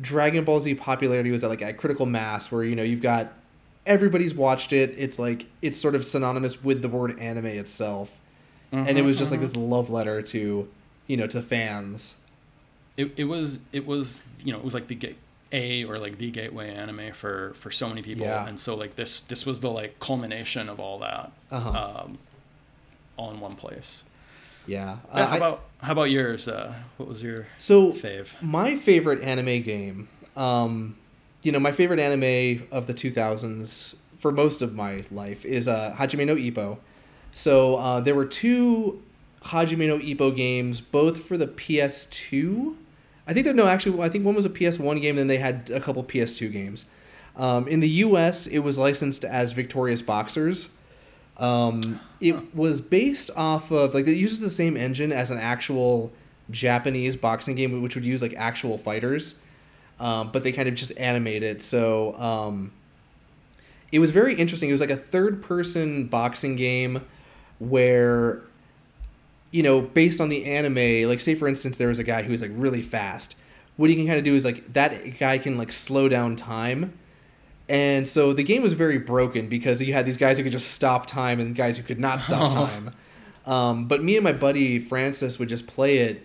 Dragon 0.00 0.44
Ball 0.44 0.60
Z 0.60 0.74
popularity 0.74 1.30
was 1.30 1.42
at 1.44 1.50
like 1.50 1.62
a 1.62 1.72
critical 1.72 2.06
mass, 2.06 2.50
where 2.52 2.62
you 2.64 2.76
know 2.76 2.82
you've 2.82 3.02
got 3.02 3.32
everybody's 3.86 4.34
watched 4.34 4.72
it. 4.72 4.94
It's 4.98 5.18
like 5.18 5.46
it's 5.62 5.78
sort 5.78 5.94
of 5.94 6.04
synonymous 6.06 6.62
with 6.62 6.82
the 6.82 6.88
word 6.88 7.18
anime 7.18 7.46
itself, 7.46 8.10
and 8.72 8.98
it 8.98 9.02
was 9.02 9.16
just 9.18 9.30
like 9.30 9.40
Mhm, 9.40 9.44
this 9.44 9.56
love 9.56 9.88
letter 9.90 10.20
to 10.22 10.68
you 11.06 11.16
know 11.16 11.26
to 11.28 11.40
fans. 11.40 12.14
it, 12.96 13.12
it 13.16 13.24
was 13.24 13.60
it 13.72 13.86
was 13.86 14.22
you 14.44 14.52
know 14.52 14.58
it 14.58 14.64
was 14.64 14.74
like 14.74 14.86
the 14.88 14.94
gate 14.94 15.16
a 15.52 15.84
or 15.84 15.98
like 15.98 16.18
the 16.18 16.30
gateway 16.30 16.68
anime 16.70 17.12
for 17.12 17.54
for 17.54 17.70
so 17.70 17.88
many 17.88 18.02
people 18.02 18.24
Yeah. 18.26 18.46
and 18.48 18.58
so 18.58 18.74
like 18.74 18.96
this 18.96 19.20
this 19.20 19.46
was 19.46 19.60
the 19.60 19.70
like 19.70 20.00
culmination 20.00 20.68
of 20.68 20.80
all 20.80 20.98
that 21.00 21.30
Uh-huh. 21.52 21.70
um 22.04 22.18
all 23.16 23.30
in 23.30 23.38
one 23.40 23.54
place 23.54 24.02
Yeah. 24.66 24.98
Uh, 25.12 25.16
Uh, 25.18 25.26
how 25.26 25.36
about 25.36 25.60
how 25.78 25.92
about 25.92 26.10
yours? 26.10 26.48
Uh 26.48 26.74
what 26.96 27.08
was 27.08 27.22
your 27.22 27.46
so 27.58 27.92
fave? 27.92 28.28
my 28.42 28.76
favorite 28.76 29.22
anime 29.22 29.62
game 29.62 30.08
um 30.36 30.96
you 31.42 31.52
know 31.52 31.60
my 31.60 31.72
favorite 31.72 32.00
anime 32.00 32.66
of 32.72 32.86
the 32.86 32.94
2000s 32.94 33.94
for 34.18 34.32
most 34.32 34.62
of 34.62 34.74
my 34.74 35.04
life 35.10 35.44
is 35.44 35.68
uh 35.68 35.94
hajime 35.98 36.26
no 36.26 36.34
ippo. 36.36 36.78
So 37.32 37.76
uh, 37.76 38.00
there 38.00 38.14
were 38.14 38.24
two 38.24 39.02
hajime 39.44 39.86
no 39.86 39.98
ippo 39.98 40.34
games 40.34 40.80
both 40.80 41.24
for 41.24 41.36
the 41.36 41.46
ps2 41.46 42.74
i 43.28 43.32
think 43.32 43.44
there 43.44 43.54
no 43.54 43.66
actually 43.68 44.00
i 44.02 44.08
think 44.08 44.24
one 44.24 44.34
was 44.34 44.44
a 44.44 44.50
ps1 44.50 45.00
game 45.00 45.14
then 45.16 45.26
they 45.28 45.36
had 45.38 45.70
a 45.70 45.80
couple 45.80 46.02
ps2 46.02 46.50
games. 46.52 46.86
Um, 47.36 47.68
in 47.68 47.80
the 47.80 47.88
us 47.88 48.46
it 48.46 48.60
was 48.60 48.78
licensed 48.78 49.24
as 49.24 49.52
victorious 49.52 50.00
boxers 50.02 50.70
um, 51.38 52.00
it 52.20 52.54
was 52.54 52.80
based 52.80 53.30
off 53.36 53.70
of 53.70 53.94
like 53.94 54.06
it 54.06 54.16
uses 54.16 54.40
the 54.40 54.50
same 54.50 54.76
engine 54.76 55.12
as 55.12 55.30
an 55.30 55.38
actual 55.38 56.12
Japanese 56.50 57.16
boxing 57.16 57.56
game, 57.56 57.82
which 57.82 57.94
would 57.94 58.04
use 58.04 58.22
like 58.22 58.34
actual 58.36 58.78
fighters, 58.78 59.34
um, 60.00 60.30
but 60.32 60.42
they 60.42 60.52
kind 60.52 60.68
of 60.68 60.74
just 60.74 60.92
animate 60.96 61.42
it. 61.42 61.60
So 61.62 62.18
um, 62.18 62.72
it 63.92 63.98
was 63.98 64.10
very 64.10 64.34
interesting. 64.34 64.68
It 64.68 64.72
was 64.72 64.80
like 64.80 64.90
a 64.90 64.96
third-person 64.96 66.06
boxing 66.06 66.56
game 66.56 67.04
where 67.58 68.42
you 69.50 69.62
know, 69.62 69.80
based 69.80 70.20
on 70.20 70.28
the 70.28 70.44
anime, 70.44 71.08
like 71.08 71.20
say 71.20 71.34
for 71.34 71.48
instance, 71.48 71.78
there 71.78 71.88
was 71.88 71.98
a 71.98 72.04
guy 72.04 72.22
who 72.22 72.32
was 72.32 72.42
like 72.42 72.50
really 72.54 72.82
fast. 72.82 73.36
What 73.76 73.90
he 73.90 73.96
can 73.96 74.06
kind 74.06 74.18
of 74.18 74.24
do 74.24 74.34
is 74.34 74.44
like 74.44 74.72
that 74.72 75.18
guy 75.18 75.38
can 75.38 75.56
like 75.56 75.72
slow 75.72 76.08
down 76.08 76.36
time. 76.36 76.98
And 77.68 78.06
so 78.06 78.32
the 78.32 78.44
game 78.44 78.62
was 78.62 78.74
very 78.74 78.98
broken 78.98 79.48
because 79.48 79.82
you 79.82 79.92
had 79.92 80.06
these 80.06 80.16
guys 80.16 80.36
who 80.38 80.44
could 80.44 80.52
just 80.52 80.70
stop 80.70 81.06
time 81.06 81.40
and 81.40 81.54
guys 81.54 81.76
who 81.76 81.82
could 81.82 81.98
not 81.98 82.20
stop 82.20 82.52
time. 82.70 82.94
Um, 83.44 83.86
but 83.86 84.02
me 84.02 84.16
and 84.16 84.24
my 84.24 84.32
buddy 84.32 84.78
Francis 84.78 85.38
would 85.38 85.48
just 85.48 85.66
play 85.66 85.98
it 85.98 86.24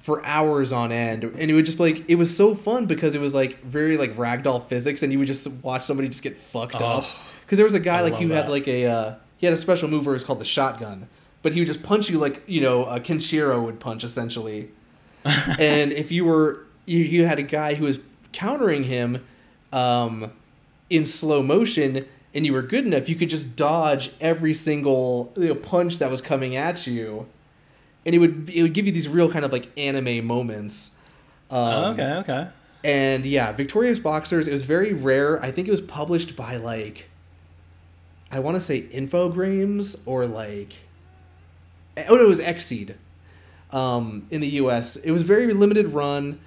for 0.00 0.24
hours 0.24 0.70
on 0.72 0.92
end, 0.92 1.24
and 1.24 1.50
it 1.50 1.54
would 1.54 1.66
just 1.66 1.80
like 1.80 2.04
it 2.08 2.14
was 2.14 2.34
so 2.36 2.54
fun 2.54 2.86
because 2.86 3.14
it 3.14 3.20
was 3.20 3.34
like 3.34 3.60
very 3.62 3.96
like 3.96 4.14
ragdoll 4.16 4.64
physics, 4.68 5.02
and 5.02 5.12
you 5.12 5.18
would 5.18 5.26
just 5.26 5.48
watch 5.62 5.82
somebody 5.82 6.08
just 6.08 6.22
get 6.22 6.36
fucked 6.36 6.76
up. 6.76 7.04
Oh, 7.04 7.22
Because 7.44 7.58
there 7.58 7.64
was 7.64 7.74
a 7.74 7.80
guy 7.80 7.98
I 7.98 8.02
like 8.02 8.14
who 8.14 8.28
had 8.28 8.48
like 8.48 8.68
a 8.68 8.86
uh, 8.86 9.14
he 9.38 9.46
had 9.46 9.52
a 9.52 9.56
special 9.56 9.88
move 9.88 10.06
where 10.06 10.14
it 10.14 10.16
was 10.16 10.24
called 10.24 10.40
the 10.40 10.44
shotgun, 10.44 11.08
but 11.42 11.52
he 11.52 11.60
would 11.60 11.66
just 11.66 11.82
punch 11.82 12.08
you 12.08 12.18
like 12.18 12.42
you 12.46 12.60
know 12.60 12.84
uh, 12.84 12.98
Kenshiro 13.00 13.62
would 13.64 13.80
punch 13.80 14.04
essentially. 14.04 14.70
and 15.58 15.92
if 15.92 16.12
you 16.12 16.24
were 16.24 16.66
you, 16.84 16.98
you 17.00 17.24
had 17.26 17.38
a 17.40 17.42
guy 17.42 17.74
who 17.74 17.84
was 17.84 17.98
countering 18.32 18.84
him 18.84 19.24
um, 19.76 20.32
in 20.88 21.04
slow 21.06 21.42
motion 21.42 22.06
and 22.34 22.46
you 22.46 22.52
were 22.52 22.62
good 22.62 22.84
enough 22.86 23.08
you 23.08 23.14
could 23.16 23.30
just 23.30 23.56
dodge 23.56 24.10
every 24.20 24.54
single 24.54 25.32
you 25.36 25.48
know, 25.48 25.54
punch 25.54 25.98
that 25.98 26.10
was 26.10 26.20
coming 26.20 26.56
at 26.56 26.86
you. 26.86 27.26
And 28.04 28.14
it 28.14 28.18
would 28.18 28.48
it 28.50 28.62
would 28.62 28.72
give 28.72 28.86
you 28.86 28.92
these 28.92 29.08
real 29.08 29.30
kind 29.30 29.44
of 29.44 29.52
like 29.52 29.66
anime 29.76 30.24
moments. 30.26 30.92
Um, 31.50 31.58
Oh, 31.58 31.84
okay 31.92 32.12
okay. 32.22 32.48
and 32.84 33.24
yeah 33.24 33.52
victorious 33.52 33.98
boxers 33.98 34.48
it 34.48 34.52
was 34.52 34.62
very 34.62 34.92
rare. 34.92 35.42
I 35.42 35.50
think 35.50 35.68
it 35.68 35.70
was 35.70 35.80
published 35.80 36.36
by 36.36 36.56
like 36.56 37.08
i 38.32 38.38
want 38.40 38.56
to 38.56 38.60
say 38.60 38.82
infogrames 39.00 39.96
or 40.04 40.26
like 40.26 40.72
oh 42.08 42.16
no 42.16 42.24
it 42.24 42.28
was 42.28 42.40
xseed 42.40 42.94
um, 43.72 44.26
in 44.30 44.40
the 44.40 44.48
us 44.48 44.96
it 44.96 45.12
was 45.12 45.22
very 45.22 45.52
limited 45.52 45.86
run 45.92 46.40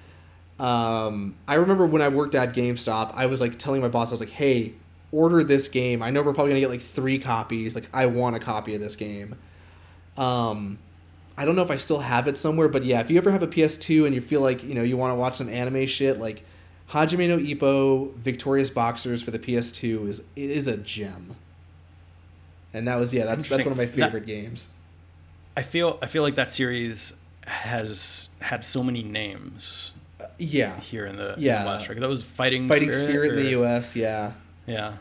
um, 0.60 1.34
i 1.48 1.54
remember 1.54 1.86
when 1.86 2.02
i 2.02 2.08
worked 2.08 2.34
at 2.34 2.54
gamestop 2.54 3.12
i 3.14 3.26
was 3.26 3.40
like 3.40 3.58
telling 3.58 3.80
my 3.80 3.88
boss 3.88 4.10
i 4.10 4.12
was 4.14 4.20
like 4.20 4.30
hey 4.30 4.72
order 5.12 5.42
this 5.42 5.68
game 5.68 6.02
i 6.02 6.10
know 6.10 6.22
we're 6.22 6.32
probably 6.34 6.50
gonna 6.50 6.60
get 6.60 6.70
like 6.70 6.82
three 6.82 7.18
copies 7.18 7.74
like 7.74 7.88
i 7.92 8.06
want 8.06 8.36
a 8.36 8.38
copy 8.40 8.74
of 8.74 8.80
this 8.80 8.96
game 8.96 9.34
um, 10.16 10.78
I 11.38 11.46
don't 11.46 11.56
know 11.56 11.62
if 11.62 11.70
I 11.70 11.78
still 11.78 12.00
have 12.00 12.28
it 12.28 12.36
somewhere, 12.36 12.68
but 12.68 12.84
yeah, 12.84 13.00
if 13.00 13.08
you 13.10 13.16
ever 13.16 13.30
have 13.30 13.42
a 13.42 13.46
PS2 13.46 14.04
and 14.04 14.14
you 14.14 14.20
feel 14.20 14.42
like 14.42 14.62
you 14.62 14.74
know 14.74 14.82
you 14.82 14.98
want 14.98 15.12
to 15.12 15.14
watch 15.14 15.36
some 15.36 15.48
anime 15.48 15.86
shit, 15.86 16.18
like 16.18 16.42
Hajime 16.90 17.26
no 17.28 17.38
Ippo 17.38 18.14
Victorious 18.16 18.68
Boxers 18.68 19.22
for 19.22 19.30
the 19.30 19.38
PS2 19.38 20.08
is 20.08 20.22
is 20.36 20.66
a 20.66 20.76
gem. 20.76 21.36
And 22.74 22.86
that 22.86 22.96
was 22.96 23.14
yeah, 23.14 23.24
that's 23.24 23.48
that's 23.48 23.64
one 23.64 23.72
of 23.72 23.78
my 23.78 23.84
Interesting. 23.84 24.00
That- 24.00 24.06
favorite 24.08 24.26
games. 24.26 24.68
i 25.56 25.62
feel 25.62 25.98
i 26.02 26.06
feel 26.06 26.22
like 26.22 26.34
that 26.34 26.50
series 26.50 27.14
has 27.46 28.28
had 28.40 28.62
so 28.64 28.82
many 28.82 29.02
names 29.02 29.92
Yeah, 30.40 30.78
here 30.80 31.06
in 31.06 31.16
the, 31.16 31.34
in 31.34 31.40
Yeah. 31.42 31.62
the 31.62 31.68
West, 31.68 31.88
right? 31.88 31.98
That 32.00 32.08
was 32.08 32.22
Fighting 32.22 32.68
Fighting 32.68 32.92
Spirit, 32.92 33.10
Spirit, 33.10 33.30
in 33.38 33.44
the 33.44 33.50
U.S. 33.50 33.94
Yeah, 33.94 34.32
Yeah. 34.66 34.94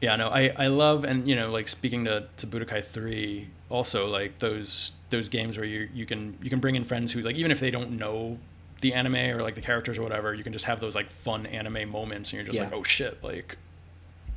Yeah, 0.00 0.16
no, 0.16 0.28
I, 0.28 0.50
I 0.56 0.68
love 0.68 1.04
and 1.04 1.28
you 1.28 1.36
know, 1.36 1.50
like 1.50 1.68
speaking 1.68 2.06
to, 2.06 2.26
to 2.38 2.46
Budokai 2.46 2.82
three, 2.84 3.48
also 3.68 4.06
like 4.06 4.38
those 4.38 4.92
those 5.10 5.28
games 5.28 5.58
where 5.58 5.66
you 5.66 5.88
you 5.92 6.06
can 6.06 6.38
you 6.42 6.48
can 6.48 6.58
bring 6.58 6.74
in 6.74 6.84
friends 6.84 7.12
who 7.12 7.20
like 7.20 7.36
even 7.36 7.50
if 7.50 7.60
they 7.60 7.70
don't 7.70 7.98
know 7.98 8.38
the 8.80 8.94
anime 8.94 9.14
or 9.16 9.42
like 9.42 9.56
the 9.56 9.60
characters 9.60 9.98
or 9.98 10.02
whatever, 10.02 10.32
you 10.32 10.42
can 10.42 10.54
just 10.54 10.64
have 10.64 10.80
those 10.80 10.94
like 10.94 11.10
fun 11.10 11.44
anime 11.44 11.90
moments 11.90 12.30
and 12.30 12.38
you're 12.38 12.46
just 12.46 12.56
Yeah. 12.56 12.64
like, 12.64 12.72
Oh 12.72 12.82
shit, 12.82 13.22
like 13.22 13.58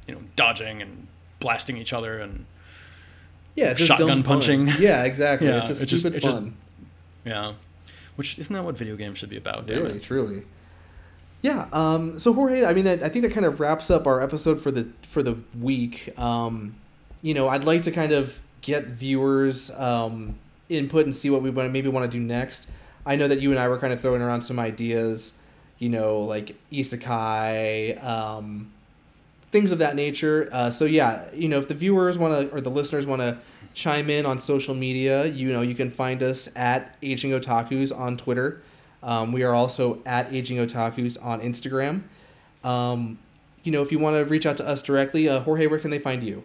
you 0.06 0.14
know, 0.14 0.22
dodging 0.36 0.82
and 0.82 1.08
blasting 1.40 1.78
each 1.78 1.94
other 1.94 2.20
and 2.20 2.46
yeah, 3.56 3.74
just 3.74 3.88
Shotgun 3.88 4.08
dumb 4.10 4.24
fun. 4.24 4.40
punching. 4.42 4.68
Yeah, 4.80 5.04
exactly. 5.04 5.48
Yeah, 5.50 5.60
it's 5.60 5.68
just 5.70 5.82
it's 5.84 5.92
just- 5.92 6.02
stupid 6.02 6.16
it's 6.18 6.26
just- 6.26 6.36
fun. 6.36 6.58
yeah. 7.26 7.54
Which 8.16 8.38
isn't 8.38 8.54
that 8.54 8.64
what 8.64 8.78
video 8.78 8.96
games 8.96 9.18
should 9.18 9.30
be 9.30 9.38
about, 9.38 9.68
really, 9.68 10.00
truly. 10.00 10.44
Yeah. 11.42 11.68
Um, 11.74 12.18
so 12.20 12.34
Jorge, 12.34 12.64
I 12.66 12.74
mean, 12.74 12.86
that, 12.86 13.04
I 13.04 13.10
think 13.10 13.24
that 13.24 13.34
kind 13.34 13.46
of 13.46 13.60
wraps 13.60 13.92
up 13.92 14.08
our 14.08 14.22
episode 14.22 14.62
for 14.62 14.72
the 14.72 14.88
for 15.10 15.22
the 15.22 15.38
week. 15.60 16.18
Um, 16.18 16.76
you 17.22 17.34
know, 17.34 17.50
I'd 17.50 17.64
like 17.64 17.84
to 17.84 17.92
kind 17.92 18.12
of 18.12 18.40
get 18.62 18.88
viewers, 18.88 19.70
um, 19.72 20.36
input 20.70 21.06
and 21.06 21.16
see 21.16 21.30
what 21.30 21.42
we 21.42 21.50
want 21.50 21.72
maybe 21.72 21.90
want 21.90 22.10
to 22.10 22.18
do 22.18 22.24
next. 22.24 22.68
I 23.06 23.16
know 23.16 23.28
that 23.28 23.42
you 23.42 23.52
and 23.52 23.60
I 23.60 23.68
were 23.68 23.78
kind 23.78 23.92
of 23.92 24.02
throwing 24.02 24.22
around 24.22 24.42
some 24.42 24.60
ideas, 24.60 25.34
you 25.78 25.90
know, 25.90 26.20
like 26.20 26.56
isekai, 26.72 28.02
um, 28.04 28.72
things 29.52 29.72
of 29.72 29.80
that 29.80 29.96
nature. 29.96 30.50
Uh, 30.52 30.70
so 30.70 30.86
yeah, 30.86 31.26
you 31.34 31.50
know, 31.50 31.60
if 31.60 31.68
the 31.68 31.74
viewers 31.74 32.18
want 32.18 32.50
to 32.50 32.56
or 32.56 32.62
the 32.62 32.72
listeners 32.72 33.06
want 33.06 33.22
to 33.22 33.38
chime 33.74 34.10
in 34.10 34.26
on 34.26 34.40
social 34.40 34.76
media, 34.76 35.26
you 35.26 35.52
know, 35.52 35.62
you 35.62 35.76
can 35.76 35.92
find 35.92 36.22
us 36.22 36.50
at 36.56 36.96
Aging 37.02 37.32
Otakus 37.32 37.98
on 37.98 38.18
Twitter. 38.18 38.62
Um, 39.02 39.32
we 39.32 39.44
are 39.44 39.54
also 39.54 40.02
at 40.06 40.34
Aging 40.34 40.58
Otakus 40.58 41.18
on 41.24 41.42
Instagram. 41.42 42.04
Um, 42.64 43.20
you 43.64 43.72
know, 43.72 43.82
if 43.82 43.92
you 43.92 44.00
want 44.00 44.16
to 44.16 44.30
reach 44.30 44.46
out 44.46 44.58
to 44.58 44.68
us 44.68 44.82
directly, 44.82 45.28
uh, 45.28 45.42
Jorge, 45.42 45.68
where 45.68 45.80
can 45.80 45.92
they 45.92 46.00
find 46.00 46.24
you? 46.24 46.44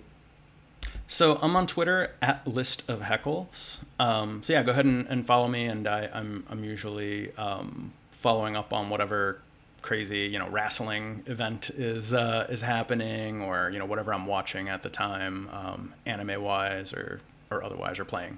So 1.07 1.39
I'm 1.41 1.57
on 1.57 1.67
Twitter 1.67 2.15
at 2.21 2.47
list 2.47 2.83
of 2.89 3.01
heckles. 3.01 3.79
Um, 3.99 4.43
so 4.43 4.53
yeah, 4.53 4.63
go 4.63 4.73
ahead 4.73 4.85
and, 4.85 5.07
and 5.09 5.27
follow 5.27 5.49
me, 5.49 5.65
and 5.65 5.89
I, 5.89 6.11
I'm 6.13 6.45
I'm 6.51 6.65
usually 6.65 7.35
um, 7.37 7.93
following 8.11 8.57
up 8.57 8.75
on 8.75 8.91
whatever 8.91 9.41
crazy 9.89 10.27
you 10.27 10.39
know 10.39 10.47
wrestling 10.51 11.23
event 11.27 11.71
is 11.71 12.13
uh, 12.13 12.47
is 12.51 12.61
happening, 12.61 13.41
or 13.41 13.71
you 13.71 13.79
know 13.79 13.87
whatever 13.87 14.13
I'm 14.13 14.27
watching 14.27 14.69
at 14.69 14.83
the 14.83 14.91
time, 14.91 15.49
um, 15.51 15.95
anime 16.05 16.43
wise 16.43 16.93
or 16.93 17.23
or 17.51 17.65
otherwise, 17.65 17.99
or 17.99 18.05
playing 18.05 18.37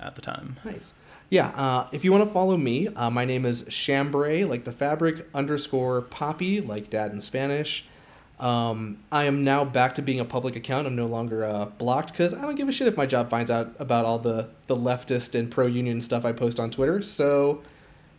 at 0.00 0.16
the 0.16 0.22
time. 0.22 0.56
Nice. 0.64 0.92
Yeah, 1.30 1.48
uh, 1.50 1.88
if 1.92 2.04
you 2.04 2.10
want 2.10 2.24
to 2.24 2.30
follow 2.30 2.56
me, 2.56 2.88
uh, 2.88 3.08
my 3.08 3.24
name 3.24 3.46
is 3.46 3.64
Chambray, 3.70 4.44
like 4.44 4.64
the 4.64 4.72
fabric, 4.72 5.26
underscore 5.32 6.02
Papi, 6.02 6.66
like 6.66 6.90
dad 6.90 7.12
in 7.12 7.20
Spanish. 7.20 7.84
Um, 8.40 8.98
I 9.12 9.24
am 9.24 9.44
now 9.44 9.64
back 9.64 9.94
to 9.94 10.02
being 10.02 10.18
a 10.18 10.24
public 10.24 10.56
account. 10.56 10.88
I'm 10.88 10.96
no 10.96 11.06
longer 11.06 11.44
uh, 11.44 11.66
blocked 11.66 12.10
because 12.10 12.34
I 12.34 12.42
don't 12.42 12.56
give 12.56 12.68
a 12.68 12.72
shit 12.72 12.88
if 12.88 12.96
my 12.96 13.06
job 13.06 13.30
finds 13.30 13.52
out 13.52 13.72
about 13.78 14.04
all 14.04 14.18
the, 14.18 14.50
the 14.66 14.76
leftist 14.76 15.38
and 15.38 15.48
pro 15.48 15.66
union 15.66 16.00
stuff 16.00 16.24
I 16.24 16.32
post 16.32 16.58
on 16.58 16.70
Twitter. 16.72 17.02
So, 17.02 17.62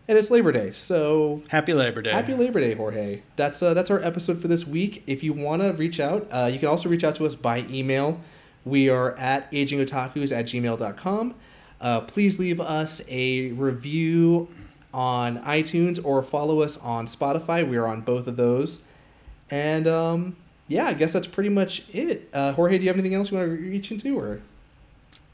and 0.07 0.17
it's 0.17 0.29
Labor 0.31 0.51
Day. 0.51 0.71
So 0.71 1.41
Happy 1.49 1.73
Labor 1.73 2.01
Day. 2.01 2.11
happy 2.11 2.33
Labor 2.33 2.59
Day, 2.59 2.73
Jorge. 2.73 3.21
That's 3.35 3.61
uh, 3.63 3.73
that's 3.73 3.89
our 3.91 4.01
episode 4.03 4.41
for 4.41 4.47
this 4.47 4.65
week. 4.67 5.03
If 5.07 5.23
you 5.23 5.33
want 5.33 5.61
to 5.61 5.71
reach 5.73 5.99
out, 5.99 6.27
uh, 6.31 6.49
you 6.51 6.59
can 6.59 6.67
also 6.67 6.89
reach 6.89 7.03
out 7.03 7.15
to 7.15 7.25
us 7.25 7.35
by 7.35 7.65
email. 7.69 8.19
We 8.65 8.89
are 8.89 9.15
at 9.17 9.51
agingotakus 9.51 10.31
at 10.31 10.45
gmail.com. 10.45 11.35
Uh, 11.81 12.01
please 12.01 12.39
leave 12.39 12.61
us 12.61 13.01
a 13.09 13.51
review 13.51 14.47
on 14.93 15.41
iTunes 15.43 15.99
or 16.03 16.23
follow 16.23 16.61
us 16.61 16.77
on 16.77 17.07
Spotify. 17.07 17.67
We 17.67 17.75
are 17.77 17.87
on 17.87 18.01
both 18.01 18.27
of 18.27 18.37
those. 18.37 18.83
And 19.49 19.87
um, 19.87 20.37
yeah, 20.67 20.85
I 20.85 20.93
guess 20.93 21.11
that's 21.11 21.27
pretty 21.27 21.49
much 21.49 21.83
it. 21.89 22.29
Uh, 22.33 22.53
Jorge, 22.53 22.77
do 22.77 22.83
you 22.83 22.89
have 22.89 22.95
anything 22.97 23.13
else 23.15 23.31
you 23.31 23.37
want 23.37 23.49
to 23.49 23.55
reach 23.57 23.91
into, 23.91 24.17
or 24.17 24.39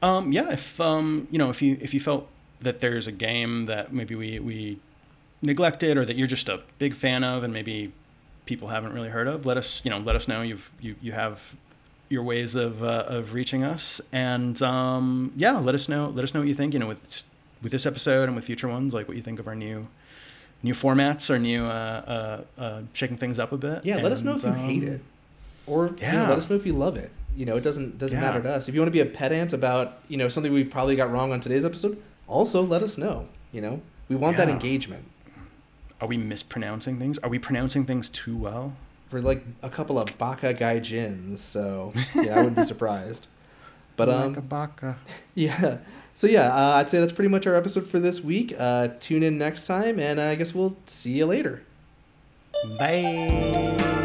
Um, 0.01 0.31
yeah, 0.31 0.51
if 0.51 0.79
um, 0.81 1.27
you 1.29 1.37
know, 1.37 1.49
if 1.49 1.61
you 1.61 1.77
if 1.81 1.93
you 1.93 1.99
felt 1.99 2.27
that 2.61 2.79
there's 2.79 3.07
a 3.07 3.11
game 3.11 3.65
that 3.67 3.93
maybe 3.93 4.15
we 4.15 4.39
we 4.39 4.79
neglected 5.41 5.97
or 5.97 6.05
that 6.05 6.15
you're 6.17 6.27
just 6.27 6.49
a 6.49 6.61
big 6.77 6.93
fan 6.95 7.23
of 7.23 7.43
and 7.43 7.53
maybe 7.53 7.91
people 8.45 8.67
haven't 8.69 8.93
really 8.93 9.09
heard 9.09 9.27
of, 9.27 9.45
let 9.45 9.57
us 9.57 9.81
you 9.83 9.91
know 9.91 9.99
let 9.99 10.15
us 10.15 10.27
know. 10.27 10.41
You've 10.41 10.71
you 10.81 10.95
you 11.01 11.11
have 11.13 11.55
your 12.09 12.23
ways 12.23 12.55
of 12.55 12.83
uh, 12.83 13.05
of 13.07 13.33
reaching 13.33 13.63
us, 13.63 14.01
and 14.11 14.59
um, 14.63 15.31
yeah, 15.35 15.57
let 15.59 15.75
us 15.75 15.87
know 15.87 16.09
let 16.09 16.23
us 16.23 16.33
know 16.33 16.39
what 16.41 16.47
you 16.49 16.55
think. 16.55 16.73
You 16.73 16.79
know, 16.79 16.87
with 16.87 17.23
with 17.61 17.71
this 17.71 17.85
episode 17.85 18.23
and 18.23 18.35
with 18.35 18.45
future 18.45 18.67
ones, 18.67 18.93
like 18.93 19.07
what 19.07 19.15
you 19.17 19.23
think 19.23 19.39
of 19.39 19.47
our 19.47 19.55
new 19.55 19.87
new 20.63 20.73
formats, 20.73 21.29
our 21.29 21.39
new 21.39 21.63
uh, 21.65 22.43
uh, 22.57 22.61
uh, 22.61 22.81
shaking 22.93 23.15
things 23.17 23.39
up 23.39 23.51
a 23.51 23.57
bit. 23.57 23.85
yeah, 23.85 23.97
let 23.97 24.11
us 24.11 24.23
know 24.23 24.35
if 24.35 24.43
you 24.43 24.49
And, 24.49 24.57
hate 24.57 24.83
um, 24.83 24.95
it, 24.95 25.01
or 25.67 25.85
you 25.87 25.91
know, 25.91 25.97
yeah. 26.01 26.27
let 26.29 26.37
us 26.37 26.49
know 26.49 26.55
if 26.55 26.65
you 26.65 26.73
love 26.73 26.97
it. 26.97 27.11
You 27.37 27.45
know, 27.45 27.55
it 27.55 27.61
doesn't 27.61 27.97
doesn't 27.99 28.17
Yeah. 28.17 28.21
matter 28.21 28.41
to 28.41 28.49
us. 28.49 28.67
If 28.67 28.73
you 28.75 28.81
want 28.81 28.87
to 28.87 28.91
be 28.91 28.99
a 29.01 29.05
pedant 29.05 29.53
about 29.53 29.99
you 30.09 30.17
know 30.17 30.27
something 30.27 30.51
we 30.51 30.63
probably 30.63 30.95
got 30.95 31.11
wrong 31.11 31.31
on 31.31 31.39
today's 31.39 31.63
episode, 31.63 32.01
also 32.29 32.61
let 32.61 32.81
us 32.81 32.97
know. 32.97 33.27
You 33.51 33.61
know, 33.61 33.81
we 34.07 34.15
want 34.15 34.37
that 34.37 34.49
engagement. 34.49 35.05
Are 35.99 36.07
we 36.07 36.17
mispronouncing 36.17 36.97
things? 36.97 37.17
Are 37.19 37.29
we 37.29 37.39
pronouncing 37.39 37.85
things 37.85 38.07
too 38.07 38.37
well? 38.37 38.73
We're 39.11 39.19
like 39.21 39.43
a 39.63 39.69
couple 39.69 39.97
of 39.99 40.15
baka 40.17 40.53
gaijins, 40.53 41.39
so 41.39 41.93
yeah, 42.15 42.35
I 42.35 42.37
wouldn't 42.37 42.57
be 42.57 42.63
surprised. 42.73 43.27
But 43.95 44.09
um, 44.09 44.33
baka. 44.33 44.97
yeah. 45.35 45.79
So 46.13 46.27
yeah, 46.27 46.53
uh, 46.53 46.75
I'd 46.75 46.89
say 46.89 46.99
that's 46.99 47.11
pretty 47.11 47.29
much 47.29 47.47
our 47.47 47.55
episode 47.55 47.87
for 47.87 47.99
this 47.99 48.23
week. 48.23 48.53
Uh, 48.57 48.89
tune 48.99 49.23
in 49.23 49.37
next 49.37 49.63
time, 49.65 49.99
and 49.99 50.19
uh, 50.19 50.23
I 50.23 50.35
guess 50.35 50.53
we'll 50.53 50.77
see 50.85 51.13
you 51.13 51.25
later. 51.25 51.63
Bye. 52.77 53.95